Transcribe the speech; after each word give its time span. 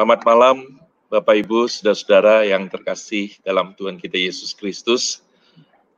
Selamat 0.00 0.24
malam 0.24 0.80
Bapak 1.12 1.44
Ibu, 1.44 1.68
saudara-saudara 1.68 2.48
yang 2.48 2.72
terkasih 2.72 3.36
dalam 3.44 3.76
Tuhan 3.76 4.00
kita 4.00 4.16
Yesus 4.16 4.56
Kristus. 4.56 5.20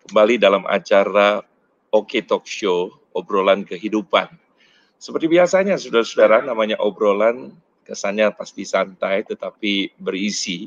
Kembali 0.03 0.43
dalam 0.43 0.67
acara 0.67 1.47
Oke 1.95 2.19
Talk 2.19 2.43
Show, 2.43 2.91
obrolan 3.15 3.63
kehidupan. 3.63 4.27
Seperti 4.99 5.31
biasanya 5.31 5.79
saudara-saudara, 5.79 6.43
namanya 6.43 6.83
obrolan 6.83 7.55
kesannya 7.87 8.35
pasti 8.35 8.67
santai 8.67 9.23
tetapi 9.23 9.95
berisi. 9.95 10.67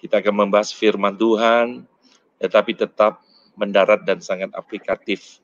Kita 0.00 0.24
akan 0.24 0.48
membahas 0.48 0.72
firman 0.72 1.20
Tuhan, 1.20 1.84
tetapi 2.40 2.72
tetap 2.80 3.20
mendarat 3.60 4.08
dan 4.08 4.24
sangat 4.24 4.48
aplikatif. 4.56 5.36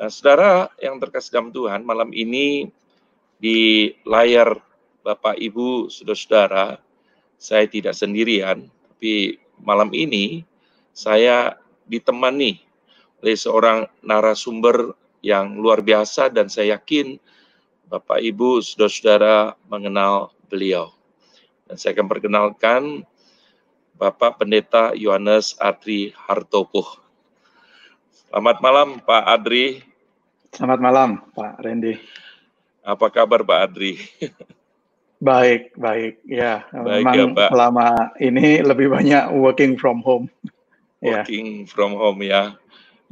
Nah, 0.00 0.08
saudara 0.08 0.72
yang 0.80 0.96
terkasih 0.96 1.36
dalam 1.36 1.52
Tuhan, 1.52 1.84
malam 1.84 2.16
ini 2.16 2.72
di 3.36 3.92
layar 4.08 4.72
Bapak, 5.04 5.36
Ibu, 5.36 5.92
saudara-saudara, 5.92 6.80
saya 7.36 7.68
tidak 7.68 7.92
sendirian, 7.92 8.72
tapi 8.88 9.36
malam 9.60 9.92
ini 9.92 10.48
saya 10.96 11.60
ditemani 11.84 12.64
oleh 13.20 13.36
seorang 13.36 13.84
narasumber 14.00 14.96
yang 15.20 15.60
luar 15.60 15.84
biasa 15.84 16.32
dan 16.32 16.48
saya 16.48 16.80
yakin 16.80 17.20
Bapak, 17.84 18.16
Ibu, 18.16 18.64
saudara-saudara 18.64 19.60
mengenal 19.68 20.32
beliau. 20.48 20.88
Dan 21.68 21.76
saya 21.76 21.92
akan 22.00 22.08
perkenalkan 22.08 23.04
Bapak 24.00 24.40
Pendeta 24.40 24.96
Yohanes 24.96 25.52
Adri 25.60 26.16
Hartopo. 26.16 26.80
Selamat 28.08 28.56
malam 28.64 29.04
Pak 29.04 29.24
Adri. 29.28 29.84
Selamat 30.48 30.80
malam 30.80 31.20
Pak 31.36 31.60
Randy. 31.60 32.00
Apa 32.80 33.12
kabar 33.12 33.44
Pak 33.44 33.60
Adri? 33.68 34.00
Baik, 35.22 35.72
baik. 35.78 36.20
Ya, 36.26 36.66
Baik 36.70 37.02
memang 37.06 37.16
ya, 37.16 37.26
Pak. 37.32 37.48
selama 37.54 37.86
ini 38.18 38.60
lebih 38.60 38.90
banyak 38.92 39.30
working 39.32 39.78
from 39.78 40.02
home. 40.02 40.26
Ya, 41.00 41.22
Working 41.22 41.64
from 41.68 41.94
home 41.96 42.20
ya. 42.24 42.56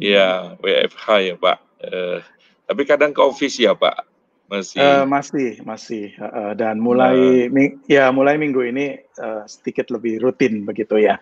Ya, 0.01 0.57
WFH 0.59 1.07
ya 1.23 1.35
Pak. 1.37 1.59
Eh, 1.85 2.19
tapi 2.65 2.83
kadang 2.89 3.13
ke 3.13 3.21
office 3.23 3.61
ya 3.61 3.77
Pak. 3.77 4.09
Masih. 4.49 4.81
Eh, 4.81 5.05
masih, 5.09 5.51
masih. 5.65 6.05
Eh, 6.13 6.53
dan 6.59 6.77
mulai, 6.81 7.49
mi- 7.49 7.81
ya 7.89 8.13
mulai 8.13 8.37
minggu 8.37 8.61
ini 8.67 8.99
eh, 9.01 9.43
sedikit 9.47 9.89
lebih 9.89 10.21
rutin 10.21 10.65
begitu 10.65 11.01
ya. 11.01 11.17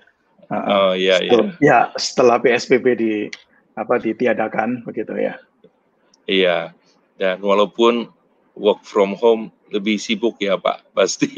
Eh, 0.50 0.66
oh 0.66 0.92
iya 0.94 1.22
iya. 1.22 1.40
ya, 1.62 1.78
setelah 1.94 2.42
PSBB 2.42 2.86
di 2.98 3.12
apa 3.78 4.02
ditiadakan 4.02 4.82
begitu 4.82 5.14
ya. 5.14 5.38
Iya. 6.26 6.74
Dan 7.14 7.38
walaupun 7.44 8.08
work 8.60 8.84
from 8.84 9.16
home 9.16 9.48
lebih 9.72 9.96
sibuk 9.96 10.36
ya 10.36 10.60
Pak, 10.60 10.84
pasti. 10.96 11.32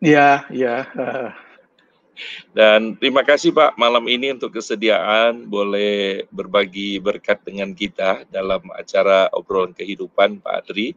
Ya, 0.00 0.48
ya. 0.48 0.88
Dan 2.52 2.96
terima 2.96 3.24
kasih 3.24 3.52
Pak 3.52 3.76
malam 3.76 4.04
ini 4.08 4.32
untuk 4.32 4.56
kesediaan 4.56 5.44
boleh 5.48 6.24
berbagi 6.32 7.00
berkat 7.00 7.40
dengan 7.44 7.72
kita 7.72 8.24
dalam 8.28 8.64
acara 8.76 9.28
obrolan 9.32 9.72
kehidupan 9.76 10.40
Pak 10.40 10.54
Adri. 10.64 10.92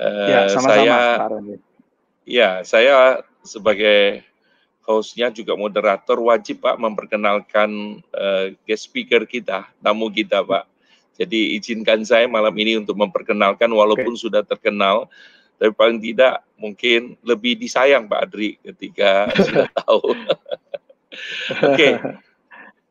Eh, 0.00 0.28
ya, 0.32 0.40
sama-sama 0.48 0.80
saya 0.80 0.98
ya 2.24 2.50
saya 2.64 2.96
sebagai 3.44 4.24
hostnya 4.84 5.28
juga 5.28 5.56
moderator 5.56 6.16
wajib 6.20 6.64
Pak 6.64 6.76
memperkenalkan 6.80 8.00
eh, 8.00 8.56
guest 8.64 8.88
speaker 8.88 9.24
kita, 9.28 9.68
tamu 9.80 10.08
kita 10.08 10.40
Pak. 10.44 10.64
Jadi 11.20 11.60
izinkan 11.60 12.00
saya 12.00 12.24
malam 12.24 12.56
ini 12.56 12.80
untuk 12.80 12.96
memperkenalkan 12.96 13.68
walaupun 13.68 14.16
sudah 14.16 14.40
terkenal, 14.40 15.04
tapi 15.60 15.76
paling 15.76 16.00
tidak 16.00 16.40
mungkin 16.56 17.20
lebih 17.20 17.60
disayang 17.60 18.08
Pak 18.08 18.20
Adri 18.24 18.56
ketika 18.64 19.28
sudah 19.44 19.68
tahu. 19.84 20.16
Oke, 21.68 22.00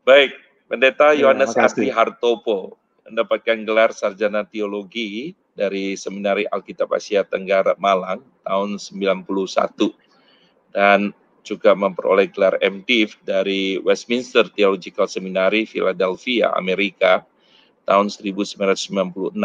baik. 0.06 0.30
Pendeta 0.70 1.10
Ya, 1.10 1.26
Yohanes 1.26 1.50
makasih. 1.50 1.90
Hartopo 1.90 2.78
mendapatkan 3.02 3.58
gelar 3.66 3.90
sarjana 3.90 4.46
teologi 4.46 5.34
dari 5.58 5.98
Seminari 5.98 6.46
Alkitab 6.46 6.94
Asia 6.94 7.26
Tenggara 7.26 7.74
Malang 7.74 8.22
tahun 8.46 8.78
91 8.78 9.26
dan 10.70 11.10
juga 11.42 11.74
memperoleh 11.74 12.30
gelar 12.30 12.54
MDiv 12.62 13.18
dari 13.26 13.82
Westminster 13.82 14.46
Theological 14.46 15.10
Seminary 15.10 15.66
Philadelphia, 15.66 16.54
Amerika 16.54 17.26
tahun 17.88 18.12
1996 18.12 19.36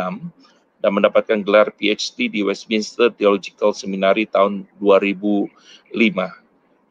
dan 0.84 0.92
mendapatkan 0.94 1.40
gelar 1.42 1.74
PhD 1.74 2.30
di 2.30 2.42
Westminster 2.46 3.10
Theological 3.10 3.74
Seminary 3.74 4.30
tahun 4.30 4.70
2005 4.78 5.50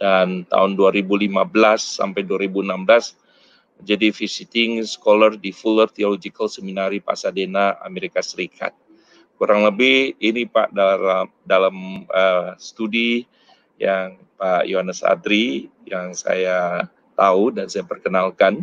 dan 0.02 0.42
tahun 0.50 0.70
2015 0.74 1.30
sampai 1.78 2.22
2016 2.26 3.14
menjadi 3.78 4.08
visiting 4.14 4.82
scholar 4.86 5.34
di 5.34 5.50
Fuller 5.50 5.90
Theological 5.90 6.46
Seminary 6.46 6.98
Pasadena, 7.02 7.78
Amerika 7.82 8.22
Serikat. 8.22 8.74
Kurang 9.34 9.66
lebih 9.66 10.14
ini 10.22 10.46
Pak 10.46 10.70
dalam 10.70 11.26
dalam 11.42 12.06
eh, 12.06 12.50
studi 12.58 13.26
yang 13.78 14.14
Pak 14.38 14.66
Yohanes 14.66 15.02
Adri 15.02 15.66
yang 15.86 16.14
saya 16.14 16.86
tahu 17.18 17.54
dan 17.54 17.66
saya 17.70 17.86
perkenalkan. 17.86 18.62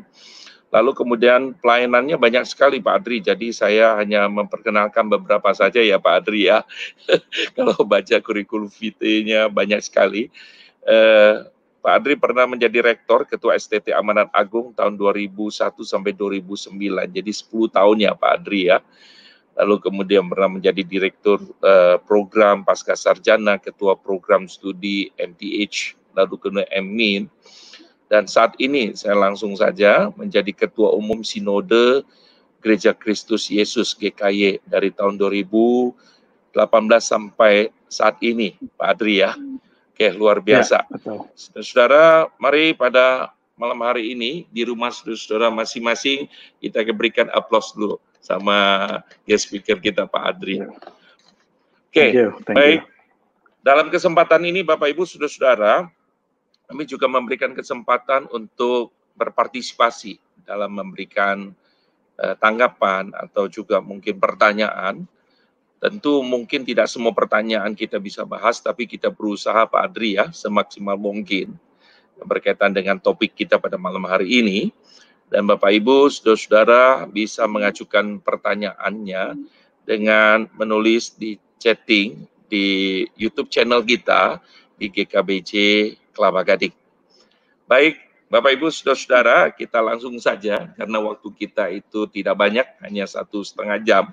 Lalu 0.71 0.91
kemudian 0.95 1.51
pelayanannya 1.59 2.15
banyak 2.15 2.47
sekali 2.47 2.79
Pak 2.79 3.03
Adri, 3.03 3.19
jadi 3.19 3.47
saya 3.51 3.99
hanya 3.99 4.31
memperkenalkan 4.31 5.11
beberapa 5.11 5.51
saja 5.51 5.83
ya 5.83 5.99
Pak 5.99 6.23
Adri 6.23 6.47
ya. 6.47 6.63
Kalau 7.59 7.75
baca 7.83 8.15
kurikulum 8.23 8.71
vitae-nya 8.71 9.51
banyak 9.51 9.83
sekali. 9.83 10.31
Eh, 10.87 11.35
Pak 11.81 11.93
Adri 11.97 12.15
pernah 12.15 12.47
menjadi 12.47 12.79
rektor 12.79 13.27
Ketua 13.27 13.59
STT 13.59 13.91
Amanat 13.91 14.31
Agung 14.31 14.71
tahun 14.71 14.95
2001 14.95 15.81
sampai 15.83 16.15
2009, 16.15 16.71
jadi 17.09 17.31
10 17.35 17.75
tahun 17.75 17.97
ya 18.07 18.15
Pak 18.15 18.31
Adri 18.31 18.71
ya. 18.71 18.79
Lalu 19.59 19.75
kemudian 19.83 20.23
pernah 20.31 20.55
menjadi 20.55 20.87
direktur 20.87 21.43
eh, 21.59 21.99
program 22.07 22.63
pasca 22.63 22.95
sarjana, 22.95 23.59
ketua 23.59 23.99
program 23.99 24.47
studi 24.47 25.11
MTH, 25.19 25.99
lalu 26.15 26.39
kemudian 26.39 26.69
MMIN. 26.71 27.27
Dan 28.11 28.27
saat 28.27 28.59
ini 28.59 28.91
saya 28.91 29.15
langsung 29.15 29.55
saja 29.55 30.11
menjadi 30.19 30.51
ketua 30.51 30.91
umum 30.91 31.23
Sinode 31.23 32.03
Gereja 32.59 32.91
Kristus 32.91 33.47
Yesus 33.47 33.95
GKY 33.95 34.59
dari 34.67 34.91
tahun 34.91 35.15
2018 35.15 35.95
sampai 36.99 37.71
saat 37.87 38.19
ini, 38.19 38.59
Pak 38.75 38.99
Adri 38.99 39.23
ya. 39.23 39.31
Oke, 39.95 40.11
luar 40.11 40.43
biasa. 40.43 40.83
Betul. 40.91 41.23
Saudara, 41.63 42.27
mari 42.35 42.75
pada 42.75 43.31
malam 43.55 43.79
hari 43.79 44.11
ini 44.11 44.43
di 44.51 44.67
rumah 44.67 44.91
saudara 44.91 45.47
masing-masing 45.47 46.27
kita 46.59 46.83
berikan 46.91 47.31
aplaus 47.31 47.71
dulu 47.71 47.95
sama 48.19 48.99
guest 49.23 49.47
speaker 49.47 49.79
kita 49.79 50.03
Pak 50.03 50.23
Adri. 50.35 50.59
Ya. 50.59 50.67
Oke, 51.87 52.05
thank 52.43 52.57
baik. 52.59 52.81
you. 52.83 52.89
Dalam 53.61 53.87
kesempatan 53.93 54.41
ini 54.43 54.65
Bapak 54.65 54.89
Ibu 54.89 55.05
saudara-saudara, 55.05 55.85
kami 56.71 56.87
juga 56.87 57.11
memberikan 57.11 57.51
kesempatan 57.51 58.31
untuk 58.31 58.95
berpartisipasi 59.19 60.15
dalam 60.47 60.71
memberikan 60.71 61.51
eh, 62.15 62.35
tanggapan 62.39 63.11
atau 63.11 63.51
juga 63.51 63.83
mungkin 63.83 64.15
pertanyaan. 64.15 65.03
Tentu 65.83 66.23
mungkin 66.23 66.63
tidak 66.63 66.87
semua 66.87 67.11
pertanyaan 67.11 67.75
kita 67.75 67.99
bisa 67.99 68.23
bahas, 68.23 68.63
tapi 68.63 68.87
kita 68.87 69.11
berusaha 69.11 69.67
Pak 69.67 69.81
Adri 69.83 70.15
ya 70.15 70.31
semaksimal 70.31 70.95
mungkin 70.95 71.59
berkaitan 72.23 72.71
dengan 72.71 72.95
topik 73.03 73.35
kita 73.35 73.59
pada 73.59 73.75
malam 73.75 74.07
hari 74.07 74.39
ini. 74.39 74.59
Dan 75.27 75.51
Bapak 75.51 75.75
Ibu, 75.75 76.07
saudara-saudara 76.07 77.03
bisa 77.11 77.51
mengajukan 77.51 78.23
pertanyaannya 78.23 79.43
dengan 79.83 80.47
menulis 80.55 81.19
di 81.19 81.35
chatting 81.59 82.31
di 82.47 83.03
YouTube 83.19 83.51
channel 83.51 83.83
kita 83.83 84.39
di 84.81 84.89
GKBJ 84.89 85.51
Kelapa 86.09 86.41
Gading. 86.41 86.73
Baik, 87.69 88.01
Bapak 88.33 88.57
Ibu, 88.57 88.73
saudara-saudara, 88.73 89.53
kita 89.53 89.77
langsung 89.77 90.17
saja 90.17 90.73
karena 90.73 90.97
waktu 90.97 91.29
kita 91.37 91.69
itu 91.69 92.09
tidak 92.09 92.33
banyak, 92.33 92.65
hanya 92.81 93.05
satu 93.05 93.45
setengah 93.45 93.77
jam. 93.85 94.09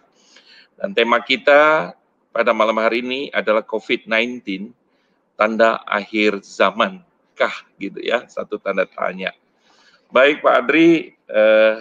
Dan 0.77 0.93
tema 0.93 1.25
kita 1.25 1.97
pada 2.29 2.53
malam 2.53 2.77
hari 2.77 3.01
ini 3.01 3.21
adalah 3.33 3.65
COVID-19, 3.65 4.69
tanda 5.41 5.81
akhir 5.89 6.45
zaman 6.45 7.01
kah 7.33 7.65
gitu 7.81 8.05
ya, 8.05 8.29
satu 8.29 8.61
tanda 8.61 8.85
tanya. 8.85 9.33
Baik 10.13 10.45
Pak 10.45 10.55
Adri, 10.69 11.17
eh, 11.17 11.77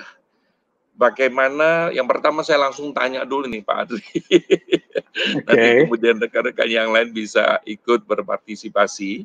bagaimana, 0.97 1.93
yang 1.93 2.09
pertama 2.09 2.41
saya 2.41 2.67
langsung 2.67 2.89
tanya 2.91 3.23
dulu 3.23 3.45
nih 3.45 3.61
Pak 3.61 3.77
Adri. 3.85 4.03
Nanti 5.45 5.69
Oke. 5.69 5.79
kemudian 5.85 6.17
rekan-rekan 6.17 6.69
yang 6.69 6.89
lain 6.89 7.13
bisa 7.13 7.61
ikut 7.63 8.03
berpartisipasi. 8.09 9.23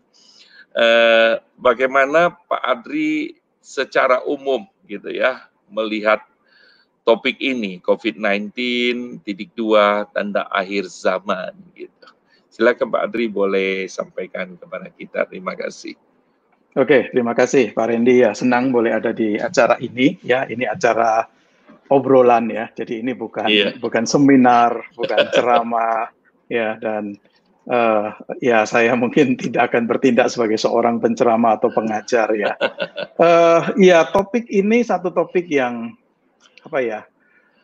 Eh, 0.72 1.32
bagaimana 1.56 2.32
Pak 2.32 2.62
Adri 2.62 3.36
secara 3.60 4.24
umum 4.24 4.64
gitu 4.88 5.12
ya 5.12 5.48
melihat 5.68 6.24
topik 7.04 7.36
ini 7.38 7.78
COVID-19 7.84 8.52
titik 9.22 9.52
dua 9.52 10.08
tanda 10.12 10.48
akhir 10.48 10.88
zaman 10.88 11.52
gitu. 11.76 12.08
Silakan 12.52 12.92
Pak 12.92 13.02
Adri 13.08 13.32
boleh 13.32 13.88
sampaikan 13.88 14.56
kepada 14.60 14.88
kita. 14.92 15.24
Terima 15.28 15.56
kasih. 15.56 15.96
Oke, 16.72 17.12
terima 17.12 17.36
kasih 17.36 17.76
Pak 17.76 17.84
Randy 17.92 18.24
ya. 18.24 18.32
Senang 18.32 18.72
boleh 18.72 18.96
ada 18.96 19.12
di 19.12 19.36
acara 19.36 19.76
ini 19.76 20.16
ya. 20.24 20.48
Ini 20.48 20.72
acara 20.72 21.28
obrolan 21.92 22.48
ya. 22.48 22.72
Jadi 22.72 23.04
ini 23.04 23.12
bukan 23.12 23.48
iya. 23.52 23.76
bukan 23.76 24.08
seminar, 24.08 24.88
bukan 24.96 25.28
ceramah 25.30 26.08
ya 26.48 26.80
dan 26.80 27.20
uh, 27.68 28.16
ya 28.40 28.64
saya 28.64 28.96
mungkin 28.96 29.36
tidak 29.38 29.70
akan 29.72 29.86
bertindak 29.86 30.32
sebagai 30.32 30.58
seorang 30.58 30.98
penceramah 30.98 31.60
atau 31.60 31.70
pengajar 31.70 32.32
ya. 32.34 32.56
Uh, 33.20 33.60
ya 33.92 34.08
topik 34.10 34.48
ini 34.48 34.82
satu 34.82 35.12
topik 35.12 35.46
yang 35.52 35.94
apa 36.64 36.80
ya? 36.80 37.00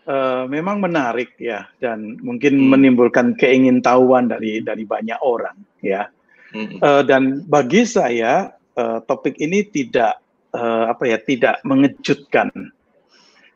Uh, 0.08 0.48
memang 0.48 0.80
menarik 0.80 1.36
ya 1.36 1.68
dan 1.84 2.16
mungkin 2.24 2.56
hmm. 2.56 2.68
menimbulkan 2.72 3.36
keingintahuan 3.36 4.32
dari 4.32 4.64
dari 4.64 4.84
banyak 4.88 5.20
orang 5.20 5.56
ya. 5.84 6.08
Hmm. 6.48 6.80
Uh, 6.80 7.04
dan 7.04 7.44
bagi 7.44 7.84
saya 7.84 8.56
uh, 8.80 9.04
topik 9.04 9.36
ini 9.36 9.68
tidak 9.68 10.16
uh, 10.56 10.88
apa 10.88 11.04
ya 11.12 11.18
tidak 11.20 11.60
mengejutkan. 11.66 12.48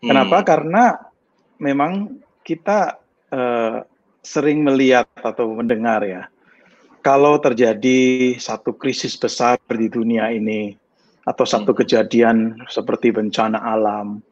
Hmm. 0.02 0.10
Kenapa? 0.10 0.42
Karena 0.42 0.98
memang 1.62 2.18
kita 2.42 2.98
uh, 3.30 3.86
sering 4.22 4.66
melihat 4.66 5.06
atau 5.22 5.54
mendengar 5.54 6.02
ya 6.02 6.26
kalau 7.02 7.38
terjadi 7.42 8.34
satu 8.38 8.74
krisis 8.74 9.18
besar 9.18 9.58
di 9.66 9.90
dunia 9.90 10.30
ini 10.30 10.74
atau 11.26 11.46
satu 11.46 11.74
hmm. 11.74 11.78
kejadian 11.82 12.36
seperti 12.66 13.14
bencana 13.14 13.58
alam 13.62 14.22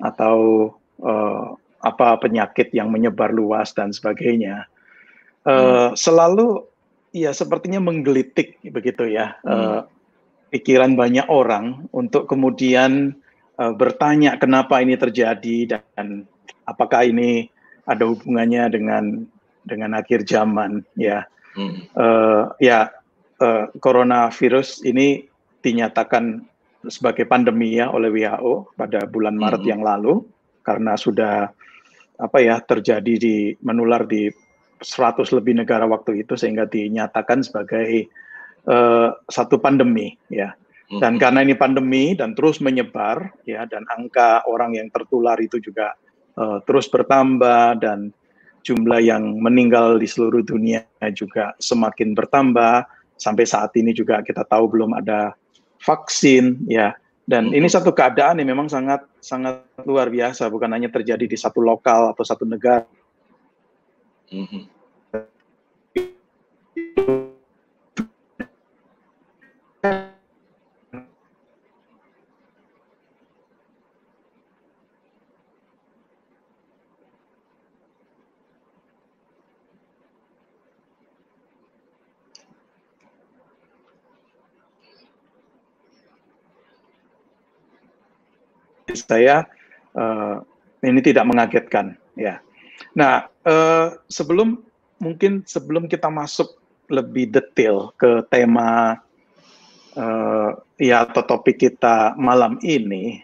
atau 0.00 0.68
uh, 1.00 1.56
apa 1.84 2.16
penyakit 2.20 2.72
yang 2.72 2.88
menyebar 2.92 3.32
luas 3.32 3.72
dan 3.76 3.92
sebagainya 3.92 4.64
uh, 5.44 5.52
hmm. 5.52 5.96
selalu 5.96 6.64
ya 7.12 7.32
sepertinya 7.36 7.80
menggelitik 7.80 8.60
begitu 8.72 9.12
ya 9.12 9.36
hmm 9.44 9.92
pikiran 10.52 10.92
banyak 10.94 11.24
orang 11.32 11.88
untuk 11.96 12.28
kemudian 12.28 13.16
uh, 13.62 13.72
bertanya 13.78 14.34
kenapa 14.42 14.82
ini 14.82 14.98
terjadi 14.98 15.78
dan 15.78 16.26
apakah 16.66 17.06
ini 17.06 17.46
ada 17.86 18.10
hubungannya 18.10 18.66
dengan 18.74 19.04
dengan 19.62 19.94
akhir 19.94 20.26
zaman 20.26 20.82
ya 20.98 21.22
hmm. 21.54 21.94
uh, 21.94 22.50
ya 22.58 22.90
uh, 23.38 23.70
coronavirus 23.78 24.82
ini 24.82 25.30
dinyatakan 25.62 26.42
sebagai 26.90 27.30
pandemi 27.30 27.78
ya 27.78 27.94
oleh 27.94 28.10
WHO 28.10 28.74
pada 28.74 29.06
bulan 29.06 29.38
Maret 29.38 29.62
hmm. 29.62 29.70
yang 29.70 29.82
lalu 29.86 30.26
karena 30.66 30.98
sudah 30.98 31.46
apa 32.18 32.38
ya 32.38 32.58
terjadi 32.62 33.14
di 33.18 33.36
menular 33.62 34.06
di 34.06 34.30
100 34.82 35.30
lebih 35.38 35.62
negara 35.62 35.86
waktu 35.86 36.26
itu 36.26 36.34
sehingga 36.34 36.66
dinyatakan 36.66 37.46
sebagai 37.46 38.10
uh, 38.66 39.14
satu 39.30 39.62
pandemi 39.62 40.18
ya. 40.26 40.54
Dan 41.00 41.16
hmm. 41.16 41.22
karena 41.22 41.40
ini 41.40 41.54
pandemi 41.56 42.12
dan 42.12 42.36
terus 42.36 42.60
menyebar 42.60 43.32
ya 43.48 43.64
dan 43.64 43.88
angka 43.88 44.44
orang 44.44 44.76
yang 44.76 44.92
tertular 44.92 45.40
itu 45.40 45.56
juga 45.56 45.96
uh, 46.36 46.60
terus 46.68 46.84
bertambah 46.92 47.80
dan 47.80 48.12
jumlah 48.60 49.00
yang 49.00 49.40
meninggal 49.40 49.96
di 49.96 50.04
seluruh 50.04 50.44
dunia 50.44 50.84
juga 51.16 51.56
semakin 51.56 52.12
bertambah 52.12 52.84
sampai 53.16 53.44
saat 53.48 53.72
ini 53.74 53.96
juga 53.96 54.20
kita 54.20 54.44
tahu 54.44 54.68
belum 54.68 54.92
ada 54.92 55.32
vaksin 55.80 56.60
ya 56.68 56.92
dan 57.24 57.54
ini 57.54 57.64
hmm. 57.70 57.74
satu 57.78 57.94
keadaan 57.94 58.44
yang 58.44 58.52
memang 58.52 58.68
sangat 58.68 59.06
sangat 59.22 59.64
luar 59.86 60.10
biasa 60.10 60.50
bukan 60.52 60.70
hanya 60.74 60.90
terjadi 60.90 61.24
di 61.24 61.38
satu 61.38 61.62
lokal 61.62 62.10
atau 62.12 62.24
satu 62.26 62.42
negara. 62.42 62.84
Mm-hmm 64.32 64.72
saya 89.02 89.46
uh, 89.98 90.38
ini 90.82 91.00
tidak 91.02 91.26
mengagetkan 91.26 91.98
ya. 92.14 92.38
Nah, 92.98 93.30
uh, 93.46 93.94
sebelum 94.10 94.60
mungkin 94.98 95.42
sebelum 95.46 95.86
kita 95.90 96.10
masuk 96.10 96.58
lebih 96.90 97.30
detail 97.32 97.94
ke 97.96 98.26
tema 98.28 99.00
uh, 99.96 100.50
ya 100.76 101.08
atau 101.08 101.22
topik 101.24 101.62
kita 101.62 102.18
malam 102.18 102.58
ini, 102.60 103.22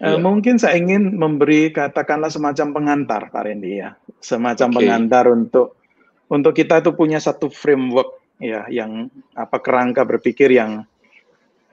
uh, 0.00 0.16
mungkin 0.16 0.56
saya 0.56 0.78
ingin 0.78 1.18
memberi 1.18 1.74
katakanlah 1.74 2.30
semacam 2.32 2.72
pengantar 2.72 3.22
Pak 3.28 3.42
Randy 3.42 3.82
ya, 3.82 3.98
semacam 4.22 4.68
okay. 4.72 4.76
pengantar 4.78 5.24
untuk 5.28 5.76
untuk 6.26 6.52
kita 6.54 6.82
itu 6.82 6.90
punya 6.94 7.22
satu 7.22 7.50
framework 7.50 8.18
ya 8.42 8.66
yang 8.68 9.08
apa 9.32 9.58
kerangka 9.60 10.04
berpikir 10.04 10.52
yang 10.52 10.84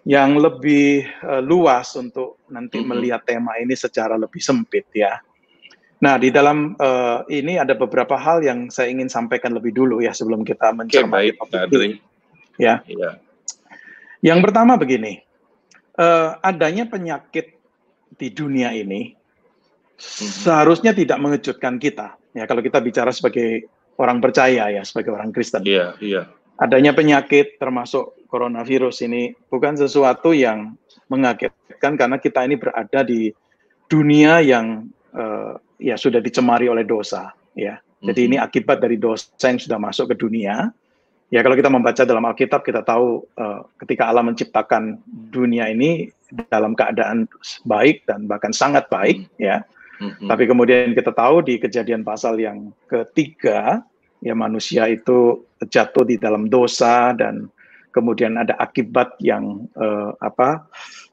yang 0.04 0.36
lebih 0.36 1.08
uh, 1.24 1.40
luas 1.40 1.96
untuk 1.96 2.44
nanti 2.52 2.80
mm 2.80 2.84
-hmm. 2.84 2.92
melihat 2.92 3.22
tema 3.24 3.56
ini 3.60 3.72
secara 3.76 4.20
lebih 4.20 4.44
sempit 4.44 4.92
ya. 4.92 5.20
Nah, 6.04 6.20
di 6.20 6.36
dalam 6.36 6.76
uh, 6.76 7.24
ini 7.32 7.56
ada 7.56 7.80
beberapa 7.80 8.20
hal 8.20 8.44
yang 8.44 8.68
saya 8.68 8.92
ingin 8.92 9.08
sampaikan 9.08 9.56
lebih 9.56 9.72
dulu 9.72 10.04
ya 10.04 10.12
sebelum 10.12 10.44
kita 10.44 10.76
mencermati 10.76 11.32
okay, 11.32 11.40
topik 11.40 11.80
ini. 11.80 11.98
Ya. 12.60 12.84
Yeah. 12.84 13.24
Yang 14.20 14.40
pertama 14.52 14.76
begini, 14.76 15.24
uh, 15.96 16.36
adanya 16.44 16.92
penyakit 16.92 17.56
di 18.20 18.28
dunia 18.36 18.76
ini 18.76 19.16
mm-hmm. 19.16 20.44
seharusnya 20.44 20.92
tidak 20.92 21.24
mengejutkan 21.24 21.80
kita. 21.80 22.20
Ya, 22.36 22.44
kalau 22.52 22.60
kita 22.60 22.84
bicara 22.84 23.16
sebagai 23.16 23.72
orang 23.96 24.20
percaya 24.20 24.76
ya, 24.76 24.84
sebagai 24.84 25.16
orang 25.16 25.32
Kristen. 25.32 25.64
Iya, 25.64 25.72
yeah, 25.72 25.90
iya. 26.04 26.16
Yeah. 26.20 26.26
Adanya 26.62 26.94
penyakit 26.94 27.58
termasuk 27.58 28.14
coronavirus 28.30 29.06
ini 29.10 29.34
bukan 29.50 29.78
sesuatu 29.78 30.34
yang 30.34 30.78
mengagetkan 31.10 31.98
karena 31.98 32.18
kita 32.22 32.46
ini 32.46 32.56
berada 32.58 33.02
di 33.06 33.34
dunia 33.90 34.42
yang 34.42 34.90
uh, 35.14 35.58
ya 35.82 35.98
sudah 35.98 36.22
dicemari 36.22 36.70
oleh 36.70 36.86
dosa 36.86 37.34
ya. 37.58 37.78
Jadi 38.04 38.22
ini 38.34 38.38
mhm. 38.38 38.46
akibat 38.46 38.84
dari 38.84 39.00
dosa 39.00 39.32
yang 39.48 39.62
sudah 39.62 39.80
masuk 39.80 40.12
ke 40.14 40.16
dunia. 40.20 40.70
Ya 41.34 41.42
kalau 41.42 41.58
kita 41.58 41.72
membaca 41.72 42.06
dalam 42.06 42.30
Alkitab 42.30 42.62
kita 42.62 42.86
tahu 42.86 43.26
uh, 43.42 43.66
ketika 43.82 44.06
Allah 44.06 44.22
menciptakan 44.22 45.02
dunia 45.34 45.66
ini 45.72 46.14
dalam 46.50 46.78
keadaan 46.78 47.26
baik 47.66 48.06
dan 48.06 48.30
bahkan 48.30 48.54
sangat 48.54 48.86
baik 48.94 49.26
mm-hmm. 49.26 49.42
ya. 49.42 49.66
Mm-hmm. 49.98 50.30
Tapi 50.30 50.44
kemudian 50.46 50.94
kita 50.94 51.10
tahu 51.10 51.42
di 51.42 51.58
kejadian 51.58 52.06
pasal 52.06 52.38
yang 52.38 52.70
ketiga 52.86 53.82
ya 54.24 54.32
manusia 54.32 54.88
itu 54.88 55.44
jatuh 55.60 56.08
di 56.08 56.16
dalam 56.16 56.48
dosa 56.48 57.12
dan 57.12 57.52
kemudian 57.92 58.40
ada 58.40 58.56
akibat 58.58 59.20
yang 59.20 59.68
uh, 59.76 60.16
apa 60.24 60.66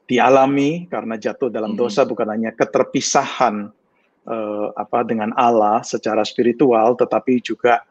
dialami 0.07 0.87
karena 0.87 1.19
jatuh 1.19 1.51
dalam 1.51 1.75
dosa 1.75 2.07
bukan 2.07 2.31
hanya 2.31 2.55
keterpisahan 2.55 3.69
uh, 4.25 4.67
apa 4.79 5.03
dengan 5.03 5.35
Allah 5.35 5.83
secara 5.83 6.23
spiritual 6.23 6.95
tetapi 6.95 7.43
juga 7.43 7.83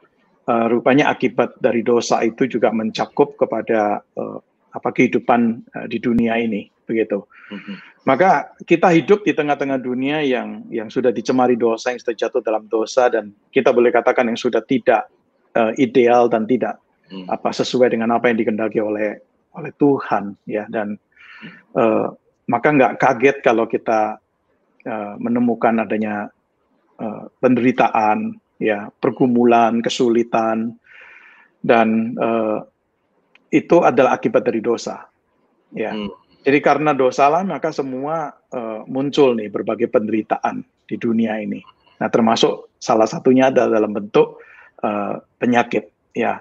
uh, 0.48 0.66
rupanya 0.72 1.12
akibat 1.12 1.60
dari 1.60 1.84
dosa 1.84 2.24
itu 2.24 2.48
juga 2.48 2.72
mencakup 2.72 3.36
kepada 3.36 4.00
uh, 4.16 4.40
apa 4.72 4.88
kehidupan 4.90 5.62
uh, 5.76 5.86
di 5.86 6.00
dunia 6.00 6.40
ini 6.40 6.66
begitu. 6.90 7.22
Mm-hmm. 7.54 7.76
Maka 8.02 8.50
kita 8.66 8.90
hidup 8.90 9.22
di 9.22 9.30
tengah-tengah 9.30 9.78
dunia 9.78 10.18
yang 10.26 10.66
yang 10.72 10.90
sudah 10.90 11.14
dicemari 11.14 11.54
dosa, 11.54 11.94
yang 11.94 12.02
sudah 12.02 12.16
jatuh 12.18 12.42
dalam 12.42 12.66
dosa 12.66 13.06
dan 13.06 13.30
kita 13.54 13.70
boleh 13.70 13.94
katakan 13.94 14.26
yang 14.26 14.40
sudah 14.40 14.64
tidak 14.66 15.06
uh, 15.54 15.72
ideal 15.78 16.26
dan 16.26 16.46
tidak 16.46 16.78
hmm. 17.10 17.26
apa 17.26 17.50
sesuai 17.50 17.90
dengan 17.90 18.14
apa 18.14 18.30
yang 18.30 18.38
dikendaki 18.38 18.78
oleh 18.78 19.18
oleh 19.58 19.72
Tuhan 19.76 20.38
ya 20.46 20.66
dan 20.70 20.94
uh, 21.74 22.14
maka 22.46 22.68
nggak 22.70 22.96
kaget 22.98 23.36
kalau 23.42 23.66
kita 23.66 24.18
uh, 24.86 25.14
menemukan 25.18 25.82
adanya 25.82 26.30
uh, 27.02 27.26
penderitaan 27.42 28.38
ya 28.62 28.90
pergumulan 29.02 29.82
kesulitan 29.82 30.78
dan 31.60 32.14
uh, 32.16 32.62
itu 33.50 33.82
adalah 33.82 34.14
akibat 34.14 34.46
dari 34.46 34.62
dosa 34.62 35.10
ya 35.74 35.90
hmm. 35.90 36.10
Jadi 36.40 36.58
karena 36.60 36.96
dosa 36.96 37.28
lah 37.28 37.44
maka 37.44 37.72
semua 37.72 38.32
uh, 38.52 38.82
muncul 38.88 39.36
nih 39.36 39.52
berbagai 39.52 39.88
penderitaan 39.92 40.64
di 40.88 40.96
dunia 40.96 41.36
ini 41.40 41.60
nah 42.00 42.08
termasuk 42.08 42.72
salah 42.80 43.06
satunya 43.06 43.52
adalah 43.52 43.80
dalam 43.80 43.92
bentuk 43.92 44.40
uh, 44.80 45.20
penyakit 45.36 45.92
ya 46.16 46.40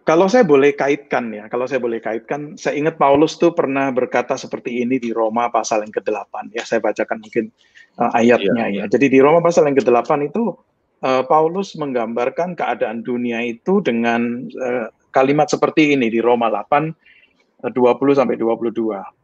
kalau 0.00 0.26
saya 0.26 0.42
boleh 0.42 0.74
kaitkan 0.74 1.30
ya, 1.30 1.46
kalau 1.46 1.70
saya 1.70 1.78
boleh 1.78 2.02
kaitkan, 2.02 2.58
saya 2.58 2.74
ingat 2.74 2.98
Paulus 2.98 3.38
tuh 3.38 3.54
pernah 3.54 3.94
berkata 3.94 4.34
seperti 4.34 4.82
ini 4.82 4.98
di 4.98 5.14
Roma 5.14 5.52
pasal 5.54 5.86
yang 5.86 5.94
ke-8 5.94 6.50
ya. 6.50 6.66
Saya 6.66 6.82
bacakan 6.82 7.22
mungkin 7.22 7.52
uh, 8.00 8.10
ayatnya 8.16 8.66
yeah, 8.74 8.82
ya. 8.82 8.84
Jadi 8.90 9.06
di 9.06 9.18
Roma 9.22 9.38
pasal 9.38 9.70
yang 9.70 9.78
ke-8 9.78 10.10
itu 10.26 10.56
uh, 11.04 11.22
Paulus 11.28 11.76
menggambarkan 11.76 12.58
keadaan 12.58 13.04
dunia 13.04 13.44
itu 13.44 13.84
dengan 13.84 14.50
uh, 14.58 14.90
kalimat 15.12 15.46
seperti 15.46 15.94
ini 15.94 16.08
di 16.08 16.18
Roma 16.18 16.50
8 16.50 17.70
20 17.70 18.18
sampai 18.18 18.40
22. 18.40 19.19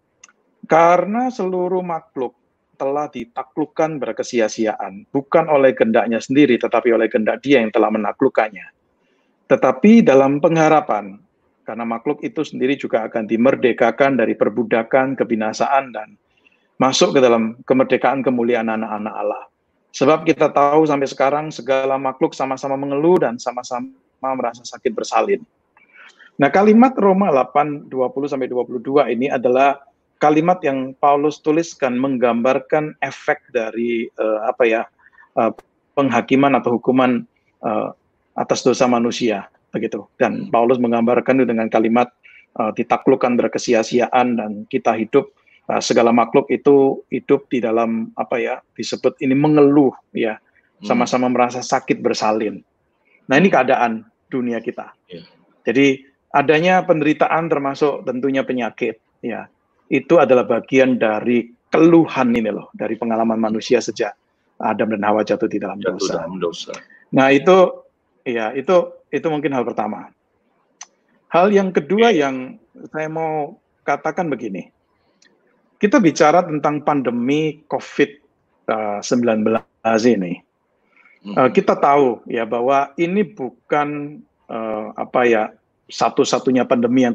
Karena 0.64 1.28
seluruh 1.28 1.84
makhluk 1.84 2.32
telah 2.76 3.08
ditaklukkan 3.12 4.00
berkesia-siaan, 4.00 5.08
bukan 5.12 5.48
oleh 5.48 5.72
kehendaknya 5.72 6.20
sendiri, 6.20 6.60
tetapi 6.60 6.92
oleh 6.92 7.08
kehendak 7.08 7.44
dia 7.44 7.60
yang 7.60 7.72
telah 7.72 7.92
menaklukkannya. 7.92 8.68
Tetapi 9.48 10.04
dalam 10.04 10.38
pengharapan, 10.40 11.16
karena 11.64 11.84
makhluk 11.88 12.22
itu 12.22 12.44
sendiri 12.44 12.78
juga 12.78 13.08
akan 13.08 13.26
dimerdekakan 13.26 14.20
dari 14.20 14.38
perbudakan, 14.38 15.16
kebinasaan, 15.18 15.90
dan 15.90 16.14
masuk 16.76 17.16
ke 17.16 17.20
dalam 17.25 17.58
kemerdekaan 17.64 18.20
kemuliaan 18.20 18.68
anak-anak 18.68 19.14
Allah. 19.16 19.44
Sebab 19.96 20.28
kita 20.28 20.52
tahu 20.52 20.84
sampai 20.84 21.08
sekarang 21.08 21.46
segala 21.48 21.96
makhluk 21.96 22.36
sama-sama 22.36 22.76
mengeluh 22.76 23.16
dan 23.16 23.40
sama-sama 23.40 23.88
merasa 24.36 24.60
sakit 24.60 24.92
bersalin. 24.92 25.40
Nah, 26.36 26.52
kalimat 26.52 26.92
Roma 27.00 27.32
8 27.32 27.88
20 27.88 28.28
sampai 28.28 28.44
22 28.44 29.08
ini 29.08 29.32
adalah 29.32 29.80
kalimat 30.18 30.58
yang 30.64 30.96
Paulus 30.96 31.40
tuliskan 31.44 31.96
menggambarkan 32.00 32.96
efek 33.04 33.44
dari 33.52 34.08
uh, 34.16 34.49
apa 34.49 34.64
ya 34.64 34.82
uh, 35.37 35.52
penghakiman 35.96 36.56
atau 36.56 36.80
hukuman 36.80 37.25
uh, 37.64 37.92
atas 38.37 38.64
dosa 38.64 38.88
manusia 38.88 39.49
begitu 39.73 40.08
dan 40.16 40.49
Paulus 40.49 40.80
menggambarkan 40.80 41.40
itu 41.40 41.46
dengan 41.49 41.68
kalimat 41.68 42.08
uh, 42.56 42.73
ditaklukkan 42.73 43.37
berkesia-siaan 43.37 44.40
dan 44.40 44.50
kita 44.73 44.96
hidup 44.96 45.28
uh, 45.68 45.80
segala 45.80 46.12
makhluk 46.12 46.49
itu 46.49 47.04
hidup 47.12 47.49
di 47.52 47.61
dalam 47.61 48.12
apa 48.16 48.40
ya 48.40 48.54
disebut 48.76 49.20
ini 49.20 49.37
mengeluh 49.37 49.92
ya 50.16 50.40
hmm. 50.40 50.87
sama-sama 50.88 51.28
merasa 51.28 51.61
sakit 51.61 52.00
bersalin. 52.00 52.64
Nah 53.26 53.37
ini 53.37 53.50
keadaan 53.50 54.06
dunia 54.30 54.62
kita. 54.62 54.94
Yeah. 55.11 55.26
Jadi 55.66 56.06
adanya 56.32 56.85
penderitaan 56.87 57.50
termasuk 57.50 58.06
tentunya 58.06 58.46
penyakit 58.46 59.02
ya 59.25 59.50
itu 59.93 60.19
adalah 60.19 60.43
bagian 60.47 60.99
dari 60.99 61.50
keluhan 61.71 62.35
ini 62.35 62.50
loh, 62.50 62.71
dari 62.75 62.97
pengalaman 62.99 63.38
manusia 63.38 63.78
sejak 63.78 64.14
Adam 64.59 64.90
dan 64.97 65.02
Hawa 65.05 65.23
jatuh 65.23 65.47
di 65.47 65.61
dalam 65.61 65.78
jatuh 65.78 66.00
dosa. 66.00 66.12
Dalam 66.23 66.40
dosa. 66.40 66.73
Nah 67.12 67.28
itu, 67.31 67.85
ya 68.25 68.50
itu 68.57 68.93
itu 69.12 69.26
mungkin 69.28 69.52
hal 69.55 69.62
pertama. 69.62 70.11
Hal 71.31 71.52
yang 71.52 71.71
kedua 71.75 72.14
yang 72.14 72.57
saya 72.90 73.11
mau 73.11 73.59
katakan 73.85 74.31
begini, 74.31 74.71
kita 75.76 76.00
bicara 76.00 76.43
tentang 76.43 76.81
pandemi 76.83 77.61
COVID-19 77.69 79.45
ini. 80.16 80.40
Hmm. 81.26 81.50
Kita 81.50 81.75
tahu 81.76 82.23
ya 82.31 82.47
bahwa 82.47 82.95
ini 82.97 83.26
bukan 83.26 84.19
uh, 84.49 84.95
apa 84.95 85.21
ya 85.26 85.43
satu-satunya 85.90 86.66
pandemi 86.66 87.07
yang 87.07 87.14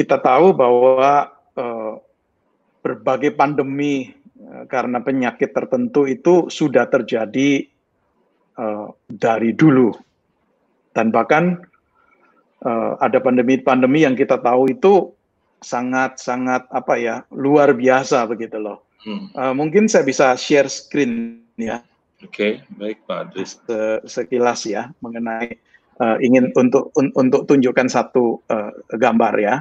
kita 0.00 0.16
tahu 0.16 0.56
bahwa 0.56 1.28
uh, 1.60 2.00
berbagai 2.80 3.36
pandemi 3.36 4.16
uh, 4.40 4.64
karena 4.64 5.04
penyakit 5.04 5.52
tertentu 5.52 6.08
itu 6.08 6.48
sudah 6.48 6.88
terjadi 6.88 7.68
uh, 8.56 8.88
dari 9.12 9.52
dulu 9.52 9.92
dan 10.96 11.12
bahkan 11.12 11.60
uh, 12.64 12.96
ada 12.96 13.20
pandemi-pandemi 13.20 14.08
yang 14.08 14.16
kita 14.16 14.40
tahu 14.40 14.72
itu 14.72 15.12
sangat-sangat 15.60 16.64
apa 16.72 16.94
ya 16.96 17.16
luar 17.28 17.76
biasa 17.76 18.24
begitu 18.24 18.56
loh. 18.56 18.80
Hmm. 19.04 19.28
Uh, 19.36 19.52
mungkin 19.52 19.84
saya 19.84 20.08
bisa 20.08 20.32
share 20.40 20.72
screen 20.72 21.44
ya. 21.60 21.84
Oke, 22.24 22.64
okay, 22.64 22.76
baik 22.80 23.04
Pak 23.04 23.32
Adris. 23.32 23.60
sekilas 24.08 24.64
ya 24.64 24.92
mengenai 25.04 25.56
uh, 26.00 26.16
ingin 26.24 26.48
untuk 26.56 26.88
un, 26.96 27.12
untuk 27.12 27.44
tunjukkan 27.44 27.88
satu 27.92 28.40
uh, 28.48 28.72
gambar 28.96 29.34
ya 29.36 29.54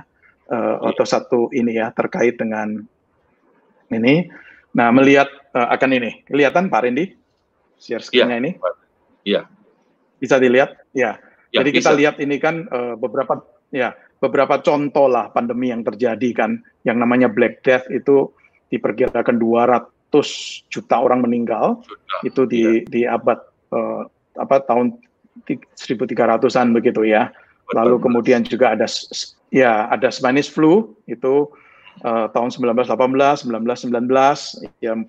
uh, 0.50 0.76
atau 0.94 1.06
satu 1.06 1.40
ini 1.54 1.78
ya 1.78 1.94
terkait 1.94 2.36
dengan 2.36 2.82
ini. 3.94 4.30
Nah, 4.70 4.94
melihat 4.94 5.30
uh, 5.58 5.70
akan 5.74 5.98
ini, 5.98 6.12
kelihatan 6.30 6.70
Pak 6.70 6.82
Rendi 6.86 7.18
share 7.80 8.04
screen-nya 8.04 8.38
ya, 8.38 8.42
ini? 8.42 8.52
Iya. 9.26 9.42
Bisa 10.20 10.36
dilihat? 10.38 10.76
Ya. 10.94 11.18
ya 11.50 11.64
Jadi 11.64 11.70
bisa. 11.74 11.90
kita 11.90 11.92
lihat 11.98 12.16
ini 12.22 12.38
kan 12.38 12.68
uh, 12.70 12.94
beberapa 13.00 13.40
ya 13.72 13.96
beberapa 14.20 14.60
contoh 14.60 15.08
lah 15.08 15.32
pandemi 15.32 15.72
yang 15.72 15.82
terjadi 15.82 16.30
kan, 16.36 16.60
yang 16.84 17.00
namanya 17.00 17.32
Black 17.32 17.64
Death 17.64 17.88
itu 17.90 18.30
diperkirakan 18.70 19.40
200 19.42 20.70
juta 20.70 20.96
orang 21.02 21.26
meninggal 21.26 21.82
juta. 21.82 22.20
itu 22.28 22.42
di 22.46 22.62
ya. 22.62 22.86
di 22.86 23.02
abad 23.08 23.40
uh, 23.74 24.06
apa 24.38 24.62
tahun 24.68 25.00
1300-an 25.48 26.76
begitu 26.76 27.08
ya. 27.08 27.32
Lalu 27.76 28.02
kemudian 28.02 28.42
juga 28.42 28.74
ada 28.74 28.90
ya 29.54 29.86
ada 29.90 30.10
Spanish 30.10 30.50
flu 30.50 30.98
itu 31.06 31.50
uh, 32.02 32.26
tahun 32.34 32.50
1918, 32.50 33.46
1919 33.46 34.82
ya 34.82 34.94
40 34.94 35.06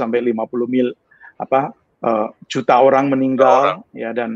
sampai 0.00 0.18
50 0.20 0.68
mil 0.68 0.92
apa 1.40 1.72
uh, 2.04 2.28
juta 2.46 2.76
orang 2.78 3.08
meninggal 3.08 3.80
orang. 3.80 3.96
ya 3.96 4.10
dan 4.12 4.30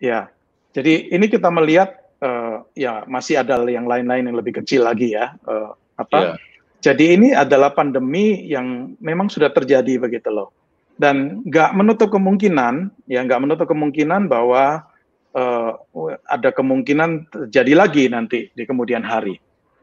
ya. 0.00 0.30
Jadi 0.76 1.08
ini 1.08 1.26
kita 1.28 1.48
melihat 1.48 1.96
uh, 2.20 2.64
ya 2.76 3.04
masih 3.08 3.40
ada 3.40 3.60
yang 3.64 3.88
lain-lain 3.88 4.28
yang 4.28 4.36
lebih 4.36 4.60
kecil 4.60 4.84
lagi 4.84 5.16
ya 5.16 5.36
uh, 5.48 5.72
apa. 6.00 6.16
Yeah. 6.16 6.36
Jadi 6.84 7.18
ini 7.18 7.28
adalah 7.32 7.72
pandemi 7.72 8.46
yang 8.46 8.94
memang 9.02 9.26
sudah 9.32 9.50
terjadi 9.50 9.98
begitu 9.98 10.28
loh. 10.30 10.52
Dan 10.96 11.44
nggak 11.44 11.76
menutup 11.76 12.08
kemungkinan, 12.08 12.88
ya 13.10 13.20
nggak 13.20 13.42
menutup 13.42 13.66
kemungkinan 13.68 14.30
bahwa 14.30 14.86
uh, 15.36 15.70
ada 16.26 16.50
kemungkinan 16.50 17.28
terjadi 17.28 17.72
lagi 17.76 18.04
nanti 18.08 18.48
di 18.50 18.62
kemudian 18.64 19.04
hari. 19.04 19.36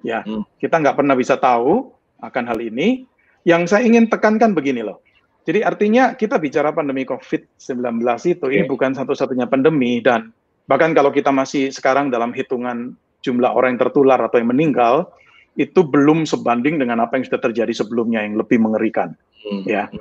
Ya, 0.03 0.25
hmm. 0.25 0.59
kita 0.59 0.81
nggak 0.83 0.99
pernah 0.99 1.15
bisa 1.15 1.37
tahu 1.39 1.93
akan 2.19 2.43
hal 2.49 2.59
ini. 2.59 3.05
Yang 3.43 3.75
saya 3.75 3.83
ingin 3.83 4.07
tekankan 4.07 4.55
begini 4.55 4.83
loh. 4.83 5.03
Jadi 5.43 5.59
artinya 5.59 6.15
kita 6.15 6.39
bicara 6.39 6.71
pandemi 6.71 7.03
COVID-19 7.03 7.99
itu 8.31 8.47
okay. 8.47 8.55
ini 8.55 8.63
bukan 8.63 8.95
satu-satunya 8.95 9.51
pandemi 9.51 9.99
dan 9.99 10.31
bahkan 10.63 10.95
kalau 10.95 11.11
kita 11.11 11.35
masih 11.35 11.67
sekarang 11.67 12.07
dalam 12.07 12.31
hitungan 12.31 12.95
jumlah 13.19 13.51
orang 13.51 13.75
yang 13.75 13.81
tertular 13.83 14.15
atau 14.23 14.39
yang 14.39 14.55
meninggal 14.55 15.11
itu 15.59 15.83
belum 15.83 16.23
sebanding 16.23 16.79
dengan 16.79 17.03
apa 17.03 17.19
yang 17.19 17.27
sudah 17.27 17.43
terjadi 17.43 17.75
sebelumnya 17.75 18.23
yang 18.23 18.39
lebih 18.39 18.63
mengerikan. 18.63 19.19
Hmm. 19.43 19.67
Ya, 19.67 19.91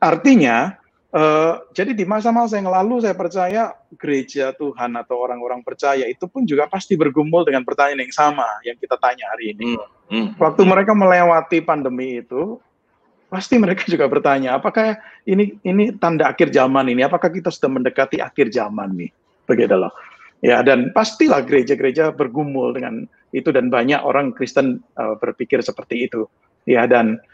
artinya 0.00 0.80
Uh, 1.16 1.64
jadi 1.72 1.96
di 1.96 2.04
masa-masa 2.04 2.60
yang 2.60 2.68
lalu 2.68 3.00
saya 3.00 3.16
percaya 3.16 3.72
gereja 3.96 4.52
Tuhan 4.52 4.92
atau 5.00 5.16
orang-orang 5.16 5.64
percaya 5.64 6.04
itu 6.04 6.28
pun 6.28 6.44
juga 6.44 6.68
pasti 6.68 6.92
bergumul 6.92 7.40
dengan 7.48 7.64
pertanyaan 7.64 8.04
yang 8.04 8.12
sama 8.12 8.44
yang 8.68 8.76
kita 8.76 9.00
tanya 9.00 9.24
hari 9.32 9.56
ini. 9.56 9.80
Hmm, 9.80 9.88
hmm. 10.12 10.28
Waktu 10.36 10.68
mereka 10.68 10.92
melewati 10.92 11.64
pandemi 11.64 12.20
itu, 12.20 12.60
pasti 13.32 13.56
mereka 13.56 13.88
juga 13.96 14.12
bertanya, 14.12 14.60
apakah 14.60 15.00
ini 15.24 15.56
ini 15.64 15.96
tanda 15.96 16.28
akhir 16.28 16.52
zaman 16.52 16.92
ini? 16.92 17.00
Apakah 17.00 17.32
kita 17.32 17.48
sudah 17.48 17.80
mendekati 17.80 18.20
akhir 18.20 18.52
zaman 18.52 18.92
nih? 19.00 19.08
Begitu 19.48 19.72
loh. 19.72 19.96
Ya 20.44 20.60
dan 20.60 20.92
pastilah 20.92 21.40
gereja-gereja 21.40 22.12
bergumul 22.12 22.76
dengan 22.76 23.08
itu 23.32 23.48
dan 23.56 23.72
banyak 23.72 24.04
orang 24.04 24.36
Kristen 24.36 24.84
uh, 25.00 25.16
berpikir 25.16 25.64
seperti 25.64 26.12
itu. 26.12 26.28
Ya 26.68 26.84
dan 26.84 27.24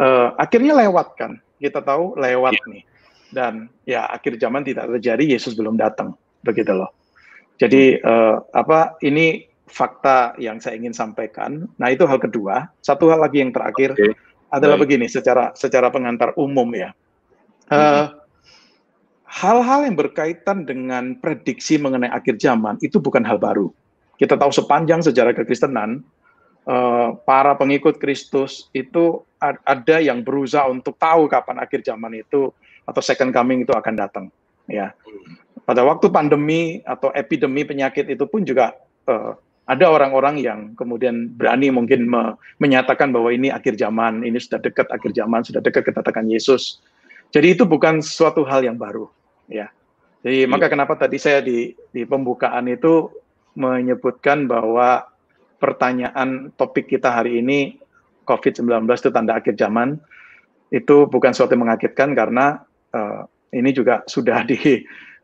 uh, 0.00 0.32
akhirnya 0.40 0.72
lewat 0.88 1.20
kan. 1.20 1.36
Kita 1.60 1.84
tahu 1.84 2.16
lewat 2.16 2.56
yeah. 2.64 2.72
nih 2.72 2.84
dan 3.30 3.66
ya 3.88 4.06
akhir 4.06 4.38
zaman 4.38 4.62
tidak 4.62 4.86
terjadi 4.98 5.36
Yesus 5.36 5.58
belum 5.58 5.78
datang 5.78 6.14
begitu 6.42 6.72
loh. 6.74 6.90
Jadi 7.56 7.98
uh, 8.04 8.44
apa 8.52 9.00
ini 9.00 9.48
fakta 9.66 10.36
yang 10.38 10.62
saya 10.62 10.78
ingin 10.78 10.94
sampaikan. 10.94 11.66
Nah 11.80 11.88
itu 11.90 12.06
hal 12.06 12.22
kedua. 12.22 12.70
Satu 12.84 13.10
hal 13.10 13.18
lagi 13.18 13.42
yang 13.42 13.50
terakhir 13.50 13.96
okay. 13.96 14.14
adalah 14.52 14.78
Baik. 14.78 14.84
begini 14.86 15.06
secara 15.10 15.50
secara 15.56 15.90
pengantar 15.90 16.36
umum 16.38 16.68
ya. 16.76 16.94
Uh, 17.66 18.14
hal-hal 19.26 19.90
yang 19.90 19.98
berkaitan 19.98 20.62
dengan 20.62 21.18
prediksi 21.18 21.82
mengenai 21.82 22.12
akhir 22.14 22.38
zaman 22.38 22.78
itu 22.78 23.02
bukan 23.02 23.26
hal 23.26 23.42
baru. 23.42 23.74
Kita 24.16 24.38
tahu 24.38 24.54
sepanjang 24.54 25.02
sejarah 25.02 25.34
kekristenan 25.34 26.06
Uh, 26.66 27.14
para 27.22 27.54
pengikut 27.54 27.94
Kristus 28.02 28.66
itu 28.74 29.22
ada 29.38 30.02
yang 30.02 30.26
berusaha 30.26 30.66
untuk 30.66 30.98
tahu 30.98 31.30
kapan 31.30 31.62
akhir 31.62 31.86
zaman 31.86 32.10
itu 32.18 32.50
atau 32.86 33.02
second 33.02 33.34
coming 33.34 33.66
itu 33.66 33.74
akan 33.74 33.94
datang 33.98 34.24
ya 34.70 34.94
pada 35.66 35.82
waktu 35.82 36.06
pandemi 36.14 36.78
atau 36.86 37.10
epidemi 37.10 37.66
penyakit 37.66 38.06
itu 38.06 38.22
pun 38.30 38.46
juga 38.46 38.78
uh, 39.10 39.34
ada 39.66 39.90
orang-orang 39.90 40.38
yang 40.38 40.60
kemudian 40.78 41.34
berani 41.34 41.74
mungkin 41.74 42.06
me 42.06 42.38
menyatakan 42.62 43.10
bahwa 43.10 43.34
ini 43.34 43.50
akhir 43.50 43.74
zaman, 43.74 44.22
ini 44.22 44.38
sudah 44.38 44.62
dekat 44.62 44.86
akhir 44.94 45.10
zaman, 45.10 45.42
sudah 45.42 45.58
dekat 45.58 45.90
kedatangan 45.90 46.30
Yesus. 46.30 46.78
Jadi 47.34 47.58
itu 47.58 47.66
bukan 47.66 47.98
suatu 47.98 48.46
hal 48.46 48.62
yang 48.62 48.78
baru, 48.78 49.10
ya. 49.50 49.66
Jadi 50.22 50.46
hmm. 50.46 50.50
maka 50.54 50.70
kenapa 50.70 50.94
tadi 50.94 51.18
saya 51.18 51.42
di 51.42 51.74
di 51.90 52.06
pembukaan 52.06 52.70
itu 52.70 53.10
menyebutkan 53.58 54.46
bahwa 54.46 55.02
pertanyaan 55.58 56.54
topik 56.54 56.86
kita 56.86 57.10
hari 57.10 57.42
ini 57.42 57.82
COVID-19 58.22 58.86
itu 58.86 59.10
tanda 59.10 59.34
akhir 59.34 59.58
zaman 59.58 59.98
itu 60.70 61.10
bukan 61.10 61.34
suatu 61.34 61.54
yang 61.54 61.66
mengagetkan 61.66 62.14
karena 62.14 62.65
uh, 62.96 63.28
ini 63.52 63.70
juga 63.76 64.00
sudah 64.08 64.40
di, 64.48 64.56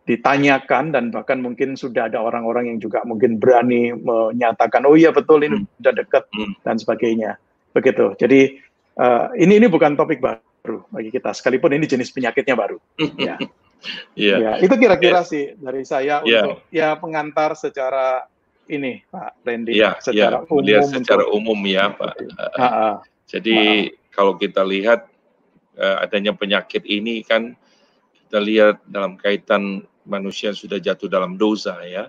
ditanyakan 0.05 0.93
dan 0.93 1.09
bahkan 1.09 1.41
mungkin 1.41 1.75
sudah 1.75 2.13
ada 2.13 2.21
orang-orang 2.21 2.75
yang 2.75 2.79
juga 2.79 3.01
mungkin 3.09 3.41
berani 3.41 3.97
menyatakan 3.97 4.85
oh 4.85 4.93
iya 4.93 5.09
betul 5.09 5.41
ini 5.41 5.65
hmm. 5.65 5.69
sudah 5.81 5.93
dekat 5.97 6.25
hmm. 6.37 6.53
dan 6.61 6.77
sebagainya 6.77 7.31
begitu 7.73 8.13
jadi 8.21 8.61
uh, 9.01 9.33
ini 9.41 9.57
ini 9.57 9.67
bukan 9.73 9.97
topik 9.97 10.21
baru 10.21 10.85
bagi 10.93 11.09
kita 11.09 11.33
sekalipun 11.33 11.73
ini 11.73 11.89
jenis 11.89 12.13
penyakitnya 12.13 12.53
baru 12.53 12.77
ya 13.29 13.41
yeah. 14.15 14.39
ya 14.39 14.53
itu 14.61 14.75
kira-kira 14.77 15.25
yeah. 15.25 15.31
sih 15.31 15.45
dari 15.57 15.83
saya 15.89 16.21
yeah. 16.29 16.45
untuk 16.45 16.61
ya 16.69 16.89
pengantar 17.01 17.57
secara 17.57 18.29
ini 18.71 19.03
Pak 19.11 19.43
Randy 19.43 19.75
ya, 19.75 19.99
secara 19.99 20.47
ya, 20.47 20.49
umum 20.49 20.87
secara 20.87 21.25
umum 21.29 21.61
ya 21.67 21.93
Pak. 21.93 22.15
Ha 22.57 22.69
-ha. 22.71 22.91
Jadi 23.27 23.59
ha 23.59 24.01
kalau 24.13 24.37
kita 24.37 24.63
lihat 24.63 25.09
uh, 25.81 26.05
adanya 26.05 26.37
penyakit 26.37 26.85
ini 26.85 27.25
kan 27.25 27.57
kita 28.33 28.41
lihat 28.41 28.81
dalam 28.89 29.21
kaitan 29.21 29.85
manusia 30.09 30.49
yang 30.49 30.57
sudah 30.57 30.81
jatuh 30.81 31.05
dalam 31.05 31.37
dosa 31.37 31.77
ya, 31.85 32.09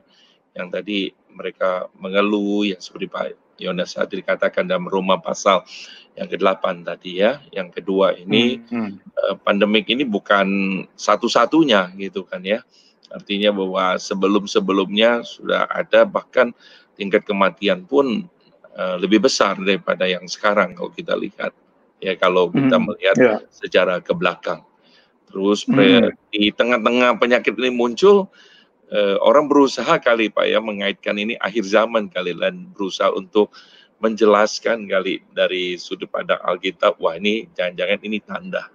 yang 0.55 0.71
tadi 0.71 1.11
mereka 1.27 1.91
mengeluh 1.99 2.63
yang 2.63 2.79
seperti 2.79 3.11
Pak 3.11 3.59
Yonas 3.59 3.99
tadi 3.99 4.23
katakan 4.23 4.63
dalam 4.63 4.87
Roma 4.87 5.19
pasal 5.19 5.67
yang 6.15 6.31
ke-8 6.31 6.87
tadi 6.87 7.19
ya. 7.19 7.43
Yang 7.51 7.83
kedua 7.83 8.15
ini 8.15 8.55
hmm, 8.55 8.71
hmm. 8.71 8.91
Uh, 9.19 9.35
pandemik 9.43 9.91
ini 9.91 10.07
bukan 10.07 10.47
satu-satunya 10.95 11.91
gitu 11.99 12.23
kan 12.23 12.39
ya 12.39 12.63
Artinya 13.13 13.53
bahwa 13.53 13.99
sebelum-sebelumnya 14.01 15.21
sudah 15.21 15.69
ada 15.69 16.01
bahkan 16.07 16.49
tingkat 16.97 17.21
kematian 17.27 17.85
pun 17.85 18.25
uh, 18.73 18.95
lebih 18.97 19.21
besar 19.21 19.53
daripada 19.61 20.09
yang 20.09 20.25
sekarang 20.25 20.73
kalau 20.73 20.89
kita 20.89 21.13
lihat 21.13 21.53
ya 22.01 22.17
kalau 22.17 22.49
kita 22.49 22.79
hmm, 22.79 22.85
melihat 22.89 23.17
yeah. 23.21 23.39
secara 23.53 24.01
ke 24.01 24.15
belakang. 24.17 24.65
Terus 25.33 25.65
mm. 25.65 26.13
di 26.29 26.53
tengah-tengah 26.53 27.17
penyakit 27.17 27.57
ini 27.57 27.73
muncul 27.73 28.29
uh, 28.93 29.17
orang 29.25 29.49
berusaha 29.49 29.97
kali 29.97 30.29
Pak 30.29 30.45
ya 30.45 30.61
mengaitkan 30.61 31.17
ini 31.17 31.33
akhir 31.41 31.65
zaman 31.65 32.05
kali 32.13 32.37
dan 32.37 32.69
berusaha 32.69 33.09
untuk 33.09 33.49
menjelaskan 33.97 34.85
kali 34.85 35.25
dari 35.33 35.81
sudut 35.81 36.11
pandang 36.13 36.37
Alkitab 36.45 37.01
wah 37.01 37.17
ini 37.17 37.49
jangan-jangan 37.57 37.99
ini 38.05 38.17
tanda 38.21 38.69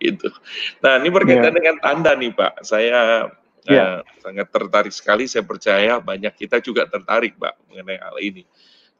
itu. 0.00 0.32
Nah, 0.80 0.96
ini 0.98 1.12
berkaitan 1.12 1.52
yeah. 1.52 1.56
dengan 1.60 1.76
tanda 1.78 2.16
nih 2.16 2.32
Pak. 2.32 2.64
Saya 2.64 3.28
ya. 3.68 3.84
uh, 3.84 3.98
sangat 4.24 4.48
tertarik 4.48 4.90
sekali. 4.90 5.28
Saya 5.28 5.44
percaya 5.44 6.00
banyak 6.00 6.32
kita 6.34 6.58
juga 6.64 6.88
tertarik, 6.88 7.36
Pak, 7.36 7.68
mengenai 7.68 8.00
hal 8.00 8.16
ini. 8.24 8.48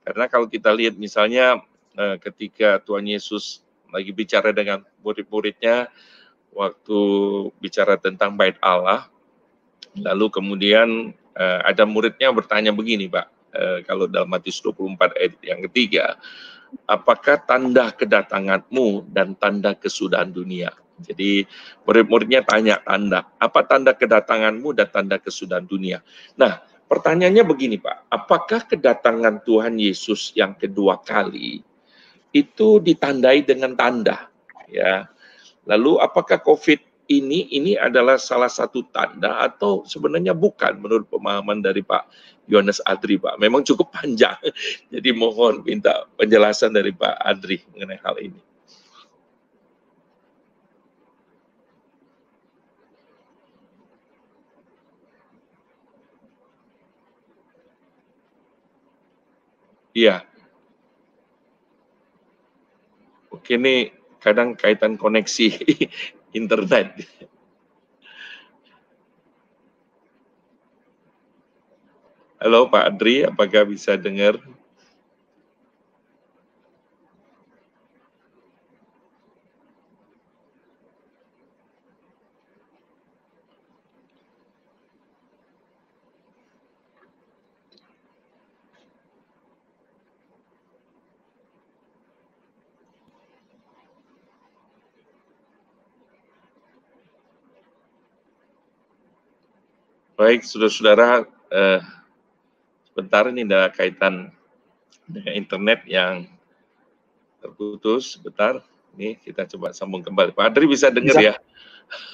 Karena 0.04 0.28
kalau 0.28 0.46
kita 0.46 0.68
lihat 0.76 1.00
misalnya 1.00 1.64
uh, 1.96 2.16
ketika 2.20 2.78
Tuhan 2.84 3.08
Yesus 3.08 3.64
lagi 3.90 4.12
bicara 4.12 4.52
dengan 4.54 4.84
murid-muridnya 5.02 5.88
waktu 6.54 6.99
bicara 7.62 7.97
tentang 7.97 8.35
bait 8.35 8.59
Allah, 8.62 9.07
lalu 9.95 10.30
kemudian 10.30 11.14
uh, 11.35 11.61
ada 11.66 11.87
muridnya 11.87 12.30
bertanya 12.30 12.75
begini, 12.75 13.07
Pak, 13.11 13.26
uh, 13.54 13.78
kalau 13.87 14.07
dalam 14.07 14.30
Matius 14.30 14.62
24 14.62 15.19
ayat 15.19 15.35
yang 15.42 15.61
ketiga, 15.71 16.19
apakah 16.87 17.38
tanda 17.42 17.90
kedatanganmu 17.95 19.11
dan 19.11 19.35
tanda 19.38 19.75
kesudahan 19.75 20.30
dunia? 20.30 20.71
Jadi 21.00 21.49
murid-muridnya 21.88 22.45
tanya 22.45 22.76
tanda, 22.85 23.25
apa 23.40 23.64
tanda 23.64 23.97
kedatanganmu 23.97 24.76
dan 24.76 24.88
tanda 24.92 25.16
kesudahan 25.16 25.64
dunia? 25.64 26.04
Nah, 26.37 26.61
pertanyaannya 26.92 27.45
begini 27.47 27.80
Pak, 27.80 28.12
apakah 28.12 28.69
kedatangan 28.69 29.40
Tuhan 29.40 29.80
Yesus 29.80 30.37
yang 30.37 30.52
kedua 30.52 31.00
kali 31.00 31.64
itu 32.37 32.69
ditandai 32.85 33.42
dengan 33.49 33.73
tanda? 33.75 34.28
Ya, 34.71 35.09
lalu 35.68 36.00
apakah 36.00 36.40
COVID 36.40 36.90
ini 37.10 37.50
ini 37.50 37.74
adalah 37.74 38.22
salah 38.22 38.46
satu 38.46 38.86
tanda 38.94 39.42
atau 39.42 39.82
sebenarnya 39.82 40.30
bukan 40.30 40.78
menurut 40.78 41.10
pemahaman 41.10 41.58
dari 41.58 41.82
Pak 41.82 42.06
Yohanes 42.46 42.78
Adri 42.86 43.18
Pak. 43.18 43.34
Memang 43.42 43.66
cukup 43.66 43.90
panjang. 43.90 44.38
Jadi 44.94 45.10
mohon 45.10 45.66
minta 45.66 46.06
penjelasan 46.14 46.70
dari 46.70 46.94
Pak 46.94 47.18
Adri 47.18 47.58
mengenai 47.75 47.99
hal 47.99 48.16
ini. 48.23 48.40
Iya. 59.90 60.23
Oke, 63.34 63.58
ini 63.58 64.00
kadang 64.21 64.54
kaitan 64.54 65.00
koneksi 65.00 65.49
internet. 66.39 66.95
Halo 72.41 72.73
Pak 72.73 72.97
Adri, 72.97 73.25
apakah 73.25 73.69
bisa 73.69 74.00
dengar? 74.00 74.41
Baik, 100.21 100.45
saudara-saudara, 100.45 101.25
eh, 101.49 101.80
sebentar 102.93 103.25
ini 103.33 103.41
ada 103.49 103.73
kaitan 103.73 104.28
dengan 105.09 105.33
internet 105.33 105.80
yang 105.89 106.28
terputus. 107.41 108.21
Sebentar, 108.21 108.61
ini 109.00 109.17
kita 109.17 109.49
coba 109.56 109.73
sambung 109.73 110.04
kembali. 110.04 110.37
Pak 110.37 110.52
Adri 110.52 110.69
bisa 110.69 110.93
dengar 110.93 111.17
bisa. 111.17 111.25
ya? 111.25 111.35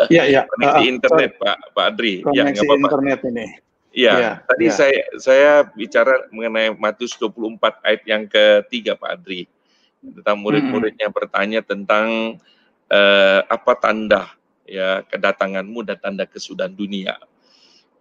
Iya, 0.07 0.23
iya. 0.23 0.43
Koneksi 0.55 0.87
uh, 0.87 0.93
internet, 0.95 1.31
sorry. 1.35 1.43
Pak, 1.43 1.57
Pak 1.75 1.85
Adri. 1.91 2.15
Koneksi 2.23 2.39
ya, 2.39 2.47
apa 2.47 2.63
-apa. 2.63 2.85
internet 2.87 3.21
ini. 3.27 3.47
Iya, 3.91 4.13
ya, 4.15 4.33
tadi 4.47 4.67
ya. 4.71 4.75
saya 4.79 5.01
saya 5.19 5.53
bicara 5.75 6.15
mengenai 6.31 6.79
Matius 6.79 7.19
24 7.19 7.59
ayat 7.83 8.03
yang 8.07 8.23
ketiga, 8.31 8.95
Pak 8.95 9.19
Adri. 9.19 9.51
Tentang 9.99 10.39
murid-muridnya 10.39 11.11
hmm. 11.11 11.17
bertanya 11.19 11.59
tentang 11.59 12.39
uh, 12.87 13.41
apa 13.51 13.73
tanda 13.75 14.31
ya 14.63 15.03
kedatanganmu 15.11 15.83
dan 15.83 15.99
tanda 15.99 16.23
kesudahan 16.23 16.71
dunia. 16.71 17.19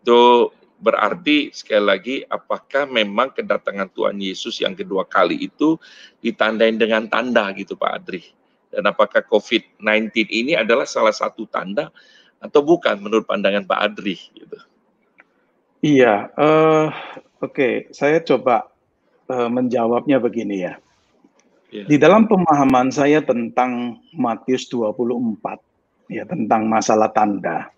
Itu 0.05 0.53
berarti 0.77 1.49
sekali 1.49 1.81
lagi 1.81 2.15
apakah 2.29 2.85
memang 2.85 3.33
kedatangan 3.33 3.89
Tuhan 3.89 4.21
Yesus 4.21 4.61
yang 4.61 4.77
kedua 4.77 5.01
kali 5.01 5.49
itu 5.49 5.81
ditandain 6.21 6.77
dengan 6.77 7.09
tanda 7.09 7.49
gitu 7.57 7.73
Pak 7.73 7.89
Adri? 7.89 8.21
Dan 8.69 8.85
apakah 8.85 9.25
COVID-19 9.25 10.29
ini 10.29 10.53
adalah 10.53 10.85
salah 10.85 11.09
satu 11.09 11.49
tanda 11.49 11.89
atau 12.37 12.61
bukan 12.61 13.01
menurut 13.01 13.25
pandangan 13.25 13.65
Pak 13.65 13.81
Adri 13.81 14.13
gitu? 14.37 14.61
Iya, 15.81 16.29
uh, 16.37 16.93
oke, 17.41 17.49
okay. 17.49 17.73
saya 17.89 18.21
coba 18.21 18.69
uh, 19.25 19.49
menjawabnya 19.49 20.21
begini 20.21 20.69
ya. 20.69 20.77
Yeah. 21.73 21.89
Di 21.89 21.97
dalam 21.97 22.29
pemahaman 22.29 22.93
saya 22.93 23.25
tentang 23.25 24.05
Matius 24.13 24.69
24 24.69 26.13
ya 26.13 26.29
tentang 26.29 26.69
masalah 26.69 27.09
tanda 27.09 27.73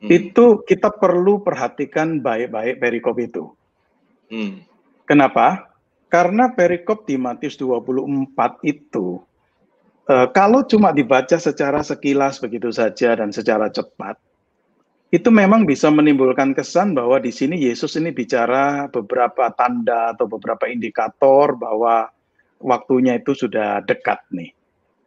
hmm. 0.00 0.08
itu 0.08 0.44
kita 0.64 0.90
perlu 0.96 1.44
perhatikan 1.44 2.24
baik-baik 2.24 2.80
perikop 2.80 3.16
itu. 3.20 3.44
Hmm. 4.32 4.64
Kenapa? 5.04 5.70
Karena 6.10 6.50
perikop 6.50 7.06
di 7.06 7.14
Matius 7.14 7.54
24 7.54 8.34
itu, 8.66 9.22
uh, 10.10 10.28
kalau 10.34 10.66
cuma 10.66 10.90
dibaca 10.90 11.38
secara 11.38 11.86
sekilas 11.86 12.42
begitu 12.42 12.74
saja 12.74 13.14
dan 13.14 13.30
secara 13.30 13.70
cepat, 13.70 14.18
itu 15.10 15.26
memang 15.30 15.66
bisa 15.66 15.90
menimbulkan 15.90 16.54
kesan 16.54 16.94
bahwa 16.94 17.18
di 17.18 17.34
sini 17.34 17.58
Yesus 17.58 17.98
ini 17.98 18.14
bicara 18.14 18.86
beberapa 18.86 19.50
tanda 19.54 20.14
atau 20.14 20.30
beberapa 20.30 20.70
indikator 20.70 21.58
bahwa 21.58 22.06
waktunya 22.62 23.18
itu 23.18 23.34
sudah 23.34 23.82
dekat 23.82 24.22
nih. 24.30 24.50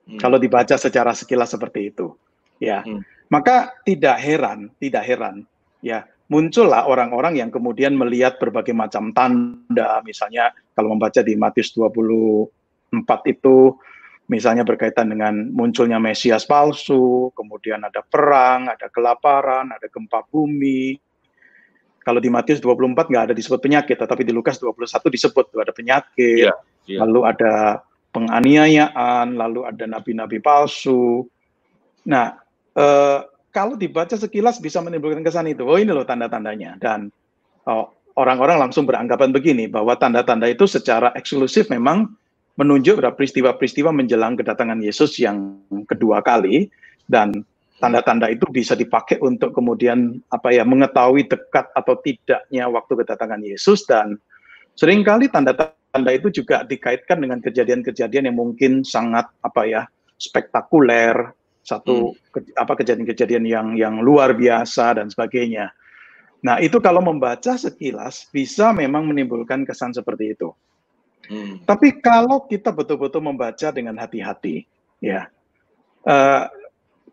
Hmm. 0.03 0.19
Kalau 0.19 0.35
dibaca 0.35 0.75
secara 0.75 1.15
sekilas 1.15 1.55
seperti 1.55 1.95
itu, 1.95 2.11
ya. 2.59 2.83
Hmm. 2.83 2.99
Maka 3.31 3.75
tidak 3.87 4.19
heran, 4.19 4.73
tidak 4.81 5.03
heran, 5.07 5.47
ya 5.79 6.07
muncullah 6.31 6.89
orang-orang 6.89 7.37
yang 7.37 7.49
kemudian 7.53 7.93
melihat 7.93 8.41
berbagai 8.41 8.73
macam 8.73 9.13
tanda, 9.13 10.01
misalnya 10.01 10.49
kalau 10.73 10.95
membaca 10.97 11.21
di 11.21 11.37
Matius 11.37 11.75
24 11.77 12.49
itu, 13.29 13.77
misalnya 14.31 14.65
berkaitan 14.65 15.13
dengan 15.13 15.51
munculnya 15.53 16.01
Mesias 16.01 16.47
palsu, 16.47 17.29
kemudian 17.35 17.85
ada 17.85 18.01
perang, 18.01 18.71
ada 18.71 18.87
kelaparan, 18.89 19.69
ada 19.69 19.85
gempa 19.91 20.25
bumi. 20.31 20.97
Kalau 22.03 22.19
di 22.19 22.27
Matius 22.33 22.59
24 22.59 23.13
nggak 23.13 23.25
ada 23.31 23.35
disebut 23.35 23.61
penyakit, 23.63 23.95
tetapi 23.95 24.27
di 24.27 24.33
Lukas 24.35 24.59
21 24.59 25.07
disebut 25.07 25.45
ada 25.55 25.71
penyakit, 25.71 26.51
yeah, 26.51 26.57
yeah. 26.89 26.99
lalu 27.05 27.23
ada 27.29 27.79
penganiayaan, 28.11 29.39
lalu 29.39 29.63
ada 29.63 29.87
nabi-nabi 29.87 30.43
palsu. 30.43 31.23
Nah, 32.03 32.42
eh, 32.77 33.19
kalau 33.53 33.77
dibaca 33.77 34.17
sekilas 34.17 34.57
bisa 34.57 34.81
menimbulkan 34.81 35.21
kesan 35.21 35.45
itu. 35.45 35.61
Oh 35.63 35.77
ini 35.77 35.93
loh 35.93 36.03
tanda-tandanya. 36.03 36.81
Dan 36.81 37.13
oh, 37.69 37.93
orang-orang 38.17 38.69
langsung 38.69 38.89
beranggapan 38.89 39.29
begini 39.29 39.69
bahwa 39.69 39.93
tanda-tanda 39.97 40.49
itu 40.49 40.65
secara 40.65 41.13
eksklusif 41.13 41.69
memang 41.69 42.09
menunjuk 42.57 43.01
pada 43.01 43.13
peristiwa-peristiwa 43.13 43.89
menjelang 43.89 44.37
kedatangan 44.37 44.77
Yesus 44.77 45.17
yang 45.17 45.57
kedua 45.89 46.21
kali 46.21 46.69
dan 47.09 47.41
tanda-tanda 47.81 48.29
itu 48.29 48.45
bisa 48.53 48.77
dipakai 48.77 49.17
untuk 49.25 49.57
kemudian 49.57 50.21
apa 50.29 50.53
ya 50.53 50.61
mengetahui 50.61 51.25
dekat 51.25 51.65
atau 51.73 51.97
tidaknya 51.99 52.69
waktu 52.69 52.93
kedatangan 52.93 53.41
Yesus 53.41 53.89
dan 53.89 54.21
sering 54.77 55.01
kali 55.01 55.27
tanda-tanda 55.33 56.11
itu 56.13 56.29
juga 56.29 56.61
dikaitkan 56.61 57.19
dengan 57.25 57.41
kejadian-kejadian 57.41 58.29
yang 58.29 58.37
mungkin 58.37 58.85
sangat 58.85 59.27
apa 59.41 59.61
ya 59.65 59.81
spektakuler 60.21 61.33
satu 61.63 62.11
hmm. 62.11 62.17
ke, 62.29 62.39
apa 62.59 62.73
kejadian-kejadian 62.75 63.43
yang 63.47 63.67
yang 63.79 63.95
luar 64.03 64.35
biasa 64.35 64.99
dan 64.99 65.07
sebagainya. 65.07 65.71
Nah, 66.43 66.59
itu 66.59 66.83
kalau 66.83 66.99
membaca 66.99 67.55
sekilas 67.55 68.27
bisa 68.29 68.75
memang 68.75 69.07
menimbulkan 69.07 69.63
kesan 69.63 69.95
seperti 69.95 70.35
itu. 70.35 70.51
Hmm. 71.31 71.63
Tapi 71.63 72.03
kalau 72.03 72.43
kita 72.43 72.75
betul-betul 72.75 73.23
membaca 73.23 73.71
dengan 73.71 73.95
hati-hati, 73.95 74.67
ya, 74.99 75.31
uh, 76.03 76.51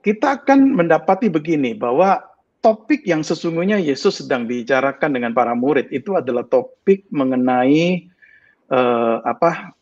kita 0.03 0.43
akan 0.43 0.75
mendapati 0.75 1.31
begini 1.31 1.79
bahwa 1.79 2.19
topik 2.59 3.07
yang 3.07 3.23
sesungguhnya 3.23 3.79
Yesus 3.79 4.19
sedang 4.19 4.51
bicarakan 4.51 5.15
dengan 5.15 5.31
para 5.31 5.55
murid 5.55 5.95
itu 5.95 6.19
adalah 6.19 6.43
topik 6.43 7.07
mengenai 7.15 8.11
uh, 8.67 9.23
apa 9.23 9.79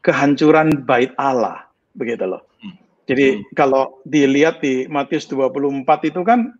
kehancuran 0.00 0.82
bait 0.88 1.12
Allah, 1.20 1.68
begitu 1.92 2.24
loh. 2.24 2.48
Jadi 3.06 3.42
hmm. 3.42 3.42
kalau 3.58 3.98
dilihat 4.06 4.62
di 4.62 4.86
Matius 4.86 5.26
24 5.26 5.84
itu 6.06 6.20
kan 6.22 6.54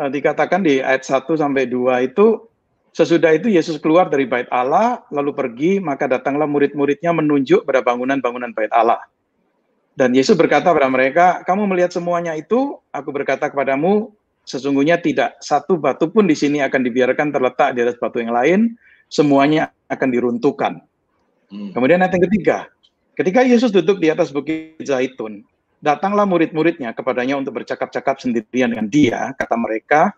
uh, 0.00 0.08
dikatakan 0.08 0.64
di 0.64 0.80
ayat 0.80 1.04
1 1.04 1.28
sampai 1.36 1.68
2 1.68 2.08
itu 2.12 2.48
sesudah 2.96 3.36
itu 3.36 3.52
Yesus 3.52 3.76
keluar 3.76 4.08
dari 4.08 4.24
bait 4.24 4.48
Allah 4.48 5.04
lalu 5.12 5.36
pergi 5.36 5.72
maka 5.84 6.08
datanglah 6.08 6.48
murid-muridnya 6.48 7.12
menunjuk 7.12 7.68
pada 7.68 7.84
bangunan-bangunan 7.84 8.56
bait 8.56 8.72
Allah. 8.72 9.04
Dan 9.96 10.12
Yesus 10.12 10.36
berkata 10.36 10.76
kepada 10.76 10.92
mereka, 10.92 11.26
"Kamu 11.48 11.64
melihat 11.64 11.88
semuanya 11.88 12.36
itu, 12.36 12.76
aku 12.92 13.08
berkata 13.16 13.48
kepadamu, 13.48 14.12
sesungguhnya 14.44 15.00
tidak 15.00 15.40
satu 15.40 15.80
batu 15.80 16.12
pun 16.12 16.28
di 16.28 16.36
sini 16.36 16.60
akan 16.60 16.84
dibiarkan 16.84 17.32
terletak 17.32 17.72
di 17.72 17.80
atas 17.80 17.96
batu 17.96 18.20
yang 18.20 18.36
lain, 18.36 18.76
semuanya 19.08 19.72
akan 19.88 20.08
diruntuhkan." 20.12 20.84
Hmm. 21.48 21.72
Kemudian 21.72 22.04
ayat 22.04 22.12
yang 22.12 22.28
ketiga, 22.28 22.68
ketika 23.16 23.40
Yesus 23.40 23.72
duduk 23.72 23.96
di 23.96 24.12
atas 24.12 24.28
bukit 24.28 24.76
Zaitun, 24.84 25.48
Datanglah 25.86 26.26
murid-muridnya 26.26 26.90
kepadanya 26.98 27.38
untuk 27.38 27.62
bercakap-cakap 27.62 28.18
sendirian 28.18 28.74
dengan 28.74 28.90
dia, 28.90 29.30
kata 29.38 29.54
mereka, 29.54 30.10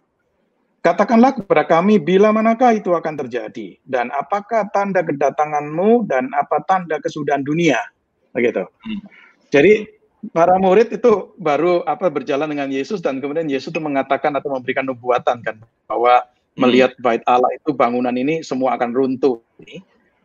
Katakanlah 0.79 1.35
kepada 1.35 1.67
kami 1.67 1.99
bila 1.99 2.31
manakah 2.31 2.71
itu 2.71 2.95
akan 2.95 3.19
terjadi 3.19 3.83
dan 3.83 4.15
apakah 4.15 4.71
tanda 4.71 5.03
kedatanganmu 5.03 6.07
dan 6.07 6.31
apa 6.39 6.63
tanda 6.71 7.03
kesudahan 7.03 7.43
dunia 7.43 7.83
begitu. 8.31 8.63
Hmm. 8.63 9.03
Jadi 9.51 9.91
para 10.31 10.55
murid 10.55 10.95
itu 10.95 11.35
baru 11.35 11.83
apa 11.83 12.07
berjalan 12.15 12.47
dengan 12.47 12.71
Yesus 12.71 13.03
dan 13.03 13.19
kemudian 13.19 13.51
Yesus 13.51 13.75
itu 13.75 13.83
mengatakan 13.83 14.31
atau 14.39 14.55
memberikan 14.55 14.87
nubuatan 14.87 15.43
kan 15.43 15.59
bahwa 15.91 16.23
hmm. 16.23 16.63
melihat 16.63 16.95
bait 17.03 17.27
Allah 17.27 17.51
itu 17.59 17.75
bangunan 17.75 18.15
ini 18.15 18.47
semua 18.47 18.79
akan 18.79 18.95
runtuh. 18.95 19.43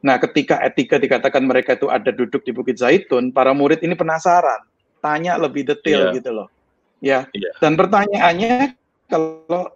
Nah, 0.06 0.22
ketika 0.22 0.62
etika 0.62 1.02
dikatakan 1.02 1.42
mereka 1.44 1.74
itu 1.74 1.90
ada 1.90 2.14
duduk 2.14 2.46
di 2.46 2.54
Bukit 2.54 2.78
Zaitun, 2.78 3.34
para 3.34 3.58
murid 3.58 3.82
ini 3.82 3.98
penasaran 3.98 4.62
tanya 5.04 5.36
lebih 5.36 5.68
detail 5.68 6.10
yeah. 6.10 6.16
gitu 6.16 6.30
loh. 6.32 6.48
Ya. 7.04 7.28
Yeah. 7.36 7.54
Dan 7.60 7.76
pertanyaannya 7.76 8.80
kalau 9.12 9.76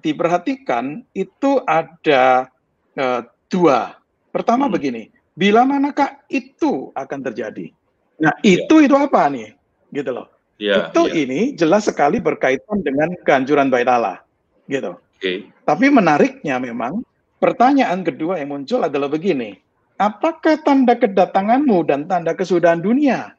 diperhatikan 0.00 1.04
itu 1.12 1.60
ada 1.68 2.48
uh, 2.96 3.20
dua. 3.52 4.00
Pertama 4.32 4.66
hmm. 4.66 4.72
begini, 4.72 5.02
bila 5.36 5.68
manakah 5.68 6.24
itu 6.32 6.88
akan 6.96 7.20
terjadi? 7.28 7.68
Nah, 8.16 8.32
iya. 8.40 8.64
itu 8.64 8.80
yeah. 8.80 8.86
itu 8.88 8.96
apa 8.96 9.22
nih? 9.28 9.48
Gitu 9.92 10.10
loh. 10.10 10.32
Yeah, 10.56 10.88
itu 10.88 11.02
yeah. 11.12 11.20
ini 11.20 11.40
jelas 11.52 11.84
sekali 11.84 12.16
berkaitan 12.16 12.80
dengan 12.80 13.12
kehancuran 13.28 13.68
bait 13.68 13.84
Allah. 13.84 14.24
Gitu. 14.64 14.96
Okay. 15.20 15.52
Tapi 15.68 15.92
menariknya 15.92 16.56
memang 16.56 17.04
pertanyaan 17.36 18.00
kedua 18.00 18.40
yang 18.40 18.56
muncul 18.56 18.80
adalah 18.80 19.12
begini. 19.12 19.60
Apakah 19.96 20.60
tanda 20.60 20.92
kedatanganmu 20.92 21.88
dan 21.88 22.04
tanda 22.04 22.36
kesudahan 22.36 22.84
dunia 22.84 23.35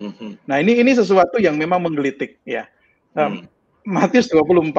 Mm-hmm. 0.00 0.48
Nah 0.48 0.56
ini 0.64 0.80
ini 0.80 0.96
sesuatu 0.96 1.36
yang 1.36 1.60
memang 1.60 1.84
menggelitik 1.84 2.40
ya. 2.48 2.64
Um, 3.12 3.44
Matius 3.84 4.32
24 4.32 4.72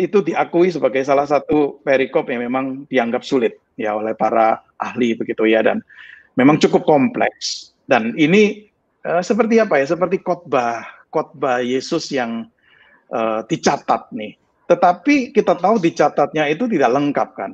itu 0.00 0.18
diakui 0.24 0.72
sebagai 0.72 1.04
salah 1.06 1.28
satu 1.28 1.78
perikop 1.84 2.26
yang 2.32 2.42
memang 2.42 2.88
dianggap 2.88 3.22
sulit 3.22 3.60
ya 3.76 3.94
oleh 3.94 4.16
para 4.16 4.64
ahli 4.80 5.12
begitu 5.12 5.44
ya 5.44 5.60
dan 5.60 5.84
memang 6.40 6.56
cukup 6.56 6.88
kompleks 6.88 7.76
dan 7.84 8.16
ini 8.16 8.72
uh, 9.04 9.20
seperti 9.20 9.60
apa 9.60 9.76
ya 9.76 9.92
seperti 9.92 10.24
khotbah 10.24 10.88
khotbah 11.12 11.60
Yesus 11.60 12.08
yang 12.10 12.48
uh, 13.12 13.44
dicatat 13.44 14.10
nih. 14.14 14.34
Tetapi 14.66 15.34
kita 15.34 15.58
tahu 15.58 15.82
dicatatnya 15.82 16.46
itu 16.48 16.66
tidak 16.70 16.90
lengkap 16.90 17.28
kan 17.36 17.52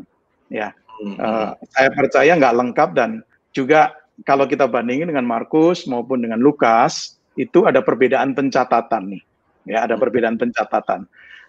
ya. 0.48 0.72
Uh, 0.96 1.52
saya 1.76 1.92
percaya 1.92 2.32
nggak 2.40 2.56
lengkap 2.56 2.90
dan 2.96 3.20
juga 3.52 3.92
kalau 4.24 4.48
kita 4.48 4.64
bandingin 4.64 5.12
dengan 5.12 5.28
Markus 5.28 5.84
maupun 5.84 6.24
dengan 6.24 6.40
Lukas, 6.40 7.20
itu 7.36 7.68
ada 7.68 7.84
perbedaan 7.84 8.32
pencatatan 8.32 9.12
nih. 9.12 9.22
Ya, 9.66 9.84
ada 9.84 9.98
perbedaan 9.98 10.38
pencatatan. 10.38 11.04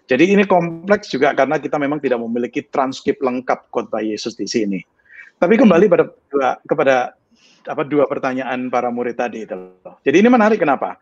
Jadi 0.08 0.34
ini 0.34 0.44
kompleks 0.48 1.12
juga 1.12 1.36
karena 1.36 1.60
kita 1.60 1.76
memang 1.76 2.00
tidak 2.00 2.18
memiliki 2.20 2.64
transkrip 2.66 3.20
lengkap 3.20 3.68
khotbah 3.68 4.00
Yesus 4.00 4.34
di 4.34 4.48
sini. 4.48 4.80
Tapi 5.38 5.54
kembali 5.54 5.86
pada 5.86 6.04
dua, 6.08 6.58
kepada 6.66 7.14
apa 7.68 7.82
dua 7.84 8.08
pertanyaan 8.08 8.72
para 8.72 8.88
murid 8.90 9.14
tadi 9.14 9.44
itu. 9.44 9.54
Jadi 10.02 10.16
ini 10.18 10.28
menarik 10.32 10.58
kenapa? 10.58 10.96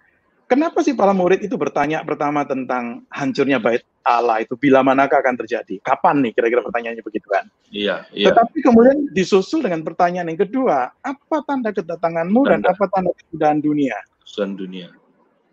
Kenapa 0.46 0.78
sih 0.78 0.94
para 0.94 1.10
murid 1.10 1.42
itu 1.42 1.58
bertanya 1.58 2.06
pertama 2.06 2.46
tentang 2.46 3.02
hancurnya 3.10 3.58
bait 3.58 3.82
Allah 4.06 4.46
itu 4.46 4.54
bila 4.54 4.78
manakah 4.86 5.18
akan 5.18 5.34
terjadi? 5.42 5.82
Kapan 5.82 6.22
nih 6.22 6.38
kira-kira 6.38 6.62
pertanyaannya 6.62 7.02
begitu 7.02 7.26
kan? 7.26 7.50
Iya, 7.74 8.06
iya. 8.14 8.30
Tetapi 8.30 8.62
kemudian 8.62 9.10
disusul 9.10 9.66
dengan 9.66 9.82
pertanyaan 9.82 10.30
yang 10.30 10.46
kedua, 10.46 10.94
apa 11.02 11.36
tanda 11.42 11.74
kedatanganmu 11.74 12.46
tanda. 12.46 12.62
dan 12.62 12.78
apa 12.78 12.84
tanda 12.94 13.10
kesudahan 13.18 13.58
dunia? 13.58 13.98
Kesudahan 14.22 14.54
dunia. 14.54 14.88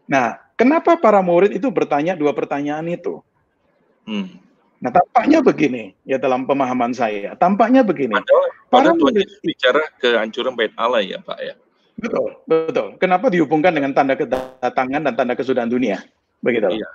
Nah, 0.06 0.38
kenapa 0.53 0.93
para 1.01 1.25
murid 1.25 1.58
itu 1.58 1.65
bertanya 1.73 2.13
dua 2.13 2.29
pertanyaan 2.38 2.86
itu? 2.86 3.25
Hmm. 4.06 4.38
Nah, 4.77 4.93
tampaknya 4.93 5.41
begini, 5.41 5.97
ya 6.06 6.21
dalam 6.21 6.45
pemahaman 6.45 6.93
saya, 6.93 7.34
tampaknya 7.39 7.82
begini. 7.82 8.13
Padahal, 8.13 8.45
padahal 8.69 8.95
Tuhan 9.01 9.13
murid, 9.15 9.29
bicara 9.41 9.82
kehancuran 9.97 10.53
bait 10.53 10.75
Allah 10.77 11.01
ya, 11.01 11.17
Pak 11.17 11.39
ya. 11.41 11.58
Betul, 12.04 12.36
betul. 12.44 12.88
Kenapa 13.00 13.32
dihubungkan 13.32 13.72
dengan 13.72 13.96
tanda 13.96 14.20
kedatangan 14.20 15.08
dan 15.08 15.13
tanda 15.16 15.34
kesudahan 15.39 15.72
dunia? 15.72 16.04
Begitu. 16.44 16.84
Iya. 16.84 16.89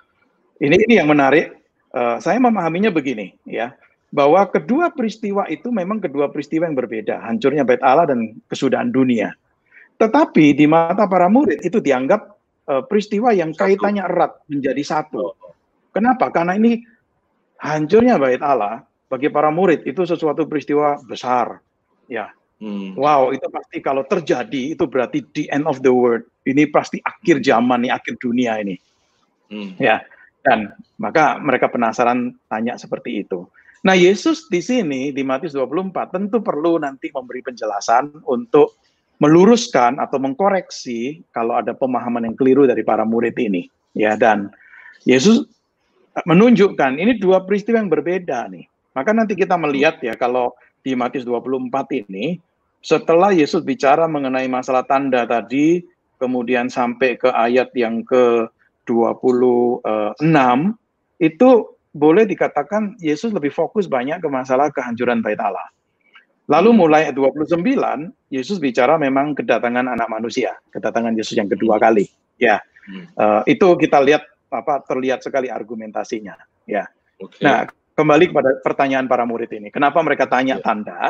Ini 0.60 0.76
ini 0.84 0.94
yang 1.00 1.08
menarik. 1.08 1.56
Uh, 1.88 2.20
saya 2.20 2.36
memahaminya 2.36 2.92
begini, 2.92 3.32
ya, 3.48 3.72
bahwa 4.12 4.44
kedua 4.44 4.92
peristiwa 4.92 5.48
itu 5.48 5.72
memang 5.72 6.04
kedua 6.04 6.28
peristiwa 6.28 6.68
yang 6.68 6.76
berbeda, 6.76 7.24
hancurnya 7.24 7.64
bait 7.64 7.80
Allah 7.80 8.12
dan 8.12 8.36
kesudahan 8.44 8.92
dunia. 8.92 9.32
Tetapi 9.96 10.52
di 10.52 10.68
mata 10.68 11.08
para 11.08 11.32
murid 11.32 11.64
itu 11.64 11.80
dianggap 11.80 12.36
uh, 12.68 12.84
peristiwa 12.84 13.32
yang 13.32 13.56
kaitannya 13.56 14.04
erat 14.04 14.36
menjadi 14.52 14.84
satu. 14.84 15.32
Kenapa? 15.96 16.28
Karena 16.28 16.60
ini 16.60 16.84
hancurnya 17.56 18.20
bait 18.20 18.44
Allah 18.44 18.84
bagi 19.08 19.32
para 19.32 19.48
murid 19.48 19.88
itu 19.88 20.04
sesuatu 20.04 20.44
peristiwa 20.44 21.00
besar, 21.08 21.56
ya 22.04 22.28
Hmm. 22.58 22.98
Wow, 22.98 23.30
itu 23.30 23.46
pasti 23.54 23.78
kalau 23.78 24.02
terjadi 24.02 24.74
itu 24.74 24.84
berarti 24.90 25.22
the 25.30 25.46
end 25.54 25.70
of 25.70 25.78
the 25.78 25.94
world. 25.94 26.26
Ini 26.42 26.66
pasti 26.74 26.98
akhir 27.06 27.46
zaman 27.46 27.86
nih, 27.86 27.94
akhir 27.94 28.18
dunia 28.18 28.58
ini. 28.58 28.74
Hmm. 29.46 29.78
Ya, 29.78 30.02
dan 30.42 30.74
maka 30.98 31.38
mereka 31.38 31.70
penasaran 31.70 32.34
tanya 32.50 32.74
seperti 32.74 33.22
itu. 33.22 33.46
Nah, 33.86 33.94
Yesus 33.94 34.50
di 34.50 34.58
sini 34.58 35.14
di 35.14 35.22
Matius 35.22 35.54
24 35.54 36.10
tentu 36.10 36.42
perlu 36.42 36.82
nanti 36.82 37.14
memberi 37.14 37.46
penjelasan 37.46 38.26
untuk 38.26 38.74
meluruskan 39.22 40.02
atau 40.02 40.18
mengkoreksi 40.18 41.22
kalau 41.30 41.58
ada 41.58 41.74
pemahaman 41.74 42.26
yang 42.26 42.34
keliru 42.34 42.66
dari 42.66 42.82
para 42.82 43.06
murid 43.06 43.38
ini. 43.38 43.70
Ya, 43.94 44.18
dan 44.18 44.50
Yesus 45.06 45.46
menunjukkan 46.26 46.98
ini 46.98 47.22
dua 47.22 47.46
peristiwa 47.46 47.78
yang 47.78 47.90
berbeda 47.90 48.50
nih. 48.50 48.66
Maka 48.98 49.14
nanti 49.14 49.38
kita 49.38 49.54
melihat 49.54 50.02
ya 50.02 50.18
kalau 50.18 50.58
di 50.82 50.98
Matius 50.98 51.22
24 51.22 51.70
ini 52.02 52.42
setelah 52.82 53.34
Yesus 53.34 53.66
bicara 53.66 54.06
mengenai 54.06 54.46
masalah 54.46 54.86
tanda 54.86 55.26
tadi, 55.26 55.82
kemudian 56.18 56.70
sampai 56.70 57.18
ke 57.18 57.30
ayat 57.30 57.74
yang 57.74 58.06
ke-26, 58.06 60.22
itu 61.18 61.48
boleh 61.98 62.24
dikatakan 62.28 62.94
Yesus 63.02 63.34
lebih 63.34 63.50
fokus 63.50 63.90
banyak 63.90 64.22
ke 64.22 64.28
masalah 64.30 64.70
kehancuran 64.70 65.24
bait 65.24 65.40
Allah. 65.42 65.66
Lalu 66.48 66.70
mulai 66.72 67.12
29 67.12 67.60
Yesus 68.32 68.56
bicara 68.56 68.96
memang 68.96 69.36
kedatangan 69.36 69.84
anak 69.84 70.08
manusia, 70.08 70.56
kedatangan 70.72 71.12
Yesus 71.12 71.36
yang 71.36 71.50
kedua 71.50 71.76
kali. 71.76 72.08
Ya, 72.40 72.62
uh, 73.20 73.44
itu 73.44 73.76
kita 73.76 74.00
lihat 74.00 74.24
apa 74.48 74.80
terlihat 74.88 75.20
sekali 75.20 75.52
argumentasinya. 75.52 76.40
Ya. 76.64 76.88
Okay. 77.20 77.44
Nah, 77.44 77.68
kembali 77.92 78.32
kepada 78.32 78.50
pertanyaan 78.64 79.10
para 79.10 79.28
murid 79.28 79.52
ini. 79.52 79.68
Kenapa 79.68 80.00
mereka 80.00 80.24
tanya 80.24 80.56
yeah. 80.56 80.64
tanda? 80.64 81.00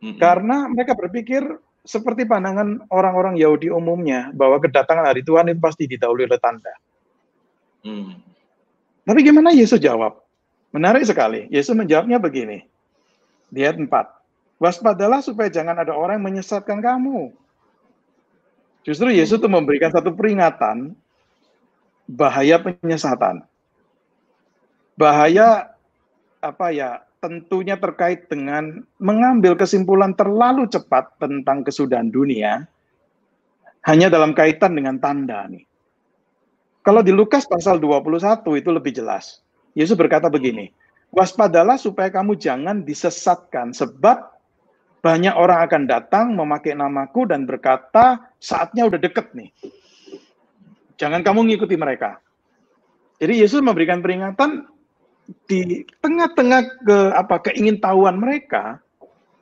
-hmm. 0.00 0.18
Karena 0.18 0.66
mereka 0.66 0.96
berpikir 0.96 1.44
seperti 1.84 2.28
pandangan 2.28 2.84
orang-orang 2.92 3.40
Yahudi 3.40 3.72
umumnya 3.72 4.28
bahwa 4.36 4.60
kedatangan 4.60 5.08
hari 5.08 5.24
Tuhan 5.24 5.48
itu 5.48 5.60
pasti 5.60 5.88
didahului 5.88 6.28
oleh 6.28 6.40
tanda. 6.40 6.74
Mm. 7.80 8.20
Tapi 9.08 9.20
gimana 9.24 9.50
Yesus 9.56 9.80
jawab? 9.80 10.20
Menarik 10.70 11.08
sekali. 11.08 11.48
Yesus 11.48 11.72
menjawabnya 11.72 12.20
begini. 12.20 12.68
Di 13.48 13.64
ayat 13.64 13.80
4. 13.80 13.88
Waspadalah 14.60 15.24
supaya 15.24 15.48
jangan 15.48 15.72
ada 15.80 15.96
orang 15.96 16.20
yang 16.20 16.36
menyesatkan 16.36 16.84
kamu. 16.84 17.32
Justru 18.84 19.08
Yesus 19.12 19.40
itu 19.40 19.48
memberikan 19.48 19.88
satu 19.88 20.12
peringatan 20.12 20.92
bahaya 22.04 22.60
penyesatan. 22.60 23.42
Bahaya 24.94 25.72
apa 26.44 26.66
ya? 26.76 27.00
Tentunya 27.20 27.76
terkait 27.76 28.32
dengan 28.32 28.80
mengambil 28.96 29.52
kesimpulan 29.52 30.16
terlalu 30.16 30.64
cepat 30.72 31.20
tentang 31.20 31.60
kesudahan 31.60 32.08
dunia 32.08 32.64
hanya 33.84 34.08
dalam 34.08 34.32
kaitan 34.32 34.72
dengan 34.72 34.96
tanda 34.96 35.44
nih. 35.52 35.68
Kalau 36.80 37.04
di 37.04 37.12
Lukas 37.12 37.44
pasal 37.44 37.76
21 37.76 38.40
itu 38.56 38.70
lebih 38.72 38.96
jelas. 38.96 39.44
Yesus 39.76 40.00
berkata 40.00 40.32
begini, 40.32 40.72
waspadalah 41.12 41.76
supaya 41.76 42.08
kamu 42.08 42.40
jangan 42.40 42.88
disesatkan, 42.88 43.76
sebab 43.76 44.32
banyak 45.04 45.36
orang 45.36 45.60
akan 45.68 45.82
datang 45.84 46.32
memakai 46.32 46.72
namaku 46.72 47.28
dan 47.28 47.44
berkata, 47.44 48.32
saatnya 48.40 48.88
udah 48.88 48.96
deket 48.96 49.28
nih. 49.36 49.52
Jangan 50.96 51.20
kamu 51.20 51.52
ngikuti 51.52 51.76
mereka. 51.76 52.16
Jadi 53.20 53.44
Yesus 53.44 53.60
memberikan 53.60 54.00
peringatan 54.00 54.64
di 55.46 55.86
tengah-tengah 56.02 56.62
ke 56.84 56.98
apa 57.14 57.36
keingintahuan 57.50 58.18
mereka, 58.18 58.78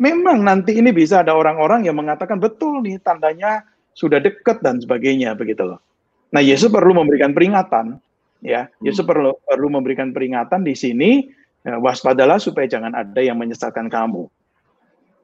memang 0.01 0.45
nanti 0.45 0.77
ini 0.77 0.93
bisa 0.93 1.21
ada 1.25 1.35
orang-orang 1.35 1.89
yang 1.89 1.97
mengatakan 1.97 2.39
betul 2.39 2.81
nih 2.85 3.01
tandanya 3.01 3.65
sudah 3.97 4.23
dekat 4.23 4.63
dan 4.63 4.79
sebagainya 4.79 5.35
begitu 5.35 5.65
loh. 5.65 5.81
Nah, 6.29 6.45
Yesus 6.45 6.69
perlu 6.69 6.93
memberikan 6.93 7.33
peringatan 7.33 7.99
ya 8.45 8.71
Yesus 8.83 9.03
hmm. 9.03 9.11
perlu 9.11 9.31
perlu 9.43 9.69
memberikan 9.71 10.15
peringatan 10.15 10.63
di 10.63 10.75
sini 10.79 11.27
ya, 11.67 11.79
waspadalah 11.83 12.39
supaya 12.39 12.71
jangan 12.71 12.95
ada 12.95 13.19
yang 13.19 13.39
menyesatkan 13.39 13.91
kamu. 13.91 14.31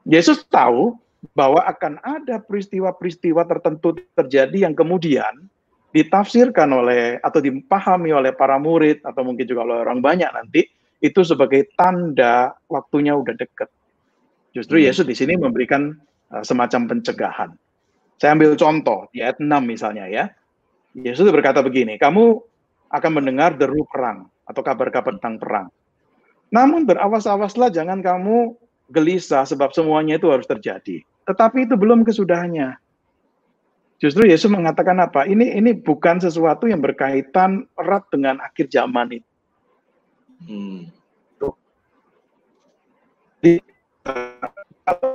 Yesus 0.04 0.44
tahu 0.44 0.98
bahwa 1.32 1.64
akan 1.64 1.96
ada 2.04 2.36
peristiwa-peristiwa 2.36 3.48
tertentu 3.48 3.96
terjadi 4.12 4.68
yang 4.68 4.76
kemudian 4.76 5.48
ditafsirkan 5.94 6.66
oleh 6.74 7.22
atau 7.22 7.38
dipahami 7.38 8.10
oleh 8.10 8.34
para 8.34 8.58
murid 8.58 8.98
atau 9.06 9.22
mungkin 9.22 9.46
juga 9.46 9.62
oleh 9.62 9.86
orang 9.86 10.02
banyak 10.02 10.26
nanti 10.34 10.66
itu 10.98 11.20
sebagai 11.22 11.70
tanda 11.78 12.58
waktunya 12.66 13.14
udah 13.14 13.38
dekat. 13.38 13.70
Justru 14.50 14.82
hmm. 14.82 14.84
Yesus 14.90 15.06
di 15.06 15.14
sini 15.14 15.38
memberikan 15.38 15.94
uh, 16.34 16.42
semacam 16.42 16.90
pencegahan. 16.90 17.50
Saya 18.18 18.34
ambil 18.34 18.58
contoh 18.58 19.06
di 19.14 19.22
ayat 19.22 19.38
6 19.38 19.46
misalnya 19.62 20.10
ya. 20.10 20.24
Yesus 20.94 21.26
berkata 21.30 21.62
begini, 21.62 21.98
kamu 21.98 22.38
akan 22.90 23.10
mendengar 23.14 23.58
deru 23.58 23.82
perang 23.90 24.30
atau 24.46 24.62
kabar-kabar 24.62 25.18
tentang 25.18 25.42
perang. 25.42 25.66
Namun 26.54 26.86
berawas-awaslah 26.86 27.74
jangan 27.74 27.98
kamu 27.98 28.54
gelisah 28.94 29.42
sebab 29.42 29.74
semuanya 29.74 30.22
itu 30.22 30.30
harus 30.30 30.46
terjadi. 30.46 31.02
Tetapi 31.26 31.66
itu 31.66 31.74
belum 31.74 32.06
kesudahannya. 32.06 32.78
Justru 34.04 34.28
Yesus 34.28 34.52
mengatakan 34.52 35.00
apa? 35.00 35.24
Ini 35.24 35.56
ini 35.56 35.72
bukan 35.72 36.20
sesuatu 36.20 36.68
yang 36.68 36.84
berkaitan 36.84 37.64
erat 37.80 38.04
dengan 38.12 38.36
akhir 38.44 38.68
zaman 38.68 39.16
itu. 39.16 39.30
Hmm. 40.44 40.80
Jadi, 43.40 43.64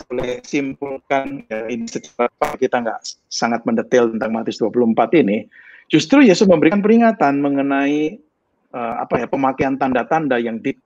boleh 0.09 0.41
simpulkan 0.41 1.45
ya, 1.45 1.69
ini 1.69 1.85
secara 1.85 2.57
kita 2.57 2.81
nggak 2.81 3.01
sangat 3.29 3.61
mendetail 3.69 4.09
tentang 4.09 4.33
Matius 4.33 4.57
24 4.57 5.21
ini, 5.21 5.45
Justru 5.89 6.21
Yesus 6.21 6.45
memberikan 6.45 6.85
peringatan 6.85 7.41
mengenai 7.41 8.21
uh, 8.77 8.95
apa 9.01 9.25
ya 9.25 9.27
pemakaian 9.27 9.73
tanda-tanda 9.73 10.37
yang 10.37 10.61
di, 10.61 10.77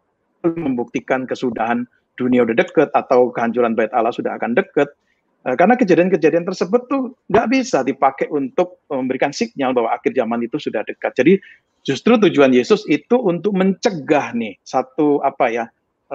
membuktikan 0.48 1.28
kesudahan 1.28 1.84
dunia 2.16 2.48
udah 2.48 2.56
deket 2.56 2.88
atau 2.96 3.28
kehancuran 3.36 3.76
bait 3.76 3.92
Allah 3.92 4.16
sudah 4.16 4.40
akan 4.40 4.56
deket. 4.56 4.96
Uh, 5.44 5.60
karena 5.60 5.76
kejadian-kejadian 5.76 6.48
tersebut 6.48 6.88
tuh 6.88 7.20
nggak 7.28 7.48
bisa 7.52 7.84
dipakai 7.84 8.32
untuk 8.32 8.80
memberikan 8.88 9.36
sinyal 9.36 9.76
bahwa 9.76 9.92
akhir 9.92 10.16
zaman 10.16 10.40
itu 10.40 10.56
sudah 10.56 10.88
dekat. 10.88 11.12
Jadi 11.20 11.36
justru 11.84 12.16
tujuan 12.16 12.56
Yesus 12.56 12.88
itu 12.88 13.20
untuk 13.20 13.52
mencegah 13.52 14.32
nih 14.32 14.56
satu 14.64 15.20
apa 15.20 15.46
ya 15.52 15.66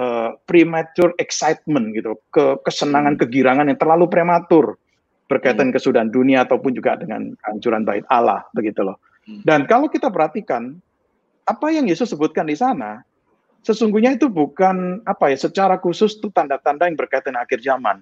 uh, 0.00 0.32
premature 0.48 1.12
excitement 1.20 1.92
gitu, 1.92 2.16
ke 2.32 2.56
kesenangan 2.64 3.20
kegirangan 3.20 3.68
yang 3.68 3.76
terlalu 3.76 4.08
prematur 4.08 4.80
berkaitan 5.28 5.68
hmm. 5.68 5.76
kesudahan 5.76 6.08
dunia 6.08 6.48
ataupun 6.48 6.72
juga 6.72 6.96
dengan 6.96 7.36
kehancuran 7.44 7.84
bait 7.84 8.08
Allah 8.08 8.48
begitu 8.56 8.80
loh. 8.80 8.96
Hmm. 9.28 9.44
Dan 9.44 9.68
kalau 9.68 9.92
kita 9.92 10.08
perhatikan 10.08 10.80
apa 11.44 11.68
yang 11.68 11.84
Yesus 11.84 12.16
sebutkan 12.16 12.48
di 12.48 12.56
sana 12.56 13.04
sesungguhnya 13.60 14.16
itu 14.16 14.32
bukan 14.32 15.04
apa 15.04 15.28
ya 15.28 15.36
secara 15.36 15.76
khusus 15.76 16.16
itu 16.16 16.32
tanda-tanda 16.32 16.88
yang 16.88 16.96
berkaitan 16.96 17.36
akhir 17.36 17.60
zaman. 17.60 18.00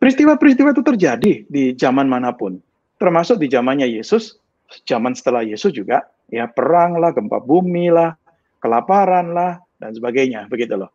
Peristiwa-peristiwa 0.00 0.72
itu 0.72 0.82
terjadi 0.82 1.32
di 1.44 1.76
zaman 1.76 2.08
mana 2.08 2.32
pun, 2.32 2.56
termasuk 2.96 3.36
di 3.36 3.52
zamannya 3.52 3.84
Yesus, 3.84 4.40
zaman 4.88 5.12
setelah 5.12 5.44
Yesus 5.44 5.76
juga 5.76 6.08
ya 6.32 6.48
perang 6.48 6.96
lah, 6.96 7.12
gempa 7.12 7.36
bumi 7.36 7.92
lah, 7.92 8.16
kelaparan 8.64 9.36
lah 9.36 9.60
dan 9.76 9.92
sebagainya 9.92 10.48
begitu 10.48 10.80
loh. 10.80 10.88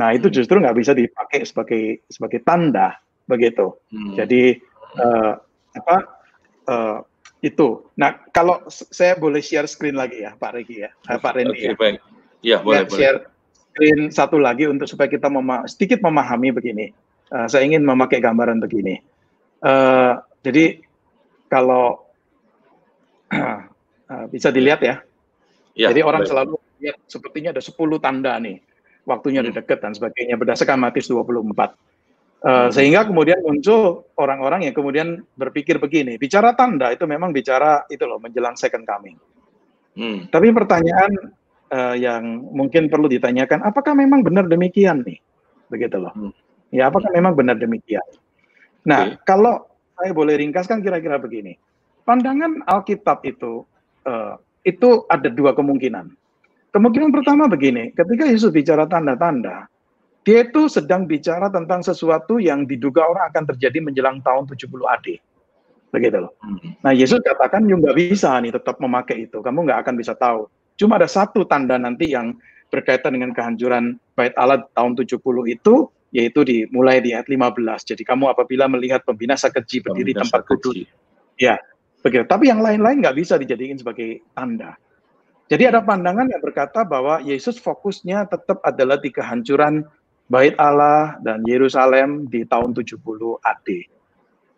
Nah 0.00 0.16
itu 0.16 0.32
hmm. 0.32 0.36
justru 0.40 0.56
nggak 0.64 0.76
bisa 0.80 0.96
dipakai 0.96 1.44
sebagai 1.44 1.82
sebagai 2.08 2.40
tanda 2.40 2.96
begitu. 3.28 3.76
Hmm. 3.92 4.16
Jadi 4.16 4.56
uh, 4.96 5.36
apa 5.76 5.96
uh, 6.72 6.98
itu. 7.42 7.90
Nah, 7.98 8.22
kalau 8.30 8.62
saya 8.70 9.18
boleh 9.18 9.42
share 9.42 9.66
screen 9.66 9.98
lagi 9.98 10.22
ya, 10.22 10.32
Pak 10.38 10.50
Regi 10.54 10.86
ya, 10.86 10.90
uh, 11.10 11.18
Pak 11.18 11.32
Randy 11.34 11.58
okay, 11.58 11.66
ya. 11.66 11.74
Baik. 11.74 11.96
Ya, 12.42 12.56
boleh, 12.62 12.86
boleh. 12.86 12.96
Share 12.96 13.18
screen 13.74 14.00
satu 14.14 14.38
lagi 14.38 14.70
untuk 14.70 14.86
supaya 14.86 15.10
kita 15.10 15.26
mema 15.26 15.66
sedikit 15.66 15.98
memahami 16.00 16.54
begini. 16.54 16.86
Uh, 17.32 17.48
saya 17.48 17.64
ingin 17.64 17.80
memakai 17.80 18.20
gambaran 18.20 18.60
begini. 18.60 19.00
Uh, 19.64 20.20
jadi 20.44 20.84
kalau 21.48 22.04
uh, 23.32 23.60
bisa 24.34 24.52
dilihat 24.52 24.84
ya. 24.84 25.00
ya 25.72 25.88
jadi 25.88 26.04
orang 26.04 26.28
baik. 26.28 26.30
selalu 26.30 26.54
lihat 26.84 27.00
sepertinya 27.08 27.56
ada 27.56 27.62
10 27.64 27.72
tanda 28.04 28.36
nih. 28.36 28.60
Waktunya 29.08 29.40
hmm. 29.40 29.56
dekat 29.56 29.80
dan 29.80 29.96
sebagainya 29.96 30.36
berdasarkan 30.36 30.76
Matius 30.76 31.08
24. 31.08 31.72
Uh, 32.42 32.68
sehingga 32.74 33.06
kemudian 33.06 33.38
muncul 33.40 34.10
orang-orang 34.18 34.66
yang 34.66 34.74
kemudian 34.74 35.22
berpikir 35.38 35.78
begini, 35.78 36.18
bicara 36.18 36.52
tanda 36.58 36.90
itu 36.90 37.06
memang 37.06 37.30
bicara 37.30 37.86
itu 37.86 38.02
loh 38.02 38.18
menjelang 38.18 38.58
second 38.58 38.82
coming. 38.82 39.14
Hmm. 39.94 40.26
Tapi 40.26 40.50
pertanyaan 40.50 41.32
uh, 41.70 41.94
yang 41.94 42.42
mungkin 42.50 42.90
perlu 42.90 43.06
ditanyakan, 43.06 43.62
apakah 43.62 43.94
memang 43.94 44.26
benar 44.26 44.50
demikian 44.50 45.06
nih, 45.06 45.22
begitu 45.70 46.02
loh? 46.02 46.10
Hmm. 46.18 46.34
Ya, 46.72 46.88
apakah 46.88 47.12
memang 47.12 47.36
benar 47.36 47.60
demikian? 47.60 48.02
Nah, 48.88 49.12
okay. 49.12 49.20
kalau 49.28 49.68
saya 49.94 50.10
boleh 50.16 50.40
ringkaskan 50.40 50.80
kira-kira 50.80 51.20
begini, 51.20 51.54
pandangan 52.08 52.64
Alkitab 52.64 53.22
itu 53.28 53.62
uh, 54.08 54.40
itu 54.64 55.04
ada 55.12 55.28
dua 55.28 55.52
kemungkinan. 55.52 56.10
Kemungkinan 56.72 57.12
pertama 57.12 57.44
begini, 57.46 57.92
ketika 57.92 58.24
Yesus 58.24 58.48
bicara 58.48 58.88
tanda-tanda, 58.88 59.68
dia 60.24 60.48
itu 60.48 60.70
sedang 60.72 61.04
bicara 61.04 61.52
tentang 61.52 61.84
sesuatu 61.84 62.40
yang 62.40 62.64
diduga 62.64 63.04
orang 63.04 63.28
akan 63.28 63.44
terjadi 63.52 63.84
menjelang 63.84 64.24
tahun 64.24 64.48
70 64.48 64.70
AD. 64.88 65.06
Begitu 65.92 66.18
loh. 66.24 66.32
Hmm. 66.40 66.72
Nah, 66.80 66.96
Yesus 66.96 67.20
katakan, 67.20 67.68
"You 67.68 67.76
nggak 67.76 67.92
bisa 67.92 68.40
nih 68.40 68.56
tetap 68.56 68.80
memakai 68.80 69.28
itu. 69.28 69.44
Kamu 69.44 69.68
nggak 69.68 69.84
akan 69.84 69.94
bisa 70.00 70.16
tahu. 70.16 70.48
Cuma 70.80 70.96
ada 70.96 71.04
satu 71.04 71.44
tanda 71.44 71.76
nanti 71.76 72.16
yang 72.16 72.32
berkaitan 72.72 73.12
dengan 73.12 73.36
kehancuran 73.36 74.00
bait 74.16 74.32
Allah 74.40 74.64
tahun 74.72 74.96
70 74.96 75.20
itu, 75.52 75.92
yaitu 76.12 76.44
dimulai 76.44 77.00
di 77.00 77.16
ayat 77.16 77.26
15. 77.26 77.88
Jadi 77.88 78.04
kamu 78.04 78.28
apabila 78.30 78.68
melihat 78.68 79.00
pembinasa 79.02 79.48
keji 79.48 79.80
berdiri 79.80 80.12
tempat 80.12 80.44
kudus. 80.44 80.84
Ya, 81.40 81.56
begitu. 82.04 82.28
Tapi 82.28 82.52
yang 82.52 82.60
lain-lain 82.60 83.00
nggak 83.00 83.16
bisa 83.16 83.40
dijadikan 83.40 83.80
sebagai 83.80 84.20
tanda. 84.36 84.76
Jadi 85.48 85.68
ada 85.68 85.80
pandangan 85.80 86.28
yang 86.28 86.40
berkata 86.40 86.84
bahwa 86.84 87.20
Yesus 87.24 87.56
fokusnya 87.60 88.28
tetap 88.28 88.60
adalah 88.64 89.00
di 89.00 89.12
kehancuran 89.12 89.84
bait 90.28 90.56
Allah 90.60 91.20
dan 91.20 91.44
Yerusalem 91.44 92.28
di 92.28 92.44
tahun 92.48 92.76
70 92.76 93.00
AD. 93.40 93.68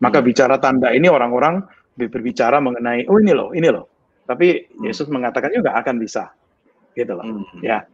Maka 0.02 0.18
hmm. 0.20 0.26
bicara 0.26 0.56
tanda 0.58 0.90
ini 0.90 1.06
orang-orang 1.10 1.62
berbicara 1.94 2.58
mengenai 2.58 3.06
oh 3.06 3.18
ini 3.22 3.32
loh, 3.34 3.50
ini 3.54 3.70
loh. 3.70 3.86
Tapi 4.26 4.70
hmm. 4.70 4.86
Yesus 4.90 5.06
mengatakan 5.06 5.54
juga 5.54 5.74
akan 5.78 5.96
bisa. 6.02 6.30
Gitu 6.94 7.10
loh. 7.14 7.26
Hmm. 7.26 7.62
Ya. 7.62 7.86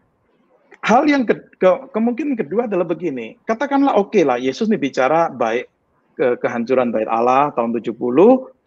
Hal 0.84 1.02
yang 1.04 1.28
ke, 1.28 1.36
ke, 1.60 1.70
kemungkinan 1.92 2.34
kedua 2.40 2.64
adalah 2.64 2.88
begini. 2.88 3.36
Katakanlah 3.44 3.96
oke 3.96 4.16
okay 4.16 4.22
lah 4.24 4.40
Yesus 4.40 4.68
nih 4.68 4.80
bicara 4.80 5.28
baik 5.28 5.68
ke 6.16 6.36
kehancuran 6.40 6.92
bait 6.92 7.08
Allah 7.08 7.52
tahun 7.56 7.76
70 7.76 7.96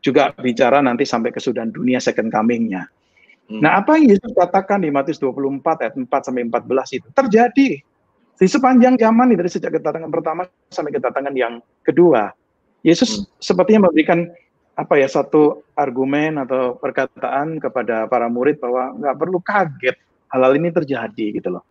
juga 0.03 0.33
bicara 0.35 0.81
nanti 0.83 1.05
sampai 1.05 1.31
kesudahan 1.31 1.71
dunia 1.71 1.97
second 2.01 2.33
coming-nya. 2.33 2.89
Hmm. 3.47 3.59
Nah, 3.59 3.79
apa 3.79 3.99
yang 3.99 4.15
Yesus 4.15 4.31
katakan 4.35 4.83
di 4.83 4.89
Matius 4.91 5.19
24 5.19 5.83
ayat 5.83 5.95
4 5.95 6.07
sampai 6.07 6.43
14 6.47 6.97
itu 6.97 7.07
terjadi 7.11 7.69
di 8.33 8.47
sepanjang 8.49 8.97
zaman 8.97 9.31
dari 9.37 9.47
sejak 9.51 9.71
kedatangan 9.79 10.09
pertama 10.09 10.41
sampai 10.67 10.91
kedatangan 10.91 11.33
yang 11.35 11.61
kedua. 11.85 12.33
Yesus 12.83 13.23
hmm. 13.23 13.39
sepertinya 13.39 13.87
memberikan 13.87 14.27
apa 14.73 14.97
ya 14.97 15.05
satu 15.05 15.61
argumen 15.77 16.41
atau 16.41 16.75
perkataan 16.81 17.61
kepada 17.61 18.09
para 18.09 18.25
murid 18.25 18.57
bahwa 18.57 18.97
nggak 18.97 19.15
perlu 19.21 19.37
kaget 19.45 19.95
hal-hal 20.33 20.53
ini 20.57 20.69
terjadi 20.73 21.25
gitu 21.37 21.49
loh. 21.53 21.63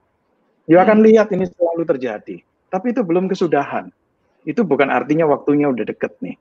You 0.70 0.78
akan 0.78 1.02
hmm. 1.02 1.06
lihat 1.10 1.28
ini 1.34 1.46
selalu 1.50 1.82
terjadi. 1.86 2.36
Tapi 2.70 2.86
itu 2.94 3.02
belum 3.02 3.26
kesudahan. 3.26 3.90
Itu 4.46 4.62
bukan 4.62 4.90
artinya 4.90 5.26
waktunya 5.26 5.68
udah 5.70 5.84
deket 5.86 6.16
nih. 6.22 6.38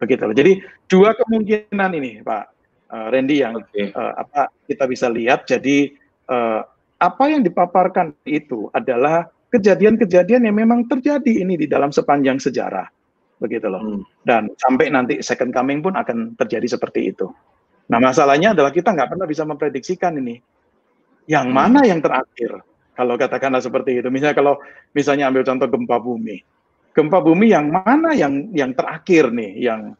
Begitu 0.00 0.22
loh. 0.24 0.36
Jadi 0.36 0.52
dua 0.88 1.12
kemungkinan 1.14 1.90
ini 1.96 2.24
Pak 2.24 2.44
uh, 2.90 3.06
Randy 3.12 3.36
yang 3.40 3.60
okay. 3.60 3.94
uh, 3.94 4.10
eh, 4.10 4.12
apa 4.26 4.40
kita 4.66 4.84
bisa 4.90 5.06
lihat. 5.08 5.46
Jadi 5.46 5.94
uh, 6.28 6.60
apa 7.00 7.24
yang 7.30 7.40
dipaparkan 7.46 8.12
itu 8.26 8.68
adalah 8.74 9.28
kejadian-kejadian 9.50 10.46
yang 10.46 10.56
memang 10.56 10.86
terjadi 10.86 11.42
ini 11.42 11.58
di 11.58 11.66
dalam 11.70 11.90
sepanjang 11.94 12.38
sejarah. 12.38 12.86
Begitu 13.40 13.66
loh. 13.70 13.80
Hmm. 13.80 14.02
Dan 14.22 14.52
sampai 14.60 14.92
nanti 14.92 15.24
second 15.24 15.54
coming 15.54 15.80
pun 15.80 15.96
akan 15.96 16.36
terjadi 16.36 16.76
seperti 16.76 17.14
itu. 17.14 17.26
Nah 17.90 17.98
masalahnya 17.98 18.54
adalah 18.54 18.70
kita 18.70 18.94
nggak 18.94 19.16
pernah 19.16 19.26
bisa 19.26 19.42
memprediksikan 19.48 20.16
ini. 20.20 20.38
Yang 21.26 21.46
hmm. 21.50 21.56
mana 21.56 21.80
yang 21.86 22.00
terakhir? 22.00 22.62
Kalau 23.00 23.16
katakanlah 23.16 23.64
seperti 23.64 24.04
itu. 24.04 24.12
Misalnya 24.12 24.36
kalau 24.36 24.60
misalnya 24.92 25.32
ambil 25.32 25.40
contoh 25.40 25.64
gempa 25.72 25.96
bumi. 25.96 26.36
Gempa 26.92 27.24
bumi 27.24 27.48
yang 27.48 27.72
mana 27.72 28.12
yang 28.12 28.52
yang 28.52 28.76
terakhir 28.76 29.32
nih 29.32 29.56
yang 29.56 29.96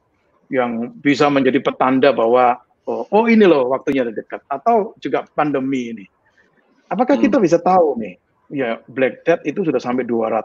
yang 0.52 0.92
bisa 1.00 1.32
menjadi 1.32 1.64
petanda 1.64 2.12
bahwa 2.12 2.60
oh, 2.84 3.08
oh 3.08 3.24
ini 3.24 3.48
loh 3.48 3.72
waktunya 3.72 4.04
dekat 4.04 4.44
atau 4.52 4.92
juga 5.00 5.24
pandemi 5.32 5.96
ini. 5.96 6.04
Apakah 6.92 7.16
hmm. 7.16 7.24
kita 7.24 7.40
bisa 7.40 7.56
tahu 7.56 7.96
nih 7.96 8.20
ya 8.52 8.84
Black 8.84 9.24
Death 9.24 9.48
itu 9.48 9.64
sudah 9.64 9.80
sampai 9.80 10.04
200 10.04 10.44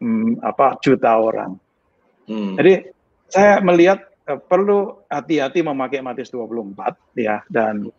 hmm, 0.00 0.40
apa 0.40 0.80
juta 0.80 1.20
orang. 1.20 1.60
Hmm. 2.24 2.56
Jadi 2.56 2.88
saya 3.28 3.60
melihat 3.60 4.08
uh, 4.24 4.40
perlu 4.40 5.04
hati-hati 5.12 5.60
memakai 5.60 6.00
Matius 6.00 6.32
24 6.32 6.96
ya 7.20 7.44
dan 7.52 7.92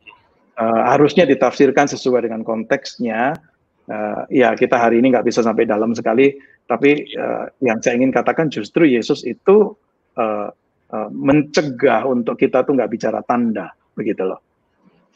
uh, 0.57 0.81
harusnya 0.89 1.25
ditafsirkan 1.25 1.89
sesuai 1.89 2.29
dengan 2.29 2.41
konteksnya. 2.45 3.37
Uh, 3.83 4.23
ya 4.31 4.55
kita 4.55 4.79
hari 4.79 5.03
ini 5.03 5.11
nggak 5.11 5.27
bisa 5.27 5.43
sampai 5.43 5.67
dalam 5.67 5.91
sekali, 5.91 6.31
tapi 6.63 7.03
uh, 7.19 7.51
yang 7.59 7.83
saya 7.83 7.99
ingin 7.99 8.15
katakan 8.15 8.47
justru 8.47 8.87
Yesus 8.87 9.27
itu 9.27 9.75
uh, 10.15 10.47
uh, 10.93 11.09
mencegah 11.11 12.07
untuk 12.07 12.39
kita 12.39 12.63
tuh 12.63 12.79
nggak 12.79 12.91
bicara 12.91 13.19
tanda, 13.27 13.75
begitu 13.91 14.23
loh. 14.23 14.39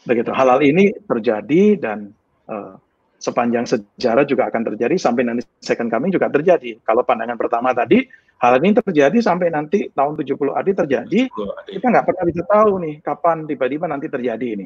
Begitu. 0.03 0.31
Hal-hal 0.35 0.59
ini 0.63 0.91
terjadi 1.07 1.79
dan 1.79 2.11
uh, 2.51 2.75
sepanjang 3.17 3.65
sejarah 3.65 4.23
juga 4.29 4.47
akan 4.47 4.61
terjadi 4.73 4.95
sampai 4.95 5.25
nanti 5.25 5.43
second 5.57 5.89
coming 5.89 6.13
juga 6.13 6.29
terjadi. 6.29 6.77
Kalau 6.85 7.01
pandangan 7.01 7.35
pertama 7.35 7.73
tadi 7.73 8.05
hal 8.37 8.61
ini 8.61 8.77
terjadi 8.77 9.17
sampai 9.17 9.49
nanti 9.49 9.89
tahun 9.89 10.13
70 10.13 10.53
AD 10.53 10.69
terjadi, 10.85 11.21
kita 11.65 11.85
nggak 11.89 12.05
pernah 12.05 12.23
bisa 12.29 12.43
tahu 12.45 12.71
nih 12.85 12.95
kapan 13.01 13.49
tiba-tiba 13.49 13.85
nanti 13.89 14.07
terjadi 14.07 14.47
ini. 14.59 14.65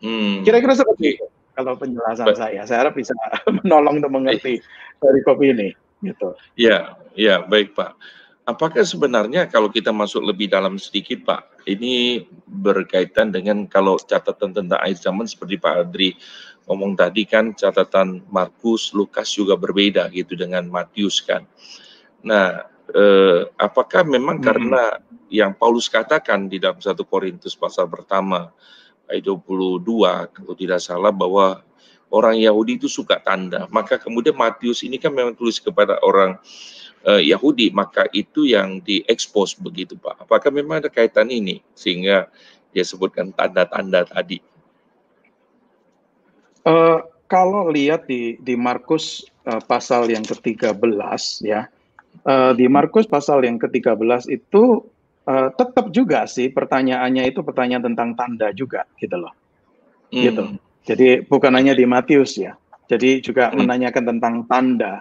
Hmm. 0.00 0.42
Kira-kira 0.42 0.72
seperti 0.76 1.16
itu 1.16 1.26
kalau 1.60 1.76
penjelasan 1.76 2.24
ba 2.24 2.34
saya. 2.36 2.62
Saya 2.64 2.88
harap 2.88 2.94
bisa 2.96 3.12
menolong 3.62 4.00
untuk 4.00 4.12
mengerti 4.12 4.64
dari 5.00 5.20
kopi 5.20 5.52
ini. 5.52 5.68
Gitu. 6.00 6.32
Ya, 6.56 6.96
ya 7.12 7.44
baik 7.44 7.76
Pak. 7.76 7.92
Apakah 8.48 8.82
sebenarnya 8.82 9.46
kalau 9.46 9.68
kita 9.68 9.92
masuk 9.92 10.24
lebih 10.24 10.48
dalam 10.48 10.80
sedikit 10.80 11.22
Pak, 11.28 11.68
ini 11.68 12.24
berkaitan 12.48 13.30
dengan 13.30 13.68
kalau 13.68 14.00
catatan 14.00 14.56
tentang 14.56 14.80
akhir 14.80 14.98
zaman 15.04 15.28
seperti 15.28 15.60
Pak 15.60 15.74
Adri 15.86 16.16
ngomong 16.66 16.96
tadi 16.96 17.28
kan 17.28 17.52
catatan 17.52 18.24
Markus, 18.32 18.96
Lukas 18.96 19.28
juga 19.36 19.54
berbeda 19.60 20.08
gitu 20.10 20.34
dengan 20.34 20.66
Matius 20.66 21.20
kan. 21.20 21.44
Nah, 22.24 22.64
eh, 22.90 23.44
apakah 23.60 24.02
memang 24.08 24.40
hmm. 24.40 24.46
karena 24.46 24.82
yang 25.30 25.54
Paulus 25.54 25.86
katakan 25.86 26.50
di 26.50 26.58
dalam 26.58 26.80
satu 26.82 27.06
Korintus 27.06 27.54
pasal 27.54 27.86
pertama 27.86 28.50
22 29.18 29.82
kalau 30.30 30.54
tidak 30.54 30.78
salah 30.78 31.10
bahwa 31.10 31.66
orang 32.14 32.38
Yahudi 32.38 32.78
itu 32.78 32.86
suka 32.86 33.18
tanda. 33.18 33.66
Maka 33.70 33.98
kemudian 33.98 34.38
Matius 34.38 34.86
ini 34.86 34.98
kan 34.98 35.10
memang 35.10 35.34
tulis 35.34 35.58
kepada 35.58 35.98
orang 36.02 36.38
uh, 37.06 37.22
Yahudi, 37.22 37.70
maka 37.70 38.06
itu 38.14 38.46
yang 38.46 38.82
diekspos 38.82 39.56
begitu 39.56 39.98
Pak. 39.98 40.26
Apakah 40.26 40.50
memang 40.50 40.82
ada 40.84 40.90
kaitan 40.90 41.30
ini 41.30 41.62
sehingga 41.72 42.30
dia 42.70 42.84
sebutkan 42.84 43.34
tanda-tanda 43.34 44.06
tadi? 44.06 44.42
Uh, 46.66 47.00
kalau 47.30 47.72
lihat 47.72 48.04
di 48.04 48.36
di 48.42 48.58
Markus 48.58 49.24
uh, 49.46 49.62
pasal 49.64 50.10
yang 50.10 50.26
ke-13 50.26 51.22
ya. 51.46 51.70
Uh, 52.26 52.52
di 52.58 52.66
Markus 52.66 53.06
pasal 53.06 53.46
yang 53.46 53.56
ke-13 53.56 54.28
itu 54.28 54.82
uh, 55.30 55.48
tetap 55.54 55.94
juga 55.94 56.26
sih 56.26 56.50
pertanyaannya 56.50 57.30
itu 57.30 57.46
pertanyaan 57.46 57.94
tentang 57.94 58.18
tanda 58.18 58.50
juga 58.50 58.82
gitu 58.98 59.14
loh. 59.14 59.34
Hmm. 60.10 60.22
Gitu. 60.26 60.42
Jadi 60.90 61.08
bukan 61.30 61.54
hanya 61.54 61.72
di 61.78 61.86
Matius 61.86 62.34
ya. 62.34 62.58
Jadi 62.90 63.22
juga 63.22 63.54
hmm. 63.54 63.62
menanyakan 63.62 64.04
tentang 64.16 64.34
tanda. 64.50 64.98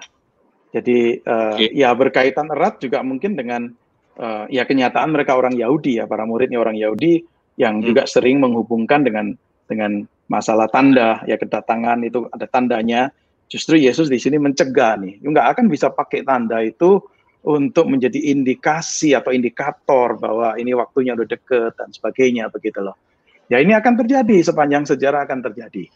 Jadi 0.70 1.26
uh, 1.26 1.58
okay. 1.58 1.74
ya 1.74 1.90
berkaitan 1.98 2.54
erat 2.54 2.78
juga 2.78 3.02
mungkin 3.02 3.34
dengan 3.34 3.74
uh, 4.22 4.46
ya 4.54 4.70
kenyataan 4.70 5.10
mereka 5.10 5.34
orang 5.34 5.58
Yahudi 5.58 5.98
ya, 5.98 6.06
para 6.06 6.30
muridnya 6.30 6.62
orang 6.62 6.78
Yahudi 6.78 7.26
yang 7.58 7.82
hmm. 7.82 7.90
juga 7.90 8.06
sering 8.06 8.38
menghubungkan 8.38 9.02
dengan 9.02 9.34
dengan 9.66 10.06
masalah 10.30 10.70
tanda 10.70 11.26
ya 11.26 11.42
kedatangan 11.42 12.06
itu 12.06 12.30
ada 12.30 12.46
tandanya. 12.46 13.10
Justru 13.50 13.82
Yesus 13.82 14.14
di 14.14 14.22
sini 14.22 14.38
mencegah 14.38 14.94
nih, 15.02 15.26
nggak 15.26 15.58
akan 15.58 15.74
bisa 15.74 15.90
pakai 15.90 16.22
tanda 16.22 16.62
itu 16.62 17.02
untuk 17.40 17.88
menjadi 17.88 18.20
indikasi 18.36 19.16
atau 19.16 19.32
indikator 19.32 20.20
bahwa 20.20 20.60
ini 20.60 20.76
waktunya 20.76 21.16
udah 21.16 21.28
deket 21.28 21.72
dan 21.80 21.90
sebagainya 21.92 22.52
begitu 22.52 22.84
loh. 22.84 23.00
Ya 23.48 23.64
ini 23.64 23.74
akan 23.74 23.96
terjadi 24.06 24.44
sepanjang 24.44 24.86
sejarah 24.86 25.26
akan 25.26 25.40
terjadi. 25.48 25.88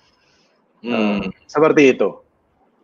Hmm. 0.84 0.92
Uh, 0.92 1.22
seperti 1.46 1.96
itu. 1.96 2.10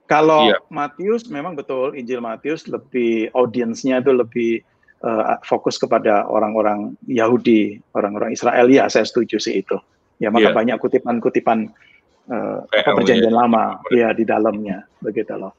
Kalau 0.10 0.50
yeah. 0.50 0.60
Matius 0.74 1.30
memang 1.30 1.54
betul 1.54 1.94
Injil 1.94 2.20
Matius 2.20 2.66
lebih 2.66 3.30
audiensnya 3.38 4.02
itu 4.02 4.12
lebih 4.12 4.52
uh, 5.06 5.38
fokus 5.46 5.78
kepada 5.78 6.26
orang-orang 6.26 6.98
Yahudi, 7.06 7.78
orang-orang 7.94 8.34
Israel 8.34 8.66
ya 8.68 8.90
saya 8.90 9.06
setuju 9.06 9.38
sih 9.38 9.62
itu. 9.62 9.78
Ya 10.20 10.34
maka 10.34 10.52
yeah. 10.52 10.58
banyak 10.58 10.78
kutipan-kutipan 10.82 11.72
uh, 12.28 12.60
perjanjian 12.70 13.32
lama 13.32 13.80
ya 13.94 14.12
di 14.12 14.28
dalamnya 14.28 14.84
begitu 15.00 15.38
loh. 15.38 15.56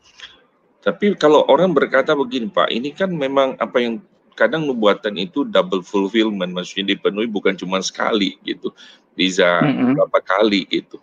Tapi 0.81 1.13
kalau 1.21 1.45
orang 1.49 1.77
berkata 1.77 2.17
begini 2.17 2.49
Pak, 2.49 2.73
ini 2.73 2.97
kan 2.97 3.13
memang 3.13 3.53
apa 3.61 3.77
yang 3.85 4.01
kadang 4.33 4.65
nubuatan 4.65 5.21
itu 5.21 5.45
double 5.45 5.85
fulfillment, 5.85 6.57
maksudnya 6.57 6.97
dipenuhi 6.97 7.29
bukan 7.29 7.53
cuma 7.53 7.85
sekali 7.85 8.41
gitu, 8.41 8.73
bisa 9.13 9.61
mm 9.61 9.69
-hmm. 9.69 9.93
berapa 10.01 10.19
kali 10.25 10.65
gitu. 10.73 10.97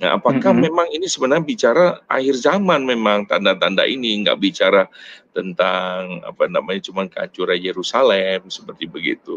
Nah, 0.00 0.16
apakah 0.16 0.56
mm 0.56 0.56
-hmm. 0.56 0.64
memang 0.64 0.88
ini 0.96 1.04
sebenarnya 1.04 1.44
bicara 1.44 1.84
akhir 2.08 2.40
zaman 2.40 2.80
memang 2.88 3.28
tanda-tanda 3.28 3.84
ini 3.84 4.24
nggak 4.24 4.40
bicara 4.40 4.88
tentang 5.36 6.24
apa 6.24 6.48
namanya 6.48 6.80
cuma 6.88 7.04
kehancuran 7.04 7.60
Yerusalem 7.60 8.48
seperti 8.48 8.88
begitu. 8.88 9.36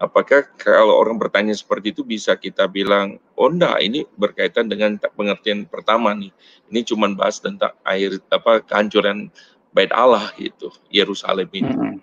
Apakah 0.00 0.48
kalau 0.56 0.96
orang 0.96 1.20
bertanya 1.20 1.52
seperti 1.52 1.92
itu 1.92 2.00
bisa 2.00 2.32
kita 2.32 2.64
bilang, 2.64 3.20
oh 3.36 3.52
enggak, 3.52 3.76
ini 3.84 4.08
berkaitan 4.16 4.64
dengan 4.64 4.96
pengertian 4.96 5.68
pertama 5.68 6.16
nih. 6.16 6.32
Ini 6.72 6.80
cuma 6.88 7.04
bahas 7.12 7.36
tentang 7.36 7.76
air 7.84 8.16
apa 8.32 8.64
kehancuran 8.64 9.28
bait 9.76 9.92
Allah 9.92 10.32
gitu, 10.40 10.72
Yerusalem 10.88 11.52
ini. 11.52 11.72
Hmm. 11.76 12.00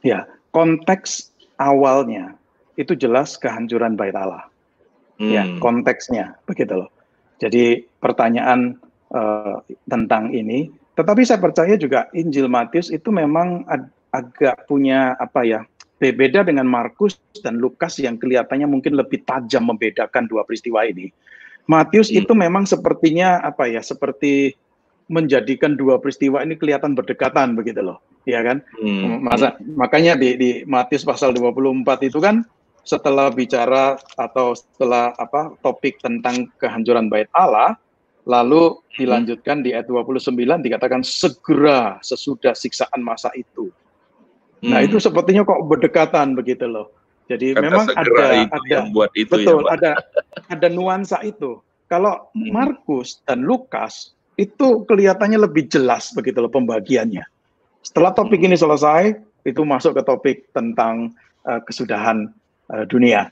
Ya, 0.00 0.24
konteks 0.56 1.36
awalnya 1.60 2.32
itu 2.80 2.96
jelas 2.96 3.36
kehancuran 3.36 3.92
bait 3.92 4.16
Allah. 4.16 4.48
Ya, 5.20 5.20
hmm. 5.20 5.28
Ya, 5.28 5.42
konteksnya 5.60 6.24
begitu 6.48 6.80
loh. 6.80 6.90
Jadi 7.44 7.84
pertanyaan 8.00 8.80
uh, 9.12 9.60
tentang 9.84 10.32
ini, 10.32 10.72
tetapi 10.96 11.28
saya 11.28 11.44
percaya 11.44 11.76
juga 11.76 12.08
Injil 12.16 12.48
Matius 12.48 12.88
itu 12.88 13.12
memang 13.12 13.68
ag 13.68 13.92
agak 14.08 14.64
punya 14.64 15.12
apa 15.20 15.44
ya 15.44 15.60
Beda 15.98 16.46
dengan 16.46 16.66
Markus 16.70 17.18
dan 17.42 17.58
Lukas 17.58 17.98
yang 17.98 18.14
kelihatannya 18.22 18.70
mungkin 18.70 18.94
lebih 18.94 19.26
tajam 19.26 19.66
membedakan 19.66 20.30
dua 20.30 20.46
peristiwa 20.46 20.86
ini. 20.86 21.10
Matius 21.66 22.08
hmm. 22.08 22.22
itu 22.24 22.32
memang 22.38 22.64
sepertinya 22.64 23.42
apa 23.42 23.66
ya, 23.66 23.82
seperti 23.82 24.54
menjadikan 25.10 25.74
dua 25.74 25.98
peristiwa 25.98 26.40
ini 26.44 26.54
kelihatan 26.54 26.94
berdekatan 26.94 27.58
begitu 27.58 27.82
loh, 27.82 27.98
ya 28.24 28.40
kan? 28.46 28.62
Hmm. 28.78 29.26
Masa, 29.26 29.58
makanya 29.74 30.14
di, 30.14 30.38
di 30.38 30.50
Matius 30.64 31.02
pasal 31.02 31.34
24 31.34 32.08
itu 32.08 32.22
kan 32.22 32.46
setelah 32.86 33.28
bicara 33.28 33.98
atau 34.16 34.56
setelah 34.56 35.12
apa 35.18 35.52
topik 35.60 36.00
tentang 36.00 36.48
kehancuran 36.56 37.10
bait 37.12 37.28
Allah, 37.36 37.76
Lalu 38.28 38.76
dilanjutkan 38.92 39.64
di 39.64 39.72
ayat 39.72 39.88
29 39.88 40.36
dikatakan 40.60 41.00
segera 41.00 41.96
sesudah 42.04 42.52
siksaan 42.52 43.00
masa 43.00 43.32
itu. 43.32 43.72
Nah, 44.58 44.66
hmm. 44.66 44.72
Nah, 44.74 44.80
itu 44.82 44.96
sepertinya 44.98 45.42
kok 45.46 45.62
berdekatan 45.70 46.34
begitu 46.34 46.66
loh. 46.66 46.90
Jadi 47.28 47.52
Kata 47.52 47.62
memang 47.62 47.86
ada 47.92 48.48
ada 48.48 48.78
buat 48.88 49.12
itu 49.12 49.28
ya, 49.28 49.44
betul 49.44 49.58
ya, 49.68 49.76
ada 49.76 49.90
ada 50.48 50.66
nuansa 50.72 51.20
itu. 51.22 51.60
Kalau 51.86 52.32
hmm. 52.32 52.50
Markus 52.50 53.20
dan 53.28 53.44
Lukas 53.44 54.16
itu 54.40 54.82
kelihatannya 54.88 55.36
lebih 55.36 55.68
jelas 55.68 56.10
begitu 56.16 56.40
loh 56.40 56.50
pembagiannya. 56.50 57.22
Setelah 57.84 58.16
topik 58.16 58.40
hmm. 58.40 58.48
ini 58.50 58.56
selesai, 58.56 59.02
itu 59.44 59.62
masuk 59.62 59.94
ke 60.00 60.02
topik 60.02 60.36
tentang 60.56 61.12
uh, 61.46 61.60
kesudahan 61.62 62.32
uh, 62.72 62.84
dunia. 62.88 63.30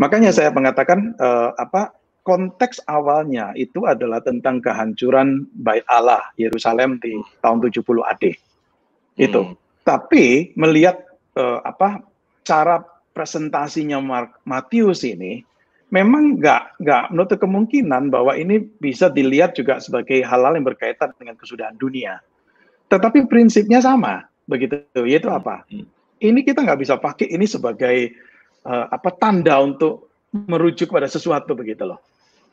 Makanya 0.00 0.32
saya 0.32 0.48
mengatakan 0.54 1.12
uh, 1.20 1.52
apa 1.58 1.92
konteks 2.22 2.82
awalnya 2.86 3.50
itu 3.58 3.84
adalah 3.84 4.22
tentang 4.22 4.62
kehancuran 4.62 5.46
Bait 5.58 5.82
Allah 5.90 6.22
Yerusalem 6.38 7.02
di 7.02 7.18
tahun 7.42 7.58
70 7.62 7.82
AD. 7.82 8.24
Itu. 9.18 9.42
Hmm. 9.42 9.61
Tapi 9.82 10.54
melihat 10.54 11.02
uh, 11.34 11.58
apa 11.66 12.02
cara 12.46 12.82
presentasinya 13.12 13.98
Mark 13.98 14.40
Matius 14.46 15.04
ini 15.04 15.42
memang 15.92 16.40
nggak 16.40 16.80
nggak 16.80 17.02
menutup 17.12 17.38
kemungkinan 17.44 18.08
bahwa 18.08 18.32
ini 18.32 18.64
bisa 18.80 19.12
dilihat 19.12 19.52
juga 19.52 19.76
sebagai 19.78 20.24
hal-hal 20.24 20.56
yang 20.56 20.64
berkaitan 20.64 21.12
dengan 21.20 21.36
kesudahan 21.36 21.76
dunia. 21.76 22.18
Tetapi 22.88 23.28
prinsipnya 23.28 23.84
sama, 23.84 24.24
begitu. 24.48 24.80
Yaitu 24.96 25.28
apa? 25.28 25.68
Hmm. 25.68 25.84
Ini 26.22 26.40
kita 26.46 26.64
nggak 26.64 26.80
bisa 26.80 26.96
pakai 26.96 27.28
ini 27.28 27.44
sebagai 27.44 28.16
uh, 28.64 28.86
apa 28.88 29.10
tanda 29.20 29.60
untuk 29.60 30.08
merujuk 30.32 30.88
pada 30.88 31.10
sesuatu 31.10 31.52
begitu 31.52 31.84
loh. 31.84 32.00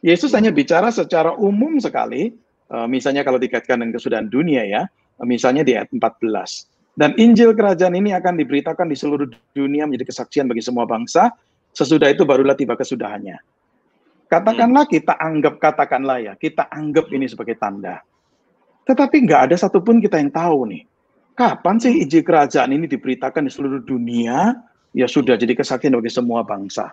Yesus 0.04 0.32
hanya 0.36 0.52
bicara 0.52 0.92
secara 0.92 1.36
umum 1.36 1.80
sekali, 1.80 2.32
uh, 2.72 2.88
misalnya 2.88 3.24
kalau 3.24 3.40
dikaitkan 3.40 3.80
dengan 3.80 3.96
kesudahan 3.96 4.28
dunia 4.28 4.64
ya, 4.68 4.82
misalnya 5.24 5.64
di 5.64 5.76
ayat 5.76 5.92
14. 5.92 6.79
Dan 7.00 7.16
Injil 7.16 7.56
kerajaan 7.56 7.95
ini 7.95 8.12
akan 8.12 8.36
diberitakan 8.36 8.91
di 8.91 9.00
seluruh 9.00 9.24
dunia 9.56 9.88
menjadi 9.88 10.12
kesaksian 10.12 10.52
bagi 10.52 10.60
semua 10.60 10.84
bangsa, 10.84 11.32
sesudah 11.72 12.12
itu 12.12 12.28
barulah 12.28 12.60
tiba 12.60 12.76
kesudahannya. 12.76 13.39
Katakanlah 14.28 14.84
hmm. 14.84 14.91
kita 15.00 15.16
anggap, 15.16 15.64
katakanlah 15.64 16.20
ya, 16.20 16.34
kita 16.36 16.68
anggap 16.68 17.08
ini 17.16 17.32
sebagai 17.32 17.56
tanda. 17.56 18.04
Tetapi 18.84 19.16
nggak 19.16 19.41
ada 19.47 19.56
satupun 19.56 20.04
kita 20.04 20.20
yang 20.20 20.28
tahu 20.28 20.76
nih, 20.76 20.84
kapan 21.39 21.80
sih 21.80 22.04
Injil 22.04 22.20
kerajaan 22.20 22.76
ini 22.76 22.84
diberitakan 22.84 23.47
di 23.47 23.52
seluruh 23.56 23.80
dunia, 23.80 24.60
ya 24.91 25.08
sudah 25.08 25.39
jadi 25.39 25.56
kesaksian 25.56 25.95
bagi 25.95 26.12
semua 26.12 26.43
bangsa. 26.43 26.91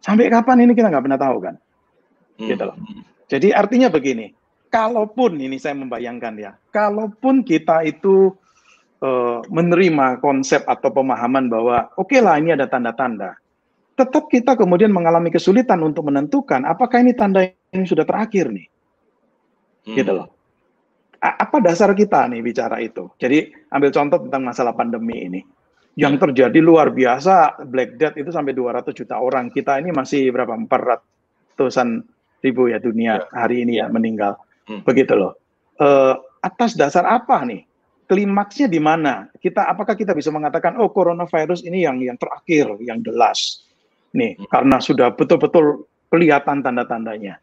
Sampai 0.00 0.32
kapan 0.32 0.64
ini 0.64 0.72
kita 0.72 0.88
nggak 0.88 1.04
pernah 1.04 1.20
tahu 1.20 1.36
kan? 1.44 1.54
Hmm. 2.40 2.48
Gitu 2.48 2.62
loh. 2.64 2.76
Jadi 3.28 3.52
artinya 3.52 3.92
begini, 3.92 4.32
kalaupun 4.72 5.36
ini 5.36 5.60
saya 5.60 5.76
membayangkan 5.76 6.40
ya, 6.40 6.56
kalaupun 6.72 7.44
kita 7.44 7.84
itu 7.84 8.32
uh, 9.02 9.42
menerima 9.50 10.22
konsep 10.22 10.62
atau 10.64 10.88
pemahaman 10.94 11.50
bahwa 11.50 11.90
oke 11.98 12.14
okay 12.14 12.22
lah 12.22 12.38
ini 12.38 12.54
ada 12.54 12.70
tanda-tanda, 12.70 13.36
tetap 13.98 14.30
kita 14.30 14.54
kemudian 14.54 14.94
mengalami 14.94 15.28
kesulitan 15.28 15.82
untuk 15.82 16.08
menentukan 16.08 16.64
apakah 16.64 17.02
ini 17.02 17.12
tanda 17.12 17.44
yang 17.74 17.84
sudah 17.84 18.06
terakhir 18.06 18.48
nih, 18.48 18.66
hmm. 19.90 19.96
gitu 19.98 20.12
loh. 20.14 20.28
A 21.22 21.46
apa 21.46 21.62
dasar 21.62 21.94
kita 21.94 22.26
nih 22.30 22.42
bicara 22.42 22.82
itu? 22.82 23.10
Jadi 23.14 23.50
ambil 23.70 23.90
contoh 23.94 24.18
tentang 24.26 24.42
masalah 24.42 24.74
pandemi 24.74 25.22
ini 25.22 25.40
yang 25.94 26.16
terjadi 26.16 26.56
luar 26.58 26.88
biasa 26.88 27.62
Black 27.68 28.00
Death 28.00 28.16
itu 28.16 28.32
sampai 28.32 28.56
200 28.56 28.96
juta 28.96 29.20
orang 29.20 29.52
kita 29.52 29.76
ini 29.76 29.92
masih 29.92 30.32
berapa 30.32 30.56
400an 30.56 32.00
ribu 32.42 32.72
ya 32.72 32.80
dunia 32.80 33.20
ya. 33.20 33.26
hari 33.30 33.62
ini 33.62 33.78
ya, 33.78 33.86
ya 33.86 33.92
meninggal. 33.92 34.32
Hmm. 34.66 34.82
Begitu 34.82 35.14
loh. 35.14 35.36
Uh, 35.76 36.16
atas 36.42 36.74
dasar 36.74 37.04
apa 37.06 37.44
nih? 37.44 37.62
Klimaksnya 38.12 38.68
di 38.68 38.76
mana? 38.76 39.24
Kita 39.40 39.64
apakah 39.64 39.96
kita 39.96 40.12
bisa 40.12 40.28
mengatakan 40.28 40.76
oh 40.76 40.92
coronavirus 40.92 41.64
ini 41.64 41.88
yang 41.88 41.96
yang 41.96 42.20
terakhir, 42.20 42.76
yang 42.84 43.00
the 43.00 43.08
last. 43.08 43.64
Nih, 44.12 44.36
hmm. 44.36 44.52
karena 44.52 44.76
sudah 44.84 45.16
betul-betul 45.16 45.88
kelihatan 46.12 46.60
tanda-tandanya. 46.60 47.40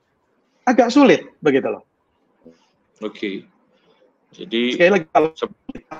Agak 0.70 0.94
sulit 0.94 1.26
begitu 1.42 1.74
loh. 1.74 1.82
Oke. 3.02 3.18
Okay. 3.18 3.36
Jadi 4.30 4.78
sekali 4.78 4.92
lagi 4.94 5.06
kalau 5.10 5.34
kita 5.34 5.98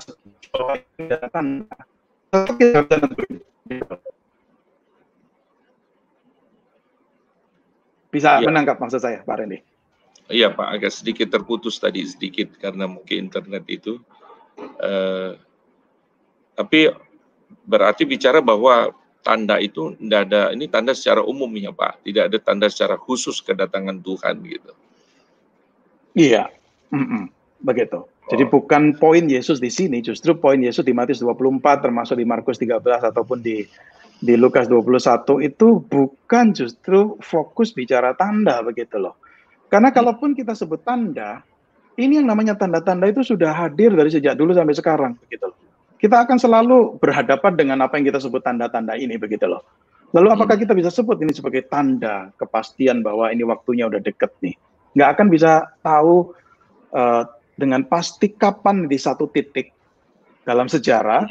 Bisa 8.10 8.42
ya. 8.42 8.46
menangkap 8.46 8.78
maksud 8.78 9.02
saya, 9.02 9.22
Pak 9.26 9.34
Randy? 9.34 9.58
Iya, 10.30 10.54
Pak. 10.54 10.68
Agak 10.78 10.94
sedikit 10.94 11.30
terputus 11.30 11.82
tadi 11.82 12.06
sedikit 12.06 12.54
karena 12.58 12.86
mungkin 12.86 13.26
internet 13.26 13.66
itu. 13.66 13.98
Uh, 14.80 15.30
tapi 16.56 16.92
berarti 17.64 18.04
bicara 18.04 18.44
bahwa 18.44 18.92
tanda 19.20 19.60
itu 19.60 19.96
tidak 19.96 20.20
ada 20.28 20.42
ini 20.52 20.66
tanda 20.68 20.92
secara 20.96 21.20
umum 21.24 21.48
ya 21.56 21.72
Pak, 21.72 22.04
tidak 22.04 22.32
ada 22.32 22.38
tanda 22.40 22.66
secara 22.68 22.96
khusus 22.96 23.40
kedatangan 23.44 24.00
Tuhan 24.00 24.36
gitu. 24.44 24.72
Iya, 26.16 26.50
mm 26.90 27.04
-mm. 27.06 27.24
begitu. 27.62 28.02
Oh. 28.04 28.28
Jadi 28.28 28.44
bukan 28.48 28.96
poin 28.96 29.24
Yesus 29.28 29.62
di 29.62 29.70
sini, 29.70 30.02
justru 30.02 30.36
poin 30.36 30.58
Yesus 30.58 30.82
di 30.82 30.92
Matius 30.96 31.22
24 31.22 31.84
termasuk 31.84 32.18
di 32.18 32.26
Markus 32.26 32.58
13 32.58 32.80
ataupun 33.12 33.38
di 33.40 33.64
di 34.20 34.36
Lukas 34.36 34.68
21 34.68 35.48
itu 35.48 35.80
bukan 35.80 36.52
justru 36.52 37.16
fokus 37.24 37.72
bicara 37.72 38.12
tanda 38.12 38.60
begitu 38.60 39.00
loh. 39.00 39.16
Karena 39.72 39.94
kalaupun 39.94 40.36
kita 40.36 40.52
sebut 40.52 40.84
tanda, 40.84 41.40
ini 42.00 42.16
yang 42.16 42.28
namanya 42.32 42.56
tanda-tanda 42.56 43.12
itu 43.12 43.20
sudah 43.20 43.52
hadir 43.52 43.92
dari 43.92 44.08
sejak 44.08 44.32
dulu 44.32 44.56
sampai 44.56 44.72
sekarang 44.72 45.12
begitu 45.20 45.52
loh. 45.52 45.58
Kita 46.00 46.24
akan 46.24 46.40
selalu 46.40 46.96
berhadapan 46.96 47.52
dengan 47.60 47.78
apa 47.84 48.00
yang 48.00 48.08
kita 48.08 48.24
sebut 48.24 48.40
tanda-tanda 48.40 48.96
ini 48.96 49.20
begitu 49.20 49.44
loh. 49.44 49.60
Lalu 50.16 50.32
hmm. 50.32 50.36
apakah 50.40 50.56
kita 50.56 50.72
bisa 50.72 50.88
sebut 50.88 51.20
ini 51.20 51.30
sebagai 51.36 51.68
tanda 51.68 52.32
kepastian 52.40 53.04
bahwa 53.04 53.28
ini 53.28 53.44
waktunya 53.44 53.84
udah 53.84 54.00
deket 54.00 54.32
nih? 54.40 54.56
Nggak 54.96 55.08
akan 55.12 55.26
bisa 55.28 55.52
tahu 55.84 56.32
uh, 56.96 57.22
dengan 57.54 57.84
pasti 57.84 58.32
kapan 58.32 58.88
di 58.88 58.96
satu 58.96 59.28
titik 59.28 59.70
dalam 60.42 60.66
sejarah 60.66 61.28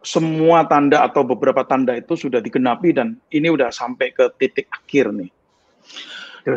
semua 0.00 0.64
tanda 0.64 1.04
atau 1.04 1.20
beberapa 1.20 1.60
tanda 1.68 1.92
itu 1.92 2.16
sudah 2.16 2.40
digenapi 2.40 2.96
dan 2.96 3.20
ini 3.28 3.52
udah 3.52 3.68
sampai 3.68 4.16
ke 4.16 4.32
titik 4.40 4.72
akhir 4.72 5.12
nih. 5.12 5.30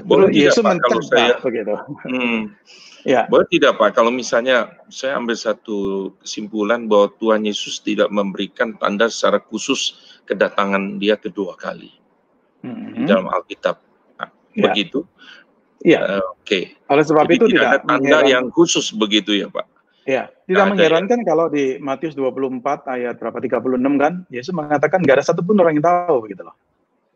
Boleh 0.07 0.31
Pak 0.31 0.79
kalau 0.79 1.03
saya 1.03 1.35
begitu. 1.43 1.75
Hmm, 2.07 2.55
ya. 3.03 3.27
Boleh 3.27 3.47
tidak 3.51 3.79
Pak 3.79 3.95
kalau 3.95 4.09
misalnya 4.09 4.73
saya 4.91 5.19
ambil 5.19 5.37
satu 5.37 6.09
kesimpulan 6.23 6.87
bahwa 6.87 7.11
Tuhan 7.19 7.47
Yesus 7.47 7.79
tidak 7.83 8.09
memberikan 8.09 8.75
tanda 8.79 9.07
secara 9.07 9.39
khusus 9.43 9.95
kedatangan 10.23 10.99
Dia 10.99 11.19
kedua 11.19 11.55
kali 11.59 11.91
hmm. 12.63 12.99
di 12.99 13.01
dalam 13.07 13.27
Alkitab. 13.29 13.77
Nah, 14.19 14.29
ya. 14.55 14.71
Begitu. 14.71 15.03
Iya. 15.83 15.99
Uh, 15.99 16.35
Oke. 16.39 16.47
Okay. 16.47 16.63
Oleh 16.87 17.03
sebab 17.03 17.25
Jadi 17.27 17.35
itu 17.35 17.45
tidak, 17.51 17.59
tidak 17.59 17.69
ada 17.69 17.79
tanda 17.83 18.19
yang 18.23 18.45
khusus 18.49 18.85
begitu 18.95 19.35
ya 19.35 19.51
Pak. 19.51 19.67
Ya, 20.03 20.27
tidak 20.43 20.75
mengherankan 20.75 21.23
ya. 21.23 21.25
kalau 21.31 21.47
di 21.47 21.79
Matius 21.79 22.11
24 22.11 22.59
ayat 22.91 23.15
berapa 23.23 23.39
36 23.39 24.03
kan, 24.03 24.13
Yesus 24.27 24.51
mengatakan 24.51 24.99
nggak 24.99 25.15
ada 25.15 25.25
satupun 25.31 25.55
orang 25.55 25.79
yang 25.79 25.85
tahu 25.87 26.27
begitu 26.27 26.43
loh. 26.43 26.55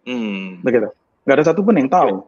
Hmm. 0.08 0.64
Begitu. 0.64 0.88
Nggak 1.28 1.36
ada 1.36 1.46
satupun 1.52 1.76
yang 1.76 1.92
tahu. 1.92 2.24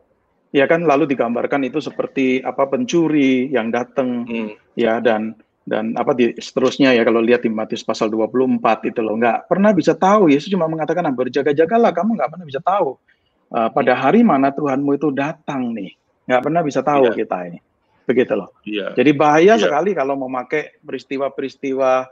Ya. 0.50 0.66
kan 0.66 0.86
lalu 0.86 1.06
digambarkan 1.10 1.66
itu 1.68 1.78
seperti 1.78 2.42
apa 2.42 2.66
pencuri 2.66 3.50
yang 3.54 3.70
datang 3.70 4.26
hmm. 4.26 4.74
ya 4.74 4.98
dan 4.98 5.38
dan 5.70 5.94
apa 5.94 6.18
di 6.18 6.34
seterusnya 6.34 6.98
ya 6.98 7.06
kalau 7.06 7.22
lihat 7.22 7.46
di 7.46 7.52
Matius 7.54 7.86
pasal 7.86 8.10
24 8.10 8.90
itu 8.90 9.00
loh 9.06 9.14
nggak 9.22 9.46
pernah 9.46 9.70
bisa 9.70 9.94
tahu 9.94 10.34
Yesus 10.34 10.50
cuma 10.50 10.66
mengatakan 10.66 11.06
nah, 11.06 11.14
berjaga-jagalah 11.14 11.94
kamu 11.94 12.18
nggak 12.18 12.32
pernah 12.34 12.46
bisa 12.50 12.62
tahu 12.66 12.98
uh, 13.54 13.70
pada 13.70 13.94
hari 13.94 14.26
mana 14.26 14.50
Tuhanmu 14.50 14.98
itu 14.98 15.14
datang 15.14 15.70
nih 15.78 15.94
nggak 16.26 16.42
pernah 16.42 16.62
bisa 16.66 16.82
tahu 16.82 17.14
ya. 17.14 17.14
kita 17.14 17.38
ini 17.46 17.60
begitu 18.10 18.34
loh. 18.34 18.50
Iya. 18.66 18.98
Jadi 18.98 19.12
bahaya 19.14 19.54
iya. 19.54 19.62
sekali 19.62 19.94
kalau 19.94 20.18
memakai 20.18 20.82
peristiwa-peristiwa 20.82 22.10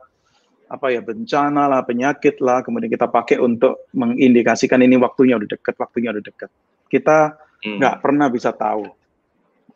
apa 0.68 0.88
ya 0.94 1.02
bencana 1.02 1.66
lah, 1.66 1.82
penyakit 1.82 2.38
lah, 2.38 2.62
kemudian 2.62 2.94
kita 2.94 3.10
pakai 3.10 3.42
untuk 3.42 3.90
mengindikasikan 3.98 4.78
ini 4.86 5.02
waktunya 5.02 5.42
udah 5.42 5.50
deket, 5.50 5.74
waktunya 5.82 6.14
udah 6.14 6.22
deket. 6.22 6.54
Kita 6.86 7.34
hmm. 7.34 7.47
Nggak 7.64 7.96
hmm. 7.98 8.04
pernah 8.04 8.28
bisa 8.30 8.54
tahu, 8.54 8.86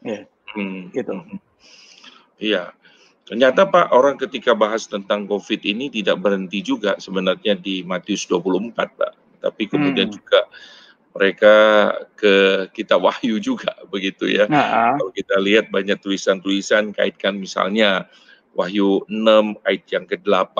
ya, 0.06 0.26
hmm. 0.54 0.94
gitu. 0.94 1.14
Iya. 2.42 2.74
Ternyata 3.22 3.64
Pak, 3.64 3.96
orang 3.96 4.20
ketika 4.20 4.52
bahas 4.52 4.90
tentang 4.92 5.24
COVID 5.24 5.62
ini 5.64 5.88
tidak 5.88 6.20
berhenti 6.20 6.60
juga 6.60 7.00
sebenarnya 7.00 7.56
di 7.56 7.80
Matius 7.86 8.28
24, 8.28 8.76
Pak. 8.76 9.14
Tapi 9.40 9.64
kemudian 9.72 10.12
hmm. 10.12 10.18
juga 10.20 10.42
mereka 11.16 11.56
ke 12.16 12.68
kita 12.76 13.00
wahyu 13.00 13.40
juga 13.40 13.72
begitu 13.94 14.28
ya. 14.28 14.52
Nah, 14.52 15.00
Kalau 15.00 15.12
kita 15.16 15.40
lihat 15.40 15.72
banyak 15.72 16.00
tulisan-tulisan 16.04 16.92
kaitkan 16.92 17.40
misalnya 17.40 18.10
Wahyu 18.52 19.08
6 19.08 19.64
ayat 19.64 19.86
yang 19.88 20.06
ke-8 20.12 20.60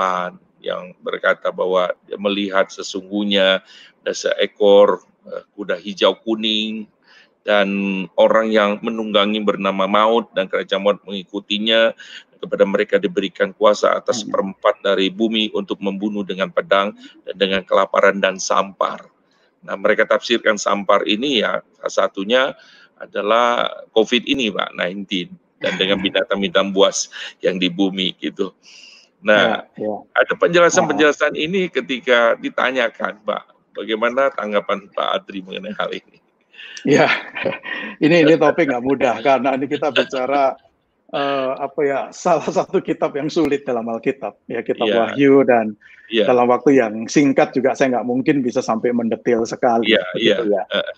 yang 0.64 0.96
berkata 1.04 1.52
bahwa 1.52 1.92
melihat 2.16 2.72
sesungguhnya 2.72 3.60
ada 4.06 4.14
seekor 4.16 5.04
uh, 5.28 5.44
kuda 5.60 5.76
hijau 5.76 6.16
kuning 6.24 6.88
dan 7.42 7.68
orang 8.18 8.54
yang 8.54 8.78
menunggangi 8.86 9.42
bernama 9.42 9.90
maut 9.90 10.30
dan 10.38 10.46
kerajaan 10.46 10.86
maut 10.86 11.02
mengikutinya 11.02 11.94
kepada 12.42 12.66
mereka 12.66 12.96
diberikan 12.98 13.54
kuasa 13.54 13.94
atas 13.94 14.26
seperempat 14.26 14.82
dari 14.82 15.14
bumi 15.14 15.54
untuk 15.54 15.78
membunuh 15.78 16.26
dengan 16.26 16.50
pedang 16.50 16.98
dan 17.26 17.36
dengan 17.38 17.62
kelaparan 17.62 18.18
dan 18.18 18.42
sampar. 18.42 19.06
Nah, 19.62 19.78
mereka 19.78 20.10
tafsirkan 20.10 20.58
sampar 20.58 21.06
ini 21.06 21.46
ya 21.46 21.62
salah 21.78 21.94
satunya 21.94 22.42
adalah 22.98 23.70
COVID 23.94 24.26
ini, 24.26 24.50
Pak, 24.50 24.74
19 24.78 25.30
dan 25.62 25.78
dengan 25.78 26.02
binatang-binatang 26.02 26.74
buas 26.74 27.14
yang 27.42 27.62
di 27.62 27.70
bumi 27.70 28.18
gitu. 28.18 28.54
Nah, 29.22 29.70
ya, 29.78 29.86
ya. 29.86 29.96
ada 30.18 30.34
penjelasan-penjelasan 30.34 31.38
ini 31.38 31.70
ketika 31.70 32.34
ditanyakan, 32.42 33.22
Pak, 33.22 33.74
bagaimana 33.78 34.34
tanggapan 34.34 34.90
Pak 34.90 35.10
Adri 35.22 35.46
mengenai 35.46 35.78
hal 35.78 35.94
ini? 35.94 36.21
Ya, 36.82 37.06
ini 38.06 38.26
ini 38.26 38.34
topik 38.38 38.66
nggak 38.66 38.86
mudah 38.86 39.16
karena 39.22 39.54
ini 39.54 39.70
kita 39.70 39.94
bicara 39.94 40.58
uh, 41.14 41.54
apa 41.66 41.80
ya 41.86 42.00
salah 42.10 42.50
satu 42.50 42.82
kitab 42.82 43.14
yang 43.14 43.30
sulit 43.30 43.62
dalam 43.68 43.86
Alkitab 43.86 44.34
ya 44.50 44.66
kitab 44.66 44.90
yeah. 44.90 44.98
Wahyu 45.14 45.46
dan 45.46 45.78
yeah. 46.10 46.26
dalam 46.26 46.50
waktu 46.50 46.82
yang 46.82 47.06
singkat 47.06 47.54
juga 47.54 47.78
saya 47.78 48.00
nggak 48.00 48.08
mungkin 48.08 48.42
bisa 48.42 48.66
sampai 48.66 48.90
mendetil 48.96 49.46
sekali. 49.46 49.94
Yeah, 49.94 50.06
begitu 50.18 50.44
yeah. 50.50 50.66
ya. 50.66 50.82
Uh, 50.82 50.92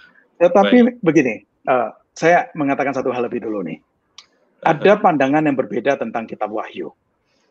Tetapi 0.44 0.78
baik. 0.88 0.96
begini, 1.04 1.36
uh, 1.68 1.92
saya 2.16 2.48
mengatakan 2.56 2.96
satu 2.96 3.12
hal 3.12 3.28
lebih 3.28 3.44
dulu 3.44 3.64
nih. 3.68 3.80
Ada 4.64 4.96
pandangan 4.96 5.44
yang 5.44 5.60
berbeda 5.60 6.00
tentang 6.00 6.24
kitab 6.24 6.48
Wahyu. 6.56 6.96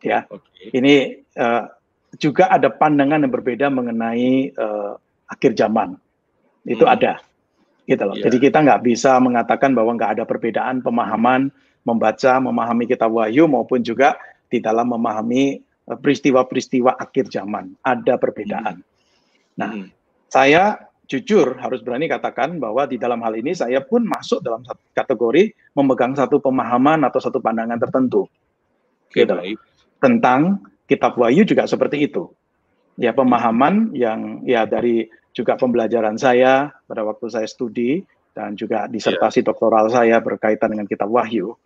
Ya, 0.01 0.25
okay. 0.27 0.73
ini 0.73 1.21
uh, 1.37 1.69
juga 2.17 2.49
ada 2.51 2.67
pandangan 2.67 3.23
yang 3.23 3.31
berbeda 3.31 3.69
mengenai 3.69 4.51
uh, 4.57 4.97
akhir 5.29 5.55
zaman. 5.55 5.95
Itu 6.65 6.83
hmm. 6.83 6.93
ada 6.97 7.21
gitu 7.87 8.03
loh. 8.03 8.15
Yeah. 8.15 8.29
Jadi 8.29 8.37
kita 8.49 8.63
nggak 8.63 8.81
bisa 8.83 9.19
mengatakan 9.19 9.75
bahwa 9.75 9.95
nggak 9.95 10.19
ada 10.19 10.23
perbedaan 10.23 10.79
pemahaman 10.79 11.51
membaca, 11.83 12.39
memahami 12.39 12.87
kitab 12.87 13.11
Wahyu 13.11 13.47
maupun 13.47 13.83
juga 13.83 14.15
di 14.47 14.63
dalam 14.63 14.91
memahami 14.91 15.59
eh, 15.61 15.97
peristiwa-peristiwa 15.99 16.95
akhir 16.95 17.31
zaman. 17.31 17.75
Ada 17.83 18.15
perbedaan. 18.15 18.79
Hmm. 18.79 19.57
Nah, 19.59 19.71
hmm. 19.75 19.87
saya 20.31 20.79
jujur 21.03 21.59
harus 21.59 21.83
berani 21.83 22.07
katakan 22.07 22.57
bahwa 22.57 22.87
di 22.87 22.95
dalam 22.95 23.19
hal 23.21 23.35
ini 23.35 23.51
saya 23.51 23.83
pun 23.83 24.07
masuk 24.07 24.39
dalam 24.39 24.63
satu 24.63 24.81
kategori 24.95 25.51
memegang 25.75 26.15
satu 26.15 26.39
pemahaman 26.39 27.03
atau 27.03 27.19
satu 27.19 27.43
pandangan 27.43 27.77
tertentu. 27.77 28.25
Okay, 29.11 29.27
gitu. 29.27 29.35
Tentang 29.99 30.63
kitab 30.87 31.19
Wahyu 31.19 31.43
juga 31.43 31.67
seperti 31.67 32.07
itu. 32.07 32.31
Ya 32.95 33.11
pemahaman 33.11 33.91
yang 33.97 34.45
ya 34.45 34.69
dari 34.69 35.09
juga 35.33 35.57
pembelajaran 35.57 36.15
saya 36.15 36.69
pada 36.85 37.01
waktu 37.01 37.25
saya 37.27 37.49
studi 37.49 38.05
dan 38.37 38.53
juga 38.53 38.85
disertasi 38.85 39.41
yeah. 39.41 39.47
doktoral 39.49 39.89
saya 39.89 40.17
berkaitan 40.21 40.73
dengan 40.73 40.85
kitab 40.85 41.09
Wahyu. 41.09 41.57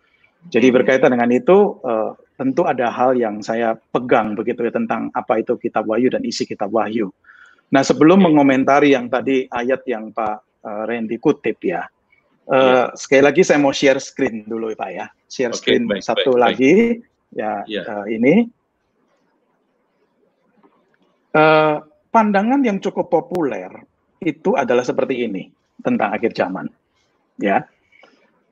Jadi 0.48 0.70
hmm. 0.70 0.76
berkaitan 0.80 1.10
dengan 1.12 1.28
itu 1.32 1.80
uh, 1.84 2.16
tentu 2.40 2.64
ada 2.64 2.88
hal 2.88 3.18
yang 3.18 3.44
saya 3.44 3.76
pegang 3.90 4.38
begitu 4.38 4.64
ya 4.64 4.72
tentang 4.72 5.12
apa 5.12 5.42
itu 5.42 5.60
kitab 5.60 5.84
Wahyu 5.84 6.08
dan 6.08 6.24
isi 6.24 6.48
kitab 6.48 6.72
Wahyu. 6.72 7.12
Nah 7.68 7.84
sebelum 7.84 8.24
mengomentari 8.24 8.96
yang 8.96 9.12
tadi 9.12 9.44
ayat 9.52 9.84
yang 9.84 10.08
Pak 10.14 10.64
uh, 10.64 10.82
Randy 10.88 11.20
kutip 11.20 11.60
ya, 11.60 11.84
uh, 12.48 12.56
yeah. 12.56 12.86
sekali 12.96 13.22
lagi 13.28 13.42
saya 13.44 13.60
mau 13.60 13.74
share 13.74 14.00
screen 14.00 14.48
dulu 14.48 14.72
Pak 14.72 14.90
ya, 14.94 15.06
share 15.28 15.52
okay, 15.52 15.60
screen 15.60 15.84
baik, 15.84 16.00
satu 16.00 16.32
baik, 16.36 16.40
lagi 16.40 16.74
baik. 16.96 17.36
ya 17.36 17.52
yeah. 17.68 17.84
uh, 17.84 18.06
ini. 18.08 18.34
Uh, 21.28 21.84
pandangan 22.08 22.60
yang 22.64 22.78
cukup 22.80 23.08
populer 23.12 23.70
itu 24.18 24.54
adalah 24.58 24.82
seperti 24.82 25.24
ini 25.28 25.48
tentang 25.82 26.10
akhir 26.14 26.34
zaman. 26.34 26.66
Ya. 27.38 27.66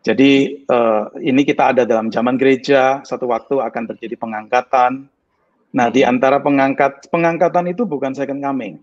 Jadi 0.06 0.62
uh, 0.70 1.10
ini 1.18 1.42
kita 1.42 1.74
ada 1.74 1.82
dalam 1.82 2.14
zaman 2.14 2.38
gereja, 2.38 3.02
satu 3.02 3.26
waktu 3.26 3.58
akan 3.58 3.90
terjadi 3.90 4.14
pengangkatan. 4.14 5.10
Nah, 5.74 5.88
di 5.90 6.06
antara 6.06 6.38
pengangkat 6.38 7.10
pengangkatan 7.10 7.74
itu 7.74 7.82
bukan 7.82 8.14
second 8.14 8.38
coming. 8.38 8.78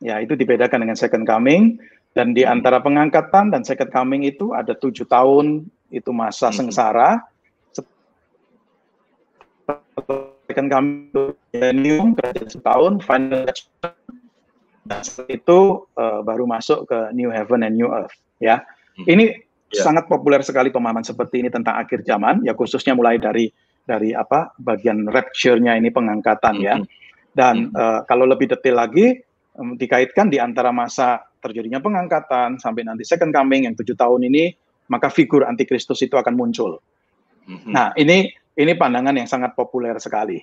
Ya, 0.00 0.18
itu 0.24 0.32
dibedakan 0.32 0.88
dengan 0.88 0.96
second 0.96 1.28
coming 1.28 1.76
dan 2.16 2.32
di 2.32 2.44
antara 2.44 2.80
pengangkatan 2.80 3.52
dan 3.52 3.62
second 3.64 3.92
coming 3.92 4.24
itu 4.24 4.52
ada 4.56 4.76
tujuh 4.76 5.04
tahun 5.08 5.68
itu 5.92 6.10
masa 6.12 6.48
hmm. 6.48 6.56
Second 10.52 10.68
coming 10.68 11.08
millennium 11.56 12.12
kerajaan 12.12 12.48
setahun, 12.52 12.92
final 13.00 13.48
Nah, 14.82 14.98
itu 15.30 15.86
uh, 15.94 16.20
baru 16.26 16.44
masuk 16.44 16.90
ke 16.90 16.98
New 17.14 17.30
Heaven 17.30 17.62
and 17.62 17.78
New 17.78 17.86
Earth. 17.86 18.14
Ya, 18.42 18.66
hmm. 18.98 19.06
ini 19.06 19.24
yeah. 19.70 19.84
sangat 19.86 20.10
populer 20.10 20.42
sekali 20.42 20.74
pemahaman 20.74 21.06
seperti 21.06 21.38
ini 21.38 21.48
tentang 21.54 21.78
akhir 21.78 22.02
zaman. 22.02 22.42
Ya, 22.42 22.58
khususnya 22.58 22.98
mulai 22.98 23.22
dari 23.22 23.48
dari 23.86 24.10
apa 24.14 24.54
bagian 24.58 25.06
rapture-nya 25.06 25.78
ini 25.78 25.94
pengangkatan 25.94 26.58
ya. 26.58 26.74
hmm. 26.78 26.86
ya. 26.86 27.00
Dan 27.32 27.70
hmm. 27.70 27.78
uh, 27.78 28.00
kalau 28.10 28.26
lebih 28.26 28.50
detail 28.50 28.76
lagi 28.82 29.22
um, 29.56 29.78
dikaitkan 29.78 30.28
di 30.28 30.42
antara 30.42 30.74
masa 30.74 31.22
terjadinya 31.38 31.78
pengangkatan 31.78 32.58
sampai 32.58 32.82
nanti 32.86 33.06
second 33.06 33.30
coming 33.30 33.70
yang 33.70 33.74
tujuh 33.78 33.94
tahun 33.94 34.26
ini, 34.26 34.52
maka 34.90 35.08
figur 35.14 35.46
antikristus 35.46 36.02
itu 36.02 36.18
akan 36.18 36.34
muncul. 36.34 36.82
Hmm. 37.46 37.70
Nah, 37.70 37.88
ini 37.94 38.34
ini 38.56 38.72
pandangan 38.76 39.16
yang 39.16 39.28
sangat 39.28 39.56
populer 39.56 39.96
sekali. 39.96 40.40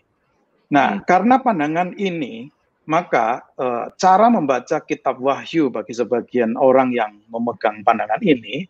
Nah, 0.73 0.97
hmm. 0.97 1.03
karena 1.05 1.35
pandangan 1.41 1.93
ini 1.97 2.49
maka 2.89 3.45
uh, 3.53 3.93
cara 4.01 4.33
membaca 4.33 4.81
kitab 4.81 5.21
Wahyu 5.21 5.69
bagi 5.69 5.93
sebagian 5.93 6.57
orang 6.57 6.89
yang 6.89 7.21
memegang 7.29 7.85
pandangan 7.85 8.17
ini 8.25 8.65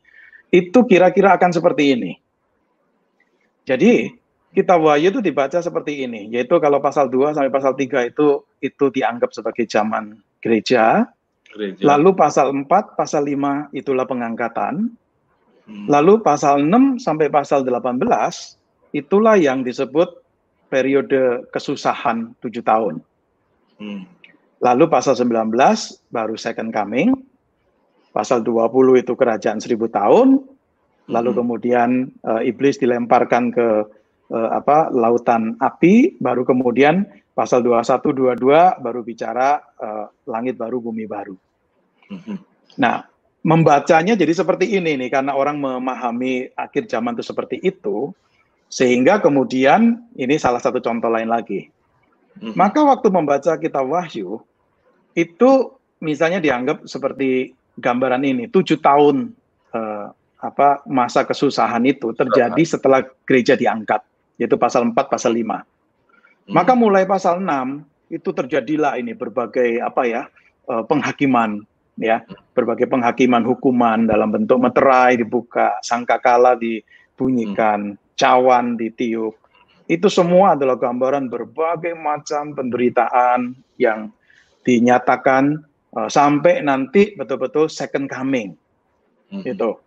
itu 0.52 0.80
kira-kira 0.84 1.40
akan 1.40 1.56
seperti 1.56 1.96
ini. 1.96 2.12
Jadi 3.64 4.12
kitab 4.52 4.84
Wahyu 4.84 5.16
itu 5.16 5.24
dibaca 5.24 5.64
seperti 5.64 6.04
ini, 6.04 6.28
yaitu 6.36 6.60
kalau 6.60 6.84
pasal 6.84 7.08
2 7.08 7.32
sampai 7.32 7.54
pasal 7.54 7.80
3 7.80 8.12
itu 8.12 8.44
itu 8.60 8.86
dianggap 8.92 9.32
sebagai 9.32 9.64
zaman 9.72 10.20
gereja. 10.44 11.08
gereja. 11.56 11.80
Lalu 11.96 12.12
pasal 12.12 12.52
4, 12.52 13.00
pasal 13.00 13.24
5 13.24 13.72
itulah 13.72 14.04
pengangkatan. 14.04 14.92
Hmm. 15.64 15.86
Lalu 15.88 16.20
pasal 16.20 16.60
6 16.60 17.00
sampai 17.00 17.32
pasal 17.32 17.64
18 17.64 18.59
itulah 18.96 19.38
yang 19.38 19.62
disebut 19.62 20.20
periode 20.70 21.50
kesusahan 21.50 22.38
tujuh 22.40 22.62
tahun. 22.62 23.02
Hmm. 23.82 24.06
Lalu 24.60 24.86
pasal 24.92 25.18
19 25.18 25.56
baru 26.12 26.36
second 26.36 26.70
coming. 26.70 27.16
Pasal 28.14 28.44
20 28.44 29.02
itu 29.02 29.14
kerajaan 29.16 29.60
seribu 29.62 29.88
tahun. 29.90 30.44
Lalu 31.10 31.30
hmm. 31.34 31.40
kemudian 31.40 31.90
uh, 32.22 32.42
iblis 32.46 32.78
dilemparkan 32.78 33.50
ke 33.50 33.68
uh, 34.30 34.50
apa 34.54 34.94
lautan 34.94 35.58
api. 35.58 36.20
Baru 36.22 36.46
kemudian 36.46 37.08
pasal 37.34 37.64
21 37.64 38.36
22 38.36 38.84
baru 38.84 39.02
bicara 39.02 39.64
uh, 39.80 40.06
langit 40.28 40.60
baru 40.60 40.84
bumi 40.84 41.08
baru. 41.08 41.34
Hmm. 42.12 42.38
Nah, 42.78 43.06
membacanya 43.42 44.14
jadi 44.20 44.34
seperti 44.36 44.76
ini 44.76 45.00
nih 45.00 45.10
karena 45.10 45.34
orang 45.34 45.58
memahami 45.58 46.52
akhir 46.54 46.92
zaman 46.92 47.16
itu 47.16 47.24
seperti 47.24 47.58
itu 47.64 48.12
sehingga 48.70 49.18
kemudian 49.20 49.98
ini 50.14 50.38
salah 50.38 50.62
satu 50.62 50.78
contoh 50.80 51.10
lain 51.10 51.28
lagi 51.28 51.68
Hmm. 52.40 52.56
Maka 52.56 52.80
waktu 52.86 53.08
membaca 53.12 53.52
kitab 53.60 53.86
Wahyu 53.90 54.40
itu 55.14 55.52
misalnya 56.00 56.40
dianggap 56.40 56.88
seperti 56.88 57.52
gambaran 57.76 58.24
ini 58.24 58.48
tujuh 58.48 58.80
tahun 58.80 59.36
eh, 59.76 60.08
apa 60.40 60.88
masa 60.88 61.28
kesusahan 61.28 61.84
itu 61.84 62.16
terjadi 62.16 62.64
setelah 62.64 63.04
gereja 63.28 63.60
diangkat 63.60 64.00
yaitu 64.40 64.56
pasal 64.56 64.88
4 64.88 64.96
pasal 64.96 65.36
5. 65.36 65.44
Hmm. 65.44 65.64
Maka 66.48 66.74
mulai 66.80 67.04
pasal 67.04 67.44
6 67.44 67.84
itu 68.08 68.30
terjadilah 68.32 68.96
ini 68.96 69.12
berbagai 69.12 69.84
apa 69.84 70.08
ya 70.08 70.22
eh, 70.72 70.84
penghakiman 70.88 71.60
ya 72.00 72.24
berbagai 72.56 72.88
penghakiman 72.88 73.44
hukuman 73.44 74.08
dalam 74.08 74.32
bentuk 74.32 74.56
meterai 74.56 75.20
dibuka 75.20 75.76
sangkakala 75.84 76.56
dibunyikan 76.56 78.00
hmm. 78.00 78.09
Cawan 78.20 78.76
ditiup 78.76 79.40
itu 79.90 80.06
semua 80.06 80.54
adalah 80.54 80.78
gambaran 80.78 81.34
berbagai 81.34 81.98
macam 81.98 82.54
penderitaan 82.54 83.58
yang 83.82 84.14
dinyatakan 84.62 85.66
uh, 85.98 86.06
sampai 86.06 86.62
nanti 86.62 87.18
betul-betul 87.18 87.66
second 87.74 88.06
coming. 88.06 88.54
Hmm. 89.34 89.42
Itu. 89.42 89.82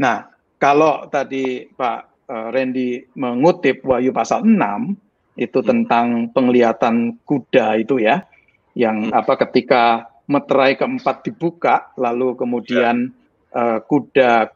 Nah, 0.00 0.32
kalau 0.56 1.12
tadi 1.12 1.68
Pak 1.68 2.24
uh, 2.24 2.48
Randy 2.48 3.04
mengutip 3.20 3.84
Wahyu 3.84 4.16
pasal 4.16 4.48
6 4.48 5.36
itu 5.36 5.60
hmm. 5.60 5.68
tentang 5.68 6.06
penglihatan 6.32 7.20
kuda 7.28 7.84
itu 7.84 8.00
ya, 8.00 8.24
yang 8.72 9.12
hmm. 9.12 9.20
apa 9.20 9.44
ketika 9.44 10.08
meterai 10.24 10.80
keempat 10.80 11.20
dibuka 11.20 11.92
lalu 12.00 12.32
kemudian 12.32 13.12
ya. 13.52 13.60
uh, 13.60 13.78
kuda 13.84 14.48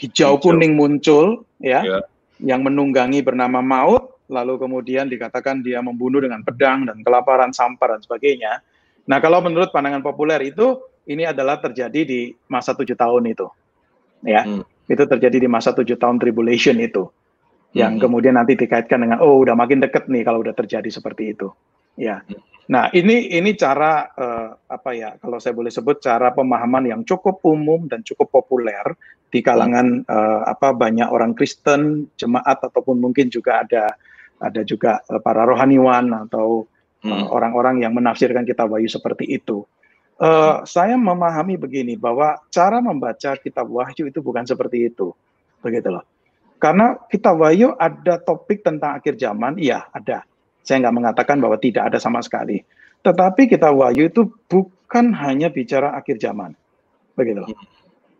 hijau, 0.00 0.40
hijau 0.40 0.48
kuning 0.48 0.80
muncul 0.80 1.44
ya, 1.60 1.84
ya 1.84 2.00
yang 2.42 2.66
menunggangi 2.66 3.22
bernama 3.22 3.62
maut 3.62 4.14
lalu 4.28 4.56
kemudian 4.56 5.04
dikatakan 5.04 5.60
dia 5.60 5.84
membunuh 5.84 6.24
dengan 6.24 6.40
pedang 6.40 6.88
dan 6.88 7.04
kelaparan, 7.04 7.52
sampar 7.52 7.96
dan 7.96 8.00
sebagainya. 8.00 8.64
Nah, 9.04 9.20
kalau 9.20 9.44
menurut 9.44 9.68
pandangan 9.68 10.00
populer 10.00 10.40
itu 10.48 10.80
ini 11.04 11.28
adalah 11.28 11.60
terjadi 11.60 12.00
di 12.08 12.20
masa 12.48 12.72
tujuh 12.72 12.96
tahun 12.96 13.28
itu. 13.28 13.46
ya. 14.24 14.48
Hmm. 14.48 14.64
Itu 14.88 15.04
terjadi 15.04 15.44
di 15.44 15.48
masa 15.48 15.76
tujuh 15.76 16.00
tahun 16.00 16.16
tribulation 16.16 16.80
itu. 16.80 17.08
Yang 17.76 18.00
hmm. 18.00 18.02
kemudian 18.08 18.34
nanti 18.40 18.56
dikaitkan 18.56 19.04
dengan 19.04 19.20
oh 19.20 19.44
udah 19.44 19.52
makin 19.52 19.84
deket 19.84 20.08
nih 20.08 20.24
kalau 20.24 20.40
udah 20.40 20.56
terjadi 20.56 20.88
seperti 20.88 21.36
itu. 21.36 21.52
Ya. 22.00 22.24
Hmm. 22.24 22.40
Nah, 22.64 22.88
ini 22.96 23.28
ini 23.28 23.52
cara 23.60 24.08
uh, 24.16 24.56
apa 24.56 24.96
ya 24.96 25.20
kalau 25.20 25.36
saya 25.36 25.52
boleh 25.52 25.68
sebut 25.68 26.00
cara 26.00 26.32
pemahaman 26.32 26.88
yang 26.88 27.00
cukup 27.04 27.44
umum 27.44 27.84
dan 27.92 28.00
cukup 28.00 28.32
populer 28.32 28.80
di 29.34 29.42
kalangan 29.42 30.06
uh, 30.06 30.46
apa 30.46 30.70
banyak 30.70 31.10
orang 31.10 31.34
Kristen, 31.34 32.06
jemaat 32.14 32.62
ataupun 32.62 33.02
mungkin 33.02 33.26
juga 33.34 33.66
ada 33.66 33.90
ada 34.38 34.62
juga 34.62 35.02
uh, 35.10 35.18
para 35.18 35.42
rohaniwan 35.42 36.30
atau 36.30 36.70
orang-orang 37.04 37.76
hmm. 37.76 37.82
yang 37.84 37.92
menafsirkan 37.92 38.48
kitab 38.48 38.72
Wahyu 38.72 38.88
seperti 38.88 39.28
itu. 39.28 39.66
Uh, 40.14 40.62
saya 40.64 40.94
memahami 40.94 41.58
begini 41.58 41.98
bahwa 41.98 42.38
cara 42.48 42.78
membaca 42.78 43.34
kitab 43.36 43.66
Wahyu 43.68 44.08
itu 44.08 44.22
bukan 44.22 44.46
seperti 44.46 44.88
itu, 44.88 45.12
begitu 45.60 45.90
loh. 45.90 46.06
Karena 46.62 46.96
kitab 47.10 47.42
Wahyu 47.42 47.74
ada 47.76 48.16
topik 48.22 48.62
tentang 48.64 48.96
akhir 48.96 49.20
zaman, 49.20 49.58
iya 49.60 49.84
ada. 49.92 50.24
Saya 50.64 50.80
nggak 50.86 50.96
mengatakan 50.96 51.36
bahwa 51.42 51.60
tidak 51.60 51.92
ada 51.92 51.98
sama 52.00 52.24
sekali. 52.24 52.64
Tetapi 53.04 53.52
kitab 53.52 53.76
Wahyu 53.76 54.08
itu 54.08 54.30
bukan 54.48 55.12
hanya 55.12 55.52
bicara 55.52 55.92
akhir 55.92 56.22
zaman, 56.22 56.56
begitu 57.18 57.44
loh. 57.44 57.50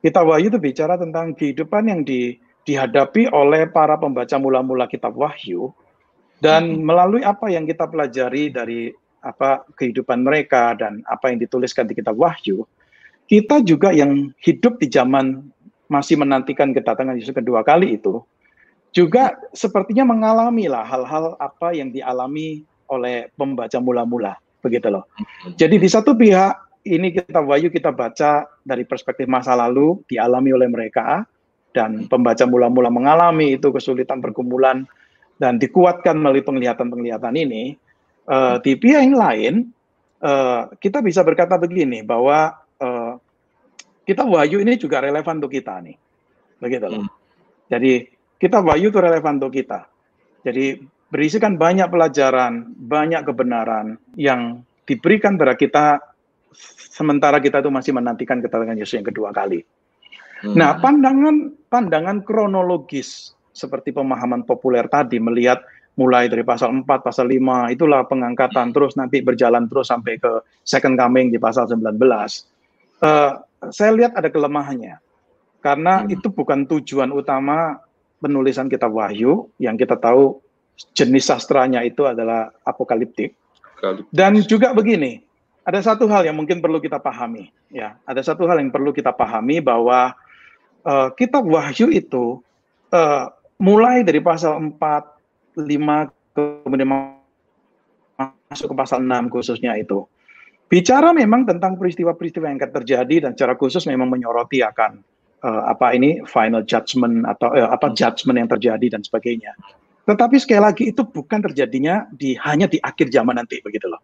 Kitab 0.04 0.28
Wahyu 0.28 0.52
itu 0.52 0.60
bicara 0.60 1.00
tentang 1.00 1.32
kehidupan 1.32 1.88
yang 1.88 2.04
di, 2.04 2.36
dihadapi 2.68 3.32
oleh 3.32 3.64
para 3.72 3.96
pembaca 3.96 4.36
mula-mula 4.36 4.84
kitab 4.84 5.16
Wahyu. 5.16 5.72
Dan 6.44 6.84
melalui 6.84 7.24
apa 7.24 7.48
yang 7.48 7.64
kita 7.64 7.88
pelajari 7.88 8.52
dari 8.52 8.92
apa 9.24 9.64
kehidupan 9.80 10.20
mereka 10.20 10.76
dan 10.76 11.00
apa 11.08 11.32
yang 11.32 11.40
dituliskan 11.40 11.88
di 11.88 11.96
kitab 11.96 12.20
Wahyu, 12.20 12.68
kita 13.24 13.64
juga 13.64 13.96
yang 13.96 14.28
hidup 14.44 14.76
di 14.76 14.92
zaman 14.92 15.48
masih 15.88 16.20
menantikan 16.20 16.76
kedatangan 16.76 17.16
Yesus 17.16 17.32
kedua 17.32 17.64
kali 17.64 17.96
itu 17.96 18.20
juga 18.94 19.36
sepertinya 19.56 20.06
mengalami 20.06 20.70
lah 20.70 20.86
hal-hal 20.86 21.34
apa 21.40 21.74
yang 21.74 21.90
dialami 21.90 22.62
oleh 22.86 23.32
pembaca 23.34 23.80
mula-mula 23.82 24.38
begitu 24.62 24.88
loh. 24.88 25.04
Jadi 25.58 25.76
di 25.76 25.88
satu 25.90 26.14
pihak 26.16 26.63
ini 26.84 27.08
kita 27.16 27.40
Wahyu 27.40 27.72
kita 27.72 27.90
baca 27.90 28.44
dari 28.60 28.84
perspektif 28.84 29.24
masa 29.24 29.56
lalu 29.56 30.04
dialami 30.04 30.52
oleh 30.52 30.68
mereka 30.68 31.24
dan 31.74 32.06
pembaca 32.06 32.44
mula-mula 32.46 32.92
mengalami 32.92 33.56
itu 33.56 33.72
kesulitan 33.72 34.20
pergumulan 34.20 34.86
dan 35.40 35.58
dikuatkan 35.58 36.14
melalui 36.14 36.46
penglihatan-penglihatan 36.46 37.34
ini 37.34 37.74
uh, 38.30 38.62
di 38.62 38.78
pihak 38.78 39.02
yang 39.02 39.18
lain 39.18 39.54
uh, 40.22 40.70
kita 40.78 41.02
bisa 41.02 41.26
berkata 41.26 41.58
begini 41.58 42.06
bahwa 42.06 42.54
uh, 42.78 43.18
kita 44.04 44.22
wahyu 44.24 44.60
ini 44.60 44.76
juga 44.76 45.00
relevan 45.00 45.40
untuk 45.40 45.52
kita 45.56 45.80
nih, 45.80 45.96
begitu 46.60 46.86
loh. 46.86 47.02
Hmm. 47.02 47.10
Jadi 47.72 48.04
kita 48.36 48.60
wahyu 48.60 48.92
itu 48.92 49.00
relevan 49.00 49.40
untuk 49.40 49.56
kita. 49.56 49.88
Jadi 50.44 50.76
berisikan 51.08 51.56
banyak 51.56 51.88
pelajaran, 51.88 52.68
banyak 52.76 53.24
kebenaran 53.24 53.96
yang 54.20 54.60
diberikan 54.84 55.40
kepada 55.40 55.56
kita 55.56 55.84
sementara 56.90 57.42
kita 57.42 57.60
itu 57.60 57.70
masih 57.70 57.92
menantikan 57.92 58.38
kedatangan 58.40 58.78
Yesus 58.78 58.96
yang 59.02 59.08
kedua 59.08 59.34
kali. 59.34 59.62
Hmm. 60.44 60.54
Nah, 60.54 60.78
pandangan 60.78 61.52
pandangan 61.68 62.22
kronologis 62.22 63.34
seperti 63.54 63.94
pemahaman 63.94 64.42
populer 64.42 64.86
tadi 64.90 65.22
melihat 65.22 65.62
mulai 65.94 66.26
dari 66.26 66.42
pasal 66.42 66.74
4, 66.74 66.86
pasal 66.86 67.30
5, 67.30 67.70
itulah 67.70 68.02
pengangkatan 68.10 68.74
terus 68.74 68.98
nanti 68.98 69.22
berjalan 69.22 69.70
terus 69.70 69.94
sampai 69.94 70.18
ke 70.18 70.42
second 70.66 70.98
coming 70.98 71.30
di 71.30 71.38
pasal 71.38 71.70
19. 71.70 71.86
Uh, 71.86 72.18
eh, 73.06 73.32
saya 73.70 73.90
lihat 73.94 74.18
ada 74.18 74.26
kelemahannya. 74.26 74.98
Karena 75.62 76.02
hmm. 76.02 76.12
itu 76.12 76.28
bukan 76.34 76.66
tujuan 76.66 77.14
utama 77.14 77.78
penulisan 78.18 78.66
kitab 78.66 78.92
Wahyu 78.92 79.48
yang 79.62 79.78
kita 79.78 79.96
tahu 79.96 80.42
jenis 80.92 81.30
sastranya 81.30 81.80
itu 81.86 82.04
adalah 82.04 82.50
apokaliptik. 82.66 83.38
Dan 84.10 84.40
juga 84.48 84.72
begini, 84.72 85.20
ada 85.64 85.80
satu 85.80 86.04
hal 86.12 86.28
yang 86.28 86.36
mungkin 86.36 86.60
perlu 86.60 86.76
kita 86.76 87.00
pahami, 87.00 87.48
ya. 87.72 87.96
Ada 88.04 88.32
satu 88.32 88.44
hal 88.44 88.60
yang 88.60 88.68
perlu 88.68 88.92
kita 88.92 89.16
pahami 89.16 89.64
bahwa 89.64 90.12
uh, 90.84 91.08
kitab 91.16 91.48
Wahyu 91.48 91.88
itu 91.88 92.44
uh, 92.92 93.32
mulai 93.56 94.04
dari 94.04 94.20
pasal 94.20 94.60
4 94.60 95.56
5 95.56 95.64
kemudian 96.36 96.88
masuk 98.52 98.66
ke 98.70 98.76
pasal 98.76 99.00
6 99.00 99.32
khususnya 99.32 99.72
itu. 99.80 100.04
Bicara 100.68 101.16
memang 101.16 101.48
tentang 101.48 101.80
peristiwa-peristiwa 101.80 102.50
yang 102.50 102.58
akan 102.60 102.72
terjadi 102.82 103.16
dan 103.28 103.30
secara 103.32 103.56
khusus 103.56 103.88
memang 103.88 104.12
menyoroti 104.12 104.60
akan 104.60 105.00
uh, 105.44 105.62
apa 105.70 105.96
ini 105.96 106.20
final 106.28 106.60
judgment 106.64 107.24
atau 107.24 107.52
uh, 107.52 107.72
apa 107.72 107.92
judgment 107.96 108.36
yang 108.36 108.50
terjadi 108.52 108.86
dan 108.98 109.00
sebagainya. 109.00 109.56
Tetapi 110.04 110.36
sekali 110.36 110.60
lagi 110.60 110.84
itu 110.92 111.00
bukan 111.00 111.40
terjadinya 111.40 112.04
di 112.12 112.36
hanya 112.36 112.68
di 112.68 112.76
akhir 112.76 113.08
zaman 113.08 113.40
nanti 113.40 113.64
begitu 113.64 113.88
loh. 113.88 114.00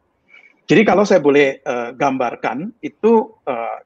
Jadi 0.71 0.87
kalau 0.87 1.03
saya 1.03 1.19
boleh 1.19 1.59
uh, 1.67 1.91
gambarkan 1.99 2.71
itu 2.79 3.27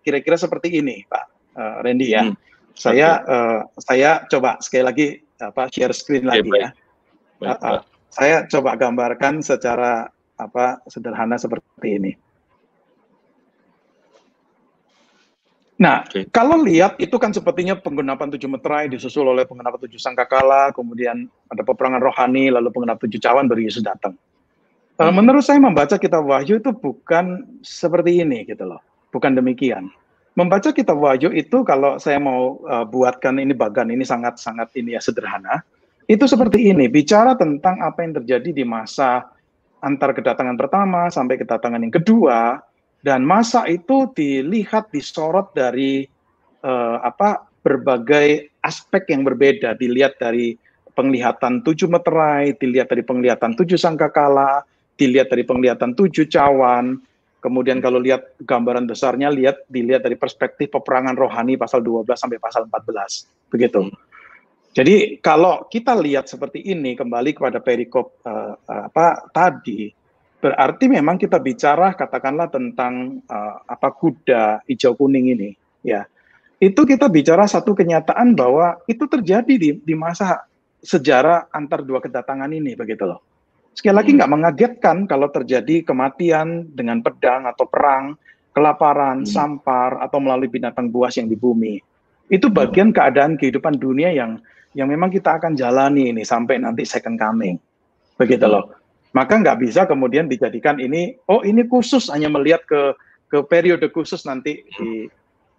kira-kira 0.05 0.37
uh, 0.37 0.43
seperti 0.45 0.85
ini, 0.85 1.01
Pak 1.09 1.24
uh, 1.57 1.80
Randy 1.80 2.12
ya. 2.12 2.28
Hmm. 2.28 2.37
Saya 2.76 3.24
uh, 3.24 3.61
saya 3.80 4.28
coba 4.28 4.61
sekali 4.61 4.85
lagi 4.85 5.07
apa 5.41 5.72
share 5.72 5.97
screen 5.97 6.28
lagi 6.28 6.45
okay, 6.45 6.61
ya. 6.61 6.68
Baik, 7.41 7.57
uh, 7.64 7.80
saya 8.12 8.37
coba 8.53 8.76
gambarkan 8.76 9.41
secara 9.41 10.12
apa 10.37 10.85
sederhana 10.85 11.41
seperti 11.41 11.89
ini. 11.89 12.12
Nah, 15.80 16.07
okay. 16.07 16.28
kalau 16.30 16.61
lihat 16.62 17.01
itu 17.03 17.16
kan 17.18 17.32
sepertinya 17.32 17.74
penggenapan 17.74 18.30
tujuh 18.37 18.47
meterai 18.47 18.93
disusul 18.93 19.26
oleh 19.26 19.43
penggenapan 19.43 19.89
tujuh 19.89 19.99
sangkakala, 19.99 20.70
kemudian 20.70 21.26
ada 21.51 21.66
peperangan 21.66 21.99
rohani, 21.99 22.53
lalu 22.53 22.70
penggenapan 22.70 23.03
tujuh 23.09 23.20
cawan 23.24 23.49
baru 23.49 23.64
Yesus 23.66 23.82
datang. 23.82 24.14
Hmm. 24.95 25.11
menurut 25.11 25.43
saya 25.43 25.59
membaca 25.59 25.99
kitab 25.99 26.23
Wahyu 26.23 26.63
itu 26.63 26.71
bukan 26.71 27.43
seperti 27.67 28.23
ini 28.23 28.47
gitu 28.47 28.63
loh, 28.63 28.79
bukan 29.11 29.35
demikian. 29.35 29.91
Membaca 30.39 30.71
kitab 30.71 31.03
Wahyu 31.03 31.35
itu 31.35 31.67
kalau 31.67 31.99
saya 31.99 32.23
mau 32.23 32.63
uh, 32.67 32.87
buatkan 32.87 33.43
ini 33.43 33.55
bagan 33.55 33.91
ini 33.91 34.07
sangat 34.07 34.39
sangat 34.39 34.71
ini 34.79 34.95
ya 34.95 35.03
sederhana. 35.03 35.67
Itu 36.07 36.31
seperti 36.31 36.71
ini, 36.71 36.87
bicara 36.87 37.35
tentang 37.35 37.81
apa 37.81 38.05
yang 38.05 38.23
terjadi 38.23 38.55
di 38.55 38.63
masa 38.63 39.25
antar 39.83 40.13
kedatangan 40.13 40.55
pertama 40.55 41.09
sampai 41.09 41.41
kedatangan 41.41 41.81
yang 41.81 41.95
kedua, 41.95 42.61
dan 43.01 43.25
masa 43.25 43.65
itu 43.67 44.13
dilihat 44.13 44.93
disorot 44.93 45.51
dari 45.57 46.05
uh, 46.63 47.01
apa 47.03 47.49
berbagai 47.65 48.53
aspek 48.61 49.11
yang 49.11 49.25
berbeda, 49.25 49.75
dilihat 49.81 50.21
dari 50.21 50.61
penglihatan 50.93 51.65
tujuh 51.65 51.89
meterai, 51.89 52.53
dilihat 52.61 52.93
dari 52.93 53.03
penglihatan 53.03 53.57
tujuh 53.57 53.81
sangkakala, 53.81 54.63
dilihat 54.95 55.31
dari 55.31 55.43
penglihatan 55.43 55.95
tujuh 55.95 56.27
cawan, 56.31 57.03
kemudian 57.45 57.85
kalau 57.85 58.01
lihat 58.01 58.39
gambaran 58.41 58.89
besarnya, 58.89 59.29
lihat 59.29 59.69
dilihat 59.69 60.07
dari 60.07 60.17
perspektif 60.17 60.73
peperangan 60.73 61.13
rohani 61.13 61.61
pasal 61.61 61.85
12 61.85 62.17
sampai 62.17 62.41
pasal 62.41 62.65
14, 62.71 63.53
begitu. 63.53 63.93
Jadi 64.75 65.23
kalau 65.23 65.71
kita 65.71 65.95
lihat 65.95 66.27
seperti 66.27 66.59
ini 66.67 66.99
kembali 66.99 67.31
kepada 67.31 67.63
perikop 67.63 68.19
uh, 68.27 68.59
apa 68.67 69.31
tadi 69.31 69.87
berarti 70.43 70.91
memang 70.91 71.15
kita 71.15 71.39
bicara 71.39 71.95
katakanlah 71.95 72.51
tentang 72.51 73.23
uh, 73.31 73.63
apa 73.71 73.95
kuda 73.95 74.67
hijau 74.67 74.99
kuning 74.99 75.31
ini 75.31 75.51
ya. 75.87 76.03
Itu 76.59 76.83
kita 76.83 77.07
bicara 77.07 77.47
satu 77.47 77.77
kenyataan 77.77 78.35
bahwa 78.35 78.83
itu 78.91 79.07
terjadi 79.07 79.55
di, 79.55 79.71
di 79.79 79.95
masa 79.95 80.43
sejarah 80.83 81.55
antar 81.55 81.87
dua 81.87 82.03
kedatangan 82.03 82.51
ini 82.51 82.75
begitu 82.75 83.07
loh. 83.07 83.34
Sekali 83.75 83.95
lagi 83.99 84.11
hmm. 84.14 84.18
nggak 84.22 84.33
mengagetkan 84.33 84.97
kalau 85.11 85.29
terjadi 85.29 85.83
kematian 85.83 86.70
dengan 86.70 87.03
pedang 87.03 87.51
atau 87.51 87.66
perang, 87.66 88.14
kelaparan, 88.55 89.27
hmm. 89.27 89.29
sampar 89.29 89.99
atau 89.99 90.22
melalui 90.22 90.47
binatang 90.47 90.89
buas 90.89 91.18
yang 91.18 91.27
di 91.27 91.35
bumi. 91.35 91.83
Itu 92.31 92.49
bagian 92.49 92.95
keadaan 92.95 93.37
kehidupan 93.37 93.77
dunia 93.83 94.14
yang 94.14 94.39
yang 94.75 94.91
memang 94.91 95.11
kita 95.11 95.39
akan 95.39 95.59
jalani 95.59 96.11
ini 96.14 96.22
sampai 96.22 96.62
nanti 96.62 96.87
second 96.87 97.18
coming. 97.18 97.59
Begitu 98.14 98.47
loh. 98.47 98.75
Maka 99.14 99.39
nggak 99.39 99.62
bisa 99.62 99.87
kemudian 99.87 100.27
dijadikan 100.27 100.79
ini, 100.83 101.14
oh 101.31 101.43
ini 101.47 101.62
khusus 101.66 102.11
hanya 102.11 102.27
melihat 102.31 102.66
ke 102.66 102.95
ke 103.31 103.39
periode 103.47 103.87
khusus 103.91 104.22
nanti 104.27 104.62
di 104.79 105.07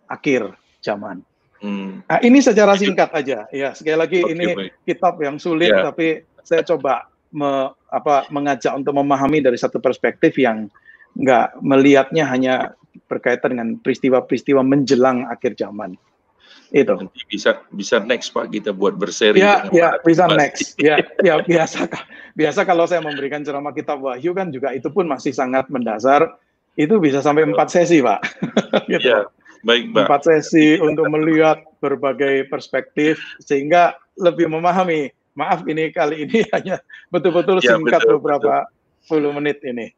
akhir 0.07 0.55
zaman. 0.84 1.24
Hmm. 1.63 2.03
Nah, 2.03 2.20
ini 2.20 2.43
secara 2.43 2.76
singkat 2.76 3.11
aja. 3.16 3.47
Ya, 3.51 3.72
sekali 3.72 3.97
lagi 3.97 4.20
okay, 4.24 4.32
ini 4.36 4.45
baik. 4.53 4.72
kitab 4.84 5.16
yang 5.24 5.39
sulit, 5.39 5.72
yeah. 5.72 5.88
tapi 5.88 6.28
saya 6.43 6.61
coba 6.68 7.07
me, 7.36 7.76
apa, 7.92 8.26
mengajak 8.32 8.72
untuk 8.72 8.96
memahami 8.96 9.44
dari 9.44 9.60
satu 9.60 9.84
perspektif 9.84 10.40
yang 10.40 10.72
nggak 11.20 11.60
melihatnya 11.60 12.24
hanya 12.28 12.56
berkaitan 13.12 13.56
dengan 13.56 13.70
peristiwa-peristiwa 13.84 14.64
menjelang 14.64 15.28
akhir 15.28 15.60
zaman 15.60 16.00
itu 16.74 16.92
Nanti 16.92 17.22
bisa 17.30 17.62
bisa 17.72 18.02
next 18.02 18.34
pak 18.34 18.50
kita 18.50 18.74
buat 18.74 18.98
berseri 18.98 19.38
ya 19.38 19.70
ya 19.70 19.96
bisa 20.02 20.26
next 20.34 20.76
ya 20.82 20.98
ya 21.22 21.40
biasa 21.46 21.88
biasa 22.34 22.66
kalau 22.66 22.90
saya 22.90 23.06
memberikan 23.06 23.46
ceramah 23.46 23.72
kitab 23.72 24.02
wahyu 24.02 24.34
kan 24.34 24.50
juga 24.50 24.74
itu 24.74 24.90
pun 24.90 25.06
masih 25.06 25.32
sangat 25.32 25.70
mendasar 25.70 26.36
itu 26.76 26.98
bisa 26.98 27.22
sampai 27.22 27.46
empat 27.48 27.70
sesi 27.70 28.02
pak 28.02 28.20
gitu. 28.92 29.08
ya 29.08 29.30
Baik, 29.66 29.90
Mbak. 29.90 30.06
Empat 30.06 30.22
sesi 30.30 30.78
untuk 30.78 31.10
melihat 31.10 31.58
berbagai 31.82 32.46
perspektif 32.54 33.18
sehingga 33.42 33.98
lebih 34.14 34.46
memahami. 34.46 35.10
Maaf 35.36 35.68
ini 35.68 35.92
kali 35.92 36.26
ini 36.26 36.48
hanya 36.56 36.80
betul-betul 37.12 37.60
ya, 37.60 37.76
singkat 37.76 38.02
betul, 38.02 38.18
beberapa 38.20 38.66
betul. 38.66 39.08
puluh 39.12 39.32
menit 39.36 39.60
ini. 39.68 39.92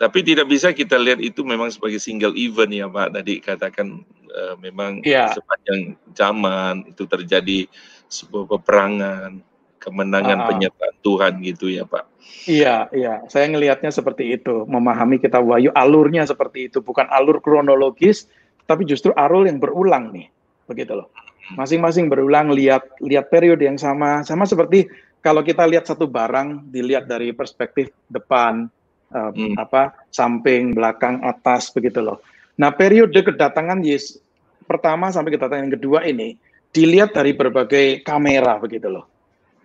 Tapi 0.00 0.24
tidak 0.24 0.48
bisa 0.48 0.72
kita 0.72 0.96
lihat 0.96 1.20
itu 1.20 1.44
memang 1.44 1.68
sebagai 1.68 2.00
single 2.00 2.32
event 2.32 2.72
ya 2.72 2.88
Pak. 2.88 3.20
Tadi 3.20 3.34
katakan 3.44 4.00
uh, 4.32 4.56
memang 4.56 5.04
ya. 5.04 5.28
sepanjang 5.36 5.92
zaman 6.16 6.88
itu 6.88 7.04
terjadi 7.04 7.68
sebuah 8.08 8.48
peperangan, 8.48 9.44
kemenangan 9.76 10.38
uh, 10.40 10.46
penyertaan 10.48 10.96
Tuhan 11.04 11.32
gitu 11.44 11.68
ya 11.68 11.84
Pak. 11.84 12.08
Iya, 12.48 12.88
iya. 12.96 13.20
Saya 13.28 13.52
ngelihatnya 13.52 13.92
seperti 13.92 14.40
itu. 14.40 14.64
Memahami 14.64 15.20
kita 15.20 15.36
wahyu 15.36 15.68
alurnya 15.76 16.24
seperti 16.24 16.72
itu. 16.72 16.80
Bukan 16.80 17.04
alur 17.12 17.44
kronologis, 17.44 18.24
tapi 18.64 18.88
justru 18.88 19.12
alur 19.12 19.44
yang 19.44 19.60
berulang 19.60 20.16
nih. 20.16 20.32
Begitu 20.64 20.96
loh. 20.96 21.12
Masing-masing 21.58 22.06
berulang, 22.06 22.52
lihat 22.54 22.86
lihat 23.02 23.30
periode 23.30 23.66
yang 23.66 23.78
sama. 23.78 24.22
Sama 24.22 24.46
seperti 24.46 24.86
kalau 25.20 25.44
kita 25.44 25.66
lihat 25.66 25.88
satu 25.88 26.06
barang, 26.06 26.70
dilihat 26.70 27.10
dari 27.10 27.34
perspektif 27.34 27.90
depan, 28.08 28.70
uh, 29.12 29.30
hmm. 29.34 29.58
apa 29.58 29.92
samping, 30.14 30.72
belakang, 30.72 31.20
atas 31.26 31.68
begitu 31.74 32.00
loh. 32.00 32.22
Nah, 32.56 32.72
periode 32.72 33.16
kedatangan 33.16 33.80
Yesus 33.82 34.20
pertama 34.68 35.10
sampai 35.10 35.34
kedatangan 35.34 35.66
yang 35.66 35.74
kedua 35.74 36.06
ini 36.06 36.38
dilihat 36.70 37.10
dari 37.10 37.34
berbagai 37.34 38.06
kamera 38.06 38.54
begitu 38.62 38.86
loh. 38.86 39.10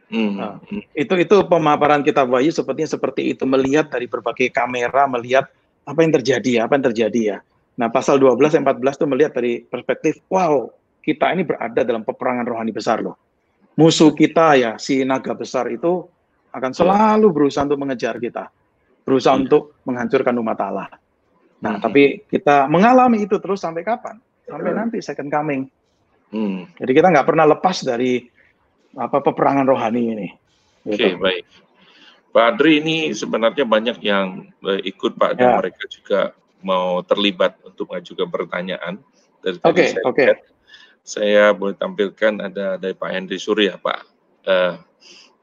Hmm. 0.10 0.38
Nah, 0.38 0.54
itu 0.94 1.14
itu 1.18 1.36
pemaparan 1.50 2.06
kita 2.06 2.26
Wahyu 2.26 2.54
sepertinya 2.54 2.90
seperti 2.90 3.34
itu 3.34 3.44
melihat 3.46 3.90
dari 3.90 4.06
berbagai 4.06 4.54
kamera, 4.54 5.10
melihat 5.10 5.50
apa 5.86 6.00
yang 6.02 6.14
terjadi 6.18 6.50
ya, 6.50 6.62
apa 6.66 6.78
yang 6.78 6.86
terjadi 6.94 7.22
ya. 7.22 7.38
Nah, 7.76 7.92
pasal 7.92 8.22
12 8.22 8.56
dan 8.56 8.64
14 8.64 8.98
itu 8.98 9.06
melihat 9.10 9.32
dari 9.36 9.54
perspektif, 9.68 10.22
wow, 10.32 10.72
kita 11.06 11.30
ini 11.38 11.46
berada 11.46 11.86
dalam 11.86 12.02
peperangan 12.02 12.46
rohani 12.50 12.74
besar 12.74 13.06
loh. 13.06 13.14
Musuh 13.78 14.10
kita 14.18 14.58
ya, 14.58 14.72
si 14.82 15.06
naga 15.06 15.38
besar 15.38 15.70
itu 15.70 16.10
akan 16.50 16.72
selalu 16.74 17.30
berusaha 17.30 17.68
untuk 17.70 17.78
mengejar 17.78 18.18
kita 18.18 18.50
berusaha 19.06 19.38
hmm. 19.38 19.44
untuk 19.48 19.78
menghancurkan 19.86 20.34
umat 20.42 20.60
Allah. 20.66 20.90
Nah, 21.62 21.78
hmm. 21.78 21.84
tapi 21.86 22.26
kita 22.26 22.66
mengalami 22.66 23.24
itu 23.24 23.38
terus 23.38 23.62
sampai 23.62 23.86
kapan? 23.86 24.18
Sampai 24.50 24.74
hmm. 24.74 24.80
nanti 24.82 24.98
second 25.00 25.30
coming. 25.30 25.70
Hmm. 26.34 26.66
Jadi 26.82 26.92
kita 26.92 27.14
nggak 27.14 27.28
pernah 27.30 27.46
lepas 27.46 27.86
dari 27.86 28.26
apa 28.98 29.22
peperangan 29.22 29.70
rohani 29.70 30.04
ini. 30.18 30.28
Oke, 30.90 30.98
okay, 30.98 31.14
gitu. 31.14 31.22
baik. 31.22 31.44
Pak 32.36 32.46
Adri 32.52 32.84
ini 32.84 33.16
sebenarnya 33.16 33.64
banyak 33.64 33.98
yang 34.04 34.52
uh, 34.60 34.82
ikut 34.84 35.16
Pak 35.16 35.40
dan 35.40 35.56
ya. 35.56 35.58
mereka 35.64 35.84
juga 35.88 36.20
mau 36.66 37.00
terlibat 37.06 37.56
untuk 37.64 37.94
mengajukan 37.94 38.28
pertanyaan. 38.28 39.00
Oke, 39.46 39.62
oke. 39.64 39.72
Okay, 39.72 39.88
okay. 40.04 40.55
Saya 41.06 41.54
boleh 41.54 41.78
tampilkan 41.78 42.42
ada 42.42 42.82
dari 42.82 42.98
Pak 42.98 43.10
Henry 43.14 43.38
Surya, 43.38 43.78
Pak. 43.78 44.00
Uh, 44.42 44.74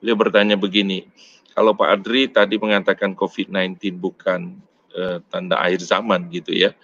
beliau 0.03 0.19
bertanya 0.19 0.59
begini, 0.59 1.07
kalau 1.55 1.71
Pak 1.71 2.03
Adri 2.03 2.27
tadi 2.27 2.59
mengatakan 2.59 3.15
COVID-19 3.15 3.79
bukan 3.95 4.59
uh, 4.99 5.23
tanda 5.31 5.63
akhir 5.63 5.87
zaman 5.87 6.27
gitu 6.35 6.51
ya. 6.51 6.75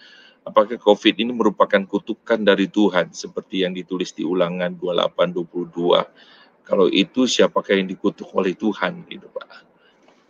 Apakah 0.46 0.78
COVID 0.78 1.18
ini 1.18 1.34
merupakan 1.34 1.82
kutukan 1.84 2.40
dari 2.40 2.70
Tuhan 2.70 3.12
seperti 3.12 3.66
yang 3.66 3.74
ditulis 3.74 4.14
di 4.14 4.22
Ulangan 4.22 4.78
28:22? 4.78 6.62
Kalau 6.62 6.86
itu 6.86 7.26
siapakah 7.26 7.74
yang 7.74 7.90
dikutuk 7.90 8.30
oleh 8.30 8.54
Tuhan 8.54 9.04
gitu 9.10 9.26
Pak? 9.28 9.48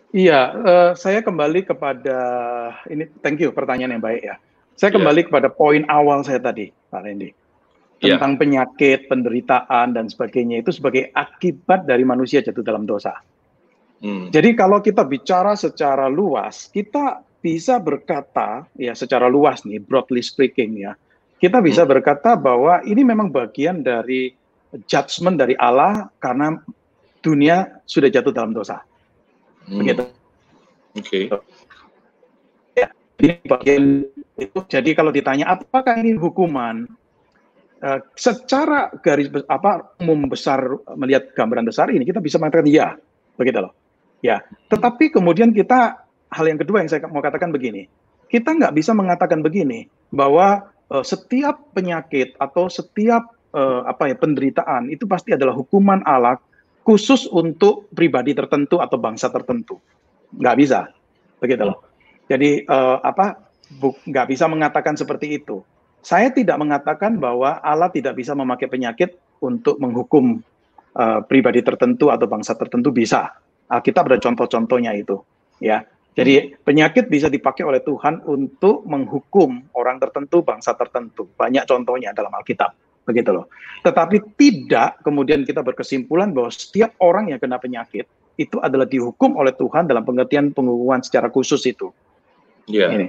Iya, 0.08 0.40
uh, 0.56 0.90
saya 0.96 1.20
kembali 1.20 1.68
kepada 1.68 2.18
ini 2.88 3.12
thank 3.20 3.44
you 3.44 3.52
pertanyaan 3.52 4.00
yang 4.00 4.02
baik 4.02 4.24
ya. 4.24 4.40
Saya 4.72 4.88
iya. 4.88 4.96
kembali 4.96 5.20
yeah. 5.20 5.28
kepada 5.28 5.48
poin 5.52 5.82
awal 5.90 6.24
saya 6.24 6.40
tadi, 6.40 6.72
Pak 6.88 7.02
Randy. 7.04 7.37
Iya. 7.98 8.14
Tentang 8.14 8.38
yeah. 8.38 8.40
penyakit, 8.40 9.00
penderitaan 9.10 9.90
dan 9.90 10.06
sebagainya 10.06 10.62
itu 10.62 10.70
sebagai 10.70 11.10
akibat 11.10 11.82
dari 11.82 12.06
manusia 12.06 12.38
jatuh 12.38 12.62
dalam 12.62 12.86
dosa. 12.86 13.18
Hmm. 13.98 14.30
Jadi 14.30 14.54
kalau 14.54 14.78
kita 14.78 15.02
bicara 15.02 15.58
secara 15.58 16.06
luas, 16.06 16.70
kita 16.70 17.26
bisa 17.42 17.82
berkata 17.82 18.70
ya 18.78 18.94
secara 18.94 19.26
luas 19.26 19.66
nih, 19.66 19.82
broadly 19.82 20.22
speaking 20.22 20.78
ya, 20.78 20.94
kita 21.42 21.58
bisa 21.58 21.82
hmm. 21.82 21.90
berkata 21.90 22.38
bahwa 22.38 22.78
ini 22.86 23.02
memang 23.02 23.34
bagian 23.34 23.82
dari 23.82 24.30
judgment 24.86 25.34
dari 25.34 25.58
Allah 25.58 26.06
karena 26.22 26.54
dunia 27.18 27.82
sudah 27.82 28.06
jatuh 28.06 28.30
dalam 28.30 28.54
dosa. 28.54 28.78
Hmm. 29.66 29.82
Begitu. 29.82 30.06
Oke. 30.94 31.02
Okay. 31.02 31.24
Ya, 32.78 32.88
ini 33.18 33.34
bagian 33.42 34.06
itu. 34.38 34.58
Jadi 34.70 34.94
kalau 34.94 35.10
ditanya 35.10 35.58
apakah 35.58 35.98
ini 35.98 36.14
hukuman, 36.14 36.86
uh, 37.82 38.00
secara 38.14 38.90
garis 39.02 39.30
apa 39.46 39.94
umum 40.02 40.30
besar 40.30 40.60
melihat 40.98 41.30
gambaran 41.34 41.66
besar 41.66 41.90
ini 41.90 42.06
kita 42.06 42.22
bisa 42.22 42.36
mengatakan 42.38 42.68
ya, 42.68 42.94
begitu 43.38 43.58
loh. 43.62 43.72
Ya, 44.18 44.42
tetapi 44.66 45.14
kemudian 45.14 45.54
kita 45.54 46.02
hal 46.34 46.44
yang 46.50 46.58
kedua 46.58 46.82
yang 46.82 46.90
saya 46.90 47.06
mau 47.06 47.22
katakan 47.22 47.54
begini, 47.54 47.86
kita 48.26 48.50
nggak 48.50 48.74
bisa 48.74 48.90
mengatakan 48.90 49.40
begini 49.40 49.86
bahwa 50.10 50.66
uh, 50.90 51.04
setiap 51.06 51.70
penyakit 51.70 52.34
atau 52.42 52.66
setiap 52.66 53.30
uh, 53.54 53.86
apa 53.86 54.10
ya 54.10 54.16
penderitaan 54.18 54.90
itu 54.90 55.06
pasti 55.06 55.32
adalah 55.32 55.54
hukuman 55.54 56.02
Allah 56.02 56.36
khusus 56.82 57.28
untuk 57.28 57.86
pribadi 57.92 58.32
tertentu 58.32 58.80
atau 58.80 58.96
bangsa 58.96 59.28
tertentu. 59.30 59.78
Nggak 60.34 60.56
bisa, 60.56 60.80
begitu 61.38 61.62
loh. 61.62 61.78
Jadi 62.28 62.64
uh, 62.68 63.00
apa 63.00 63.48
nggak 64.08 64.26
bisa 64.28 64.48
mengatakan 64.48 64.96
seperti 64.96 65.40
itu. 65.40 65.60
Saya 66.02 66.30
tidak 66.30 66.56
mengatakan 66.62 67.18
bahwa 67.18 67.58
Allah 67.60 67.90
tidak 67.90 68.16
bisa 68.16 68.32
memakai 68.32 68.70
penyakit 68.70 69.18
untuk 69.42 69.78
menghukum 69.82 70.40
uh, 70.94 71.20
pribadi 71.26 71.60
tertentu 71.60 72.08
atau 72.08 72.26
bangsa 72.30 72.54
tertentu 72.54 72.94
bisa 72.94 73.34
Alkitab 73.68 74.08
ada 74.08 74.16
contoh-contohnya 74.16 74.96
itu, 74.96 75.20
ya. 75.60 75.84
Jadi 76.16 76.56
penyakit 76.66 77.06
bisa 77.06 77.30
dipakai 77.30 77.62
oleh 77.62 77.78
Tuhan 77.78 78.26
untuk 78.26 78.82
menghukum 78.88 79.70
orang 79.76 80.02
tertentu, 80.02 80.42
bangsa 80.42 80.74
tertentu. 80.74 81.30
Banyak 81.30 81.62
contohnya 81.68 82.10
dalam 82.10 82.34
Alkitab, 82.34 82.74
begitu 83.06 83.30
loh. 83.30 83.46
Tetapi 83.86 84.34
tidak 84.34 84.98
kemudian 85.06 85.46
kita 85.46 85.62
berkesimpulan 85.62 86.34
bahwa 86.34 86.50
setiap 86.50 86.96
orang 86.98 87.30
yang 87.30 87.38
kena 87.38 87.60
penyakit 87.62 88.10
itu 88.34 88.58
adalah 88.58 88.88
dihukum 88.88 89.38
oleh 89.38 89.54
Tuhan 89.54 89.86
dalam 89.86 90.02
pengertian 90.02 90.50
penghukuman 90.50 91.06
secara 91.06 91.30
khusus 91.30 91.62
itu. 91.70 91.94
Iya. 92.66 92.98
Ini. 92.98 93.06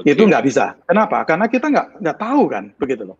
Okay. 0.00 0.16
Itu 0.16 0.24
nggak 0.24 0.44
bisa. 0.48 0.80
Kenapa? 0.88 1.22
Karena 1.28 1.46
kita 1.46 1.68
nggak 1.68 1.86
nggak 2.00 2.18
tahu 2.18 2.42
kan, 2.48 2.64
begitu 2.80 3.04
loh. 3.04 3.18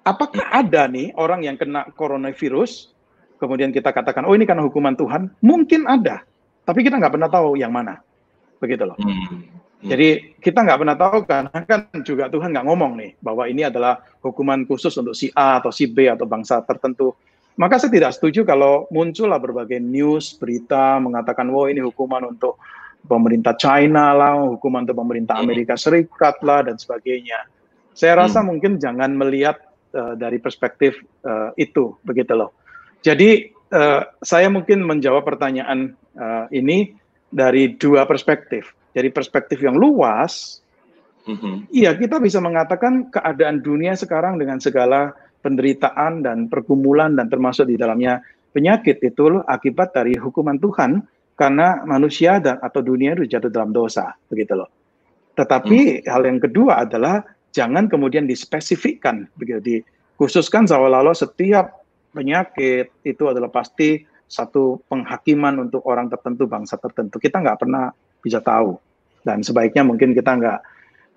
Apakah 0.00 0.48
ada 0.48 0.88
nih 0.88 1.12
orang 1.14 1.44
yang 1.44 1.60
kena 1.60 1.84
coronavirus 1.92 2.88
kemudian 3.40 3.72
kita 3.72 3.92
katakan, 3.92 4.28
oh 4.28 4.36
ini 4.36 4.44
karena 4.44 4.64
hukuman 4.64 4.92
Tuhan, 4.92 5.32
mungkin 5.40 5.88
ada, 5.88 6.20
tapi 6.68 6.84
kita 6.84 7.00
nggak 7.00 7.16
pernah 7.16 7.32
tahu 7.32 7.56
yang 7.56 7.72
mana, 7.72 8.00
begitu 8.60 8.84
loh. 8.84 8.96
Hmm. 9.00 9.48
Hmm. 9.80 9.88
Jadi 9.88 10.36
kita 10.36 10.60
nggak 10.60 10.78
pernah 10.84 10.96
tahu 11.00 11.18
karena 11.24 11.58
kan 11.64 11.88
juga 12.04 12.28
Tuhan 12.28 12.52
nggak 12.52 12.66
ngomong 12.68 12.92
nih 13.00 13.10
bahwa 13.24 13.48
ini 13.48 13.64
adalah 13.64 14.04
hukuman 14.20 14.68
khusus 14.68 14.92
untuk 15.00 15.16
si 15.16 15.32
A 15.32 15.56
atau 15.56 15.72
si 15.72 15.88
B 15.88 16.04
atau 16.04 16.28
bangsa 16.28 16.60
tertentu. 16.68 17.16
Maka 17.56 17.80
saya 17.80 17.88
tidak 17.88 18.12
setuju 18.12 18.44
kalau 18.44 18.84
muncullah 18.92 19.40
berbagai 19.40 19.80
news, 19.80 20.36
berita 20.36 21.00
mengatakan, 21.00 21.48
wah 21.48 21.72
ini 21.72 21.80
hukuman 21.80 22.28
untuk 22.28 22.60
pemerintah 23.04 23.56
China 23.56 24.12
lah, 24.12 24.38
hukuman 24.56 24.84
untuk 24.84 24.98
pemerintah 24.98 25.40
hmm. 25.40 25.44
Amerika 25.44 25.74
Serikat 25.76 26.40
lah 26.44 26.66
dan 26.66 26.76
sebagainya. 26.76 27.46
Saya 27.92 28.26
rasa 28.26 28.40
hmm. 28.40 28.46
mungkin 28.46 28.72
jangan 28.78 29.12
melihat 29.16 29.60
uh, 29.94 30.14
dari 30.14 30.38
perspektif 30.38 30.98
uh, 31.26 31.52
itu, 31.58 31.96
begitu 32.06 32.32
loh. 32.36 32.54
Jadi 33.00 33.50
uh, 33.72 34.02
saya 34.20 34.52
mungkin 34.52 34.84
menjawab 34.84 35.24
pertanyaan 35.24 35.96
uh, 36.18 36.46
ini 36.52 36.92
dari 37.30 37.78
dua 37.78 38.04
perspektif. 38.04 38.74
Dari 38.90 39.06
perspektif 39.14 39.62
yang 39.62 39.78
luas, 39.78 40.58
mm-hmm. 41.22 41.70
iya 41.70 41.94
kita 41.94 42.18
bisa 42.18 42.42
mengatakan 42.42 43.06
keadaan 43.06 43.62
dunia 43.62 43.94
sekarang 43.94 44.34
dengan 44.34 44.58
segala 44.58 45.14
penderitaan 45.46 46.26
dan 46.26 46.50
pergumulan 46.50 47.14
dan 47.14 47.30
termasuk 47.30 47.70
di 47.70 47.78
dalamnya 47.78 48.18
penyakit 48.50 48.98
itu 48.98 49.38
akibat 49.46 49.94
dari 49.94 50.18
hukuman 50.18 50.58
Tuhan 50.58 51.06
karena 51.40 51.80
manusia 51.88 52.36
dan 52.36 52.60
atau 52.60 52.84
dunia 52.84 53.16
itu 53.16 53.24
jatuh 53.24 53.48
dalam 53.48 53.72
dosa, 53.72 54.12
begitu 54.28 54.52
loh. 54.52 54.68
Tetapi 55.32 56.04
hmm. 56.04 56.12
hal 56.12 56.22
yang 56.28 56.36
kedua 56.36 56.84
adalah 56.84 57.24
jangan 57.56 57.88
kemudian 57.88 58.28
dispesifikkan, 58.28 59.24
begitu 59.40 59.80
dikhususkan 59.80 60.68
seolah-olah 60.68 61.16
setiap 61.16 61.80
penyakit 62.12 62.92
itu 63.08 63.24
adalah 63.24 63.48
pasti 63.48 64.04
satu 64.28 64.84
penghakiman 64.84 65.64
untuk 65.64 65.80
orang 65.88 66.12
tertentu, 66.12 66.44
bangsa 66.44 66.76
tertentu. 66.76 67.16
Kita 67.16 67.40
nggak 67.40 67.56
pernah 67.64 67.88
bisa 68.20 68.44
tahu 68.44 68.76
dan 69.24 69.40
sebaiknya 69.40 69.80
mungkin 69.80 70.12
kita 70.12 70.36
nggak 70.36 70.60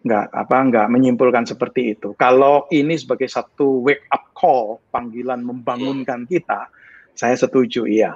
nggak 0.08 0.26
apa 0.32 0.58
nggak 0.72 0.88
menyimpulkan 0.88 1.44
seperti 1.44 2.00
itu. 2.00 2.16
Kalau 2.16 2.64
ini 2.72 2.96
sebagai 2.96 3.28
satu 3.28 3.84
wake 3.84 4.08
up 4.08 4.32
call, 4.32 4.80
panggilan 4.88 5.44
membangunkan 5.44 6.24
kita, 6.32 6.72
saya 7.12 7.36
setuju 7.36 7.84
iya. 7.92 8.16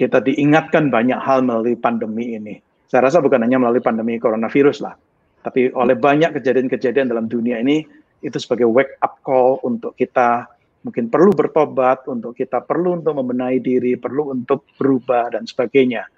Kita 0.00 0.24
diingatkan 0.24 0.88
banyak 0.88 1.20
hal 1.20 1.44
melalui 1.44 1.76
pandemi 1.76 2.32
ini. 2.32 2.56
Saya 2.88 3.04
rasa 3.04 3.20
bukan 3.20 3.44
hanya 3.44 3.60
melalui 3.60 3.84
pandemi 3.84 4.16
coronavirus 4.16 4.80
lah, 4.80 4.96
tapi 5.44 5.68
oleh 5.76 5.92
banyak 5.92 6.40
kejadian-kejadian 6.40 7.12
dalam 7.12 7.28
dunia 7.28 7.60
ini 7.60 7.84
itu 8.24 8.36
sebagai 8.40 8.64
wake 8.64 8.96
up 9.04 9.20
call 9.20 9.60
untuk 9.60 9.92
kita 10.00 10.48
mungkin 10.80 11.12
perlu 11.12 11.36
bertobat, 11.36 12.08
untuk 12.08 12.32
kita 12.32 12.64
perlu 12.64 12.96
untuk 13.04 13.12
membenahi 13.20 13.60
diri, 13.60 14.00
perlu 14.00 14.32
untuk 14.32 14.64
berubah 14.80 15.36
dan 15.36 15.44
sebagainya. 15.44 16.08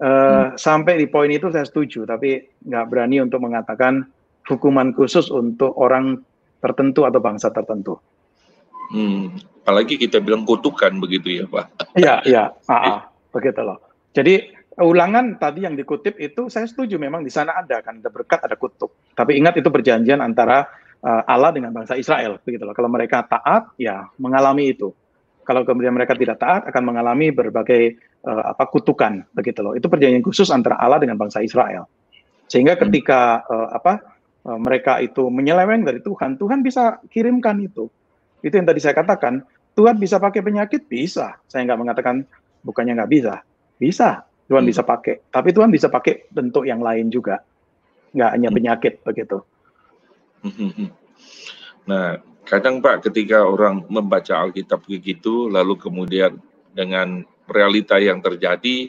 Uh, 0.00 0.06
hmm. 0.10 0.46
Sampai 0.58 0.98
di 0.98 1.06
poin 1.06 1.30
itu 1.30 1.54
saya 1.54 1.62
setuju, 1.62 2.02
tapi 2.02 2.42
nggak 2.66 2.86
berani 2.90 3.22
untuk 3.22 3.46
mengatakan 3.46 4.10
hukuman 4.50 4.90
khusus 4.90 5.30
untuk 5.30 5.70
orang 5.78 6.18
tertentu 6.58 7.06
atau 7.06 7.22
bangsa 7.22 7.54
tertentu. 7.54 7.94
Hmm. 8.90 9.38
Apalagi 9.62 9.94
kita 10.02 10.18
bilang 10.18 10.42
kutukan 10.42 10.98
begitu 10.98 11.42
ya 11.42 11.44
Pak? 11.46 11.94
Iya, 11.94 12.14
iya, 12.26 12.44
begitu 13.30 13.60
loh. 13.62 13.78
Jadi 14.10 14.60
ulangan 14.78 15.38
tadi 15.38 15.66
yang 15.66 15.74
dikutip 15.74 16.18
itu 16.18 16.46
saya 16.46 16.66
setuju 16.66 16.96
memang 16.98 17.26
di 17.26 17.30
sana 17.30 17.58
ada 17.58 17.82
kan 17.82 17.98
ada 17.98 18.10
berkat 18.10 18.42
ada 18.42 18.54
kutub. 18.54 18.90
Tapi 19.14 19.38
ingat 19.38 19.58
itu 19.58 19.68
perjanjian 19.70 20.22
antara 20.22 20.66
uh, 21.02 21.22
Allah 21.26 21.50
dengan 21.50 21.74
bangsa 21.74 21.94
Israel 21.98 22.38
begitu 22.42 22.62
loh. 22.62 22.74
Kalau 22.74 22.90
mereka 22.90 23.26
taat 23.26 23.74
ya 23.80 24.06
mengalami 24.18 24.74
itu. 24.74 24.90
Kalau 25.40 25.66
kemudian 25.66 25.90
mereka 25.90 26.14
tidak 26.14 26.38
taat 26.38 26.62
akan 26.70 26.82
mengalami 26.94 27.34
berbagai 27.34 27.98
uh, 28.22 28.54
apa 28.54 28.70
kutukan 28.70 29.26
begitu 29.34 29.60
loh. 29.64 29.74
Itu 29.74 29.90
perjanjian 29.90 30.22
khusus 30.22 30.48
antara 30.54 30.78
Allah 30.78 31.02
dengan 31.02 31.18
bangsa 31.18 31.42
Israel. 31.42 31.90
Sehingga 32.46 32.78
hmm. 32.78 32.80
ketika 32.86 33.42
uh, 33.46 33.68
apa 33.74 33.98
uh, 34.46 34.58
mereka 34.58 35.02
itu 35.02 35.26
menyeleweng 35.26 35.82
dari 35.82 35.98
Tuhan, 36.02 36.38
Tuhan 36.38 36.62
bisa 36.62 37.02
kirimkan 37.10 37.58
itu. 37.62 37.90
Itu 38.40 38.56
yang 38.56 38.64
tadi 38.64 38.80
saya 38.80 38.96
katakan, 38.96 39.44
Tuhan 39.76 40.00
bisa 40.00 40.16
pakai 40.16 40.40
penyakit 40.40 40.88
bisa. 40.88 41.36
Saya 41.46 41.68
nggak 41.68 41.80
mengatakan 41.80 42.24
bukannya 42.64 42.96
nggak 43.00 43.12
bisa. 43.12 43.34
Bisa, 43.80 44.24
Tuhan 44.50 44.64
hmm. 44.64 44.70
bisa 44.70 44.82
pakai. 44.84 45.14
Tapi 45.32 45.48
Tuhan 45.54 45.70
bisa 45.72 45.86
pakai 45.88 46.28
bentuk 46.28 46.68
yang 46.68 46.84
lain 46.84 47.08
juga. 47.08 47.40
Nggak 48.12 48.30
hanya 48.36 48.48
hmm. 48.50 48.56
penyakit 48.56 48.94
begitu. 49.06 49.38
Nah, 51.88 52.20
kadang 52.48 52.80
Pak 52.80 53.10
ketika 53.10 53.44
orang 53.44 53.84
membaca 53.88 54.36
Alkitab 54.36 54.84
begitu, 54.88 55.48
lalu 55.48 55.76
kemudian 55.76 56.40
dengan 56.72 57.24
realita 57.50 57.98
yang 57.98 58.22
terjadi, 58.22 58.88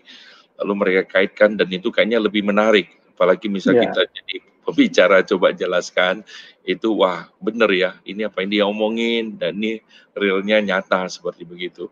lalu 0.61 0.73
mereka 0.77 1.17
kaitkan 1.17 1.57
dan 1.57 1.67
itu 1.73 1.89
kayaknya 1.89 2.21
lebih 2.21 2.45
menarik. 2.45 2.93
Apalagi 3.17 3.49
misalnya 3.49 3.85
yeah. 3.85 3.93
kita 3.93 4.01
jadi 4.21 4.35
pembicara 4.65 5.17
coba 5.29 5.53
jelaskan 5.53 6.21
itu 6.61 6.93
wah 6.93 7.25
bener 7.41 7.69
ya 7.73 7.91
ini 8.05 8.21
apa 8.21 8.45
yang 8.45 8.49
dia 8.53 8.63
omongin 8.69 9.33
dan 9.33 9.57
ini 9.57 9.81
realnya 10.13 10.61
nyata 10.61 11.09
seperti 11.09 11.43
begitu. 11.45 11.89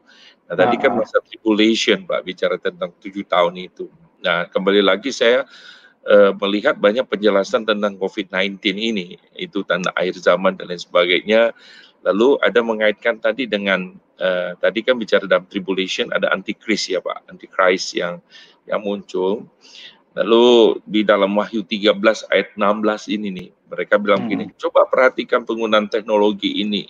Nah 0.50 0.56
tadi 0.58 0.76
kan 0.82 0.98
ah. 0.98 1.06
masa 1.06 1.22
tribulation 1.22 2.10
Pak 2.10 2.26
bicara 2.26 2.58
tentang 2.58 2.90
tujuh 2.98 3.22
tahun 3.30 3.54
itu. 3.70 3.86
Nah 4.26 4.50
kembali 4.50 4.82
lagi 4.82 5.14
saya 5.14 5.46
uh, 6.10 6.34
melihat 6.42 6.82
banyak 6.82 7.06
penjelasan 7.06 7.70
tentang 7.70 7.94
COVID-19 8.02 8.58
ini, 8.74 9.22
itu 9.38 9.62
tanda 9.62 9.94
akhir 9.94 10.18
zaman 10.18 10.58
dan 10.58 10.74
lain 10.74 10.82
sebagainya. 10.82 11.54
Lalu 12.02 12.42
ada 12.42 12.66
mengaitkan 12.66 13.22
tadi 13.22 13.46
dengan 13.46 13.94
uh, 14.18 14.58
tadi 14.58 14.82
kan 14.82 14.98
bicara 14.98 15.30
dalam 15.30 15.46
tribulation 15.46 16.10
ada 16.10 16.34
antikris 16.34 16.90
ya 16.90 16.98
Pak, 16.98 17.30
antikris 17.30 17.94
yang 17.94 18.18
yang 18.66 18.82
muncul. 18.82 19.46
Lalu 20.18 20.82
di 20.90 21.06
dalam 21.06 21.38
Wahyu 21.38 21.62
13 21.62 21.94
ayat 22.34 22.58
16 22.58 23.14
ini 23.14 23.28
nih, 23.30 23.50
mereka 23.70 24.02
bilang 24.02 24.26
hmm. 24.26 24.30
gini, 24.34 24.46
coba 24.58 24.90
perhatikan 24.90 25.46
penggunaan 25.46 25.86
teknologi 25.86 26.60
ini, 26.66 26.90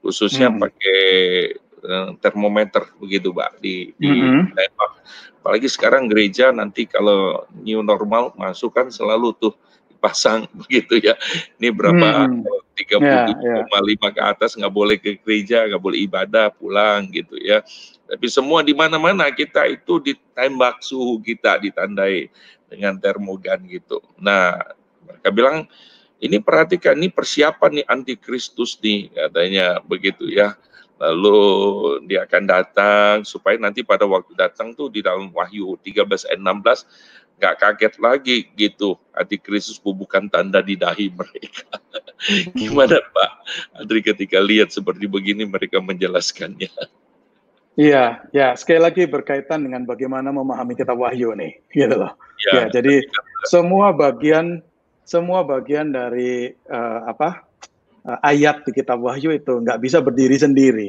khususnya 0.00 0.48
hmm. 0.48 0.58
pakai 0.62 1.00
termometer 2.20 2.86
begitu 3.00 3.32
Pak 3.32 3.60
di 3.60 3.96
di 3.96 4.08
hmm. 4.08 4.52
Tembak 4.52 4.92
apalagi 5.40 5.72
sekarang 5.72 6.04
gereja 6.04 6.52
nanti 6.52 6.84
kalau 6.84 7.48
new 7.64 7.80
normal 7.80 8.36
masuk 8.36 8.76
kan 8.76 8.92
selalu 8.92 9.32
tuh 9.40 9.56
pasang 10.00 10.48
begitu 10.64 11.00
ya. 11.00 11.14
Ini 11.60 11.72
berapa 11.72 12.28
hmm. 12.28 12.44
37,5 12.76 13.04
yeah, 13.04 13.28
yeah. 13.28 14.12
ke 14.12 14.20
atas 14.24 14.56
nggak 14.56 14.72
boleh 14.72 14.96
ke 14.96 15.20
gereja, 15.20 15.68
nggak 15.68 15.80
boleh 15.84 15.98
ibadah, 16.08 16.48
pulang 16.52 17.08
gitu 17.12 17.36
ya. 17.40 17.60
Tapi 18.08 18.26
semua 18.26 18.64
di 18.64 18.72
mana-mana 18.72 19.28
kita 19.30 19.68
itu 19.68 20.00
ditembak 20.00 20.80
suhu 20.84 21.20
kita 21.20 21.60
ditandai 21.60 22.32
dengan 22.66 22.96
termogan 22.96 23.60
gitu. 23.68 24.00
Nah, 24.18 24.56
mereka 25.04 25.28
bilang 25.30 25.56
ini 26.20 26.36
perhatikan 26.40 26.96
ini 26.96 27.08
persiapan 27.12 27.80
nih 27.80 27.86
antikristus 27.86 28.76
nih 28.80 29.08
katanya 29.12 29.80
begitu 29.84 30.28
ya 30.28 30.52
lalu 31.00 31.40
dia 32.04 32.28
akan 32.28 32.44
datang 32.44 33.14
supaya 33.24 33.56
nanti 33.56 33.80
pada 33.80 34.04
waktu 34.04 34.36
datang 34.36 34.76
tuh 34.76 34.92
di 34.92 35.00
dalam 35.00 35.32
Wahyu 35.32 35.80
13 35.80 36.28
ayat 36.28 36.40
16 36.40 37.40
nggak 37.40 37.56
kaget 37.56 37.94
lagi 37.96 38.36
gitu 38.52 39.00
antikristus 39.16 39.80
bukan 39.80 40.28
tanda 40.28 40.60
di 40.60 40.76
dahi 40.76 41.08
mereka. 41.08 41.80
Gimana 42.60 43.00
Pak 43.00 43.30
Andri 43.80 44.04
ketika 44.04 44.36
lihat 44.44 44.68
seperti 44.76 45.08
begini 45.08 45.48
mereka 45.48 45.80
menjelaskannya? 45.80 46.68
Iya, 47.80 48.28
ya 48.36 48.52
sekali 48.60 48.84
lagi 48.84 49.08
berkaitan 49.08 49.64
dengan 49.64 49.88
bagaimana 49.88 50.28
memahami 50.28 50.76
kitab 50.76 51.00
Wahyu 51.00 51.32
nih, 51.32 51.64
gitu 51.72 51.96
loh. 51.96 52.12
Ya, 52.44 52.68
ya 52.68 52.76
jadi 52.76 53.08
semua 53.48 53.96
bagian 53.96 54.60
semua 55.08 55.40
bagian 55.48 55.96
dari 55.96 56.52
uh, 56.68 57.08
apa 57.08 57.49
ayat 58.04 58.64
di 58.64 58.70
kitab 58.72 59.00
Wahyu 59.00 59.36
itu 59.36 59.60
nggak 59.60 59.78
bisa 59.80 60.00
berdiri 60.00 60.36
sendiri. 60.36 60.88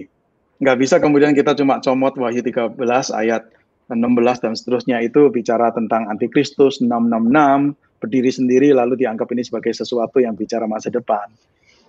Nggak 0.61 0.77
bisa 0.77 0.95
kemudian 1.01 1.33
kita 1.33 1.57
cuma 1.57 1.81
comot 1.81 2.13
Wahyu 2.15 2.45
13 2.45 2.77
ayat 3.17 3.49
16 3.91 4.43
dan 4.43 4.53
seterusnya 4.55 4.97
itu 5.03 5.27
bicara 5.27 5.73
tentang 5.75 6.07
antikristus 6.07 6.79
666 6.79 7.75
berdiri 8.01 8.31
sendiri 8.31 8.67
lalu 8.71 8.97
dianggap 9.03 9.27
ini 9.35 9.43
sebagai 9.43 9.75
sesuatu 9.75 10.23
yang 10.23 10.33
bicara 10.33 10.65
masa 10.65 10.89
depan. 10.89 11.27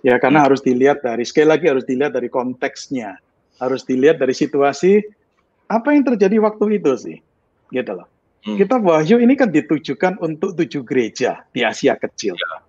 Ya 0.03 0.19
karena 0.19 0.43
hmm. 0.43 0.47
harus 0.51 0.61
dilihat 0.61 0.99
dari 0.99 1.23
sekali 1.23 1.47
lagi 1.47 1.65
harus 1.71 1.87
dilihat 1.87 2.11
dari 2.11 2.27
konteksnya, 2.27 3.17
harus 3.57 3.87
dilihat 3.87 4.19
dari 4.19 4.35
situasi 4.35 4.99
apa 5.71 5.95
yang 5.95 6.03
terjadi 6.03 6.43
waktu 6.43 6.75
itu 6.75 6.91
sih, 6.99 7.17
gitu 7.71 7.91
loh. 7.95 8.07
Hmm. 8.43 8.59
Kita 8.59 8.83
Wahyu 8.83 9.23
ini 9.23 9.39
kan 9.39 9.47
ditujukan 9.47 10.19
untuk 10.19 10.59
tujuh 10.59 10.83
gereja 10.83 11.47
di 11.55 11.63
Asia 11.63 11.95
Kecil. 11.95 12.35
Ya. 12.35 12.59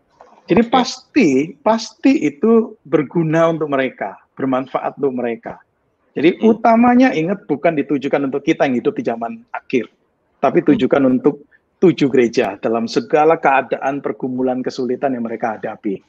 Jadi 0.45 0.63
pasti 0.69 1.29
pasti 1.65 2.29
itu 2.29 2.77
berguna 2.85 3.49
untuk 3.49 3.73
mereka, 3.73 4.21
bermanfaat 4.37 5.01
untuk 5.01 5.17
mereka. 5.17 5.57
Jadi 6.15 6.39
hmm. 6.39 6.47
utamanya 6.47 7.09
ingat 7.17 7.49
bukan 7.49 7.75
ditujukan 7.75 8.29
untuk 8.29 8.45
kita 8.45 8.69
yang 8.69 8.77
hidup 8.79 8.95
di 8.95 9.03
zaman 9.03 9.41
akhir, 9.51 9.89
tapi 10.39 10.61
hmm. 10.61 10.67
tujukan 10.73 11.03
untuk 11.09 11.49
tujuh 11.81 12.09
gereja 12.13 12.61
dalam 12.61 12.87
segala 12.87 13.41
keadaan 13.41 14.05
pergumulan 14.05 14.61
kesulitan 14.61 15.17
yang 15.17 15.25
mereka 15.27 15.57
hadapi. 15.59 16.05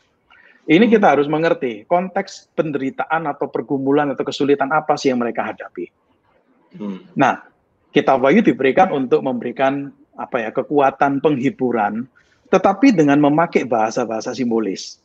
Ini 0.67 0.85
hmm. 0.85 0.93
kita 0.93 1.07
harus 1.15 1.31
mengerti 1.31 1.87
konteks 1.87 2.51
penderitaan 2.53 3.25
atau 3.31 3.47
pergumulan 3.47 4.11
atau 4.13 4.27
kesulitan 4.27 4.69
apa 4.75 4.99
sih 4.99 5.09
yang 5.15 5.23
mereka 5.23 5.47
hadapi. 5.47 5.89
Hmm. 6.75 7.07
Nah, 7.15 7.39
kita 7.95 8.19
Wahyu 8.19 8.43
diberikan 8.43 8.91
untuk 8.91 9.23
memberikan 9.23 9.95
apa 10.19 10.43
ya 10.43 10.49
kekuatan 10.51 11.23
penghiburan 11.23 12.07
tetapi 12.49 12.93
dengan 12.93 13.17
memakai 13.17 13.65
bahasa-bahasa 13.65 14.33
simbolis. 14.37 15.01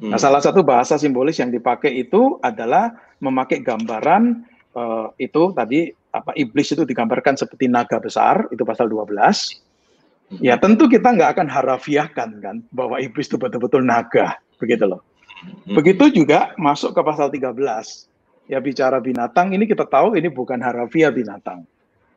Nah, 0.00 0.16
hmm. 0.16 0.22
salah 0.22 0.40
satu 0.40 0.64
bahasa 0.64 0.96
simbolis 0.96 1.36
yang 1.38 1.52
dipakai 1.52 1.92
itu 1.92 2.40
adalah 2.40 2.96
memakai 3.20 3.60
gambaran 3.60 4.48
uh, 4.72 5.12
itu 5.20 5.52
tadi 5.52 5.92
apa 6.10 6.32
iblis 6.34 6.72
itu 6.72 6.88
digambarkan 6.88 7.36
seperti 7.36 7.68
naga 7.68 8.00
besar, 8.00 8.48
itu 8.48 8.64
pasal 8.64 8.88
12. 8.88 9.12
Hmm. 9.12 10.40
Ya, 10.40 10.56
tentu 10.56 10.88
kita 10.88 11.12
nggak 11.12 11.36
akan 11.36 11.46
harafiahkan 11.52 12.30
kan 12.40 12.56
bahwa 12.72 12.96
iblis 12.96 13.28
itu 13.28 13.36
betul-betul 13.36 13.84
naga, 13.84 14.40
begitu 14.56 14.88
loh. 14.88 15.04
Hmm. 15.44 15.76
Begitu 15.76 16.24
juga 16.24 16.56
masuk 16.56 16.96
ke 16.96 17.00
pasal 17.04 17.28
13. 17.28 18.08
Ya 18.50 18.58
bicara 18.58 18.98
binatang 18.98 19.54
ini 19.54 19.62
kita 19.62 19.86
tahu 19.86 20.18
ini 20.18 20.26
bukan 20.26 20.58
harafiah 20.58 21.14
binatang 21.14 21.62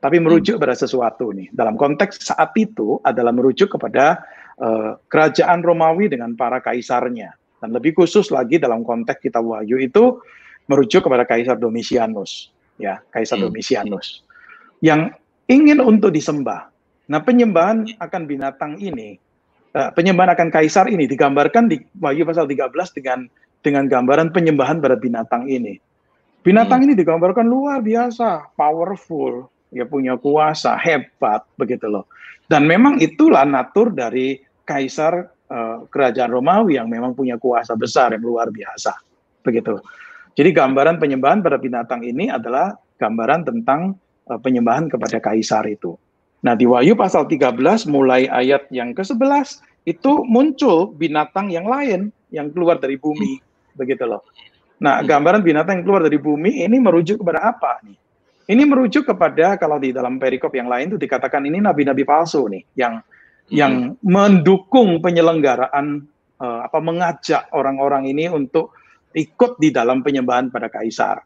tapi 0.04 0.20
merujuk 0.20 0.60
pada 0.60 0.76
sesuatu 0.76 1.32
nih. 1.32 1.48
Dalam 1.56 1.80
konteks 1.80 2.28
saat 2.28 2.52
itu 2.60 3.00
adalah 3.08 3.32
merujuk 3.32 3.72
kepada 3.72 4.20
uh, 4.60 5.00
kerajaan 5.08 5.64
Romawi 5.64 6.12
dengan 6.12 6.36
para 6.36 6.60
kaisarnya. 6.60 7.32
Dan 7.64 7.72
lebih 7.72 7.96
khusus 7.96 8.28
lagi 8.28 8.60
dalam 8.60 8.84
konteks 8.84 9.24
kita 9.24 9.40
Wahyu 9.40 9.80
itu 9.80 10.20
merujuk 10.68 11.08
kepada 11.08 11.24
Kaisar 11.24 11.56
Domitianus, 11.56 12.52
ya, 12.76 13.00
Kaisar 13.16 13.40
hmm. 13.40 13.48
Domitianus 13.48 14.28
yang 14.84 15.16
ingin 15.48 15.80
untuk 15.80 16.12
disembah. 16.12 16.68
Nah, 17.08 17.24
penyembahan 17.24 17.88
akan 18.04 18.22
binatang 18.28 18.76
ini, 18.84 19.16
uh, 19.72 19.96
penyembahan 19.96 20.36
akan 20.36 20.52
kaisar 20.52 20.92
ini 20.92 21.08
digambarkan 21.08 21.72
di 21.72 21.80
Wahyu 22.04 22.28
pasal 22.28 22.52
13 22.52 22.68
dengan 22.92 23.32
dengan 23.64 23.88
gambaran 23.88 24.36
penyembahan 24.36 24.84
pada 24.84 25.00
binatang 25.00 25.48
ini. 25.48 25.80
Binatang 26.44 26.84
hmm. 26.84 26.92
ini 26.92 26.94
digambarkan 27.00 27.48
luar 27.48 27.80
biasa, 27.80 28.52
powerful, 28.60 29.48
ya 29.74 29.86
punya 29.90 30.16
kuasa 30.16 30.78
hebat 30.78 31.44
begitu 31.58 31.90
loh. 31.90 32.06
Dan 32.48 32.70
memang 32.70 33.02
itulah 33.02 33.44
natur 33.44 33.90
dari 33.92 34.38
kaisar 34.64 35.28
uh, 35.50 35.84
kerajaan 35.90 36.32
Romawi 36.32 36.78
yang 36.80 36.88
memang 36.88 37.18
punya 37.18 37.36
kuasa 37.42 37.74
besar 37.74 38.14
yang 38.16 38.24
luar 38.24 38.54
biasa 38.54 38.94
begitu. 39.44 39.82
Jadi 40.34 40.50
gambaran 40.50 40.98
penyembahan 40.98 41.46
pada 41.46 41.62
binatang 41.62 42.02
ini 42.02 42.32
adalah 42.32 42.74
gambaran 42.98 43.46
tentang 43.46 43.98
uh, 44.30 44.40
penyembahan 44.40 44.90
kepada 44.90 45.20
kaisar 45.20 45.68
itu. 45.68 45.98
Nah, 46.44 46.60
di 46.60 46.68
Wahyu 46.68 47.00
pasal 47.00 47.24
13 47.26 47.56
mulai 47.88 48.28
ayat 48.28 48.68
yang 48.68 48.92
ke-11 48.92 49.64
itu 49.88 50.12
muncul 50.28 50.92
binatang 50.92 51.48
yang 51.48 51.68
lain 51.68 52.12
yang 52.36 52.52
keluar 52.52 52.80
dari 52.80 53.00
bumi. 53.00 53.40
begitu 53.74 54.06
loh. 54.06 54.22
Nah, 54.78 55.02
gambaran 55.02 55.42
binatang 55.42 55.82
yang 55.82 55.86
keluar 55.88 56.02
dari 56.06 56.20
bumi 56.22 56.62
ini 56.62 56.78
merujuk 56.78 57.26
kepada 57.26 57.42
apa 57.56 57.82
nih? 57.82 57.98
Ini 58.44 58.64
merujuk 58.68 59.08
kepada 59.08 59.56
kalau 59.56 59.80
di 59.80 59.96
dalam 59.96 60.20
perikop 60.20 60.52
yang 60.52 60.68
lain 60.68 60.92
itu 60.92 61.00
dikatakan 61.00 61.48
ini 61.48 61.64
nabi-nabi 61.64 62.04
palsu 62.04 62.52
nih 62.52 62.64
yang 62.76 63.00
hmm. 63.00 63.56
yang 63.56 63.74
mendukung 64.04 65.00
penyelenggaraan 65.00 66.04
uh, 66.44 66.60
apa 66.68 66.80
mengajak 66.84 67.48
orang-orang 67.56 68.12
ini 68.12 68.28
untuk 68.28 68.76
ikut 69.16 69.62
di 69.64 69.72
dalam 69.72 70.04
penyembahan 70.04 70.52
pada 70.52 70.68
kaisar. 70.68 71.24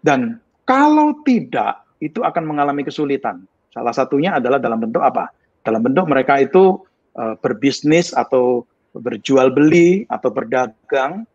Dan 0.00 0.40
kalau 0.64 1.20
tidak 1.20 1.84
itu 2.00 2.24
akan 2.24 2.44
mengalami 2.48 2.86
kesulitan. 2.86 3.44
Salah 3.68 3.92
satunya 3.92 4.40
adalah 4.40 4.56
dalam 4.56 4.80
bentuk 4.80 5.04
apa? 5.04 5.28
Dalam 5.60 5.84
bentuk 5.84 6.08
mereka 6.08 6.40
itu 6.40 6.80
uh, 7.18 7.36
berbisnis 7.44 8.16
atau 8.16 8.64
berjual 8.96 9.52
beli 9.52 10.08
atau 10.08 10.32
berdagang. 10.32 11.28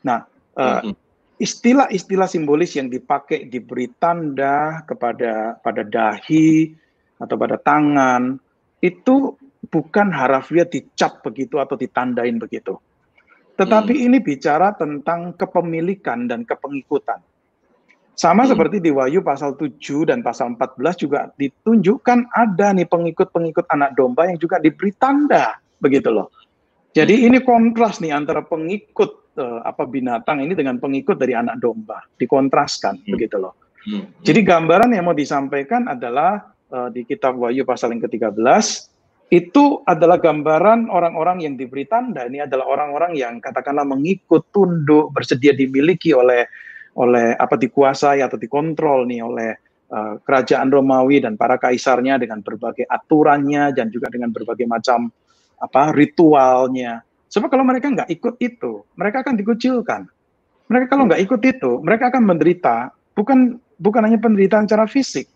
Nah, 0.00 0.24
uh, 0.56 0.80
mm 0.80 0.88
-hmm 0.88 1.03
istilah-istilah 1.38 2.30
simbolis 2.30 2.78
yang 2.78 2.86
dipakai 2.86 3.50
diberi 3.50 3.90
tanda 3.98 4.86
kepada 4.86 5.58
pada 5.58 5.82
dahi 5.82 6.70
atau 7.18 7.36
pada 7.38 7.58
tangan 7.58 8.38
itu 8.84 9.34
bukan 9.72 10.12
harafiah 10.12 10.68
dicap 10.68 11.24
begitu 11.24 11.58
atau 11.58 11.74
ditandain 11.74 12.36
begitu. 12.36 12.76
Tetapi 13.54 13.94
hmm. 13.94 14.06
ini 14.10 14.18
bicara 14.18 14.74
tentang 14.74 15.34
kepemilikan 15.38 16.26
dan 16.26 16.42
kepengikutan. 16.42 17.22
Sama 18.14 18.46
hmm. 18.46 18.50
seperti 18.54 18.76
di 18.82 18.90
Wahyu 18.94 19.22
pasal 19.22 19.58
7 19.58 20.10
dan 20.10 20.22
pasal 20.22 20.54
14 20.58 21.02
juga 21.02 21.30
ditunjukkan 21.34 22.34
ada 22.34 22.74
nih 22.74 22.86
pengikut-pengikut 22.86 23.66
anak 23.70 23.94
domba 23.98 24.26
yang 24.30 24.38
juga 24.38 24.58
diberi 24.58 24.94
tanda 24.94 25.58
begitu 25.78 26.10
loh. 26.10 26.30
Jadi 26.94 27.14
hmm. 27.14 27.26
ini 27.30 27.38
kontras 27.42 27.98
nih 27.98 28.14
antara 28.14 28.42
pengikut 28.42 29.23
uh, 29.38 29.60
apa 29.62 29.84
binatang 29.86 30.42
ini 30.42 30.54
dengan 30.54 30.78
pengikut 30.78 31.18
dari 31.18 31.34
anak 31.34 31.58
domba 31.58 32.02
dikontraskan 32.18 33.02
hmm. 33.02 33.10
begitu 33.14 33.36
loh. 33.38 33.54
Hmm. 33.84 34.08
Jadi 34.24 34.40
gambaran 34.40 34.96
yang 34.96 35.04
mau 35.04 35.16
disampaikan 35.16 35.90
adalah 35.90 36.54
uh, 36.72 36.88
di 36.88 37.04
kitab 37.04 37.36
Wahyu 37.36 37.68
pasal 37.68 37.92
yang 37.92 38.02
ke-13 38.02 38.44
itu 39.32 39.80
adalah 39.88 40.20
gambaran 40.20 40.92
orang-orang 40.92 41.42
yang 41.42 41.54
diberi 41.56 41.88
tanda 41.88 42.28
ini 42.28 42.44
adalah 42.44 42.68
orang-orang 42.68 43.16
yang 43.16 43.40
katakanlah 43.40 43.82
mengikut 43.82 44.52
tunduk 44.52 45.10
bersedia 45.10 45.56
dimiliki 45.56 46.12
oleh 46.12 46.44
oleh 46.94 47.34
apa 47.34 47.58
dikuasai 47.58 48.22
atau 48.22 48.38
dikontrol 48.38 49.08
nih 49.08 49.20
oleh 49.24 49.50
uh, 49.90 50.20
kerajaan 50.22 50.70
Romawi 50.70 51.24
dan 51.24 51.34
para 51.34 51.58
kaisarnya 51.58 52.20
dengan 52.20 52.44
berbagai 52.44 52.86
aturannya 52.86 53.74
dan 53.74 53.90
juga 53.90 54.12
dengan 54.12 54.30
berbagai 54.30 54.68
macam 54.68 55.10
apa 55.58 55.90
ritualnya 55.96 57.02
Sebab 57.34 57.50
kalau 57.50 57.66
mereka 57.66 57.90
nggak 57.90 58.06
ikut 58.14 58.38
itu, 58.38 58.86
mereka 58.94 59.26
akan 59.26 59.34
dikucilkan. 59.34 60.06
Mereka 60.70 60.86
kalau 60.86 61.10
nggak 61.10 61.18
ikut 61.26 61.42
itu, 61.42 61.82
mereka 61.82 62.14
akan 62.14 62.22
menderita. 62.22 62.94
Bukan 63.18 63.58
bukan 63.82 64.06
hanya 64.06 64.22
penderitaan 64.22 64.70
secara 64.70 64.86
fisik. 64.86 65.26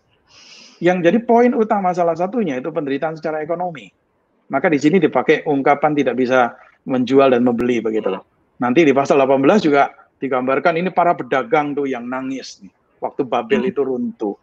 Yang 0.79 1.11
jadi 1.11 1.19
poin 1.27 1.51
utama 1.51 1.91
salah 1.91 2.15
satunya 2.15 2.55
itu 2.55 2.71
penderitaan 2.71 3.19
secara 3.19 3.43
ekonomi. 3.43 3.91
Maka 4.47 4.71
di 4.71 4.79
sini 4.79 4.95
dipakai 5.03 5.43
ungkapan 5.43 5.91
tidak 5.91 6.15
bisa 6.15 6.55
menjual 6.87 7.35
dan 7.35 7.43
membeli 7.43 7.83
begitu 7.83 8.07
loh. 8.07 8.23
Nanti 8.63 8.87
di 8.87 8.95
pasal 8.95 9.19
18 9.19 9.59
juga 9.59 9.91
digambarkan 10.23 10.79
ini 10.79 10.95
para 10.95 11.19
pedagang 11.19 11.75
tuh 11.75 11.83
yang 11.83 12.07
nangis 12.07 12.63
nih 12.63 12.71
waktu 13.03 13.27
Babel 13.27 13.67
hmm. 13.67 13.71
itu 13.75 13.81
runtuh. 13.83 14.35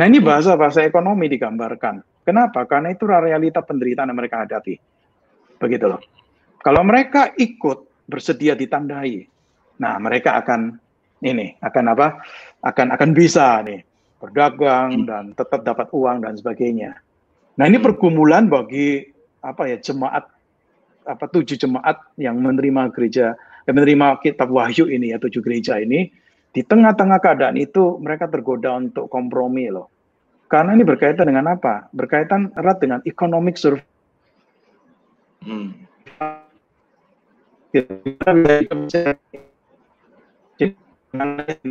Nah 0.00 0.08
ini 0.08 0.24
bahasa-bahasa 0.24 0.88
ekonomi 0.88 1.28
digambarkan. 1.28 2.00
Kenapa? 2.24 2.64
Karena 2.64 2.96
itu 2.96 3.04
realita 3.04 3.60
penderitaan 3.60 4.08
yang 4.08 4.18
mereka 4.18 4.40
hadapi. 4.40 4.80
Begitu 5.60 5.84
loh. 5.84 6.00
Kalau 6.64 6.80
mereka 6.80 7.28
ikut 7.36 8.08
bersedia 8.08 8.56
ditandai, 8.56 9.28
nah 9.76 10.00
mereka 10.00 10.40
akan 10.40 10.80
ini 11.20 11.60
akan 11.60 11.84
apa? 11.92 12.24
Akan 12.64 12.88
akan 12.88 13.10
bisa 13.12 13.60
nih 13.60 13.84
berdagang 14.16 15.04
hmm. 15.04 15.06
dan 15.06 15.24
tetap 15.36 15.60
dapat 15.60 15.92
uang 15.92 16.24
dan 16.24 16.40
sebagainya. 16.40 16.96
Nah 17.60 17.68
ini 17.68 17.76
hmm. 17.76 17.84
pergumulan 17.84 18.48
bagi 18.48 19.04
apa 19.44 19.68
ya 19.68 19.76
jemaat 19.76 20.24
apa 21.04 21.24
tujuh 21.28 21.60
jemaat 21.60 22.00
yang 22.16 22.40
menerima 22.40 22.88
gereja 22.96 23.36
yang 23.68 23.76
menerima 23.76 24.24
kitab 24.24 24.48
wahyu 24.48 24.88
ini 24.88 25.12
ya 25.12 25.20
tujuh 25.20 25.44
gereja 25.44 25.76
ini 25.76 26.08
di 26.48 26.64
tengah-tengah 26.64 27.20
keadaan 27.20 27.60
itu 27.60 28.00
mereka 28.00 28.24
tergoda 28.24 28.72
untuk 28.80 29.12
kompromi 29.12 29.68
loh 29.68 29.92
karena 30.48 30.72
ini 30.72 30.80
berkaitan 30.80 31.28
dengan 31.28 31.52
apa 31.52 31.92
berkaitan 31.92 32.56
erat 32.56 32.80
dengan 32.80 33.04
economic 33.04 33.60
survey 33.60 33.84
hmm 35.44 35.93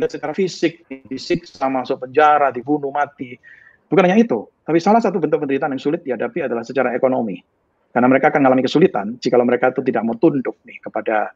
secara 0.08 0.32
fisik, 0.36 0.84
fisik 1.08 1.48
sama 1.48 1.80
masuk 1.84 2.04
penjara, 2.04 2.52
dibunuh 2.52 2.92
mati. 2.92 3.40
Bukan 3.88 4.04
hanya 4.04 4.20
itu, 4.20 4.48
tapi 4.64 4.80
salah 4.80 5.00
satu 5.00 5.20
bentuk 5.20 5.40
penderitaan 5.44 5.72
yang 5.72 5.82
sulit 5.82 6.04
dihadapi 6.04 6.44
adalah 6.44 6.64
secara 6.64 6.92
ekonomi. 6.92 7.40
Karena 7.94 8.10
mereka 8.10 8.34
akan 8.34 8.40
mengalami 8.42 8.66
kesulitan 8.66 9.16
jika 9.22 9.38
mereka 9.38 9.70
itu 9.70 9.80
tidak 9.86 10.02
mau 10.02 10.18
tunduk 10.18 10.58
nih 10.66 10.82
kepada 10.82 11.30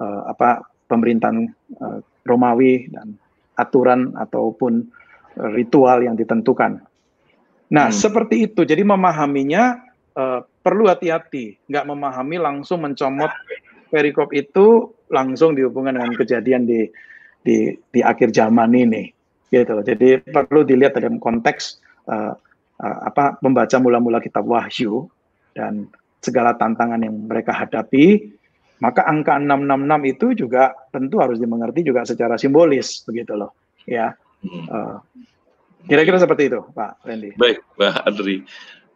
uh, 0.00 0.32
apa 0.32 0.64
pemerintahan 0.88 1.44
uh, 1.84 2.00
Romawi 2.24 2.88
dan 2.88 3.12
aturan 3.60 4.16
ataupun 4.16 4.88
ritual 5.38 6.02
yang 6.02 6.18
ditentukan. 6.18 6.82
Nah, 7.68 7.86
hmm. 7.92 7.94
seperti 7.94 8.48
itu. 8.48 8.64
Jadi 8.64 8.82
memahaminya 8.82 9.84
uh, 10.16 10.40
perlu 10.64 10.88
hati-hati, 10.88 11.60
nggak 11.68 11.84
memahami 11.86 12.36
langsung 12.40 12.82
mencomot 12.82 13.30
perikop 13.88 14.32
itu 14.36 14.92
langsung 15.08 15.56
dihubungkan 15.56 15.96
dengan 15.96 16.12
kejadian 16.14 16.68
di 16.68 16.88
di 17.42 17.72
di 17.92 18.00
akhir 18.04 18.32
zaman 18.36 18.72
ini 18.76 19.08
gitu. 19.48 19.80
Jadi 19.80 20.20
perlu 20.28 20.64
dilihat 20.64 21.00
dalam 21.00 21.16
konteks 21.16 21.80
uh, 22.08 22.36
uh, 22.80 22.98
apa 23.08 23.40
membaca 23.40 23.76
mula-mula 23.80 24.20
kitab 24.20 24.44
wahyu 24.44 25.08
dan 25.56 25.88
segala 26.20 26.52
tantangan 26.58 27.00
yang 27.00 27.14
mereka 27.24 27.54
hadapi 27.54 28.36
maka 28.78 29.02
angka 29.10 29.42
666 29.42 30.12
itu 30.14 30.26
juga 30.46 30.70
tentu 30.94 31.18
harus 31.18 31.42
dimengerti 31.42 31.82
juga 31.82 32.06
secara 32.06 32.38
simbolis 32.38 33.02
begitu 33.02 33.34
loh 33.34 33.54
ya. 33.88 34.14
Uh, 34.46 35.02
kira-kira 35.90 36.22
seperti 36.22 36.46
itu 36.46 36.62
Pak 36.76 37.02
Randy. 37.02 37.34
Baik 37.34 37.58
Pak 37.74 38.06
Adri. 38.06 38.46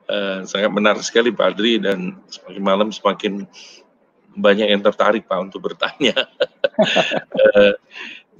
Uh, 0.07 0.43
sangat 0.47 0.71
menarik 0.71 1.03
sekali 1.03 1.35
Pak 1.35 1.57
Adri 1.57 1.83
dan 1.83 2.15
semakin 2.31 2.63
malam 2.63 2.89
semakin 2.95 3.43
banyak 4.37 4.69
yang 4.69 4.83
tertarik 4.83 5.29
Pak 5.29 5.39
untuk 5.39 5.73
bertanya. 5.73 6.17
uh, 7.57 7.75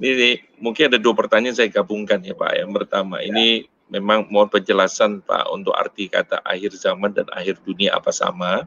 ini 0.03 0.43
mungkin 0.59 0.91
ada 0.91 0.99
dua 0.99 1.15
pertanyaan 1.15 1.55
saya 1.55 1.71
gabungkan 1.71 2.19
ya 2.25 2.35
Pak. 2.35 2.53
Yang 2.59 2.73
pertama 2.83 3.23
ya. 3.23 3.31
ini 3.31 3.47
memang 3.93 4.25
mohon 4.33 4.49
penjelasan 4.49 5.21
Pak 5.21 5.53
untuk 5.53 5.77
arti 5.77 6.09
kata 6.09 6.41
akhir 6.43 6.73
zaman 6.81 7.13
dan 7.13 7.29
akhir 7.31 7.61
dunia 7.63 7.93
apa 7.93 8.09
sama. 8.11 8.65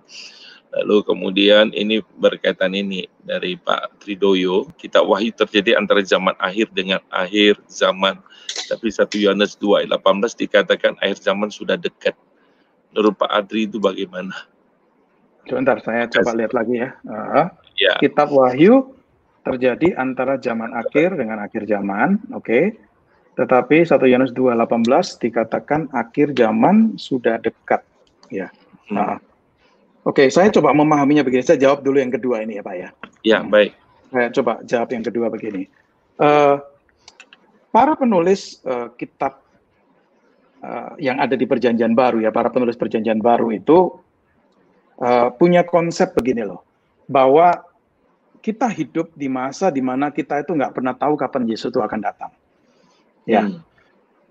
Lalu 0.76 1.08
kemudian 1.08 1.72
ini 1.72 2.04
berkaitan 2.20 2.76
ini 2.76 3.08
dari 3.24 3.56
Pak 3.56 4.04
Tridoyo, 4.04 4.68
kita 4.76 5.00
wahyu 5.00 5.32
terjadi 5.32 5.80
antara 5.80 6.04
zaman 6.04 6.36
akhir 6.36 6.76
dengan 6.76 7.00
akhir 7.08 7.64
zaman. 7.72 8.20
Tapi 8.68 8.92
1 8.92 9.08
Yohanes 9.24 9.56
2 9.56 9.88
ayat 9.88 9.92
18 9.96 10.36
dikatakan 10.36 10.94
akhir 11.00 11.24
zaman 11.24 11.48
sudah 11.48 11.80
dekat. 11.80 12.14
Menurut 12.92 13.16
Pak 13.16 13.32
Adri 13.32 13.72
itu 13.72 13.80
bagaimana? 13.80 14.36
Sebentar, 15.46 15.78
saya 15.86 16.10
coba 16.10 16.34
lihat 16.34 16.54
lagi 16.58 16.82
ya. 16.82 16.90
Uh, 17.06 17.46
ya. 17.78 17.94
Kitab 18.02 18.34
Wahyu 18.34 18.98
terjadi 19.46 19.94
antara 19.94 20.42
zaman 20.42 20.74
akhir 20.74 21.18
dengan 21.22 21.38
akhir 21.46 21.70
zaman, 21.70 22.18
oke. 22.34 22.46
Okay. 22.46 22.64
Tetapi 23.36 23.84
1 23.86 24.10
Yohanes 24.10 24.34
2:18 24.34 25.22
dikatakan 25.22 25.92
akhir 25.94 26.34
zaman 26.34 26.98
sudah 26.98 27.38
dekat, 27.38 27.86
ya. 28.34 28.50
Hmm. 28.90 28.98
Uh, 28.98 29.18
Oke, 30.06 30.22
okay, 30.22 30.28
saya 30.30 30.54
coba 30.54 30.70
memahaminya 30.70 31.26
begini. 31.26 31.42
Saya 31.42 31.58
jawab 31.58 31.82
dulu 31.82 31.98
yang 31.98 32.14
kedua 32.14 32.46
ini 32.46 32.62
ya, 32.62 32.64
Pak 32.64 32.76
ya. 32.78 32.90
Ya, 33.26 33.40
baik. 33.42 33.74
Saya 34.14 34.30
coba 34.38 34.62
jawab 34.62 34.94
yang 34.94 35.02
kedua 35.02 35.34
begini. 35.34 35.66
Uh, 36.22 36.62
para 37.74 37.98
penulis 37.98 38.62
uh, 38.70 38.94
kitab 39.02 39.42
uh, 40.62 40.94
yang 41.02 41.18
ada 41.18 41.34
di 41.34 41.50
Perjanjian 41.50 41.98
Baru 41.98 42.22
ya, 42.22 42.30
para 42.30 42.54
penulis 42.54 42.78
Perjanjian 42.78 43.18
Baru 43.18 43.50
itu 43.50 43.98
uh, 45.00 45.30
punya 45.36 45.66
konsep 45.66 46.14
begini 46.14 46.46
loh, 46.46 46.62
bahwa 47.10 47.64
kita 48.40 48.70
hidup 48.70 49.10
di 49.18 49.26
masa 49.26 49.74
di 49.74 49.82
mana 49.82 50.14
kita 50.14 50.46
itu 50.46 50.54
nggak 50.54 50.74
pernah 50.78 50.94
tahu 50.94 51.18
kapan 51.18 51.50
Yesus 51.50 51.74
itu 51.74 51.82
akan 51.82 52.00
datang. 52.02 52.32
Ya, 53.26 53.42
hmm. 53.46 53.58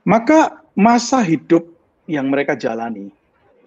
maka 0.06 0.62
masa 0.78 1.18
hidup 1.24 1.66
yang 2.06 2.30
mereka 2.30 2.54
jalani 2.54 3.10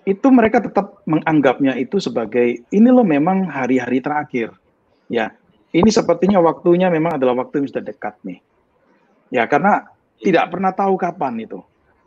itu 0.08 0.28
mereka 0.32 0.64
tetap 0.64 1.04
menganggapnya 1.04 1.76
itu 1.76 2.00
sebagai 2.00 2.64
ini 2.72 2.88
loh 2.88 3.04
memang 3.04 3.44
hari-hari 3.44 4.00
terakhir. 4.00 4.56
Ya, 5.12 5.36
ini 5.76 5.92
sepertinya 5.92 6.40
waktunya 6.40 6.88
memang 6.88 7.20
adalah 7.20 7.44
waktu 7.44 7.60
yang 7.60 7.68
sudah 7.68 7.84
dekat 7.84 8.16
nih. 8.24 8.40
Ya, 9.36 9.44
karena 9.52 9.84
tidak 10.24 10.48
pernah 10.48 10.72
tahu 10.72 10.96
kapan 10.96 11.44
itu. 11.44 11.60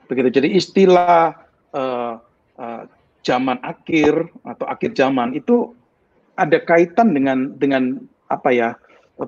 Begitu. 0.09 0.41
Jadi 0.41 0.49
istilah 0.57 1.45
uh, 1.77 2.17
uh, 2.57 2.83
zaman 3.21 3.61
akhir 3.61 4.29
atau 4.45 4.67
akhir 4.69 4.97
zaman 4.97 5.37
itu 5.37 5.77
ada 6.37 6.57
kaitan 6.61 7.13
dengan 7.13 7.53
dengan 7.61 8.01
apa 8.33 8.49
ya 8.55 8.69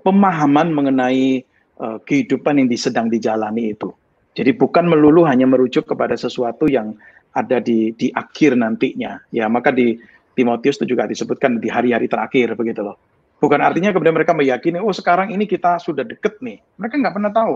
pemahaman 0.00 0.72
mengenai 0.72 1.44
uh, 1.76 2.00
kehidupan 2.08 2.56
yang 2.56 2.68
sedang 2.78 3.12
dijalani 3.12 3.76
itu. 3.76 3.92
Jadi 4.32 4.56
bukan 4.56 4.88
melulu 4.88 5.28
hanya 5.28 5.44
merujuk 5.44 5.84
kepada 5.84 6.16
sesuatu 6.16 6.64
yang 6.64 6.96
ada 7.36 7.60
di 7.60 7.92
di 7.92 8.08
akhir 8.16 8.56
nantinya. 8.56 9.20
Ya, 9.28 9.44
maka 9.52 9.68
di 9.68 10.00
Timotius 10.32 10.80
itu 10.80 10.96
juga 10.96 11.04
disebutkan 11.04 11.60
di 11.60 11.68
hari-hari 11.68 12.08
terakhir 12.08 12.56
begitu 12.56 12.80
loh. 12.80 12.96
Bukan 13.36 13.60
artinya 13.60 13.92
kemudian 13.92 14.16
mereka 14.16 14.32
meyakini, 14.32 14.78
oh 14.80 14.94
sekarang 14.94 15.34
ini 15.34 15.44
kita 15.44 15.76
sudah 15.82 16.06
deket 16.06 16.40
nih. 16.40 16.62
Mereka 16.80 16.94
nggak 16.96 17.14
pernah 17.18 17.32
tahu. 17.34 17.54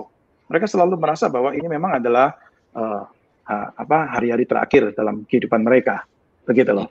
Mereka 0.52 0.66
selalu 0.68 0.98
merasa 1.00 1.30
bahwa 1.32 1.54
ini 1.56 1.64
memang 1.64 2.02
adalah 2.02 2.36
uh, 2.74 3.06
apa 3.78 4.10
hari-hari 4.18 4.44
terakhir 4.44 4.90
dalam 4.98 5.22
kehidupan 5.24 5.62
mereka, 5.62 6.02
begitu 6.46 6.72
loh. 6.72 6.88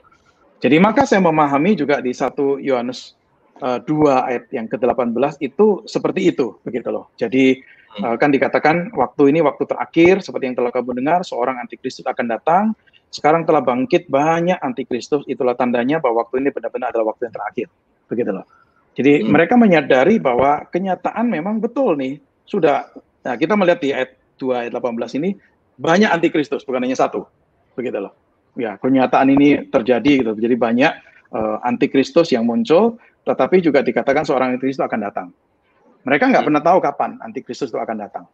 Jadi 0.60 0.76
maka 0.80 1.04
saya 1.04 1.20
memahami 1.20 1.76
juga 1.76 2.00
di 2.00 2.12
satu 2.16 2.56
Yohanes 2.56 3.16
uh, 3.60 3.80
ayat 4.24 4.48
yang 4.52 4.68
ke-18 4.68 5.40
itu 5.40 5.84
seperti 5.84 6.32
itu, 6.32 6.56
begitu 6.64 6.88
loh. 6.88 7.12
Jadi 7.16 7.60
uh, 8.00 8.16
kan 8.16 8.32
dikatakan 8.32 8.92
waktu 8.96 9.32
ini 9.32 9.40
waktu 9.44 9.64
terakhir 9.68 10.24
seperti 10.24 10.52
yang 10.52 10.56
telah 10.56 10.72
kamu 10.72 11.00
dengar 11.00 11.20
seorang 11.24 11.60
antikristus 11.60 12.04
akan 12.04 12.26
datang. 12.28 12.64
Sekarang 13.12 13.46
telah 13.46 13.62
bangkit 13.62 14.10
banyak 14.10 14.58
antikristus, 14.60 15.24
itulah 15.30 15.54
tandanya 15.54 16.02
bahwa 16.02 16.26
waktu 16.26 16.42
ini 16.42 16.50
benar-benar 16.52 16.90
adalah 16.92 17.14
waktu 17.14 17.30
yang 17.30 17.34
terakhir, 17.38 17.66
begitu 18.10 18.30
loh. 18.34 18.44
Jadi 18.96 19.22
hmm. 19.22 19.28
mereka 19.30 19.54
menyadari 19.54 20.16
bahwa 20.18 20.64
kenyataan 20.68 21.28
memang 21.28 21.62
betul 21.62 21.94
nih 21.96 22.18
sudah. 22.44 22.90
Nah 23.22 23.34
kita 23.38 23.54
melihat 23.54 23.80
di 23.80 23.94
ayat 23.94 24.16
2 24.40 24.68
ayat 24.68 24.72
18 24.74 25.20
ini 25.22 25.36
banyak 25.76 26.08
antikristus 26.08 26.64
bukan 26.64 26.82
hanya 26.82 26.98
satu, 26.98 27.28
begitu 27.76 28.00
loh. 28.00 28.12
Ya 28.56 28.80
kenyataan 28.80 29.28
ini 29.36 29.68
terjadi 29.68 30.24
gitu. 30.24 30.32
Jadi 30.32 30.56
banyak 30.56 30.92
uh, 31.32 31.60
antikristus 31.64 32.32
yang 32.32 32.48
muncul, 32.48 32.96
tetapi 33.28 33.60
juga 33.60 33.84
dikatakan 33.84 34.24
seorang 34.24 34.56
antikristus 34.56 34.84
akan 34.84 35.00
datang. 35.04 35.28
Mereka 36.06 36.30
nggak 36.30 36.40
hmm. 36.40 36.48
pernah 36.48 36.62
tahu 36.62 36.78
kapan 36.80 37.10
antikristus 37.20 37.68
itu 37.68 37.76
akan 37.76 37.96
datang, 37.98 38.24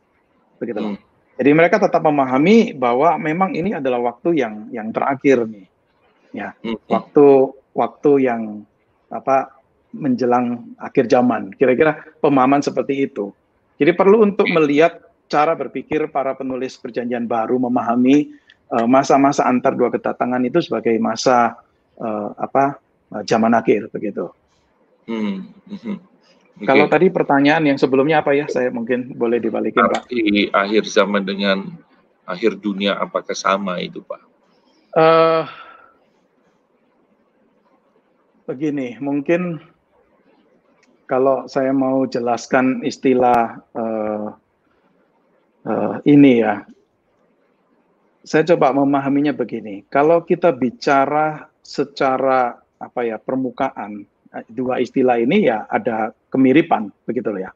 begitu 0.60 0.78
loh. 0.78 0.92
Hmm. 0.94 1.00
Jadi 1.40 1.50
mereka 1.56 1.80
tetap 1.80 2.04
memahami 2.04 2.76
bahwa 2.76 3.16
memang 3.16 3.56
ini 3.56 3.72
adalah 3.72 4.12
waktu 4.12 4.36
yang 4.36 4.68
yang 4.68 4.92
terakhir 4.92 5.48
nih, 5.48 5.66
ya, 6.36 6.52
hmm. 6.60 6.76
waktu 6.92 7.26
waktu 7.72 8.12
yang 8.28 8.68
apa 9.08 9.56
menjelang 9.96 10.76
akhir 10.76 11.08
zaman. 11.08 11.52
Kira-kira 11.56 12.00
pemahaman 12.20 12.60
seperti 12.60 13.08
itu. 13.08 13.32
Jadi 13.80 13.92
perlu 13.96 14.24
untuk 14.24 14.48
melihat 14.52 15.00
cara 15.32 15.56
berpikir 15.56 16.12
para 16.12 16.36
penulis 16.36 16.76
perjanjian 16.76 17.24
baru 17.24 17.56
memahami 17.56 18.36
masa-masa 18.88 19.44
uh, 19.44 19.50
antar 19.52 19.76
dua 19.76 19.92
kedatangan 19.92 20.40
itu 20.48 20.64
sebagai 20.64 20.96
masa 20.96 21.60
uh, 22.00 22.32
apa 22.40 22.80
uh, 23.12 23.22
zaman 23.28 23.52
akhir 23.52 23.92
begitu. 23.92 24.32
Hmm. 25.04 25.52
Hmm. 25.68 25.98
Okay. 26.52 26.68
Kalau 26.68 26.86
tadi 26.86 27.08
pertanyaan 27.08 27.64
yang 27.64 27.78
sebelumnya 27.80 28.20
apa 28.20 28.36
ya? 28.36 28.44
Saya 28.48 28.68
mungkin 28.68 29.16
boleh 29.16 29.40
dibalikin 29.40 29.82
Pak. 29.82 30.08
Di 30.08 30.52
akhir 30.52 30.84
zaman 30.84 31.24
dengan 31.24 31.64
akhir 32.28 32.60
dunia 32.60 32.96
apakah 33.00 33.34
sama 33.34 33.80
itu 33.80 34.04
Pak? 34.04 34.20
Uh, 34.92 35.48
begini, 38.44 39.00
mungkin 39.00 39.64
kalau 41.08 41.48
saya 41.48 41.72
mau 41.72 42.04
jelaskan 42.04 42.84
istilah 42.84 43.64
uh, 43.72 44.36
uh, 45.64 45.94
ini 46.04 46.44
ya. 46.44 46.64
Saya 48.22 48.46
coba 48.54 48.70
memahaminya 48.70 49.34
begini. 49.34 49.82
Kalau 49.90 50.22
kita 50.22 50.54
bicara 50.54 51.50
secara 51.62 52.54
apa 52.78 53.00
ya 53.06 53.18
permukaan 53.18 54.02
eh, 54.34 54.44
dua 54.50 54.82
istilah 54.82 55.18
ini 55.18 55.46
ya 55.46 55.66
ada 55.70 56.10
kemiripan 56.30 56.90
begitu 57.06 57.30
loh 57.30 57.42
ya. 57.46 57.52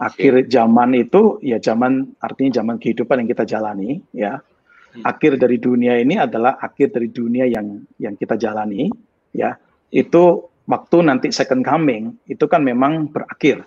Akhir 0.00 0.50
zaman 0.50 0.90
itu 0.98 1.38
ya 1.38 1.62
zaman 1.62 2.18
artinya 2.18 2.58
zaman 2.58 2.76
kehidupan 2.82 3.24
yang 3.24 3.28
kita 3.30 3.44
jalani 3.46 4.02
ya. 4.10 4.40
Hmm. 4.40 5.02
Akhir 5.06 5.38
dari 5.38 5.56
dunia 5.56 5.96
ini 6.02 6.18
adalah 6.18 6.58
akhir 6.58 6.94
dari 6.94 7.08
dunia 7.08 7.46
yang 7.46 7.86
yang 8.02 8.18
kita 8.18 8.34
jalani 8.34 8.90
ya. 9.30 9.54
Itu 9.94 10.50
waktu 10.66 10.96
nanti 11.06 11.30
second 11.30 11.62
coming 11.62 12.18
itu 12.26 12.44
kan 12.50 12.66
memang 12.66 13.06
berakhir 13.06 13.62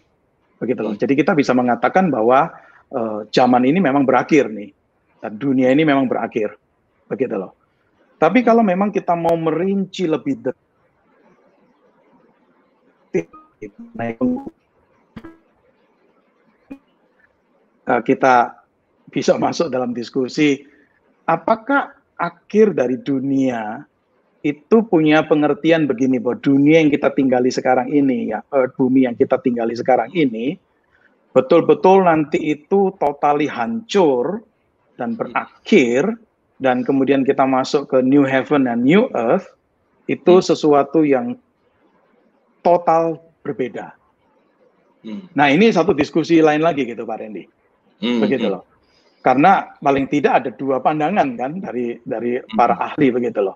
begitu 0.59 0.79
loh. 0.83 0.93
Hmm. 0.93 1.01
Jadi 1.01 1.13
kita 1.15 1.31
bisa 1.31 1.55
mengatakan 1.55 2.11
bahwa 2.11 2.51
uh, 2.91 3.23
zaman 3.31 3.63
ini 3.63 3.79
memang 3.79 4.03
berakhir 4.03 4.51
nih. 4.51 4.75
Dan 5.21 5.37
dunia 5.41 5.73
ini 5.73 5.85
memang 5.85 6.05
berakhir. 6.05 6.57
Begitu 7.09 7.35
loh. 7.37 7.53
Tapi 8.17 8.41
kalau 8.41 8.65
memang 8.65 8.89
kita 8.89 9.13
mau 9.13 9.37
merinci 9.37 10.09
lebih 10.09 10.41
detik, 10.41 10.57
naik 13.93 14.17
uh, 17.87 18.01
kita 18.03 18.59
bisa 19.09 19.39
masuk 19.43 19.71
dalam 19.71 19.95
diskusi 19.95 20.67
apakah 21.23 21.95
akhir 22.19 22.75
dari 22.75 22.99
dunia 22.99 23.87
itu 24.45 24.85
punya 24.85 25.25
pengertian 25.25 25.89
begini 25.89 26.21
bahwa 26.21 26.37
dunia 26.39 26.85
yang 26.85 26.93
kita 26.93 27.09
tinggali 27.11 27.49
sekarang 27.49 27.89
ini 27.89 28.31
ya 28.31 28.45
earth 28.53 28.77
bumi 28.77 29.09
yang 29.09 29.15
kita 29.17 29.41
tinggali 29.41 29.73
sekarang 29.73 30.13
ini 30.13 30.55
betul-betul 31.33 32.05
nanti 32.05 32.39
itu 32.41 32.93
totali 32.95 33.49
hancur 33.49 34.39
dan 34.97 35.13
berakhir 35.13 36.17
dan 36.57 36.81
kemudian 36.81 37.21
kita 37.21 37.45
masuk 37.45 37.85
ke 37.87 38.01
new 38.01 38.25
heaven 38.25 38.65
dan 38.65 38.81
new 38.81 39.05
earth 39.13 39.53
itu 40.09 40.41
hmm. 40.41 40.45
sesuatu 40.45 41.05
yang 41.05 41.37
total 42.65 43.21
berbeda. 43.45 43.93
Hmm. 45.05 45.29
Nah 45.37 45.47
ini 45.53 45.69
satu 45.69 45.93
diskusi 45.93 46.41
lain 46.41 46.65
lagi 46.65 46.83
gitu 46.83 47.05
Pak 47.05 47.17
Randy, 47.21 47.45
hmm. 48.01 48.19
begitu 48.19 48.49
hmm. 48.49 48.53
loh. 48.57 48.63
Karena 49.21 49.75
paling 49.77 50.07
tidak 50.09 50.43
ada 50.43 50.49
dua 50.55 50.81
pandangan 50.81 51.27
kan 51.37 51.51
dari 51.61 52.01
dari 52.01 52.41
hmm. 52.41 52.57
para 52.57 52.75
ahli 52.75 53.13
begitu 53.13 53.45
loh. 53.45 53.55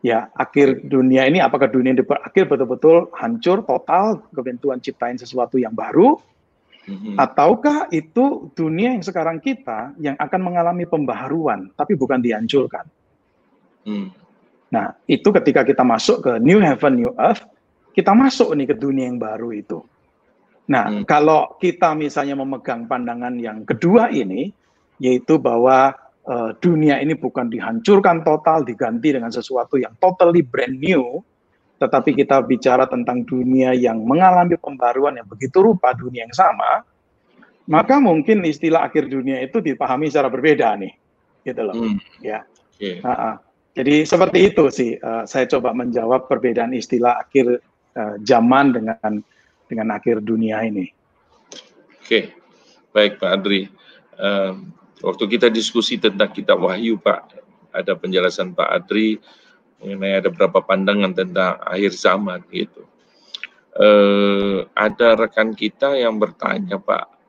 Ya 0.00 0.32
akhir 0.32 0.88
dunia 0.88 1.28
ini 1.28 1.44
apakah 1.44 1.68
dunia 1.68 1.92
ini 1.92 2.00
berakhir 2.00 2.48
betul-betul 2.48 3.12
hancur 3.20 3.60
total 3.68 4.24
kebentuan 4.32 4.80
ciptain 4.80 5.20
sesuatu 5.20 5.60
yang 5.60 5.76
baru 5.76 6.16
hmm 6.90 7.14
Ataukah 7.14 7.86
itu 7.94 8.50
dunia 8.58 8.98
yang 8.98 9.04
sekarang 9.06 9.38
kita 9.38 9.94
yang 10.02 10.18
akan 10.18 10.40
mengalami 10.42 10.84
pembaharuan, 10.90 11.70
tapi 11.78 11.94
bukan 11.94 12.18
dihancurkan? 12.18 12.84
Mm. 13.86 14.10
Nah, 14.70 14.94
itu 15.06 15.28
ketika 15.34 15.62
kita 15.66 15.82
masuk 15.86 16.22
ke 16.22 16.32
New 16.42 16.58
Heaven, 16.62 16.94
New 16.98 17.12
Earth, 17.18 17.42
kita 17.94 18.14
masuk 18.14 18.54
nih 18.54 18.70
ke 18.70 18.76
dunia 18.78 19.10
yang 19.10 19.18
baru 19.18 19.50
itu. 19.54 19.78
Nah, 20.70 20.90
mm. 20.90 21.02
kalau 21.06 21.58
kita 21.58 21.94
misalnya 21.94 22.38
memegang 22.38 22.86
pandangan 22.86 23.34
yang 23.38 23.66
kedua 23.66 24.10
ini, 24.10 24.50
yaitu 25.02 25.40
bahwa 25.40 25.94
uh, 26.26 26.50
dunia 26.62 27.02
ini 27.02 27.18
bukan 27.18 27.50
dihancurkan 27.50 28.22
total, 28.22 28.62
diganti 28.62 29.16
dengan 29.16 29.32
sesuatu 29.34 29.80
yang 29.80 29.94
totally 29.98 30.46
brand 30.46 30.78
new, 30.78 31.18
tetapi 31.80 32.12
kita 32.12 32.44
bicara 32.44 32.84
tentang 32.84 33.24
dunia 33.24 33.72
yang 33.72 34.04
mengalami 34.04 34.60
pembaruan 34.60 35.16
yang 35.16 35.24
begitu 35.24 35.64
rupa 35.64 35.96
dunia 35.96 36.28
yang 36.28 36.36
sama, 36.36 36.84
maka 37.64 37.96
mungkin 37.96 38.44
istilah 38.44 38.84
akhir 38.84 39.08
dunia 39.08 39.40
itu 39.40 39.64
dipahami 39.64 40.12
secara 40.12 40.28
berbeda 40.28 40.76
nih, 40.76 40.92
gitu 41.48 41.60
loh, 41.64 41.72
hmm. 41.72 41.96
ya. 42.20 42.44
Okay. 42.76 43.00
Uh 43.00 43.08
-uh. 43.08 43.34
Jadi 43.72 44.04
seperti 44.04 44.52
itu 44.52 44.64
sih, 44.68 45.00
uh, 45.00 45.24
saya 45.24 45.48
coba 45.48 45.72
menjawab 45.72 46.28
perbedaan 46.28 46.76
istilah 46.76 47.16
akhir 47.16 47.64
uh, 47.96 48.14
zaman 48.28 48.76
dengan 48.76 49.24
dengan 49.64 49.96
akhir 49.96 50.20
dunia 50.20 50.60
ini. 50.66 50.90
Oke, 51.96 52.04
okay. 52.04 52.24
baik 52.92 53.22
Pak 53.22 53.30
Adri. 53.40 53.72
Uh, 54.20 54.68
waktu 55.00 55.24
kita 55.32 55.48
diskusi 55.48 55.96
tentang 55.96 56.28
kitab 56.34 56.60
Wahyu, 56.60 57.00
Pak, 57.00 57.40
ada 57.72 57.96
penjelasan 57.96 58.52
Pak 58.52 58.68
Adri 58.68 59.16
mengenai 59.80 60.20
ada 60.20 60.28
berapa 60.28 60.60
pandangan 60.60 61.16
tentang 61.16 61.56
akhir 61.64 61.96
zaman 61.96 62.44
gitu. 62.52 62.84
Eh, 63.80 64.66
ada 64.76 65.08
rekan 65.16 65.56
kita 65.56 65.96
yang 65.96 66.20
bertanya 66.20 66.76
Pak 66.76 67.20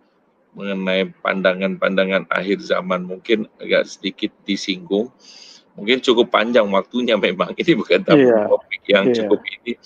mengenai 0.52 1.08
pandangan-pandangan 1.24 2.28
akhir 2.28 2.60
zaman 2.60 3.08
mungkin 3.08 3.48
agak 3.62 3.88
sedikit 3.88 4.32
disinggung. 4.44 5.08
Mungkin 5.80 6.04
cukup 6.04 6.28
panjang 6.28 6.68
waktunya 6.68 7.16
memang 7.16 7.56
ini 7.62 7.72
bukan 7.78 8.04
yeah. 8.12 8.52
topik 8.52 8.84
yang 8.92 9.08
yeah. 9.10 9.16
cukup 9.16 9.40
ini. 9.48 9.80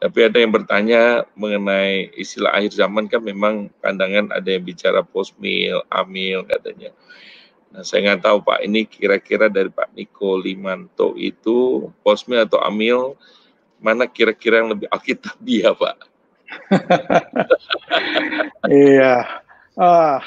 Tapi 0.00 0.18
ada 0.24 0.40
yang 0.40 0.48
bertanya 0.48 1.28
mengenai 1.36 2.08
istilah 2.16 2.56
akhir 2.56 2.72
zaman 2.72 3.04
kan 3.04 3.20
memang 3.20 3.68
pandangan 3.84 4.32
ada 4.32 4.48
yang 4.48 4.64
bicara 4.64 5.04
postmil, 5.04 5.84
amil 5.92 6.48
katanya. 6.48 6.96
Nah, 7.70 7.86
saya 7.86 8.02
nggak 8.02 8.26
tahu 8.26 8.38
Pak, 8.42 8.66
ini 8.66 8.82
kira-kira 8.82 9.46
dari 9.46 9.70
Pak 9.70 9.94
Niko 9.94 10.34
Limanto 10.42 11.14
itu 11.14 11.86
posmi 12.02 12.34
atau 12.34 12.58
amil 12.58 13.14
mana 13.78 14.10
kira-kira 14.10 14.60
yang 14.60 14.74
lebih 14.74 14.90
alkitabiah 14.90 15.74
Pak? 15.82 15.96
iya, 18.66 19.22
ah, 19.78 20.18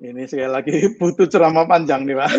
ini 0.00 0.24
sekali 0.24 0.48
lagi 0.48 0.72
butuh 0.96 1.28
ceramah 1.28 1.68
panjang 1.68 2.08
nih 2.08 2.16
Pak. 2.16 2.30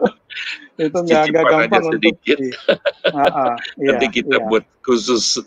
itu 0.84 0.98
nggak 1.00 1.24
gampang 1.32 1.84
sedikit. 1.96 2.38
untuk 2.40 3.16
ah, 3.16 3.24
ah, 3.24 3.56
iya, 3.80 3.96
Nanti 3.96 4.06
kita 4.20 4.36
iya. 4.36 4.46
buat 4.52 4.64
khusus. 4.84 5.40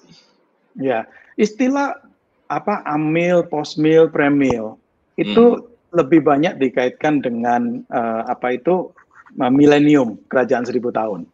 Ya, 0.73 1.05
istilah 1.37 2.01
apa 2.49 2.81
amil, 2.89 3.45
postmil, 3.45 4.09
premil 4.09 4.81
itu 5.13 5.61
hmm. 5.61 5.72
Lebih 5.93 6.25
banyak 6.25 6.57
dikaitkan 6.57 7.21
dengan 7.21 7.85
uh, 7.93 8.25
apa 8.27 8.57
itu 8.57 8.89
uh, 9.37 9.51
milenium 9.53 10.17
kerajaan 10.27 10.65
seribu 10.65 10.89
tahun. 10.89 11.29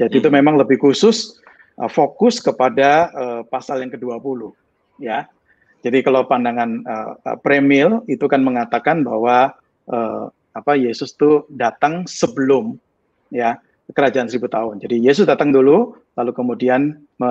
Jadi 0.00 0.18
hmm. 0.18 0.22
itu 0.24 0.28
memang 0.32 0.56
lebih 0.56 0.80
khusus 0.80 1.36
uh, 1.76 1.88
fokus 1.88 2.40
kepada 2.40 3.12
uh, 3.12 3.40
pasal 3.44 3.84
yang 3.84 3.92
ke-20 3.92 4.56
ya. 5.00 5.28
Jadi 5.80 6.04
kalau 6.04 6.28
pandangan 6.28 6.84
uh, 6.84 7.36
premil 7.40 8.04
itu 8.04 8.24
kan 8.28 8.44
mengatakan 8.44 9.00
bahwa 9.00 9.52
uh, 9.88 10.28
apa 10.52 10.76
Yesus 10.76 11.16
itu 11.16 11.48
datang 11.48 12.04
sebelum 12.04 12.76
ya 13.32 13.56
kerajaan 13.92 14.28
seribu 14.28 14.48
tahun. 14.52 14.80
Jadi 14.80 15.00
Yesus 15.00 15.24
datang 15.24 15.50
dulu, 15.50 15.96
lalu 16.14 16.32
kemudian 16.36 17.00
me, 17.16 17.30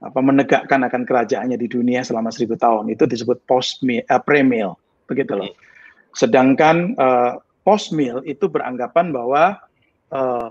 apa, 0.00 0.20
menegakkan 0.20 0.80
akan 0.86 1.02
kerajaannya 1.08 1.56
di 1.56 1.66
dunia 1.66 2.04
selama 2.04 2.28
seribu 2.28 2.54
tahun. 2.60 2.92
Itu 2.92 3.08
disebut 3.08 3.48
post 3.48 3.80
uh, 3.84 4.20
premil, 4.20 4.76
begitu 5.08 5.32
loh. 5.36 5.50
Sedangkan 6.12 6.94
uh, 6.98 7.38
post 7.62 7.94
meal 7.94 8.24
itu 8.26 8.50
beranggapan 8.50 9.14
bahwa 9.14 9.58
uh, 10.10 10.50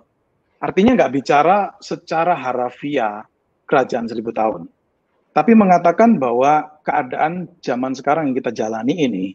artinya 0.59 0.95
nggak 0.95 1.13
bicara 1.13 1.73
secara 1.79 2.35
harafiah 2.35 3.23
kerajaan 3.65 4.09
seribu 4.09 4.33
tahun 4.33 4.67
tapi 5.39 5.53
mengatakan 5.53 6.17
bahwa 6.17 6.67
keadaan 6.83 7.47
zaman 7.61 7.93
sekarang 7.93 8.31
yang 8.31 8.37
kita 8.43 8.51
jalani 8.51 8.91
ini 8.97 9.25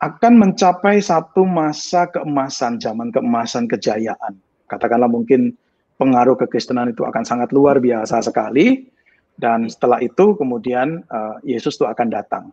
akan 0.00 0.38
mencapai 0.38 1.00
satu 1.00 1.42
masa 1.44 2.08
keemasan, 2.08 2.80
zaman 2.80 3.12
keemasan 3.12 3.68
kejayaan. 3.68 4.36
Katakanlah 4.68 5.08
mungkin 5.08 5.56
pengaruh 6.00 6.36
kekristenan 6.40 6.92
itu 6.92 7.04
akan 7.04 7.24
sangat 7.24 7.52
luar 7.52 7.80
biasa 7.80 8.20
sekali, 8.24 8.88
dan 9.40 9.68
setelah 9.68 10.00
itu 10.04 10.36
kemudian 10.36 11.04
uh, 11.08 11.40
Yesus 11.44 11.80
itu 11.80 11.88
akan 11.88 12.08
datang. 12.12 12.44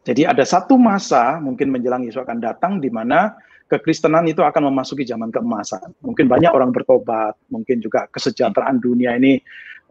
Jadi 0.00 0.24
ada 0.24 0.44
satu 0.48 0.80
masa 0.80 1.36
mungkin 1.38 1.68
menjelang 1.68 2.08
Yesus 2.08 2.24
akan 2.24 2.40
datang 2.40 2.80
di 2.80 2.88
mana 2.88 3.36
kekristenan 3.70 4.26
itu 4.26 4.42
akan 4.42 4.72
memasuki 4.72 5.06
zaman 5.06 5.30
keemasan. 5.30 5.92
Mungkin 6.02 6.26
banyak 6.26 6.50
orang 6.50 6.74
bertobat, 6.74 7.36
mungkin 7.52 7.78
juga 7.78 8.08
kesejahteraan 8.10 8.80
dunia 8.80 9.14
ini 9.14 9.38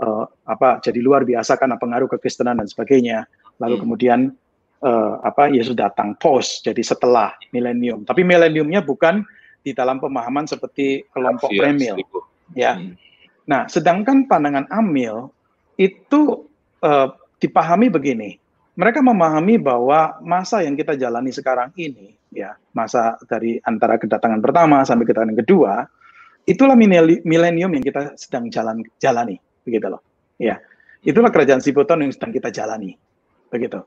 uh, 0.02 0.26
apa 0.50 0.84
jadi 0.84 1.00
luar 1.00 1.24
biasa 1.24 1.56
karena 1.56 1.80
pengaruh 1.80 2.10
kekristenan 2.12 2.60
dan 2.60 2.68
sebagainya. 2.68 3.30
Lalu 3.62 3.76
hmm. 3.80 3.84
kemudian 3.86 4.20
uh, 4.84 5.22
apa 5.24 5.48
Yesus 5.48 5.78
datang 5.78 6.18
post 6.20 6.68
jadi 6.68 6.82
setelah 6.84 7.32
milenium. 7.56 8.04
Tapi 8.04 8.26
mileniumnya 8.26 8.84
bukan 8.84 9.24
di 9.64 9.72
dalam 9.72 10.00
pemahaman 10.02 10.48
seperti 10.48 11.08
kelompok 11.12 11.52
yes, 11.52 11.60
premil. 11.60 11.96
Ya. 12.58 12.76
Hmm. 12.76 12.98
Nah, 13.50 13.66
sedangkan 13.66 14.30
pandangan 14.30 14.68
Amil 14.70 15.32
itu 15.80 16.46
uh, 16.84 17.08
dipahami 17.40 17.88
begini. 17.88 18.36
Mereka 18.80 19.04
memahami 19.04 19.60
bahwa 19.60 20.16
masa 20.24 20.64
yang 20.64 20.80
kita 20.80 20.96
jalani 20.96 21.36
sekarang 21.36 21.76
ini, 21.76 22.16
ya 22.32 22.56
masa 22.72 23.20
dari 23.28 23.60
antara 23.68 24.00
kedatangan 24.00 24.40
pertama 24.40 24.88
sampai 24.88 25.04
kedatangan 25.04 25.36
kedua, 25.36 25.84
itulah 26.48 26.80
milenium 27.28 27.76
yang 27.76 27.84
kita 27.84 28.16
sedang 28.16 28.48
jalan 28.48 28.80
jalani 29.04 29.36
begitu 29.68 29.92
loh. 29.92 30.00
Ya, 30.40 30.64
itulah 31.04 31.28
kerajaan 31.28 31.60
Sibuton 31.60 32.08
yang 32.08 32.16
sedang 32.16 32.32
kita 32.32 32.56
jalani, 32.56 32.96
begitu. 33.52 33.84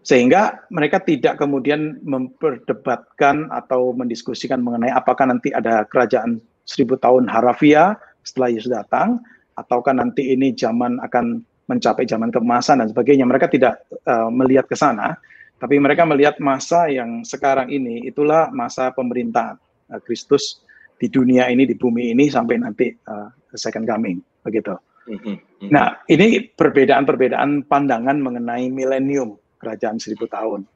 Sehingga 0.00 0.64
mereka 0.72 1.04
tidak 1.04 1.36
kemudian 1.36 2.00
memperdebatkan 2.00 3.52
atau 3.52 3.92
mendiskusikan 3.92 4.64
mengenai 4.64 4.88
apakah 4.88 5.28
nanti 5.28 5.52
ada 5.52 5.84
kerajaan 5.84 6.40
seribu 6.64 6.96
tahun 6.96 7.28
harafiah 7.28 8.00
setelah 8.24 8.48
Yesus 8.48 8.72
datang, 8.72 9.20
ataukah 9.60 9.92
nanti 9.92 10.32
ini 10.32 10.56
zaman 10.56 10.96
akan 11.04 11.44
mencapai 11.70 12.02
zaman 12.02 12.34
keemasan 12.34 12.82
dan 12.82 12.90
sebagainya. 12.90 13.22
Mereka 13.22 13.46
tidak 13.46 13.86
uh, 14.10 14.26
melihat 14.26 14.66
ke 14.66 14.74
sana, 14.74 15.14
tapi 15.62 15.78
mereka 15.78 16.02
melihat 16.02 16.42
masa 16.42 16.90
yang 16.90 17.22
sekarang 17.22 17.70
ini 17.70 18.02
itulah 18.10 18.50
masa 18.50 18.90
pemerintahan 18.90 19.54
uh, 19.94 20.00
Kristus 20.02 20.66
di 20.98 21.06
dunia 21.06 21.46
ini, 21.46 21.64
di 21.64 21.78
bumi 21.78 22.10
ini 22.10 22.26
sampai 22.26 22.58
nanti 22.58 22.90
uh, 23.06 23.30
second 23.54 23.86
coming, 23.86 24.18
begitu. 24.42 24.74
Mm-hmm. 25.06 25.70
Nah, 25.72 25.96
ini 26.10 26.50
perbedaan-perbedaan 26.50 27.64
pandangan 27.70 28.18
mengenai 28.20 28.68
milenium 28.68 29.38
kerajaan 29.62 29.96
seribu 29.96 30.28
tahun. 30.28 30.66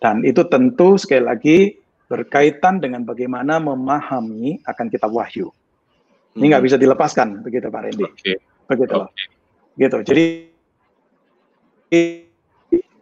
Dan 0.00 0.24
itu 0.24 0.46
tentu 0.48 0.96
sekali 0.96 1.24
lagi 1.24 1.58
berkaitan 2.06 2.78
dengan 2.78 3.02
bagaimana 3.02 3.58
memahami 3.58 4.62
akan 4.64 4.86
kitab 4.88 5.10
Wahyu. 5.10 5.50
Ini 6.38 6.52
nggak 6.52 6.60
mm-hmm. 6.62 6.64
bisa 6.64 6.76
dilepaskan, 6.76 7.44
begitu 7.44 7.66
Pak 7.68 7.82
Randy. 7.84 8.04
Okay. 8.16 8.36
Begitu 8.66 8.96
okay. 8.96 9.35
Gitu. 9.76 9.96
Jadi 10.08 10.26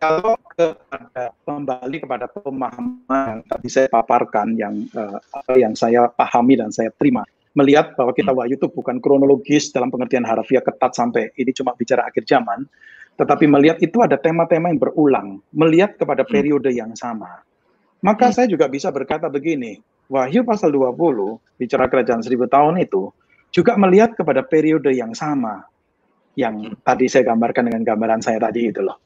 kalau 0.03 0.37
kepada 0.53 1.33
kembali 1.49 1.97
kepada 2.05 2.27
pemahaman 2.29 3.01
yang 3.09 3.41
tadi 3.49 3.69
saya 3.73 3.89
paparkan 3.89 4.59
yang 4.59 4.85
uh, 4.93 5.19
yang 5.57 5.73
saya 5.73 6.13
pahami 6.13 6.61
dan 6.61 6.69
saya 6.69 6.93
terima 7.01 7.25
melihat 7.55 7.95
bahwa 7.95 8.13
kita 8.13 8.35
hmm. 8.35 8.39
wahyu 8.39 8.55
itu 8.59 8.69
bukan 8.69 8.99
kronologis 8.99 9.71
dalam 9.71 9.89
pengertian 9.89 10.27
harafiah 10.27 10.61
ketat 10.61 10.93
sampai 10.93 11.31
ini 11.39 11.55
cuma 11.55 11.73
bicara 11.79 12.11
akhir 12.11 12.27
zaman, 12.27 12.67
tetapi 13.15 13.47
melihat 13.47 13.79
itu 13.79 14.03
ada 14.03 14.19
tema-tema 14.19 14.75
yang 14.75 14.83
berulang, 14.83 15.39
melihat 15.55 15.95
kepada 15.95 16.27
hmm. 16.27 16.31
periode 16.35 16.71
yang 16.75 16.91
sama. 16.99 17.41
Maka 18.03 18.29
hmm. 18.29 18.35
saya 18.35 18.47
juga 18.51 18.67
bisa 18.67 18.91
berkata 18.91 19.31
begini, 19.31 19.79
Wahyu 20.11 20.45
pasal 20.45 20.69
20 20.69 20.93
bicara 21.57 21.89
kerajaan 21.89 22.21
seribu 22.21 22.45
tahun 22.45 22.77
itu 22.83 23.09
juga 23.55 23.79
melihat 23.79 24.13
kepada 24.19 24.45
periode 24.45 24.91
yang 24.93 25.17
sama 25.17 25.65
yang 26.35 26.75
tadi 26.83 27.07
saya 27.07 27.31
gambarkan 27.31 27.71
dengan 27.71 27.83
gambaran 27.83 28.21
saya 28.23 28.39
tadi 28.43 28.71
itu 28.71 28.81
loh. 28.83 28.99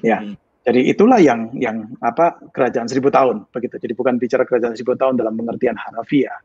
Ya. 0.00 0.20
Jadi 0.60 0.92
itulah 0.92 1.16
yang 1.16 1.56
yang 1.56 1.88
apa 2.04 2.36
kerajaan 2.52 2.84
seribu 2.84 3.08
tahun 3.08 3.48
begitu. 3.48 3.80
Jadi 3.80 3.96
bukan 3.96 4.20
bicara 4.20 4.44
kerajaan 4.44 4.76
seribu 4.76 4.92
tahun 4.92 5.16
dalam 5.16 5.32
pengertian 5.32 5.72
harafiah, 5.72 6.36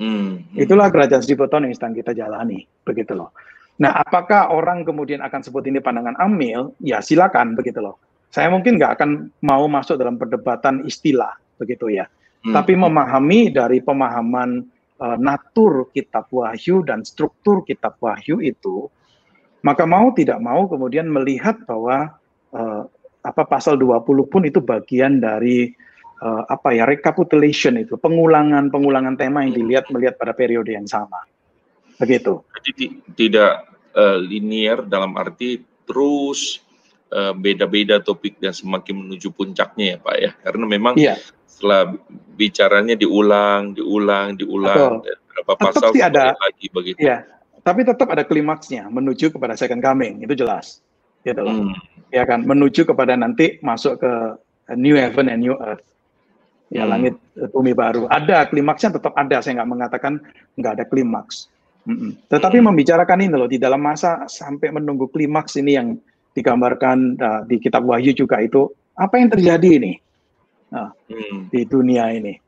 Hmm. 0.00 0.48
Itulah 0.56 0.88
kerajaan 0.88 1.20
seribu 1.20 1.48
tahun 1.48 1.68
yang 1.68 1.74
sedang 1.76 1.94
kita 1.96 2.16
jalani, 2.16 2.64
begitu 2.84 3.12
loh. 3.12 3.36
Nah, 3.80 3.92
apakah 4.00 4.52
orang 4.52 4.84
kemudian 4.84 5.20
akan 5.20 5.40
sebut 5.44 5.64
ini 5.68 5.78
pandangan 5.78 6.16
amil? 6.20 6.76
Ya 6.80 7.04
silakan, 7.04 7.56
begitu 7.56 7.80
loh. 7.84 8.00
Saya 8.32 8.48
mungkin 8.48 8.80
nggak 8.80 8.96
akan 8.96 9.10
mau 9.44 9.68
masuk 9.68 10.00
dalam 10.00 10.16
perdebatan 10.16 10.88
istilah, 10.88 11.36
begitu 11.60 11.92
ya. 11.92 12.08
Hmm. 12.42 12.56
Tapi 12.56 12.72
memahami 12.74 13.52
dari 13.52 13.84
pemahaman 13.84 14.64
uh, 14.96 15.18
natur 15.20 15.92
kitab 15.92 16.26
wahyu 16.32 16.80
dan 16.82 17.04
struktur 17.04 17.60
kitab 17.62 18.00
wahyu 18.00 18.40
itu, 18.40 18.88
maka 19.62 19.86
mau 19.86 20.10
tidak 20.10 20.42
mau 20.42 20.66
kemudian 20.66 21.06
melihat 21.06 21.58
bahwa 21.64 22.10
uh, 22.50 22.82
apa 23.22 23.42
pasal 23.46 23.78
20 23.78 24.02
pun 24.26 24.42
itu 24.42 24.58
bagian 24.58 25.22
dari 25.22 25.70
uh, 26.18 26.42
apa 26.50 26.74
ya 26.74 26.82
recapitulation 26.82 27.78
itu 27.78 27.94
pengulangan 27.94 28.68
pengulangan 28.74 29.14
tema 29.14 29.46
yang 29.46 29.54
dilihat 29.54 29.86
melihat 29.94 30.18
pada 30.18 30.34
periode 30.34 30.74
yang 30.74 30.86
sama. 30.90 31.22
Begitu. 32.02 32.42
Jadi 32.58 32.98
tidak 33.14 33.70
uh, 33.94 34.18
linear 34.18 34.82
dalam 34.82 35.14
arti 35.14 35.62
terus 35.86 36.58
uh, 37.14 37.30
beda-beda 37.30 38.02
topik 38.02 38.42
dan 38.42 38.50
semakin 38.50 39.06
menuju 39.06 39.30
puncaknya 39.30 39.94
ya 39.94 39.96
pak 40.02 40.16
ya. 40.18 40.30
Karena 40.42 40.64
memang 40.66 40.94
iya. 40.98 41.14
setelah 41.46 41.94
bicaranya 42.34 42.98
diulang 42.98 43.78
diulang 43.78 44.34
diulang 44.34 45.06
berapa 45.06 45.54
pasal 45.54 45.94
ada 45.94 46.34
lagi 46.34 46.66
begitu. 46.74 46.98
Ya 46.98 47.22
tapi 47.62 47.86
tetap 47.86 48.10
ada 48.10 48.26
klimaksnya 48.26 48.90
menuju 48.90 49.30
kepada 49.30 49.54
second 49.54 49.82
coming 49.82 50.22
itu 50.22 50.34
jelas 50.34 50.82
gitu 51.22 51.38
loh 51.42 51.54
hmm. 51.54 51.74
ya 52.10 52.26
kan 52.26 52.42
menuju 52.42 52.82
kepada 52.86 53.14
nanti 53.14 53.62
masuk 53.62 54.02
ke 54.02 54.12
new 54.74 54.98
heaven 54.98 55.30
and 55.30 55.46
new 55.46 55.54
earth 55.62 55.82
ya 56.72 56.88
hmm. 56.88 56.90
langit 56.90 57.14
eh, 57.36 57.48
bumi 57.52 57.76
baru. 57.76 58.08
Ada 58.08 58.48
klimaksnya 58.48 58.96
tetap 58.96 59.12
ada. 59.14 59.44
Saya 59.44 59.60
nggak 59.60 59.70
mengatakan 59.70 60.12
nggak 60.56 60.72
ada 60.80 60.84
klimaks. 60.88 61.52
Mm-mm. 61.84 62.16
Tetapi 62.32 62.58
hmm. 62.62 62.66
membicarakan 62.72 63.18
ini 63.26 63.34
loh 63.36 63.50
di 63.50 63.58
dalam 63.60 63.82
masa 63.82 64.24
sampai 64.24 64.72
menunggu 64.72 65.10
klimaks 65.12 65.58
ini 65.60 65.76
yang 65.76 65.88
digambarkan 66.32 67.20
uh, 67.20 67.40
di 67.44 67.60
Kitab 67.60 67.84
Wahyu 67.84 68.16
juga 68.16 68.40
itu 68.40 68.72
apa 68.96 69.20
yang 69.20 69.28
terjadi 69.28 69.68
ini 69.82 69.92
nah, 70.72 70.94
hmm. 71.10 71.52
di 71.52 71.60
dunia 71.68 72.08
ini 72.14 72.38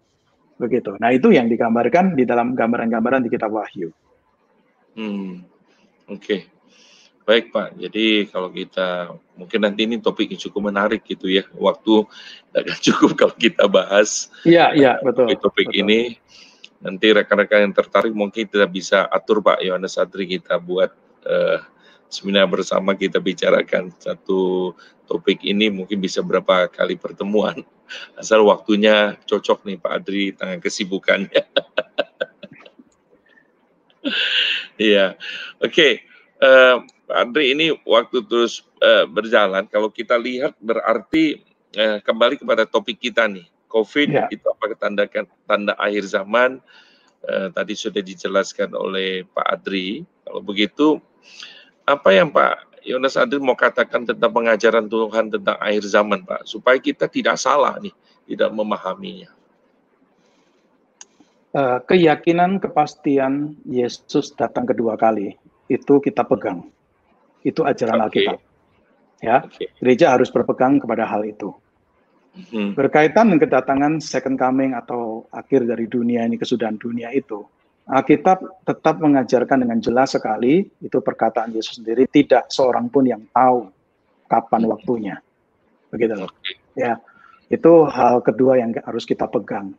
begitu. 0.57 0.95
Nah 1.03 1.11
itu 1.13 1.35
yang 1.35 1.51
digambarkan 1.51 2.15
di 2.15 2.25
dalam 2.25 2.55
gambaran-gambaran 2.57 3.27
di 3.27 3.31
Kitab 3.35 3.53
Wahyu. 3.53 3.91
Hmm. 4.95 5.47
Oke. 6.09 6.19
Okay. 6.19 6.41
Baik 7.25 7.57
Pak, 7.57 7.81
jadi 7.81 8.29
kalau 8.29 8.53
kita 8.53 9.17
mungkin 9.33 9.65
nanti 9.65 9.89
ini 9.89 9.97
topik 9.97 10.29
yang 10.29 10.37
cukup 10.45 10.69
menarik 10.69 11.09
gitu 11.09 11.25
ya, 11.33 11.49
waktu 11.57 12.05
akan 12.53 12.79
cukup 12.85 13.11
kalau 13.17 13.33
kita 13.33 13.65
bahas. 13.65 14.29
Iya, 14.45 14.77
iya 14.77 14.93
betul. 15.01 15.33
Topik, 15.41 15.73
betul. 15.73 15.81
ini 15.81 16.21
nanti 16.85 17.17
rekan-rekan 17.17 17.65
yang 17.65 17.73
tertarik 17.73 18.13
mungkin 18.13 18.45
kita 18.45 18.69
bisa 18.69 19.09
atur 19.09 19.41
Pak 19.41 19.65
Yohanes 19.65 19.97
Satri 19.97 20.29
kita 20.29 20.61
buat 20.61 20.93
uh, 21.25 21.65
seminar 22.13 22.45
bersama 22.45 22.93
kita 22.93 23.25
bicarakan 23.25 23.89
satu 23.97 24.77
topik 25.09 25.41
ini 25.49 25.73
mungkin 25.73 26.05
bisa 26.05 26.21
berapa 26.21 26.69
kali 26.69 27.01
pertemuan 27.01 27.65
asal 28.21 28.45
waktunya 28.45 29.17
cocok 29.25 29.65
nih 29.65 29.81
Pak 29.81 29.93
Adri 29.97 30.37
tangan 30.37 30.61
kesibukannya. 30.61 31.41
Iya, 34.81 35.15
oke. 35.63 35.71
Okay. 35.71 35.93
uh, 36.43 36.83
Andri 37.13 37.53
ini 37.53 37.71
waktu 37.85 38.25
terus 38.25 38.65
uh, 38.81 39.05
berjalan. 39.07 39.69
Kalau 39.69 39.93
kita 39.93 40.17
lihat 40.17 40.57
berarti 40.59 41.45
uh, 41.77 42.01
kembali 42.01 42.41
kepada 42.41 42.65
topik 42.65 42.99
kita 42.99 43.29
nih, 43.29 43.47
COVID 43.69 44.09
ya. 44.11 44.27
itu 44.33 44.47
apa 44.49 44.75
tanda 44.75 45.05
tanda 45.47 45.73
akhir 45.77 46.09
zaman? 46.09 46.59
Uh, 47.25 47.49
tadi 47.53 47.73
sudah 47.73 48.05
dijelaskan 48.05 48.73
oleh 48.77 49.25
Pak 49.31 49.47
Adri. 49.47 50.05
Kalau 50.25 50.41
begitu, 50.45 50.87
apa 51.85 52.09
yang 52.13 52.33
Pak 52.33 52.85
Yonas 52.85 53.17
Adri 53.17 53.41
mau 53.41 53.57
katakan 53.57 54.05
tentang 54.05 54.29
pengajaran 54.29 54.85
Tuhan 54.85 55.33
tentang 55.33 55.57
akhir 55.57 55.89
zaman, 55.89 56.21
Pak, 56.21 56.45
supaya 56.45 56.77
kita 56.77 57.09
tidak 57.09 57.41
salah 57.41 57.81
nih, 57.81 57.97
tidak 58.29 58.53
memahaminya. 58.53 59.33
Uh, 61.55 61.79
keyakinan 61.87 62.59
kepastian 62.59 63.55
Yesus 63.63 64.35
datang 64.35 64.67
kedua 64.67 64.99
kali 64.99 65.39
itu 65.71 66.03
kita 66.03 66.27
pegang 66.27 66.67
itu 67.47 67.61
ajaran 67.63 68.03
okay. 68.03 68.27
Alkitab. 68.27 68.39
Ya, 69.23 69.37
okay. 69.47 69.71
gereja 69.79 70.19
harus 70.19 70.29
berpegang 70.35 70.83
kepada 70.83 71.07
hal 71.07 71.23
itu. 71.25 71.55
Hmm. 72.51 72.75
Berkaitan 72.75 73.31
dengan 73.31 73.47
kedatangan 73.47 73.93
second 74.03 74.35
coming 74.35 74.75
atau 74.75 75.31
akhir 75.31 75.71
dari 75.71 75.87
dunia 75.87 76.27
ini 76.27 76.35
kesudahan 76.35 76.75
dunia 76.75 77.15
itu, 77.15 77.47
Alkitab 77.85 78.65
tetap 78.67 78.99
mengajarkan 78.99 79.61
dengan 79.61 79.79
jelas 79.79 80.17
sekali 80.17 80.67
itu 80.81 80.99
perkataan 81.05 81.55
Yesus 81.55 81.79
sendiri 81.79 82.09
tidak 82.09 82.49
seorang 82.51 82.89
pun 82.89 83.07
yang 83.07 83.23
tahu 83.31 83.71
kapan 84.27 84.63
waktunya. 84.67 85.15
Begitu 85.93 86.17
loh. 86.17 86.33
Ya. 86.75 86.99
Itu 87.53 87.87
hal 87.87 88.25
kedua 88.25 88.57
yang 88.57 88.73
harus 88.83 89.05
kita 89.05 89.29
pegang. 89.29 89.77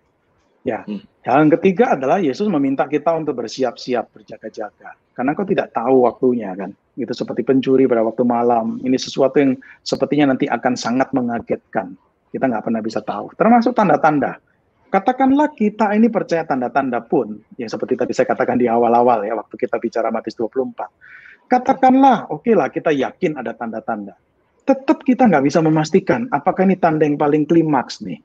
Ya, 0.66 0.82
hmm. 0.82 1.06
yang 1.22 1.54
ketiga 1.62 1.94
adalah 1.94 2.18
Yesus 2.18 2.50
meminta 2.50 2.90
kita 2.90 3.14
untuk 3.14 3.38
bersiap-siap, 3.38 4.10
berjaga-jaga. 4.10 4.98
Karena 5.14 5.38
kau 5.38 5.46
tidak 5.46 5.70
tahu 5.78 6.10
waktunya 6.10 6.58
kan. 6.58 6.74
Gitu 6.98 7.14
seperti 7.14 7.46
pencuri 7.46 7.86
pada 7.86 8.02
waktu 8.02 8.26
malam. 8.26 8.82
Ini 8.82 8.98
sesuatu 8.98 9.38
yang 9.38 9.54
sepertinya 9.86 10.34
nanti 10.34 10.50
akan 10.50 10.74
sangat 10.74 11.14
mengagetkan. 11.14 11.94
Kita 12.34 12.50
nggak 12.50 12.66
pernah 12.66 12.82
bisa 12.82 13.06
tahu. 13.06 13.38
Termasuk 13.38 13.78
tanda-tanda. 13.78 14.42
Katakanlah 14.90 15.54
kita 15.54 15.94
ini 15.94 16.10
percaya 16.10 16.42
tanda-tanda 16.50 16.98
pun, 17.06 17.38
yang 17.62 17.70
seperti 17.70 17.94
tadi 17.94 18.12
saya 18.18 18.26
katakan 18.26 18.58
di 18.58 18.66
awal-awal 18.66 19.22
ya, 19.22 19.38
waktu 19.38 19.54
kita 19.62 19.78
bicara 19.78 20.10
Matius 20.10 20.34
24. 20.40 21.46
Katakanlah, 21.46 22.26
oke 22.34 22.42
okay 22.42 22.54
lah 22.58 22.74
kita 22.74 22.90
yakin 22.90 23.38
ada 23.38 23.54
tanda-tanda. 23.54 24.18
Tetap 24.66 25.06
kita 25.06 25.30
nggak 25.30 25.46
bisa 25.46 25.62
memastikan 25.62 26.26
apakah 26.34 26.66
ini 26.66 26.74
tanda 26.74 27.06
yang 27.06 27.22
paling 27.22 27.46
klimaks 27.46 28.02
nih 28.02 28.18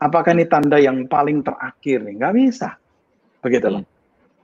apakah 0.00 0.32
ini 0.32 0.48
tanda 0.48 0.80
yang 0.80 1.04
paling 1.06 1.44
terakhir 1.44 2.02
nih? 2.02 2.14
Nggak 2.16 2.34
bisa. 2.34 2.68
Begitu 3.44 3.68
loh. 3.68 3.84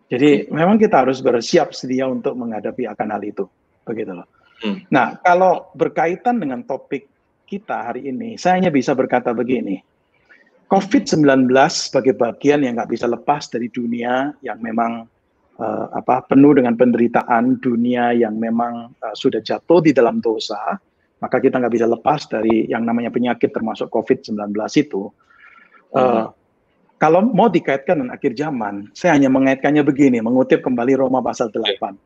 Jadi 0.07 0.47
memang 0.55 0.78
kita 0.78 1.03
harus 1.03 1.19
bersiap 1.19 1.74
sedia 1.74 2.07
untuk 2.07 2.39
menghadapi 2.39 2.87
akan 2.87 3.09
hal 3.11 3.23
itu. 3.27 3.45
Begitu 3.83 4.15
loh. 4.15 4.28
Hmm. 4.62 4.87
Nah, 4.89 5.19
kalau 5.20 5.69
berkaitan 5.74 6.39
dengan 6.39 6.62
topik 6.62 7.11
kita 7.45 7.91
hari 7.93 8.09
ini, 8.09 8.39
saya 8.39 8.62
hanya 8.62 8.70
bisa 8.70 8.95
berkata 8.95 9.35
begini. 9.35 9.83
COVID-19 10.66 11.47
sebagai 11.70 12.19
bagian 12.19 12.66
yang 12.66 12.74
nggak 12.74 12.91
bisa 12.91 13.07
lepas 13.07 13.47
dari 13.47 13.70
dunia 13.70 14.35
yang 14.43 14.59
memang 14.59 15.07
uh, 15.62 15.87
apa 15.95 16.27
penuh 16.27 16.59
dengan 16.59 16.74
penderitaan, 16.74 17.62
dunia 17.62 18.11
yang 18.11 18.35
memang 18.35 18.91
uh, 18.99 19.15
sudah 19.15 19.39
jatuh 19.39 19.78
di 19.78 19.95
dalam 19.95 20.19
dosa, 20.19 20.74
maka 21.23 21.37
kita 21.39 21.62
nggak 21.62 21.74
bisa 21.74 21.87
lepas 21.87 22.27
dari 22.27 22.66
yang 22.66 22.83
namanya 22.83 23.15
penyakit 23.15 23.55
termasuk 23.55 23.87
COVID-19 23.95 24.51
itu. 24.74 25.07
Uh, 25.97 26.28
kalau 27.01 27.24
mau 27.24 27.48
dikaitkan 27.48 28.01
dengan 28.01 28.12
akhir 28.16 28.36
zaman, 28.36 28.89
saya 28.97 29.16
hanya 29.16 29.28
mengaitkannya 29.28 29.85
begini, 29.85 30.20
mengutip 30.20 30.64
kembali 30.64 30.97
Roma 30.97 31.20
pasal 31.20 31.52
8. 31.52 31.97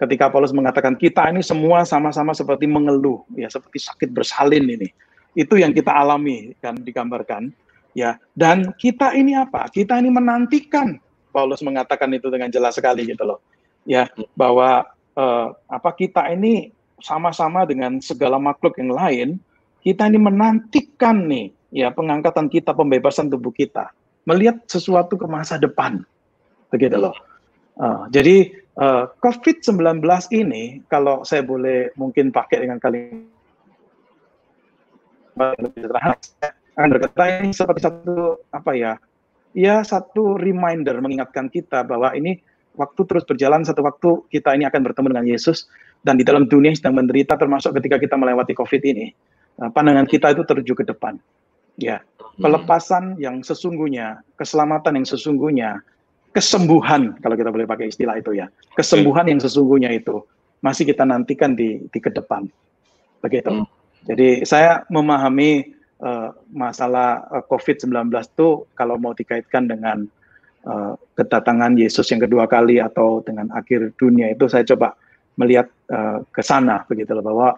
Ketika 0.00 0.28
Paulus 0.28 0.52
mengatakan 0.52 0.96
kita 1.00 1.32
ini 1.32 1.40
semua 1.40 1.86
sama-sama 1.88 2.36
seperti 2.36 2.68
mengeluh, 2.68 3.24
ya 3.36 3.48
seperti 3.48 3.80
sakit 3.80 4.12
bersalin 4.12 4.68
ini. 4.68 4.88
Itu 5.32 5.56
yang 5.56 5.72
kita 5.72 5.92
alami 5.92 6.52
kan 6.60 6.76
digambarkan. 6.76 7.52
Ya, 7.94 8.18
dan 8.34 8.74
kita 8.74 9.14
ini 9.14 9.38
apa? 9.38 9.70
Kita 9.70 9.96
ini 10.02 10.10
menantikan. 10.10 10.98
Paulus 11.30 11.62
mengatakan 11.62 12.10
itu 12.10 12.26
dengan 12.26 12.50
jelas 12.50 12.74
sekali 12.74 13.06
gitu 13.06 13.22
loh. 13.22 13.38
Ya, 13.86 14.10
bahwa 14.34 14.82
uh, 15.14 15.54
apa 15.70 15.90
kita 15.94 16.26
ini 16.34 16.74
sama-sama 16.98 17.62
dengan 17.64 18.02
segala 18.02 18.36
makhluk 18.36 18.76
yang 18.82 18.92
lain, 18.92 19.28
kita 19.80 20.10
ini 20.10 20.18
menantikan 20.18 21.28
nih 21.30 21.54
ya 21.74 21.90
pengangkatan 21.90 22.46
kita, 22.46 22.70
pembebasan 22.70 23.26
tubuh 23.26 23.50
kita, 23.50 23.90
melihat 24.30 24.62
sesuatu 24.70 25.18
ke 25.18 25.26
masa 25.26 25.58
depan, 25.58 26.06
begitu 26.70 26.94
loh. 26.94 27.18
Uh, 27.74 28.06
jadi 28.14 28.54
uh, 28.78 29.10
eh, 29.10 29.18
COVID-19 29.18 30.06
ini, 30.30 30.78
kalau 30.86 31.26
saya 31.26 31.42
boleh 31.42 31.90
mungkin 31.98 32.30
pakai 32.30 32.62
dengan 32.62 32.78
kalimat 32.78 33.26
akan 36.78 36.90
berkata 36.94 37.42
ini 37.42 37.50
seperti 37.50 37.82
satu 37.82 38.38
apa 38.54 38.78
ya, 38.78 38.94
ya 39.50 39.82
satu 39.82 40.38
reminder 40.38 41.02
mengingatkan 41.02 41.50
kita 41.50 41.82
bahwa 41.82 42.14
ini 42.14 42.38
waktu 42.78 43.02
terus 43.10 43.26
berjalan, 43.26 43.66
satu 43.66 43.82
waktu 43.82 44.22
kita 44.30 44.54
ini 44.54 44.70
akan 44.70 44.86
bertemu 44.86 45.06
dengan 45.10 45.26
Yesus 45.26 45.66
dan 46.06 46.14
di 46.14 46.22
dalam 46.22 46.46
dunia 46.46 46.70
sedang 46.78 46.94
menderita, 46.94 47.34
termasuk 47.34 47.74
ketika 47.82 47.98
kita 47.98 48.14
melewati 48.14 48.54
COVID 48.54 48.82
ini, 48.86 49.10
uh, 49.58 49.74
pandangan 49.74 50.06
kita 50.06 50.30
itu 50.30 50.46
tertuju 50.46 50.78
ke 50.78 50.86
depan 50.86 51.18
ya 51.78 52.00
hmm. 52.00 52.42
pelepasan 52.42 53.18
yang 53.18 53.42
sesungguhnya, 53.42 54.22
keselamatan 54.38 55.02
yang 55.02 55.06
sesungguhnya, 55.06 55.70
kesembuhan 56.34 57.14
kalau 57.22 57.34
kita 57.38 57.50
boleh 57.50 57.66
pakai 57.66 57.90
istilah 57.90 58.18
itu 58.18 58.34
ya, 58.34 58.50
kesembuhan 58.78 59.26
yang 59.30 59.40
sesungguhnya 59.42 59.90
itu 59.94 60.22
masih 60.62 60.88
kita 60.88 61.04
nantikan 61.04 61.54
di 61.54 61.82
di 61.90 61.98
ke 62.00 62.10
depan, 62.10 62.46
begitu. 63.20 63.52
Hmm. 63.52 63.66
Jadi 64.04 64.44
saya 64.44 64.84
memahami 64.92 65.74
uh, 66.04 66.30
masalah 66.52 67.24
uh, 67.32 67.40
eh, 67.40 67.44
COVID-19 67.48 68.12
itu 68.12 68.48
kalau 68.76 69.00
mau 69.00 69.16
dikaitkan 69.16 69.64
dengan 69.64 70.04
uh, 70.68 70.92
kedatangan 71.16 71.76
Yesus 71.80 72.04
yang 72.12 72.20
kedua 72.20 72.44
kali 72.44 72.80
atau 72.80 73.24
dengan 73.24 73.48
akhir 73.56 73.96
dunia 73.96 74.32
itu 74.32 74.44
saya 74.50 74.64
coba 74.68 74.92
melihat 75.40 75.72
uh, 75.90 76.22
ke 76.30 76.44
sana 76.44 76.84
begitu 76.86 77.16
loh 77.16 77.24
bahwa 77.24 77.48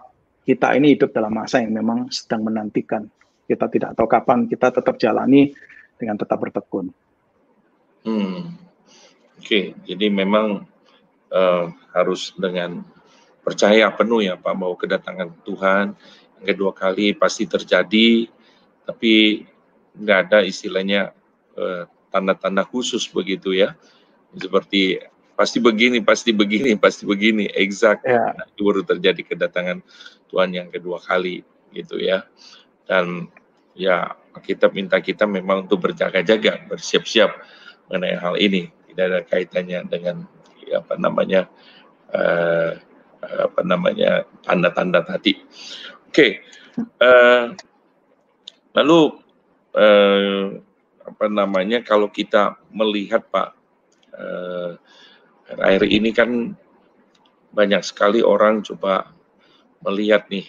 kita 0.47 0.73
ini 0.79 0.95
hidup 0.95 1.11
dalam 1.11 1.35
masa 1.35 1.59
yang 1.59 1.75
memang 1.75 2.07
sedang 2.07 2.47
menantikan 2.47 3.03
kita 3.47 3.71
tidak 3.71 3.95
tahu 3.95 4.07
kapan 4.11 4.45
kita 4.45 4.75
tetap 4.75 4.99
jalani 4.99 5.55
dengan 5.95 6.19
tetap 6.19 6.37
bertekun. 6.37 6.91
Hmm. 8.03 8.59
Oke, 9.37 9.43
okay. 9.43 9.65
jadi 9.87 10.11
memang 10.11 10.67
uh, 11.31 11.65
harus 11.93 12.35
dengan 12.35 12.83
percaya 13.41 13.87
penuh 13.95 14.25
ya 14.25 14.35
Pak 14.35 14.55
mau 14.57 14.75
kedatangan 14.75 15.31
Tuhan 15.47 15.95
yang 16.37 16.45
kedua 16.45 16.71
kali 16.75 17.15
pasti 17.15 17.47
terjadi, 17.49 18.29
tapi 18.85 19.45
nggak 19.97 20.19
ada 20.29 20.39
istilahnya 20.45 21.15
uh, 21.57 21.89
tanda-tanda 22.13 22.65
khusus 22.65 23.09
begitu 23.09 23.53
ya, 23.55 23.73
seperti 24.35 25.01
pasti 25.37 25.61
begini, 25.61 26.01
pasti 26.01 26.33
begini, 26.33 26.73
pasti 26.77 27.05
begini, 27.05 27.45
exact 27.53 28.05
yeah. 28.05 28.33
nah, 28.33 28.47
baru 28.57 28.81
terjadi 28.85 29.21
kedatangan 29.21 29.85
Tuhan 30.33 30.49
yang 30.53 30.67
kedua 30.73 30.97
kali 30.97 31.45
gitu 31.71 31.99
ya 32.01 32.25
dan 32.87 33.27
ya 33.77 34.15
kita 34.41 34.71
minta 34.73 34.97
kita 35.03 35.27
memang 35.29 35.67
untuk 35.67 35.89
berjaga-jaga, 35.89 36.65
bersiap-siap 36.71 37.31
mengenai 37.87 38.17
hal 38.17 38.35
ini. 38.39 38.71
Tidak 38.89 39.05
ada 39.05 39.21
kaitannya 39.21 39.85
dengan 39.85 40.25
ya, 40.65 40.81
apa 40.81 40.95
namanya 40.97 41.45
uh, 42.11 42.71
apa 43.21 43.61
namanya 43.61 44.25
tanda-tanda 44.45 45.05
tadi. 45.05 45.37
Oke, 46.07 46.11
okay. 46.11 46.31
uh, 47.03 47.53
lalu 48.73 48.99
uh, 49.77 50.57
apa 51.07 51.25
namanya 51.31 51.81
kalau 51.85 52.09
kita 52.11 52.57
melihat 52.73 53.25
Pak 53.29 53.49
uh, 54.17 54.71
air 55.63 55.83
ini 55.87 56.11
kan 56.11 56.53
banyak 57.55 57.81
sekali 57.81 58.19
orang 58.19 58.61
coba 58.61 59.13
melihat 59.81 60.27
nih 60.27 60.45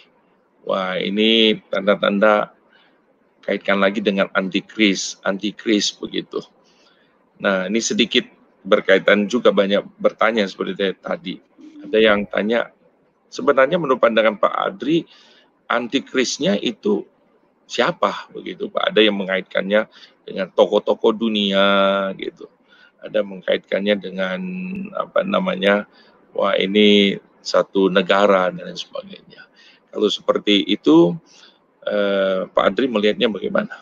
wah 0.63 0.95
ini 0.99 1.59
tanda-tanda 1.69 2.55
kaitkan 3.43 3.81
lagi 3.81 4.03
dengan 4.03 4.29
antikris, 4.37 5.17
antikris 5.25 5.95
begitu. 5.97 6.43
Nah, 7.41 7.65
ini 7.65 7.81
sedikit 7.81 8.27
berkaitan 8.61 9.25
juga 9.25 9.49
banyak 9.49 9.81
bertanya 9.97 10.45
seperti 10.45 10.93
tadi. 11.01 11.35
Ada 11.81 11.97
yang 11.97 12.27
tanya, 12.27 12.69
sebenarnya 13.31 13.81
menurut 13.81 13.97
pandangan 13.97 14.37
Pak 14.37 14.53
Adri, 14.53 15.07
antikrisnya 15.65 16.59
itu 16.61 17.07
siapa 17.65 18.29
begitu 18.29 18.69
Pak? 18.69 18.93
Ada 18.93 18.99
yang 19.01 19.17
mengaitkannya 19.17 19.81
dengan 20.27 20.47
tokoh-tokoh 20.53 21.17
dunia 21.17 21.65
gitu. 22.21 22.45
Ada 22.99 23.25
mengkaitkannya 23.25 23.95
dengan 23.97 24.39
apa 24.93 25.25
namanya, 25.25 25.89
wah 26.37 26.53
ini 26.53 27.17
satu 27.39 27.89
negara 27.89 28.53
dan 28.53 28.75
sebagainya. 28.77 29.48
Kalau 29.89 30.09
seperti 30.09 30.65
itu, 30.69 31.17
eh, 31.85 32.45
Pak 32.45 32.63
Andri 32.63 32.85
melihatnya 32.85 33.29
bagaimana? 33.29 33.81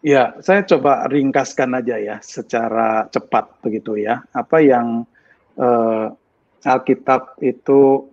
Ya, 0.00 0.32
saya 0.40 0.64
coba 0.64 1.04
ringkaskan 1.12 1.76
aja 1.76 2.00
ya 2.00 2.16
secara 2.24 3.04
cepat 3.12 3.60
begitu 3.60 4.00
ya. 4.00 4.24
Apa 4.32 4.64
yang 4.64 5.04
eh, 5.60 6.06
Alkitab 6.64 7.40
itu 7.40 8.08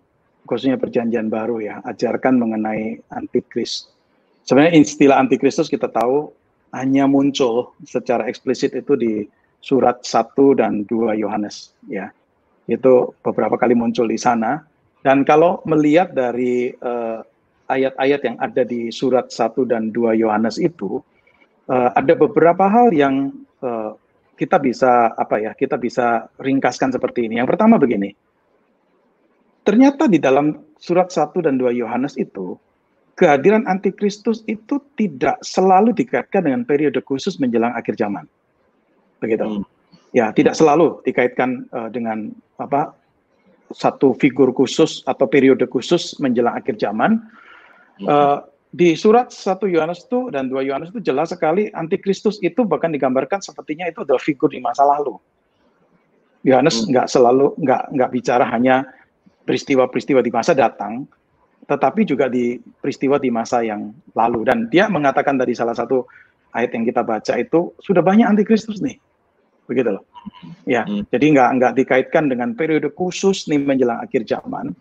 khususnya 0.48 0.80
perjanjian 0.80 1.28
baru 1.28 1.60
ya, 1.60 1.84
ajarkan 1.84 2.40
mengenai 2.40 3.04
antikris. 3.12 3.92
Sebenarnya 4.48 4.80
istilah 4.80 5.20
antikristus 5.20 5.68
kita 5.68 5.92
tahu 5.92 6.32
hanya 6.72 7.04
muncul 7.04 7.76
secara 7.84 8.28
eksplisit 8.32 8.72
itu 8.72 8.96
di 8.96 9.14
surat 9.60 10.00
1 10.08 10.56
dan 10.56 10.88
2 10.88 11.20
Yohanes 11.20 11.76
ya. 11.92 12.08
Itu 12.68 13.16
beberapa 13.20 13.60
kali 13.60 13.76
muncul 13.76 14.08
di 14.08 14.20
sana 14.20 14.64
dan 15.08 15.24
kalau 15.24 15.64
melihat 15.64 16.12
dari 16.12 16.76
uh, 16.84 17.24
ayat-ayat 17.72 18.28
yang 18.28 18.36
ada 18.44 18.68
di 18.68 18.92
surat 18.92 19.32
1 19.32 19.56
dan 19.64 19.96
2 19.96 20.20
Yohanes 20.20 20.60
itu 20.60 21.00
uh, 21.72 21.96
ada 21.96 22.12
beberapa 22.12 22.68
hal 22.68 22.92
yang 22.92 23.32
uh, 23.64 23.96
kita 24.36 24.60
bisa 24.60 25.16
apa 25.16 25.40
ya, 25.40 25.56
kita 25.56 25.80
bisa 25.80 26.28
ringkaskan 26.44 26.92
seperti 26.92 27.24
ini. 27.24 27.40
Yang 27.40 27.56
pertama 27.56 27.80
begini. 27.80 28.12
Ternyata 29.64 30.12
di 30.12 30.20
dalam 30.20 30.76
surat 30.76 31.08
1 31.08 31.32
dan 31.40 31.56
2 31.56 31.72
Yohanes 31.80 32.20
itu 32.20 32.60
kehadiran 33.16 33.64
antikristus 33.64 34.44
itu 34.44 34.84
tidak 35.00 35.40
selalu 35.40 35.96
dikaitkan 35.96 36.52
dengan 36.52 36.68
periode 36.68 37.00
khusus 37.08 37.40
menjelang 37.40 37.72
akhir 37.80 37.96
zaman. 37.96 38.28
Begitu. 39.24 39.64
Hmm. 39.64 39.64
Ya, 40.12 40.36
tidak 40.36 40.60
selalu 40.60 41.00
dikaitkan 41.08 41.64
uh, 41.72 41.88
dengan 41.88 42.36
apa 42.60 42.92
satu 43.72 44.16
figur 44.16 44.56
khusus 44.56 45.04
atau 45.04 45.28
periode 45.28 45.68
khusus 45.68 46.16
menjelang 46.24 46.56
akhir 46.56 46.80
zaman. 46.80 47.20
Hmm. 48.00 48.08
Uh, 48.08 48.38
di 48.76 48.94
surat 49.00 49.32
1 49.32 49.64
Yohanes 49.74 50.06
itu 50.06 50.28
dan 50.30 50.52
2 50.52 50.68
Yohanes 50.68 50.92
itu 50.92 51.00
jelas 51.00 51.32
sekali 51.32 51.72
antikristus 51.74 52.38
itu 52.44 52.68
bahkan 52.68 52.92
digambarkan 52.92 53.40
sepertinya 53.40 53.88
itu 53.88 54.04
adalah 54.04 54.22
figur 54.22 54.52
di 54.52 54.60
masa 54.60 54.84
lalu. 54.84 55.18
Yohanes 56.46 56.84
hmm. 56.84 56.94
nggak 56.94 57.08
selalu 57.10 57.56
nggak 57.60 57.82
nggak 57.96 58.10
bicara 58.14 58.46
hanya 58.48 58.88
peristiwa-peristiwa 59.48 60.20
di 60.20 60.32
masa 60.32 60.52
datang, 60.52 61.08
tetapi 61.66 62.04
juga 62.04 62.28
di 62.28 62.60
peristiwa 62.84 63.16
di 63.16 63.32
masa 63.32 63.64
yang 63.64 63.96
lalu. 64.12 64.44
Dan 64.44 64.68
dia 64.68 64.92
mengatakan 64.92 65.40
dari 65.40 65.56
salah 65.56 65.74
satu 65.74 66.04
ayat 66.52 66.76
yang 66.76 66.84
kita 66.84 67.02
baca 67.04 67.34
itu 67.40 67.72
sudah 67.80 68.04
banyak 68.04 68.28
antikristus 68.28 68.84
nih, 68.84 69.00
begitu 69.66 69.96
loh. 69.96 70.04
Ya, 70.68 70.84
hmm. 70.84 71.08
jadi 71.12 71.26
nggak 71.36 71.50
nggak 71.60 71.74
dikaitkan 71.80 72.30
dengan 72.32 72.54
periode 72.54 72.92
khusus 72.94 73.48
nih 73.48 73.60
menjelang 73.62 74.00
akhir 74.04 74.28
zaman. 74.28 74.76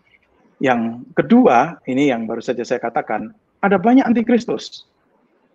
Yang 0.57 1.05
kedua, 1.13 1.77
ini 1.85 2.09
yang 2.09 2.25
baru 2.25 2.41
saja 2.41 2.65
saya 2.65 2.81
katakan, 2.81 3.29
ada 3.61 3.77
banyak 3.77 4.05
antikristus. 4.05 4.89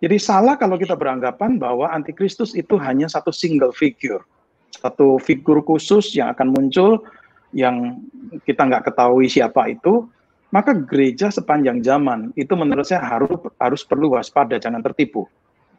Jadi 0.03 0.19
salah 0.19 0.59
kalau 0.59 0.75
kita 0.75 0.99
beranggapan 0.99 1.55
bahwa 1.55 1.87
antikristus 1.91 2.51
itu 2.55 2.75
hanya 2.75 3.07
satu 3.07 3.31
single 3.31 3.71
figure, 3.71 4.23
satu 4.75 5.15
figur 5.19 5.63
khusus 5.63 6.11
yang 6.15 6.31
akan 6.35 6.51
muncul 6.51 7.03
yang 7.55 8.03
kita 8.43 8.67
nggak 8.67 8.91
ketahui 8.91 9.31
siapa 9.31 9.71
itu, 9.71 10.09
maka 10.51 10.75
gereja 10.75 11.31
sepanjang 11.31 11.79
zaman 11.85 12.35
itu 12.35 12.51
menurut 12.53 12.83
saya 12.83 13.05
harus 13.05 13.31
harus 13.61 13.81
perlu 13.85 14.17
waspada, 14.17 14.59
jangan 14.59 14.83
tertipu. 14.83 15.29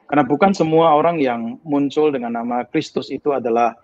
Karena 0.08 0.24
bukan 0.24 0.52
semua 0.52 0.94
orang 0.94 1.20
yang 1.20 1.56
muncul 1.64 2.12
dengan 2.12 2.36
nama 2.36 2.64
Kristus 2.68 3.08
itu 3.08 3.32
adalah 3.32 3.76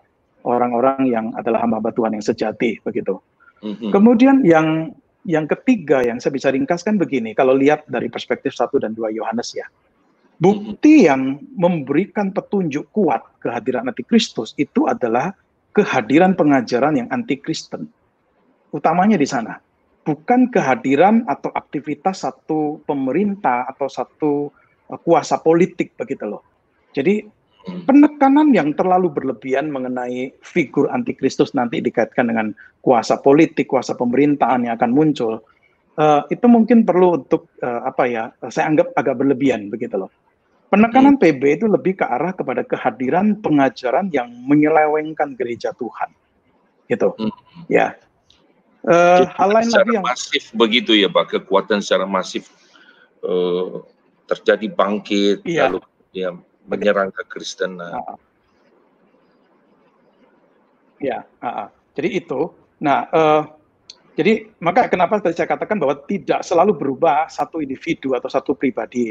orang-orang 0.44 1.08
yang 1.08 1.26
adalah 1.36 1.64
hamba 1.64 1.92
Tuhan 1.92 2.16
yang 2.16 2.24
sejati 2.24 2.80
begitu. 2.82 3.18
Mm-hmm. 3.60 3.90
Kemudian 3.92 4.36
yang 4.44 4.96
yang 5.28 5.44
ketiga 5.44 6.00
yang 6.00 6.16
saya 6.16 6.32
bisa 6.32 6.48
ringkaskan 6.48 6.96
begini, 6.96 7.36
kalau 7.36 7.52
lihat 7.52 7.84
dari 7.84 8.08
perspektif 8.08 8.56
satu 8.56 8.80
dan 8.80 8.96
dua 8.96 9.12
Yohanes 9.12 9.52
ya. 9.52 9.68
Bukti 10.40 11.04
mm-hmm. 11.04 11.08
yang 11.08 11.22
memberikan 11.52 12.32
petunjuk 12.32 12.88
kuat 12.96 13.20
kehadiran 13.44 13.84
antikristus 13.84 14.56
itu 14.56 14.88
adalah 14.88 15.36
kehadiran 15.76 16.32
pengajaran 16.32 16.96
yang 16.96 17.08
antikristen. 17.12 17.92
Utamanya 18.72 19.20
di 19.20 19.28
sana 19.28 19.60
bukan 20.10 20.48
kehadiran 20.48 21.28
atau 21.28 21.52
aktivitas 21.52 22.24
satu 22.24 22.80
pemerintah 22.88 23.68
atau 23.68 23.88
satu 23.88 24.32
uh, 24.90 24.98
kuasa 25.00 25.38
politik 25.40 25.94
begitu 25.96 26.24
loh. 26.26 26.42
Jadi 26.90 27.22
penekanan 27.66 28.56
yang 28.56 28.72
terlalu 28.72 29.12
berlebihan 29.12 29.68
mengenai 29.68 30.32
figur 30.40 30.88
antikristus 30.88 31.52
nanti 31.52 31.84
dikaitkan 31.84 32.32
dengan 32.32 32.56
kuasa 32.80 33.20
politik, 33.20 33.68
kuasa 33.68 33.92
pemerintahan 33.96 34.64
yang 34.64 34.74
akan 34.80 34.92
muncul, 34.92 35.44
uh, 36.00 36.24
itu 36.32 36.46
mungkin 36.48 36.88
perlu 36.88 37.20
untuk 37.20 37.52
uh, 37.60 37.84
apa 37.84 38.02
ya? 38.08 38.24
Saya 38.48 38.72
anggap 38.72 38.96
agak 38.96 39.20
berlebihan 39.20 39.68
begitu 39.68 40.00
loh. 40.00 40.10
Penekanan 40.70 41.18
hmm. 41.18 41.22
PB 41.22 41.42
itu 41.60 41.66
lebih 41.66 41.98
ke 41.98 42.06
arah 42.06 42.30
kepada 42.30 42.62
kehadiran 42.62 43.34
pengajaran 43.42 44.08
yang 44.14 44.30
menyelewengkan 44.46 45.34
gereja 45.34 45.74
Tuhan, 45.74 46.14
gitu. 46.88 47.12
Hmm. 47.18 47.34
Ya, 47.66 47.98
Uh, 48.80 49.28
hal 49.36 49.52
lain 49.52 49.68
lagi 49.68 49.92
yang 49.92 50.08
masif 50.08 50.56
begitu 50.56 50.96
ya 50.96 51.12
Pak, 51.12 51.36
kekuatan 51.36 51.84
secara 51.84 52.08
masif 52.08 52.48
uh, 53.20 53.84
terjadi 54.24 54.72
bangkit 54.72 55.44
iya. 55.44 55.68
lalu 55.68 55.84
ya 56.16 56.32
menyerang 56.70 57.10
kekristenan. 57.10 57.98
Uh, 57.98 58.16
ya, 61.02 61.26
uh, 61.42 61.66
uh. 61.66 61.68
jadi 61.98 62.22
itu. 62.22 62.54
Nah, 62.80 63.10
uh, 63.10 63.42
jadi 64.14 64.48
maka 64.62 64.86
kenapa 64.86 65.18
tadi 65.18 65.36
saya 65.36 65.50
katakan 65.50 65.80
bahwa 65.80 65.98
tidak 66.06 66.46
selalu 66.46 66.76
berubah 66.76 67.26
satu 67.26 67.58
individu 67.58 68.14
atau 68.14 68.30
satu 68.30 68.54
pribadi. 68.54 69.10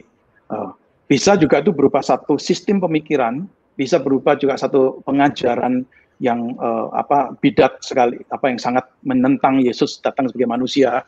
Uh, 0.49 0.73
bisa 1.10 1.34
juga 1.34 1.61
itu 1.61 1.73
berupa 1.73 2.06
satu 2.06 2.38
sistem 2.38 2.77
pemikiran, 2.77 3.49
bisa 3.73 3.98
berupa 3.98 4.38
juga 4.38 4.57
satu 4.57 5.02
pengajaran 5.06 5.81
yang 6.22 6.53
uh, 6.61 6.94
apa 6.94 7.34
bidat 7.41 7.81
sekali, 7.81 8.22
apa 8.30 8.52
yang 8.52 8.60
sangat 8.61 8.86
menentang 9.02 9.64
Yesus 9.64 9.98
datang 10.03 10.30
sebagai 10.30 10.52
manusia. 10.52 11.02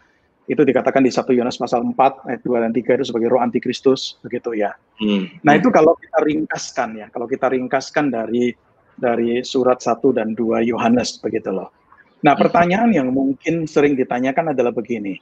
Itu 0.51 0.67
dikatakan 0.67 0.99
di 0.99 1.11
1 1.15 1.31
Yohanes 1.31 1.55
pasal 1.55 1.79
4 1.87 2.27
ayat 2.27 2.41
2 2.43 2.63
dan 2.67 2.71
3 2.75 2.99
itu 2.99 3.05
sebagai 3.07 3.31
roh 3.31 3.39
antikristus 3.39 4.19
begitu 4.19 4.51
ya. 4.51 4.75
Hmm. 4.99 5.31
Nah, 5.47 5.55
itu 5.55 5.71
kalau 5.71 5.95
kita 5.95 6.19
ringkaskan 6.27 6.89
ya, 6.99 7.07
kalau 7.07 7.23
kita 7.23 7.47
ringkaskan 7.47 8.11
dari 8.11 8.51
dari 8.99 9.39
surat 9.47 9.79
1 9.79 10.03
dan 10.11 10.35
2 10.35 10.67
Yohanes 10.67 11.23
begitu 11.23 11.55
loh. 11.55 11.71
Nah, 12.21 12.35
pertanyaan 12.35 12.91
yang 12.91 13.07
mungkin 13.15 13.63
sering 13.63 13.95
ditanyakan 13.95 14.51
adalah 14.51 14.75
begini 14.75 15.15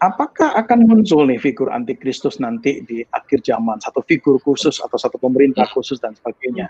apakah 0.00 0.52
akan 0.56 0.84
muncul 0.84 1.24
nih 1.24 1.40
figur 1.40 1.72
antikristus 1.72 2.36
nanti 2.40 2.84
di 2.84 3.00
akhir 3.12 3.44
zaman, 3.44 3.80
satu 3.80 4.04
figur 4.04 4.36
khusus 4.42 4.80
atau 4.80 4.96
satu 5.00 5.16
pemerintah 5.16 5.64
khusus 5.72 6.00
dan 6.00 6.12
sebagainya. 6.16 6.68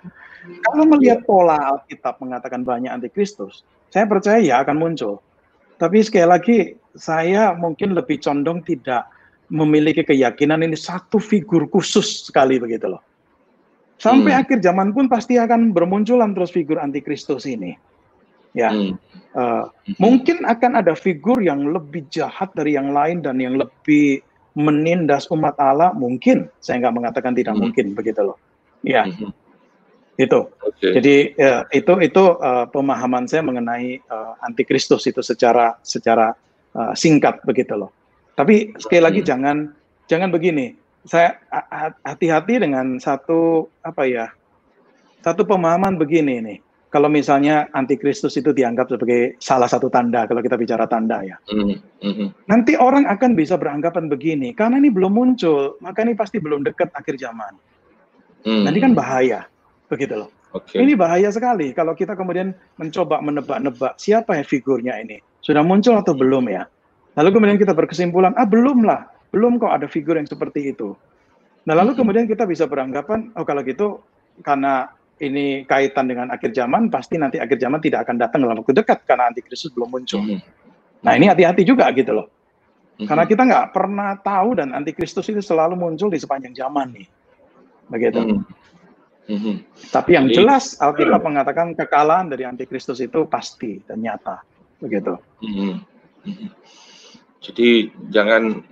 Kalau 0.63 0.85
melihat 0.87 1.27
pola 1.27 1.59
Alkitab 1.75 2.23
mengatakan 2.23 2.63
banyak 2.63 2.91
antikristus, 2.91 3.67
saya 3.91 4.07
percaya 4.07 4.39
ya 4.39 4.63
akan 4.63 4.77
muncul. 4.79 5.19
Tapi 5.77 6.01
sekali 6.01 6.27
lagi, 6.29 6.59
saya 6.97 7.53
mungkin 7.53 7.93
lebih 7.93 8.17
condong 8.25 8.65
tidak 8.65 9.09
memiliki 9.53 10.03
keyakinan 10.03 10.65
ini 10.65 10.75
satu 10.75 11.21
figur 11.23 11.69
khusus 11.71 12.27
sekali 12.27 12.59
begitu 12.59 12.91
loh. 12.91 13.03
Sampai 13.97 14.37
hmm. 14.37 14.41
akhir 14.45 14.59
zaman 14.61 14.93
pun 14.93 15.09
pasti 15.09 15.41
akan 15.41 15.73
bermunculan 15.73 16.37
terus 16.37 16.53
figur 16.53 16.77
antikristus 16.77 17.49
ini. 17.49 17.77
Ya, 18.57 18.73
hmm. 18.73 18.97
uh, 19.37 19.69
mungkin 20.01 20.45
akan 20.49 20.81
ada 20.81 20.97
figur 20.97 21.41
yang 21.45 21.69
lebih 21.69 22.09
jahat 22.09 22.49
dari 22.57 22.73
yang 22.77 22.97
lain 22.97 23.21
dan 23.21 23.37
yang 23.37 23.61
lebih 23.61 24.25
menindas 24.57 25.29
umat 25.29 25.57
Allah. 25.61 25.93
Mungkin, 25.93 26.49
saya 26.61 26.81
nggak 26.81 26.97
mengatakan 26.97 27.37
tidak 27.37 27.57
hmm. 27.57 27.63
mungkin 27.69 27.87
begitu 27.93 28.33
loh. 28.33 28.41
Ya, 28.81 29.05
hmm. 29.05 29.33
Itu. 30.17 30.41
Okay. 30.61 30.93
Jadi 31.01 31.17
ya, 31.37 31.65
itu 31.73 31.93
itu 32.01 32.25
uh, 32.41 32.67
pemahaman 32.69 33.29
saya 33.29 33.45
mengenai 33.45 34.01
uh, 34.09 34.37
antikristus 34.45 35.05
itu 35.09 35.21
secara 35.21 35.77
secara 35.85 36.33
uh, 36.77 36.93
singkat 36.97 37.41
begitu 37.45 37.77
loh. 37.77 37.93
Tapi 38.37 38.77
sekali 38.77 39.01
lagi 39.01 39.21
hmm. 39.25 39.29
jangan 39.29 39.57
jangan 40.09 40.29
begini. 40.33 40.77
Saya 41.07 41.39
hati-hati 42.03 42.59
dengan 42.59 42.99
satu 42.99 43.71
apa 43.87 44.11
ya? 44.11 44.27
Satu 45.23 45.47
pemahaman 45.47 45.95
begini 45.95 46.43
nih 46.43 46.59
kalau 46.97 47.13
misalnya 47.13 47.69
antikristus 47.77 48.39
itu 48.41 48.57
dianggap 48.57 48.89
sebagai 48.89 49.37
salah 49.37 49.69
satu 49.69 49.93
tanda 49.93 50.25
kalau 50.25 50.41
kita 50.41 50.57
bicara 50.57 50.89
tanda 50.89 51.21
ya. 51.21 51.37
Mm 51.51 51.77
-hmm. 51.77 52.29
Nanti 52.49 52.73
orang 52.79 53.05
akan 53.05 53.37
bisa 53.37 53.61
beranggapan 53.61 54.09
begini, 54.09 54.57
karena 54.57 54.79
ini 54.79 54.89
belum 54.89 55.13
muncul, 55.13 55.77
maka 55.85 56.07
ini 56.07 56.17
pasti 56.17 56.41
belum 56.41 56.65
dekat 56.65 56.95
akhir 56.97 57.21
zaman. 57.21 57.53
Mm. 58.49 58.63
Nanti 58.65 58.79
kan 58.79 58.93
bahaya, 58.97 59.45
begitu 59.87 60.15
loh. 60.19 60.31
Okay. 60.55 60.83
Ini 60.83 60.97
bahaya 60.97 61.29
sekali 61.29 61.77
kalau 61.77 61.93
kita 61.93 62.17
kemudian 62.17 62.57
mencoba 62.81 63.21
menebak-nebak 63.21 63.99
siapa 64.01 64.41
ya 64.41 64.45
figurnya 64.47 64.97
ini. 65.03 65.21
Sudah 65.45 65.63
muncul 65.63 65.95
atau 65.99 66.17
belum 66.17 66.49
ya? 66.51 66.67
Lalu 67.17 67.29
kemudian 67.33 67.59
kita 67.61 67.73
berkesimpulan, 67.73 68.37
ah 68.37 68.45
belum 68.45 68.85
lah, 68.85 69.09
belum 69.33 69.57
kok 69.57 69.73
ada 69.73 69.87
figur 69.89 70.19
yang 70.21 70.29
seperti 70.29 70.75
itu. 70.75 70.93
Nah 71.65 71.75
lalu 71.75 71.97
kemudian 71.97 72.29
kita 72.29 72.45
bisa 72.45 72.69
beranggapan, 72.69 73.33
oh 73.37 73.45
kalau 73.47 73.65
gitu 73.65 74.01
karena 74.45 74.91
ini 75.17 75.65
kaitan 75.65 76.13
dengan 76.13 76.29
akhir 76.29 76.53
zaman, 76.53 76.93
pasti 76.93 77.17
nanti 77.17 77.41
akhir 77.41 77.57
zaman 77.57 77.81
tidak 77.81 78.05
akan 78.05 78.17
datang 78.21 78.45
dalam 78.45 78.61
waktu 78.61 78.77
dekat 78.77 79.09
karena 79.09 79.33
antikristus 79.33 79.73
belum 79.73 79.89
muncul. 79.89 80.21
Mm 80.21 80.37
-hmm. 80.37 81.05
Nah 81.05 81.13
ini 81.17 81.27
hati-hati 81.33 81.65
juga 81.65 81.89
gitu 81.97 82.13
loh. 82.13 82.29
-hmm. 83.01 83.09
Karena 83.09 83.25
kita 83.25 83.43
nggak 83.49 83.67
pernah 83.73 84.11
tahu 84.21 84.61
dan 84.61 84.77
antikristus 84.77 85.25
itu 85.33 85.41
selalu 85.41 85.73
muncul 85.73 86.13
di 86.13 86.21
sepanjang 86.21 86.53
zaman 86.53 86.93
nih. 86.93 87.09
Begitu. 87.93 88.21
Mm 88.21 88.66
-hmm. 89.27 89.57
Tapi 89.91 90.11
yang 90.15 90.27
jelas 90.31 90.79
Alkitab 90.79 91.23
mengatakan 91.27 91.75
kekalahan 91.75 92.31
dari 92.31 92.47
antikristus 92.47 93.03
itu 93.03 93.27
pasti 93.27 93.83
dan 93.83 93.99
nyata. 93.99 94.43
Begitu. 94.79 95.19
Mm 95.43 95.53
-hmm. 95.53 96.49
Jadi 97.43 97.91
jangan 98.11 98.63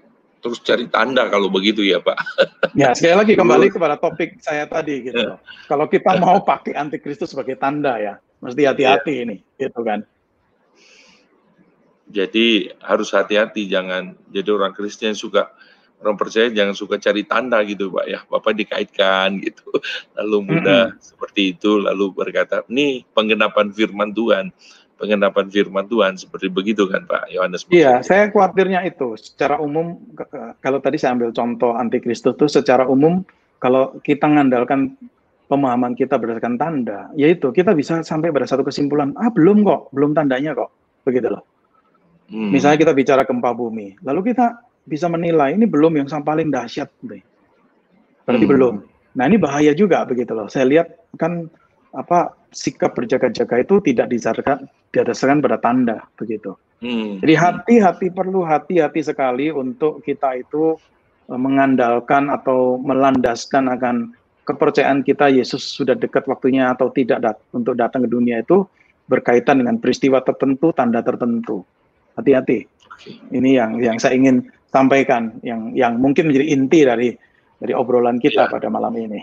terus 0.44 0.60
cari 0.60 0.84
tanda 0.92 1.24
kalau 1.32 1.48
begitu 1.48 1.80
ya 1.80 2.04
Pak. 2.04 2.18
Ya 2.74 2.90
sekali 2.90 3.14
lagi 3.14 3.34
kembali 3.38 3.70
kepada 3.70 3.94
topik 3.94 4.42
saya 4.42 4.66
tadi 4.66 5.06
gitu. 5.06 5.38
Kalau 5.70 5.86
kita 5.86 6.18
mau 6.18 6.42
pakai 6.42 6.74
antikristus 6.74 7.30
sebagai 7.30 7.54
tanda 7.54 8.02
ya, 8.02 8.18
mesti 8.42 8.66
hati-hati 8.66 9.14
ya. 9.14 9.22
ini, 9.22 9.36
gitu 9.54 9.78
kan. 9.86 10.02
Jadi 12.10 12.74
harus 12.82 13.14
hati-hati, 13.14 13.70
jangan 13.70 14.18
jadi 14.34 14.50
orang 14.50 14.74
Kristen 14.74 15.14
suka 15.14 15.54
orang 16.04 16.20
percaya 16.20 16.52
jangan 16.52 16.76
suka 16.76 17.00
cari 17.00 17.24
tanda 17.24 17.64
gitu 17.64 17.88
Pak 17.88 18.06
ya. 18.06 18.20
Bapak 18.28 18.52
dikaitkan 18.52 19.40
gitu. 19.40 19.72
Lalu 20.20 20.36
mudah 20.52 20.92
mm 20.92 20.92
-hmm. 20.92 21.00
seperti 21.00 21.56
itu 21.56 21.80
lalu 21.80 22.12
berkata, 22.12 22.60
"Nih 22.68 23.08
penggenapan 23.16 23.72
firman 23.72 24.12
Tuhan." 24.12 24.52
pengendapan 24.94 25.50
firman 25.50 25.84
Tuhan 25.90 26.14
seperti 26.14 26.48
begitu 26.48 26.86
kan 26.86 27.04
Pak 27.04 27.28
Yohanes? 27.28 27.66
Iya, 27.68 28.00
saya 28.06 28.30
khawatirnya 28.30 28.86
itu. 28.86 29.18
Secara 29.18 29.58
umum, 29.58 30.00
kalau 30.62 30.78
tadi 30.78 30.96
saya 30.96 31.18
ambil 31.18 31.34
contoh 31.34 31.74
antikristus 31.74 32.38
itu 32.38 32.46
secara 32.46 32.86
umum 32.86 33.26
kalau 33.58 33.96
kita 34.06 34.24
mengandalkan 34.30 34.94
pemahaman 35.50 35.92
kita 35.92 36.16
berdasarkan 36.16 36.56
tanda, 36.56 37.12
yaitu 37.18 37.52
kita 37.52 37.76
bisa 37.76 38.00
sampai 38.00 38.32
pada 38.32 38.48
satu 38.48 38.64
kesimpulan, 38.64 39.12
ah 39.20 39.28
belum 39.28 39.64
kok, 39.66 39.92
belum 39.92 40.16
tandanya 40.16 40.56
kok, 40.56 40.72
begitu 41.04 41.32
loh. 41.32 41.44
Hmm. 42.32 42.48
Misalnya 42.48 42.80
kita 42.80 42.92
bicara 42.96 43.22
gempa 43.28 43.52
bumi, 43.52 44.00
lalu 44.00 44.32
kita 44.32 44.56
bisa 44.84 45.08
menilai 45.08 45.56
ini 45.56 45.64
belum 45.64 45.96
yang 45.96 46.08
paling 46.08 46.52
dahsyat, 46.52 46.88
berarti 48.24 48.46
hmm. 48.46 48.52
belum. 48.52 48.74
Nah 49.14 49.24
ini 49.30 49.36
bahaya 49.38 49.72
juga 49.72 50.02
begitu 50.04 50.34
loh. 50.34 50.50
Saya 50.50 50.66
lihat 50.68 50.92
kan 51.16 51.48
apa 51.94 52.34
sikap 52.50 52.98
berjaga-jaga 52.98 53.62
itu 53.62 53.78
tidak 53.86 54.10
didasarkan 54.10 54.66
didasarkan 54.90 55.38
pada 55.42 55.58
tanda 55.62 55.98
begitu. 56.18 56.58
Hmm. 56.82 57.22
Jadi 57.22 57.34
hati-hati 57.38 58.06
perlu 58.10 58.42
hati-hati 58.42 59.00
sekali 59.00 59.48
untuk 59.54 60.02
kita 60.02 60.42
itu 60.42 60.74
eh, 61.30 61.38
mengandalkan 61.38 62.28
atau 62.28 62.76
melandaskan 62.82 63.70
akan 63.78 63.96
kepercayaan 64.44 65.00
kita 65.00 65.32
Yesus 65.32 65.64
sudah 65.64 65.96
dekat 65.96 66.28
waktunya 66.28 66.68
atau 66.74 66.92
tidak 66.92 67.24
dat 67.24 67.36
untuk 67.56 67.78
datang 67.80 68.04
ke 68.04 68.10
dunia 68.12 68.44
itu 68.44 68.68
berkaitan 69.08 69.60
dengan 69.60 69.80
peristiwa 69.80 70.20
tertentu, 70.20 70.72
tanda 70.76 71.00
tertentu. 71.00 71.64
Hati-hati. 72.18 72.68
Ini 73.34 73.50
yang 73.58 73.70
yang 73.82 73.96
saya 73.98 74.14
ingin 74.14 74.46
sampaikan 74.74 75.38
yang 75.46 75.70
yang 75.78 76.02
mungkin 76.02 76.26
menjadi 76.26 76.46
inti 76.50 76.80
dari 76.82 77.08
dari 77.62 77.70
obrolan 77.70 78.18
kita 78.18 78.50
ya. 78.50 78.50
pada 78.50 78.66
malam 78.66 78.90
ini. 78.98 79.22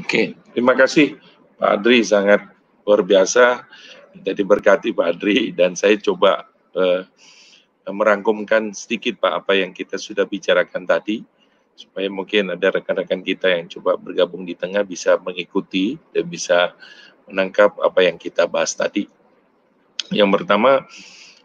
Oke, 0.00 0.32
terima 0.56 0.72
kasih. 0.72 1.20
Pak 1.60 1.70
Adri 1.80 2.00
sangat 2.00 2.40
luar 2.88 3.04
biasa. 3.04 3.68
Jadi 4.16 4.40
berkati 4.40 4.88
Pak 4.96 5.06
Adri 5.06 5.52
dan 5.52 5.76
saya 5.76 6.00
coba 6.00 6.48
uh, 6.72 7.04
merangkumkan 7.92 8.72
sedikit 8.72 9.20
Pak 9.20 9.44
apa 9.44 9.52
yang 9.60 9.76
kita 9.76 10.00
sudah 10.00 10.24
bicarakan 10.24 10.88
tadi 10.88 11.20
supaya 11.74 12.06
mungkin 12.06 12.54
ada 12.54 12.70
rekan-rekan 12.70 13.20
kita 13.20 13.50
yang 13.50 13.66
coba 13.68 13.98
bergabung 13.98 14.46
di 14.46 14.54
tengah 14.54 14.86
bisa 14.86 15.18
mengikuti 15.18 15.98
dan 16.14 16.24
bisa 16.30 16.72
menangkap 17.26 17.74
apa 17.82 18.00
yang 18.06 18.16
kita 18.16 18.46
bahas 18.46 18.72
tadi. 18.72 19.10
Yang 20.14 20.42
pertama, 20.42 20.86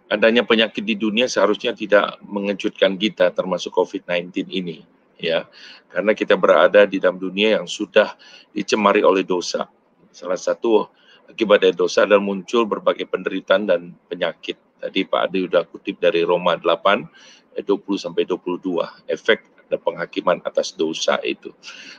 adanya 0.10 0.41
penyakit 0.44 0.81
di 0.81 0.98
dunia 0.98 1.30
seharusnya 1.30 1.72
tidak 1.72 2.18
mengejutkan 2.26 2.98
kita 2.98 3.30
termasuk 3.31 3.72
COVID-19 3.77 4.49
ini 4.49 4.84
ya. 5.22 5.45
Karena 5.90 6.18
kita 6.18 6.34
berada 6.36 6.86
di 6.90 6.98
dalam 6.98 7.22
dunia 7.22 7.61
yang 7.61 7.65
sudah 7.69 8.14
dicemari 8.53 9.02
oleh 9.06 9.22
dosa 9.22 9.69
Salah 10.10 10.38
satu 10.38 10.90
akibat 11.30 11.61
dari 11.61 11.76
dosa 11.77 12.06
adalah 12.06 12.22
muncul 12.22 12.65
berbagai 12.65 13.06
penderitaan 13.06 13.69
dan 13.69 13.81
penyakit. 14.10 14.57
Tadi 14.80 15.06
Pak 15.06 15.22
Adi 15.30 15.40
sudah 15.45 15.64
kutip 15.68 15.99
dari 15.99 16.23
Roma 16.23 16.56
8 16.56 17.60
20 17.60 17.68
sampai 17.99 18.23
22 18.23 19.11
efek 19.11 19.44
ada 19.68 19.76
penghakiman 19.76 20.40
atas 20.48 20.72
dosa 20.72 21.19
itu. 21.22 21.52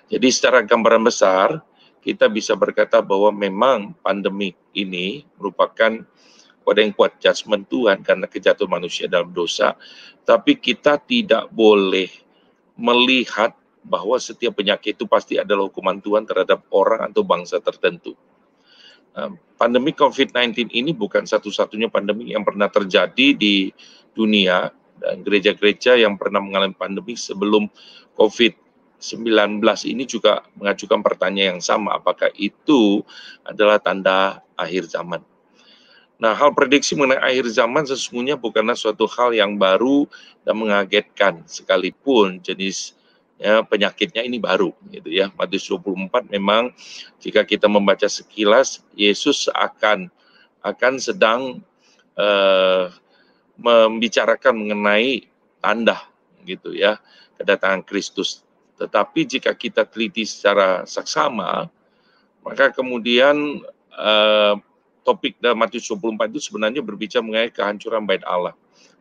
Jadi 0.09 0.29
secara 0.33 0.65
gambaran 0.65 1.05
besar 1.05 1.61
kita 2.01 2.33
bisa 2.33 2.57
berkata 2.57 3.05
bahwa 3.05 3.29
memang 3.29 3.93
pandemi 4.01 4.57
ini 4.73 5.29
merupakan 5.37 6.01
pada 6.71 6.87
yang 6.87 6.95
kuat 6.95 7.19
judgment 7.19 7.67
Tuhan 7.67 8.07
karena 8.07 8.31
kejatuhan 8.31 8.71
manusia 8.71 9.11
dalam 9.11 9.35
dosa. 9.35 9.75
Tapi 10.23 10.55
kita 10.55 11.03
tidak 11.03 11.51
boleh 11.51 12.07
melihat 12.79 13.59
bahwa 13.83 14.15
setiap 14.23 14.55
penyakit 14.55 14.95
itu 14.95 15.11
pasti 15.11 15.35
adalah 15.35 15.67
hukuman 15.67 15.99
Tuhan 15.99 16.23
terhadap 16.31 16.63
orang 16.71 17.11
atau 17.11 17.27
bangsa 17.27 17.59
tertentu. 17.59 18.15
Nah, 19.11 19.35
pandemi 19.59 19.91
COVID-19 19.91 20.71
ini 20.71 20.95
bukan 20.95 21.27
satu-satunya 21.27 21.91
pandemi 21.91 22.31
yang 22.31 22.47
pernah 22.47 22.71
terjadi 22.71 23.35
di 23.35 23.75
dunia 24.15 24.71
dan 25.03 25.27
gereja-gereja 25.27 25.99
yang 25.99 26.15
pernah 26.15 26.39
mengalami 26.39 26.77
pandemi 26.79 27.19
sebelum 27.19 27.67
COVID-19 28.15 29.59
ini 29.91 30.05
juga 30.07 30.47
mengajukan 30.55 31.03
pertanyaan 31.03 31.59
yang 31.59 31.65
sama, 31.65 31.99
apakah 31.99 32.31
itu 32.39 33.03
adalah 33.43 33.83
tanda 33.83 34.45
akhir 34.55 34.87
zaman. 34.87 35.25
Nah, 36.21 36.37
hal 36.37 36.53
prediksi 36.53 36.93
mengenai 36.93 37.33
akhir 37.33 37.49
zaman 37.49 37.89
sesungguhnya 37.89 38.37
bukanlah 38.37 38.77
suatu 38.77 39.09
hal 39.09 39.33
yang 39.33 39.57
baru 39.57 40.05
dan 40.45 40.61
mengagetkan 40.61 41.41
sekalipun 41.49 42.45
jenis 42.45 42.93
ya 43.41 43.65
penyakitnya 43.65 44.21
ini 44.29 44.37
baru 44.37 44.77
gitu 44.93 45.09
ya. 45.09 45.33
Matius 45.33 45.65
24 45.73 46.29
memang 46.29 46.77
jika 47.25 47.41
kita 47.41 47.73
membaca 47.73 48.05
sekilas 48.05 48.85
Yesus 48.93 49.49
akan 49.49 50.13
akan 50.61 50.95
sedang 51.01 51.65
uh, 52.21 52.93
membicarakan 53.57 54.61
mengenai 54.61 55.25
tanda 55.65 56.05
gitu 56.45 56.77
ya 56.77 57.01
kedatangan 57.41 57.81
Kristus. 57.81 58.45
Tetapi 58.77 59.25
jika 59.25 59.57
kita 59.57 59.89
teliti 59.89 60.29
secara 60.29 60.85
saksama 60.85 61.65
maka 62.45 62.73
kemudian 62.77 63.65
uh, 63.97 64.61
topik 65.03 65.37
dalam 65.41 65.59
Matius 65.59 65.89
24 65.89 66.31
itu 66.33 66.41
sebenarnya 66.41 66.81
berbicara 66.85 67.25
mengenai 67.25 67.53
kehancuran 67.53 68.05
bait 68.05 68.25
Allah 68.25 68.55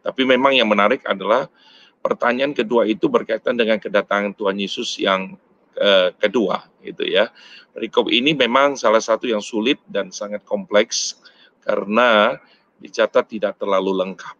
tapi 0.04 0.24
memang 0.24 0.56
yang 0.56 0.68
menarik 0.68 1.04
adalah 1.04 1.52
pertanyaan 2.00 2.56
kedua 2.56 2.88
itu 2.88 3.12
berkaitan 3.12 3.60
dengan 3.60 3.78
kedatangan 3.78 4.32
Tuhan 4.36 4.58
Yesus 4.60 4.96
yang 5.00 5.36
uh, 5.76 6.10
kedua 6.16 6.64
gitu 6.84 7.04
ya. 7.04 7.32
Perikop 7.76 8.08
ini 8.12 8.34
memang 8.34 8.80
salah 8.80 9.04
satu 9.04 9.28
yang 9.28 9.44
sulit 9.44 9.80
dan 9.88 10.10
sangat 10.10 10.44
kompleks 10.48 11.20
karena 11.64 12.40
dicatat 12.80 13.28
tidak 13.28 13.60
terlalu 13.60 13.92
lengkap. 14.04 14.36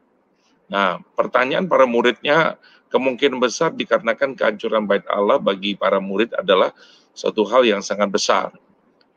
Nah, 0.72 1.04
pertanyaan 1.14 1.68
para 1.68 1.84
muridnya 1.84 2.56
kemungkinan 2.90 3.38
besar 3.38 3.76
dikarenakan 3.76 4.34
kehancuran 4.34 4.88
bait 4.88 5.06
Allah 5.12 5.38
bagi 5.38 5.76
para 5.76 6.00
murid 6.00 6.34
adalah 6.34 6.72
suatu 7.12 7.44
hal 7.46 7.68
yang 7.68 7.84
sangat 7.84 8.08
besar. 8.10 8.56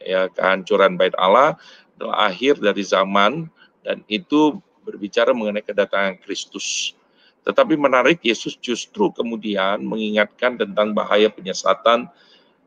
Ya, 0.02 0.27
kehancuran 0.27 0.98
bait 0.98 1.14
Allah 1.14 1.55
adalah 2.03 2.27
akhir 2.27 2.59
dari 2.59 2.83
zaman 2.83 3.47
dan 3.87 4.03
itu 4.11 4.59
berbicara 4.83 5.31
mengenai 5.31 5.62
kedatangan 5.62 6.19
Kristus. 6.19 6.99
Tetapi 7.47 7.79
menarik 7.79 8.19
Yesus 8.27 8.59
justru 8.59 9.15
kemudian 9.15 9.87
mengingatkan 9.87 10.59
tentang 10.59 10.91
bahaya 10.91 11.31
penyesatan 11.31 12.11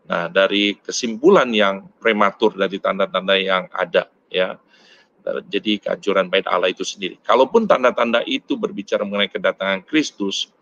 nah 0.05 0.29
dari 0.29 0.77
kesimpulan 0.79 1.49
yang 1.49 1.89
prematur 1.99 2.55
dari 2.55 2.79
tanda-tanda 2.79 3.35
yang 3.35 3.67
ada 3.75 4.07
ya. 4.31 4.55
Jadi 5.49 5.81
kehancuran 5.81 6.29
bait 6.29 6.45
Allah 6.45 6.69
itu 6.69 6.85
sendiri. 6.85 7.17
Kalaupun 7.25 7.65
tanda-tanda 7.65 8.21
itu 8.29 8.53
berbicara 8.53 9.01
mengenai 9.01 9.27
kedatangan 9.27 9.81
Kristus, 9.81 10.53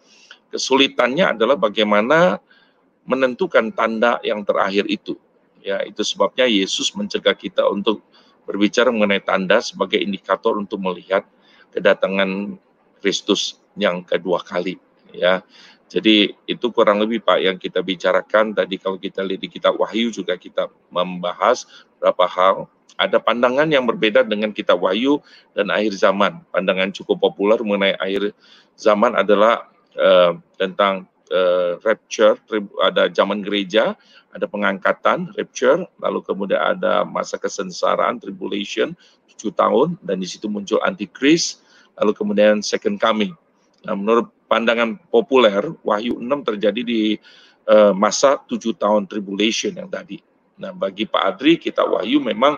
kesulitannya 0.49 1.35
adalah 1.35 1.59
bagaimana 1.59 2.39
menentukan 3.03 3.75
tanda 3.75 4.23
yang 4.23 4.47
terakhir 4.47 4.87
itu. 4.87 5.19
Ya, 5.59 5.83
itu 5.83 5.99
sebabnya 6.07 6.47
Yesus 6.47 6.95
mencegah 6.95 7.35
kita 7.35 7.67
untuk 7.67 7.99
berbicara 8.43 8.91
mengenai 8.91 9.23
tanda 9.23 9.63
sebagai 9.63 9.99
indikator 9.99 10.59
untuk 10.59 10.79
melihat 10.83 11.23
kedatangan 11.73 12.59
Kristus 12.99 13.59
yang 13.75 14.05
kedua 14.05 14.39
kali 14.43 14.77
ya. 15.11 15.41
Jadi 15.93 16.33
itu 16.49 16.73
kurang 16.73 16.97
lebih 17.05 17.21
Pak 17.21 17.37
yang 17.37 17.57
kita 17.61 17.85
bicarakan 17.85 18.57
tadi 18.57 18.81
kalau 18.81 18.97
kita 18.97 19.21
lihat 19.21 19.45
di 19.45 19.49
kitab 19.51 19.77
Wahyu 19.77 20.09
juga 20.09 20.33
kita 20.33 20.65
membahas 20.89 21.69
beberapa 21.97 22.25
hal. 22.25 22.55
Ada 22.97 23.21
pandangan 23.21 23.69
yang 23.69 23.85
berbeda 23.85 24.25
dengan 24.25 24.49
kitab 24.49 24.81
Wahyu 24.81 25.21
dan 25.53 25.69
akhir 25.69 25.93
zaman. 25.93 26.41
Pandangan 26.49 26.89
cukup 26.97 27.29
populer 27.29 27.61
mengenai 27.61 27.93
akhir 28.01 28.33
zaman 28.73 29.13
adalah 29.13 29.69
uh, 29.93 30.33
tentang 30.57 31.05
uh, 31.29 31.77
rapture, 31.85 32.41
ada 32.81 33.09
zaman 33.13 33.45
gereja, 33.45 33.93
ada 34.33 34.49
pengangkatan, 34.49 35.29
rapture, 35.37 35.85
lalu 36.01 36.19
kemudian 36.25 36.59
ada 36.59 37.05
masa 37.05 37.37
kesengsaraan, 37.37 38.17
tribulation, 38.17 38.97
tujuh 39.33 39.53
tahun, 39.53 39.95
dan 40.01 40.17
di 40.17 40.27
situ 40.27 40.49
muncul 40.49 40.81
antikris, 40.81 41.61
lalu 42.01 42.11
kemudian 42.17 42.65
second 42.65 42.97
coming. 42.97 43.37
Nah, 43.85 43.93
menurut 43.93 44.33
pandangan 44.49 44.97
populer, 45.13 45.61
Wahyu 45.85 46.17
6 46.17 46.49
terjadi 46.49 46.81
di 46.81 47.01
uh, 47.69 47.93
masa 47.93 48.41
tujuh 48.41 48.73
tahun 48.73 49.05
tribulation 49.05 49.77
yang 49.77 49.87
tadi. 49.87 50.17
Nah, 50.57 50.73
bagi 50.73 51.05
Pak 51.09 51.23
Adri, 51.37 51.57
kita 51.57 51.85
Wahyu 51.85 52.21
memang 52.21 52.57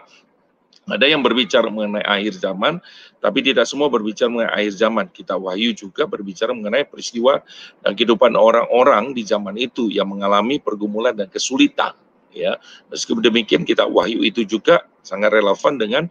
Ada 0.86 1.10
yang 1.10 1.26
berbicara 1.26 1.66
mengenai 1.66 2.06
akhir 2.06 2.38
zaman, 2.38 2.78
tapi 3.18 3.42
tidak 3.42 3.66
semua 3.66 3.90
berbicara 3.90 4.30
mengenai 4.30 4.54
akhir 4.54 4.74
zaman. 4.78 5.06
Kita 5.10 5.34
Wahyu 5.34 5.74
juga 5.74 6.06
berbicara 6.06 6.54
mengenai 6.54 6.86
peristiwa 6.86 7.42
dan 7.82 7.98
kehidupan 7.98 8.38
orang-orang 8.38 9.18
di 9.18 9.26
zaman 9.26 9.58
itu 9.58 9.90
yang 9.90 10.14
mengalami 10.14 10.62
pergumulan 10.62 11.18
dan 11.18 11.26
kesulitan. 11.26 11.98
Ya, 12.36 12.60
meskipun 12.94 13.24
demikian 13.24 13.66
kita 13.66 13.90
Wahyu 13.90 14.22
itu 14.22 14.46
juga 14.46 14.86
sangat 15.02 15.34
relevan 15.34 15.82
dengan 15.82 16.04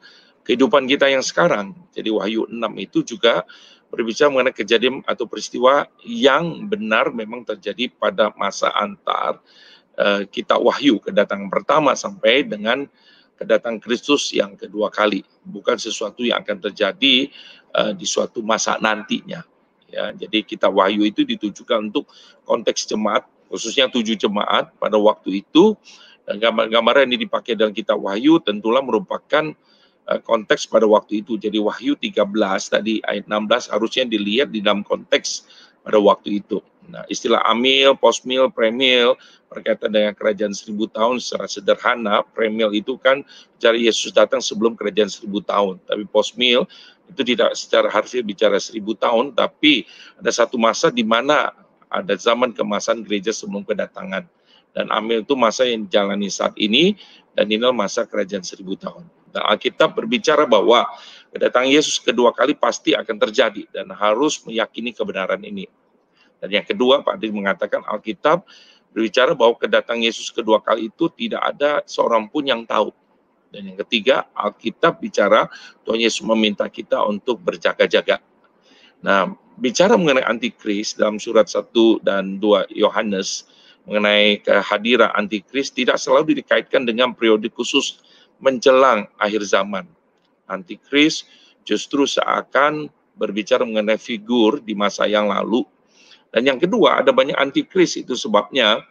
kehidupan 0.43 0.91
kita 0.91 1.07
yang 1.07 1.23
sekarang. 1.23 1.79
Jadi 1.95 2.11
Wahyu 2.11 2.51
6 2.51 2.59
itu 2.83 3.15
juga 3.15 3.47
berbicara 3.95 4.27
mengenai 4.27 4.57
kejadian 4.57 5.07
atau 5.07 5.31
peristiwa 5.31 5.87
yang 6.03 6.67
benar 6.67 7.15
memang 7.15 7.47
terjadi 7.47 7.95
pada 7.95 8.35
masa 8.35 8.75
antar 8.75 9.39
uh, 9.99 10.27
kita 10.27 10.59
Wahyu 10.59 10.99
kedatangan 10.99 11.47
pertama 11.47 11.95
sampai 11.95 12.43
dengan 12.43 12.91
kedatangan 13.39 13.83
Kristus 13.83 14.31
yang 14.31 14.55
kedua 14.55 14.91
kali, 14.91 15.27
bukan 15.43 15.79
sesuatu 15.79 16.23
yang 16.23 16.43
akan 16.43 16.71
terjadi 16.71 17.31
uh, 17.75 17.93
di 17.93 18.07
suatu 18.07 18.41
masa 18.41 18.79
nantinya. 18.79 19.43
Ya, 19.91 20.11
jadi 20.11 20.43
kita 20.43 20.67
wahyu 20.67 21.07
itu 21.07 21.23
ditujukan 21.23 21.93
untuk 21.93 22.11
konteks 22.43 22.91
jemaat, 22.91 23.27
khususnya 23.47 23.87
tujuh 23.87 24.19
jemaat 24.19 24.75
pada 24.79 24.99
waktu 24.99 25.47
itu. 25.47 25.79
Dan 26.25 26.41
gambar-gambar 26.41 27.05
yang 27.05 27.21
dipakai 27.21 27.53
dalam 27.53 27.77
kitab 27.77 28.01
wahyu 28.01 28.41
tentulah 28.41 28.81
merupakan 28.81 29.53
uh, 30.09 30.21
konteks 30.25 30.67
pada 30.67 30.89
waktu 30.89 31.21
itu. 31.21 31.37
Jadi 31.37 31.61
wahyu 31.61 31.95
13 32.01 32.25
tadi 32.71 33.05
ayat 33.05 33.29
16 33.29 33.71
harusnya 33.71 34.05
dilihat 34.09 34.49
di 34.51 34.65
dalam 34.65 34.81
konteks 34.81 35.45
pada 35.85 36.01
waktu 36.01 36.41
itu. 36.41 36.65
Nah, 36.89 37.05
istilah 37.09 37.41
amil, 37.49 37.97
posmil, 37.97 38.49
premil 38.53 39.17
berkaitan 39.49 39.93
dengan 39.95 40.13
kerajaan 40.17 40.51
seribu 40.51 40.91
tahun 40.91 41.23
secara 41.23 41.47
sederhana, 41.47 42.27
premil 42.35 42.75
itu 42.75 42.99
kan 42.99 43.23
cari 43.63 43.87
Yesus 43.87 44.11
datang 44.11 44.43
sebelum 44.43 44.75
kerajaan 44.75 45.09
seribu 45.09 45.41
tahun. 45.45 45.79
Tapi 45.87 46.05
posmil 46.11 46.67
itu 47.09 47.23
tidak 47.23 47.55
secara 47.55 47.89
harfiah 47.93 48.25
bicara 48.25 48.59
seribu 48.59 48.97
tahun, 48.97 49.37
tapi 49.37 49.87
ada 50.19 50.33
satu 50.33 50.59
masa 50.59 50.91
di 50.91 51.07
mana 51.07 51.53
ada 51.93 52.15
zaman 52.19 52.51
kemasan 52.51 53.07
gereja 53.07 53.31
sebelum 53.31 53.63
kedatangan. 53.63 54.27
Dan 54.75 54.91
amil 54.91 55.23
itu 55.23 55.39
masa 55.39 55.63
yang 55.63 55.87
dijalani 55.87 56.27
saat 56.27 56.59
ini, 56.59 56.99
dan 57.39 57.47
inilah 57.47 57.71
masa 57.71 58.03
kerajaan 58.03 58.43
seribu 58.43 58.75
tahun. 58.75 59.07
Dan 59.31 59.43
Alkitab 59.47 59.95
berbicara 59.95 60.47
bahwa 60.51 60.83
kedatangan 61.35 61.67
Yesus 61.67 61.99
kedua 61.99 62.31
kali 62.31 62.55
pasti 62.55 62.95
akan 62.95 63.19
terjadi 63.19 63.67
dan 63.75 63.91
harus 63.91 64.39
meyakini 64.47 64.95
kebenaran 64.95 65.43
ini. 65.43 65.67
Dan 66.39 66.55
yang 66.55 66.63
kedua, 66.63 67.03
Pak 67.03 67.19
Adil 67.19 67.35
mengatakan 67.35 67.83
Alkitab 67.83 68.47
berbicara 68.95 69.35
bahwa 69.35 69.59
kedatangan 69.59 69.99
Yesus 69.99 70.31
kedua 70.31 70.63
kali 70.63 70.95
itu 70.95 71.11
tidak 71.11 71.43
ada 71.43 71.83
seorang 71.91 72.31
pun 72.31 72.47
yang 72.47 72.63
tahu. 72.63 72.95
Dan 73.51 73.75
yang 73.75 73.79
ketiga, 73.83 74.31
Alkitab 74.31 75.03
bicara 75.03 75.51
Tuhan 75.83 75.99
Yesus 75.99 76.23
meminta 76.23 76.71
kita 76.71 77.03
untuk 77.03 77.43
berjaga-jaga. 77.43 78.23
Nah, 79.03 79.35
bicara 79.59 79.99
mengenai 79.99 80.23
antikris 80.23 80.95
dalam 80.95 81.19
surat 81.19 81.51
1 81.51 81.75
dan 82.07 82.39
2 82.39 82.71
Yohanes 82.79 83.51
mengenai 83.85 84.41
kehadiran 84.41 85.13
antikris 85.13 85.69
tidak 85.69 86.01
selalu 86.01 86.41
dikaitkan 86.41 86.89
dengan 86.89 87.13
periode 87.13 87.51
khusus 87.53 88.01
menjelang 88.41 89.11
akhir 89.21 89.45
zaman. 89.45 89.85
Antikris 90.51 91.25
justru 91.65 92.05
seakan 92.05 92.93
berbicara 93.15 93.63
mengenai 93.63 93.97
figur 93.97 94.61
di 94.61 94.75
masa 94.77 95.07
yang 95.09 95.31
lalu 95.31 95.65
dan 96.35 96.43
yang 96.51 96.59
kedua, 96.59 96.99
ada 96.99 97.15
banyak 97.15 97.39
antikris 97.39 97.95
itu 97.95 98.19
sebabnya 98.19 98.83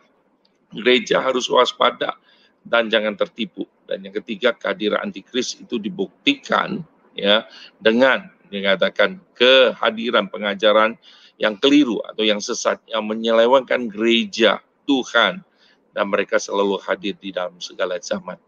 gereja 0.71 1.19
harus 1.19 1.51
waspada 1.51 2.15
dan 2.63 2.88
jangan 2.88 3.19
tertipu. 3.19 3.67
Dan 3.84 4.07
yang 4.07 4.15
ketiga, 4.23 4.55
kehadiran 4.55 5.03
antikris 5.03 5.59
itu 5.59 5.75
dibuktikan 5.75 6.80
ya 7.11 7.43
dengan 7.84 8.31
dikatakan 8.47 9.19
kehadiran 9.35 10.31
pengajaran 10.31 10.95
yang 11.35 11.59
keliru 11.59 11.99
atau 12.07 12.23
yang 12.23 12.39
sesat 12.39 12.80
yang 12.88 13.03
menyelewengkan 13.03 13.91
gereja 13.91 14.63
Tuhan 14.88 15.43
dan 15.91 16.05
mereka 16.07 16.39
selalu 16.39 16.80
hadir 16.80 17.19
di 17.19 17.35
dalam 17.35 17.59
segala 17.59 17.99
zaman. 17.99 18.39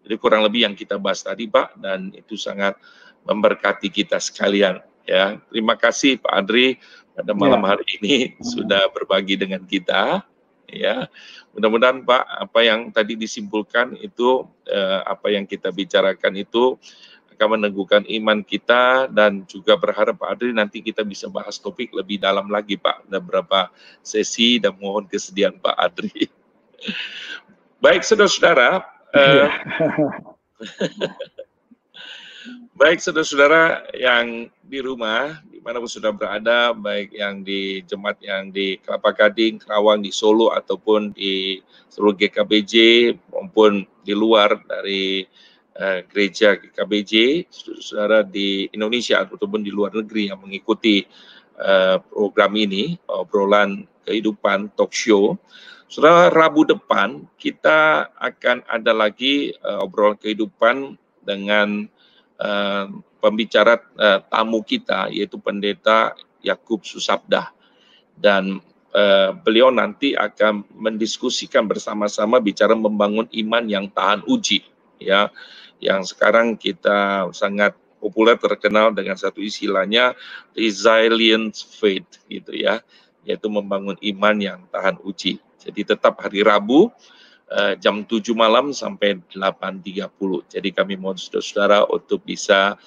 Jadi 0.00 0.14
kurang 0.16 0.42
lebih 0.44 0.64
yang 0.64 0.74
kita 0.74 0.96
bahas 0.96 1.20
tadi 1.20 1.46
Pak 1.46 1.76
dan 1.76 2.10
itu 2.16 2.34
sangat 2.34 2.76
memberkati 3.28 3.92
kita 3.92 4.16
sekalian 4.16 4.80
ya. 5.04 5.36
Terima 5.52 5.76
kasih 5.76 6.18
Pak 6.18 6.32
Adri 6.32 6.80
pada 7.20 7.32
malam 7.36 7.60
ya. 7.60 7.68
hari 7.76 7.86
ini 8.00 8.14
sudah 8.56 8.88
berbagi 8.90 9.36
dengan 9.36 9.60
kita 9.68 10.24
ya 10.70 11.10
mudah-mudahan 11.52 12.06
Pak 12.06 12.24
apa 12.48 12.60
yang 12.62 12.94
tadi 12.94 13.18
disimpulkan 13.18 13.98
itu 13.98 14.46
eh, 14.70 15.00
apa 15.02 15.34
yang 15.34 15.44
kita 15.44 15.74
bicarakan 15.74 16.38
itu 16.38 16.78
akan 17.36 17.58
meneguhkan 17.58 18.04
iman 18.06 18.44
kita 18.46 19.10
dan 19.10 19.42
juga 19.50 19.74
berharap 19.74 20.22
Pak 20.22 20.30
Adri 20.38 20.54
nanti 20.54 20.78
kita 20.78 21.02
bisa 21.02 21.26
bahas 21.26 21.58
topik 21.58 21.90
lebih 21.90 22.22
dalam 22.22 22.46
lagi 22.48 22.78
Pak 22.78 23.10
ada 23.10 23.18
beberapa 23.18 23.68
sesi 24.00 24.62
dan 24.62 24.78
mohon 24.78 25.10
kesediaan 25.10 25.58
Pak 25.58 25.74
Adri 25.74 26.30
baik 27.84 28.06
saudara-saudara 28.06 28.86
eh, 29.14 29.34
iya. 29.34 29.48
Baik 32.80 32.96
saudara-saudara 33.04 33.92
yang 33.92 34.48
di 34.64 34.80
rumah, 34.80 35.36
di 35.52 35.60
mana 35.60 35.84
pun 35.84 35.90
sudah 35.92 36.16
berada, 36.16 36.72
baik 36.72 37.12
yang 37.12 37.44
di 37.44 37.84
jemaat 37.84 38.16
yang 38.24 38.48
di 38.48 38.80
Kelapa 38.80 39.12
Gading, 39.12 39.60
Kerawang, 39.60 40.00
di 40.00 40.08
Solo, 40.08 40.48
ataupun 40.48 41.12
di 41.12 41.60
seluruh 41.92 42.16
GKBJ, 42.16 42.74
maupun 43.28 43.84
di 44.00 44.16
luar 44.16 44.64
dari 44.64 45.28
uh, 45.76 46.00
gereja 46.08 46.56
GKBJ, 46.56 47.44
saudara-saudara 47.52 48.24
di 48.24 48.72
Indonesia 48.72 49.20
ataupun 49.28 49.60
di 49.60 49.68
luar 49.68 49.92
negeri 49.92 50.32
yang 50.32 50.40
mengikuti 50.40 51.04
uh, 51.60 52.00
program 52.00 52.56
ini, 52.56 52.96
obrolan 53.12 53.84
kehidupan 54.08 54.72
talk 54.72 54.96
show. 54.96 55.36
Saudara, 55.90 56.30
Rabu 56.30 56.62
depan 56.62 57.26
kita 57.34 58.06
akan 58.14 58.62
ada 58.70 58.94
lagi 58.94 59.50
uh, 59.58 59.82
obrolan 59.82 60.14
kehidupan 60.14 60.94
dengan 61.26 61.90
uh, 62.38 62.86
pembicara 63.18 63.82
uh, 63.98 64.22
tamu 64.30 64.62
kita 64.62 65.10
yaitu 65.10 65.34
pendeta 65.42 66.14
Yakub 66.46 66.86
Susabdah. 66.86 67.50
Dan 68.14 68.62
uh, 68.94 69.34
beliau 69.34 69.74
nanti 69.74 70.14
akan 70.14 70.62
mendiskusikan 70.78 71.66
bersama-sama 71.66 72.38
bicara 72.38 72.78
membangun 72.78 73.26
iman 73.26 73.66
yang 73.66 73.90
tahan 73.90 74.22
uji 74.30 74.62
ya. 75.02 75.26
Yang 75.82 76.14
sekarang 76.14 76.54
kita 76.54 77.34
sangat 77.34 77.74
populer 77.98 78.38
terkenal 78.38 78.94
dengan 78.94 79.18
satu 79.18 79.42
istilahnya 79.42 80.14
resilient 80.54 81.58
faith 81.58 82.22
gitu 82.30 82.54
ya. 82.54 82.78
Yaitu 83.26 83.50
membangun 83.50 83.98
iman 83.98 84.38
yang 84.38 84.62
tahan 84.70 84.94
uji. 85.02 85.42
Jadi 85.60 85.80
tetap 85.84 86.16
hari 86.24 86.40
Rabu 86.40 86.88
uh, 87.50 87.74
jam 87.76 88.02
7 88.06 88.32
malam 88.32 88.72
sampai 88.72 89.20
8.30. 89.34 90.08
Jadi 90.48 90.68
kami 90.72 90.96
mohon 90.96 91.18
saudara-saudara 91.18 91.84
untuk 91.90 92.24
bisa 92.24 92.78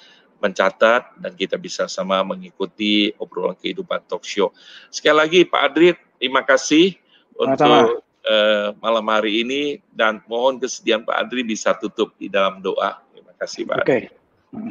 mencatat 0.42 1.16
dan 1.24 1.32
kita 1.32 1.56
bisa 1.56 1.88
sama 1.88 2.20
mengikuti 2.20 3.14
obrolan 3.16 3.56
kehidupan 3.56 4.04
talk 4.04 4.26
show. 4.28 4.52
Sekali 4.92 5.16
lagi 5.16 5.40
Pak 5.48 5.62
Adri, 5.72 5.96
terima 6.20 6.44
kasih 6.44 6.92
untuk 7.32 8.04
uh, 8.28 8.76
malam 8.84 9.06
hari 9.08 9.40
ini 9.40 9.62
dan 9.96 10.20
mohon 10.28 10.60
kesediaan 10.60 11.06
Pak 11.08 11.16
Adri 11.16 11.46
bisa 11.48 11.72
tutup 11.80 12.12
di 12.20 12.28
dalam 12.28 12.60
doa. 12.60 13.00
Terima 13.16 13.32
kasih 13.40 13.62
Pak. 13.64 13.78
Oke, 13.80 13.88
okay. 13.88 14.02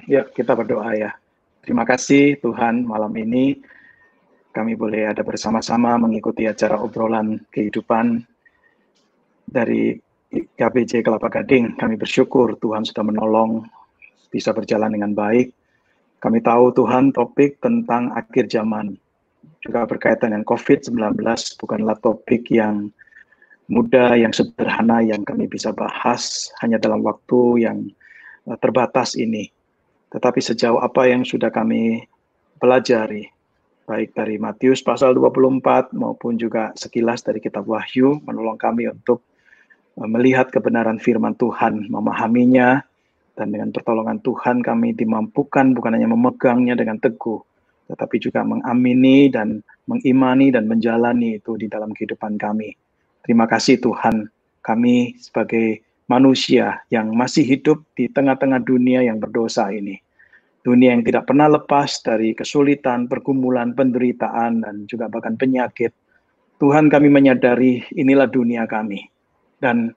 ya 0.05 0.21
kita 0.29 0.53
berdoa 0.53 0.93
ya. 0.93 1.11
Terima 1.63 1.87
kasih 1.87 2.37
Tuhan 2.43 2.83
malam 2.83 3.15
ini 3.15 3.63
kami 4.53 4.77
boleh 4.77 5.09
ada 5.09 5.25
bersama-sama 5.25 5.97
mengikuti 5.97 6.45
acara 6.45 6.77
obrolan 6.77 7.41
kehidupan 7.49 8.21
dari 9.49 9.97
KBJ 10.31 11.01
Kelapa 11.01 11.29
Gading. 11.29 11.77
Kami 11.77 11.97
bersyukur 11.97 12.53
Tuhan 12.61 12.85
sudah 12.85 13.01
menolong 13.01 13.65
bisa 14.29 14.53
berjalan 14.53 14.93
dengan 14.93 15.17
baik. 15.17 15.49
Kami 16.21 16.39
tahu 16.39 16.71
Tuhan 16.77 17.11
topik 17.11 17.59
tentang 17.59 18.13
akhir 18.13 18.47
zaman 18.53 18.95
juga 19.63 19.87
berkaitan 19.87 20.35
dengan 20.35 20.43
COVID-19 20.43 21.23
bukanlah 21.55 21.95
topik 22.03 22.51
yang 22.51 22.91
mudah, 23.71 24.11
yang 24.19 24.35
sederhana 24.35 24.99
yang 24.99 25.23
kami 25.23 25.47
bisa 25.47 25.71
bahas 25.71 26.51
hanya 26.59 26.75
dalam 26.75 26.99
waktu 26.99 27.63
yang 27.63 27.77
eh, 28.47 28.57
terbatas 28.59 29.15
ini. 29.15 29.47
Tetapi 30.11 30.39
sejauh 30.43 30.83
apa 30.83 31.07
yang 31.07 31.23
sudah 31.23 31.49
kami 31.49 32.03
pelajari, 32.59 33.31
baik 33.83 34.15
dari 34.15 34.39
Matius 34.39 34.79
pasal 34.79 35.15
24 35.15 35.91
maupun 35.91 36.39
juga 36.39 36.71
sekilas 36.73 37.21
dari 37.23 37.43
kitab 37.43 37.67
Wahyu 37.67 38.23
menolong 38.23 38.55
kami 38.55 38.87
untuk 38.87 39.23
Eh, 39.93 40.09
melihat 40.09 40.49
kebenaran 40.49 40.97
firman 40.97 41.37
Tuhan, 41.37 41.85
memahaminya, 41.85 42.81
dan 43.37 43.47
dengan 43.53 43.69
pertolongan 43.69 44.17
Tuhan 44.25 44.65
kami 44.65 44.97
dimampukan 44.97 45.77
bukan 45.77 45.93
hanya 45.93 46.09
memegangnya 46.09 46.73
dengan 46.73 46.97
teguh, 46.97 47.37
tetapi 47.93 48.17
juga 48.17 48.41
mengamini 48.41 49.29
dan 49.29 49.61
mengimani 49.85 50.49
dan 50.49 50.65
menjalani 50.65 51.37
itu 51.37 51.61
di 51.61 51.69
dalam 51.69 51.93
kehidupan 51.93 52.41
kami. 52.41 52.73
Terima 53.21 53.45
kasih 53.45 53.77
Tuhan, 53.77 54.33
kami 54.65 55.13
sebagai 55.21 55.85
manusia 56.09 56.81
yang 56.89 57.13
masih 57.13 57.45
hidup 57.45 57.85
di 57.93 58.09
tengah-tengah 58.09 58.65
dunia 58.65 59.05
yang 59.05 59.21
berdosa 59.21 59.69
ini. 59.69 60.01
Dunia 60.63 60.95
yang 60.95 61.03
tidak 61.03 61.27
pernah 61.27 61.51
lepas 61.51 61.99
dari 61.99 62.31
kesulitan, 62.31 63.11
pergumulan, 63.11 63.75
penderitaan, 63.75 64.63
dan 64.63 64.87
juga 64.87 65.11
bahkan 65.11 65.35
penyakit. 65.35 65.91
Tuhan 66.63 66.87
kami 66.87 67.11
menyadari 67.11 67.83
inilah 67.91 68.31
dunia 68.31 68.63
kami. 68.63 69.03
Dan 69.59 69.91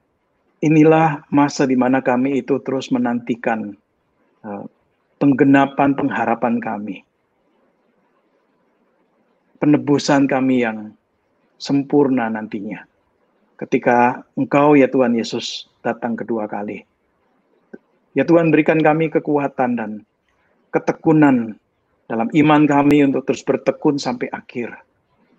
inilah 0.59 1.23
masa 1.31 1.63
di 1.63 1.79
mana 1.79 2.03
kami 2.03 2.43
itu 2.43 2.59
terus 2.67 2.91
menantikan 2.91 3.79
uh, 4.43 4.67
penggenapan 5.23 5.95
pengharapan 5.95 6.59
kami. 6.59 7.07
Penebusan 9.63 10.27
kami 10.27 10.67
yang 10.67 10.91
sempurna 11.55 12.27
nantinya. 12.27 12.85
Ketika 13.57 14.21
Engkau 14.37 14.77
ya 14.77 14.85
Tuhan 14.85 15.17
Yesus 15.17 15.65
datang 15.81 16.13
kedua 16.13 16.45
kali. 16.45 16.85
Ya 18.13 18.27
Tuhan 18.27 18.53
berikan 18.53 18.83
kami 18.83 19.09
kekuatan 19.09 19.79
dan 19.79 19.91
ketekunan 20.71 21.55
dalam 22.07 22.31
iman 22.31 22.61
kami 22.63 23.03
untuk 23.03 23.27
terus 23.27 23.43
bertekun 23.43 23.99
sampai 23.99 24.31
akhir. 24.31 24.71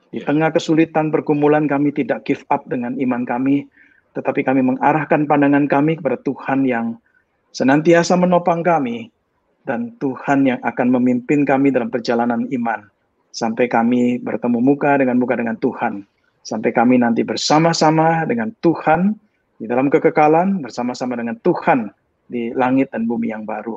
Di 0.08 0.24
ya. 0.24 0.28
tengah 0.28 0.52
kesulitan 0.52 1.12
pergumulan 1.12 1.68
kami 1.68 1.92
tidak 1.92 2.24
give 2.24 2.44
up 2.48 2.64
dengan 2.68 2.96
iman 2.96 3.24
kami, 3.28 3.68
tetapi 4.16 4.40
kami 4.44 4.64
mengarahkan 4.64 5.28
pandangan 5.28 5.68
kami 5.68 6.00
kepada 6.00 6.16
Tuhan 6.24 6.64
yang 6.64 6.96
senantiasa 7.52 8.16
menopang 8.16 8.64
kami 8.64 9.08
dan 9.68 9.92
Tuhan 10.00 10.48
yang 10.48 10.60
akan 10.64 10.88
memimpin 10.96 11.44
kami 11.44 11.68
dalam 11.72 11.92
perjalanan 11.92 12.48
iman 12.48 12.88
sampai 13.32 13.68
kami 13.68 14.18
bertemu 14.18 14.58
muka 14.58 14.96
dengan 14.98 15.16
muka 15.20 15.36
dengan 15.36 15.56
Tuhan, 15.60 16.02
sampai 16.42 16.70
kami 16.72 16.98
nanti 16.98 17.22
bersama-sama 17.22 18.24
dengan 18.24 18.50
Tuhan 18.64 19.14
di 19.58 19.66
dalam 19.68 19.92
kekekalan, 19.92 20.64
bersama-sama 20.64 21.14
dengan 21.14 21.36
Tuhan 21.42 21.92
di 22.28 22.50
langit 22.54 22.90
dan 22.90 23.04
bumi 23.06 23.30
yang 23.30 23.44
baru. 23.44 23.76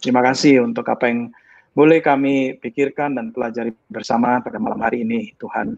Terima 0.00 0.24
kasih 0.24 0.64
untuk 0.64 0.88
apa 0.88 1.12
yang 1.12 1.28
boleh 1.76 2.00
kami 2.00 2.56
pikirkan 2.56 3.20
dan 3.20 3.30
pelajari 3.30 3.76
bersama 3.92 4.40
pada 4.40 4.56
malam 4.56 4.80
hari 4.80 5.04
ini. 5.04 5.36
Tuhan 5.36 5.76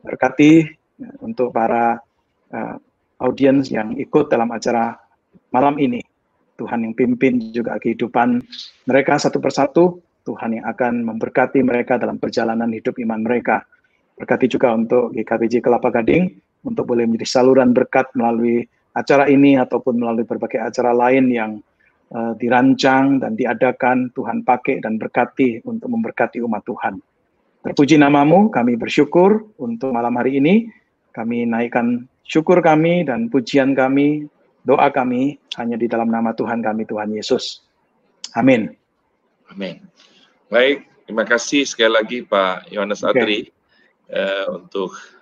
berkati 0.00 0.66
ya, 0.98 1.10
untuk 1.20 1.52
para 1.52 2.00
uh, 2.48 2.76
audiens 3.20 3.68
yang 3.68 3.92
ikut 4.00 4.32
dalam 4.32 4.48
acara 4.50 4.96
malam 5.52 5.76
ini. 5.76 6.00
Tuhan 6.58 6.82
yang 6.82 6.94
pimpin 6.96 7.38
juga 7.54 7.78
kehidupan 7.78 8.42
mereka 8.88 9.20
satu 9.20 9.38
persatu. 9.38 10.02
Tuhan 10.26 10.60
yang 10.60 10.66
akan 10.68 11.04
memberkati 11.04 11.62
mereka 11.64 11.96
dalam 11.96 12.16
perjalanan 12.16 12.68
hidup 12.72 12.98
iman 13.00 13.20
mereka. 13.20 13.64
Berkati 14.18 14.50
juga 14.50 14.74
untuk 14.74 15.14
GKPJ 15.14 15.62
Kelapa 15.62 15.88
Gading 15.94 16.34
untuk 16.66 16.90
boleh 16.90 17.06
menjadi 17.06 17.38
saluran 17.38 17.70
berkat 17.70 18.10
melalui 18.18 18.66
acara 18.92 19.30
ini 19.30 19.54
ataupun 19.54 19.94
melalui 19.94 20.26
berbagai 20.26 20.58
acara 20.58 20.90
lain 20.90 21.30
yang 21.30 21.50
uh, 22.12 22.32
dirancang 22.36 23.20
dan 23.22 23.34
diadakan 23.34 24.12
Tuhan 24.12 24.44
pakai 24.44 24.84
dan 24.84 24.96
berkati 24.96 25.64
untuk 25.64 25.88
memberkati 25.92 26.42
umat 26.44 26.62
Tuhan. 26.64 27.00
Terpuji 27.64 27.98
namamu, 27.98 28.48
kami 28.48 28.78
bersyukur 28.78 29.50
untuk 29.58 29.90
malam 29.92 30.14
hari 30.16 30.38
ini. 30.38 30.70
Kami 31.12 31.48
naikkan 31.48 32.06
syukur 32.22 32.62
kami 32.62 33.02
dan 33.02 33.26
pujian 33.26 33.74
kami, 33.74 34.30
doa 34.62 34.88
kami 34.94 35.40
hanya 35.58 35.74
di 35.74 35.90
dalam 35.90 36.08
nama 36.08 36.30
Tuhan 36.32 36.62
kami, 36.62 36.86
Tuhan 36.86 37.10
Yesus. 37.10 37.66
Amin. 38.38 38.70
Amin. 39.50 39.82
Baik, 40.52 40.86
terima 41.08 41.24
kasih 41.26 41.66
sekali 41.66 41.92
lagi 41.92 42.18
Pak 42.22 42.70
Yohanes 42.70 43.02
okay. 43.02 43.10
Adri 43.16 43.40
uh, 44.12 44.46
untuk 44.62 44.94
Eh, 44.94 45.17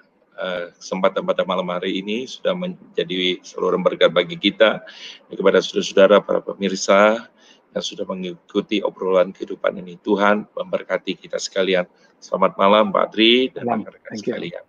kesempatan 0.77 1.25
pada 1.25 1.43
malam 1.49 1.67
hari 1.73 2.05
ini 2.05 2.29
sudah 2.29 2.53
menjadi 2.53 3.41
seluruh 3.41 3.81
berkat 3.81 4.13
bagi 4.13 4.37
kita 4.37 4.85
kepada 5.33 5.59
saudara-saudara 5.65 6.21
para 6.21 6.45
pemirsa 6.45 7.29
yang 7.77 7.85
sudah 7.85 8.05
mengikuti 8.09 8.81
obrolan 8.81 9.33
kehidupan 9.33 9.77
ini. 9.81 10.01
Tuhan 10.01 10.49
memberkati 10.49 11.17
kita 11.17 11.37
sekalian. 11.37 11.85
Selamat 12.17 12.57
malam 12.57 12.89
Pak 12.89 13.13
Adri 13.13 13.53
dan 13.53 13.69
rekan-rekan 13.69 14.17
sekalian. 14.17 14.65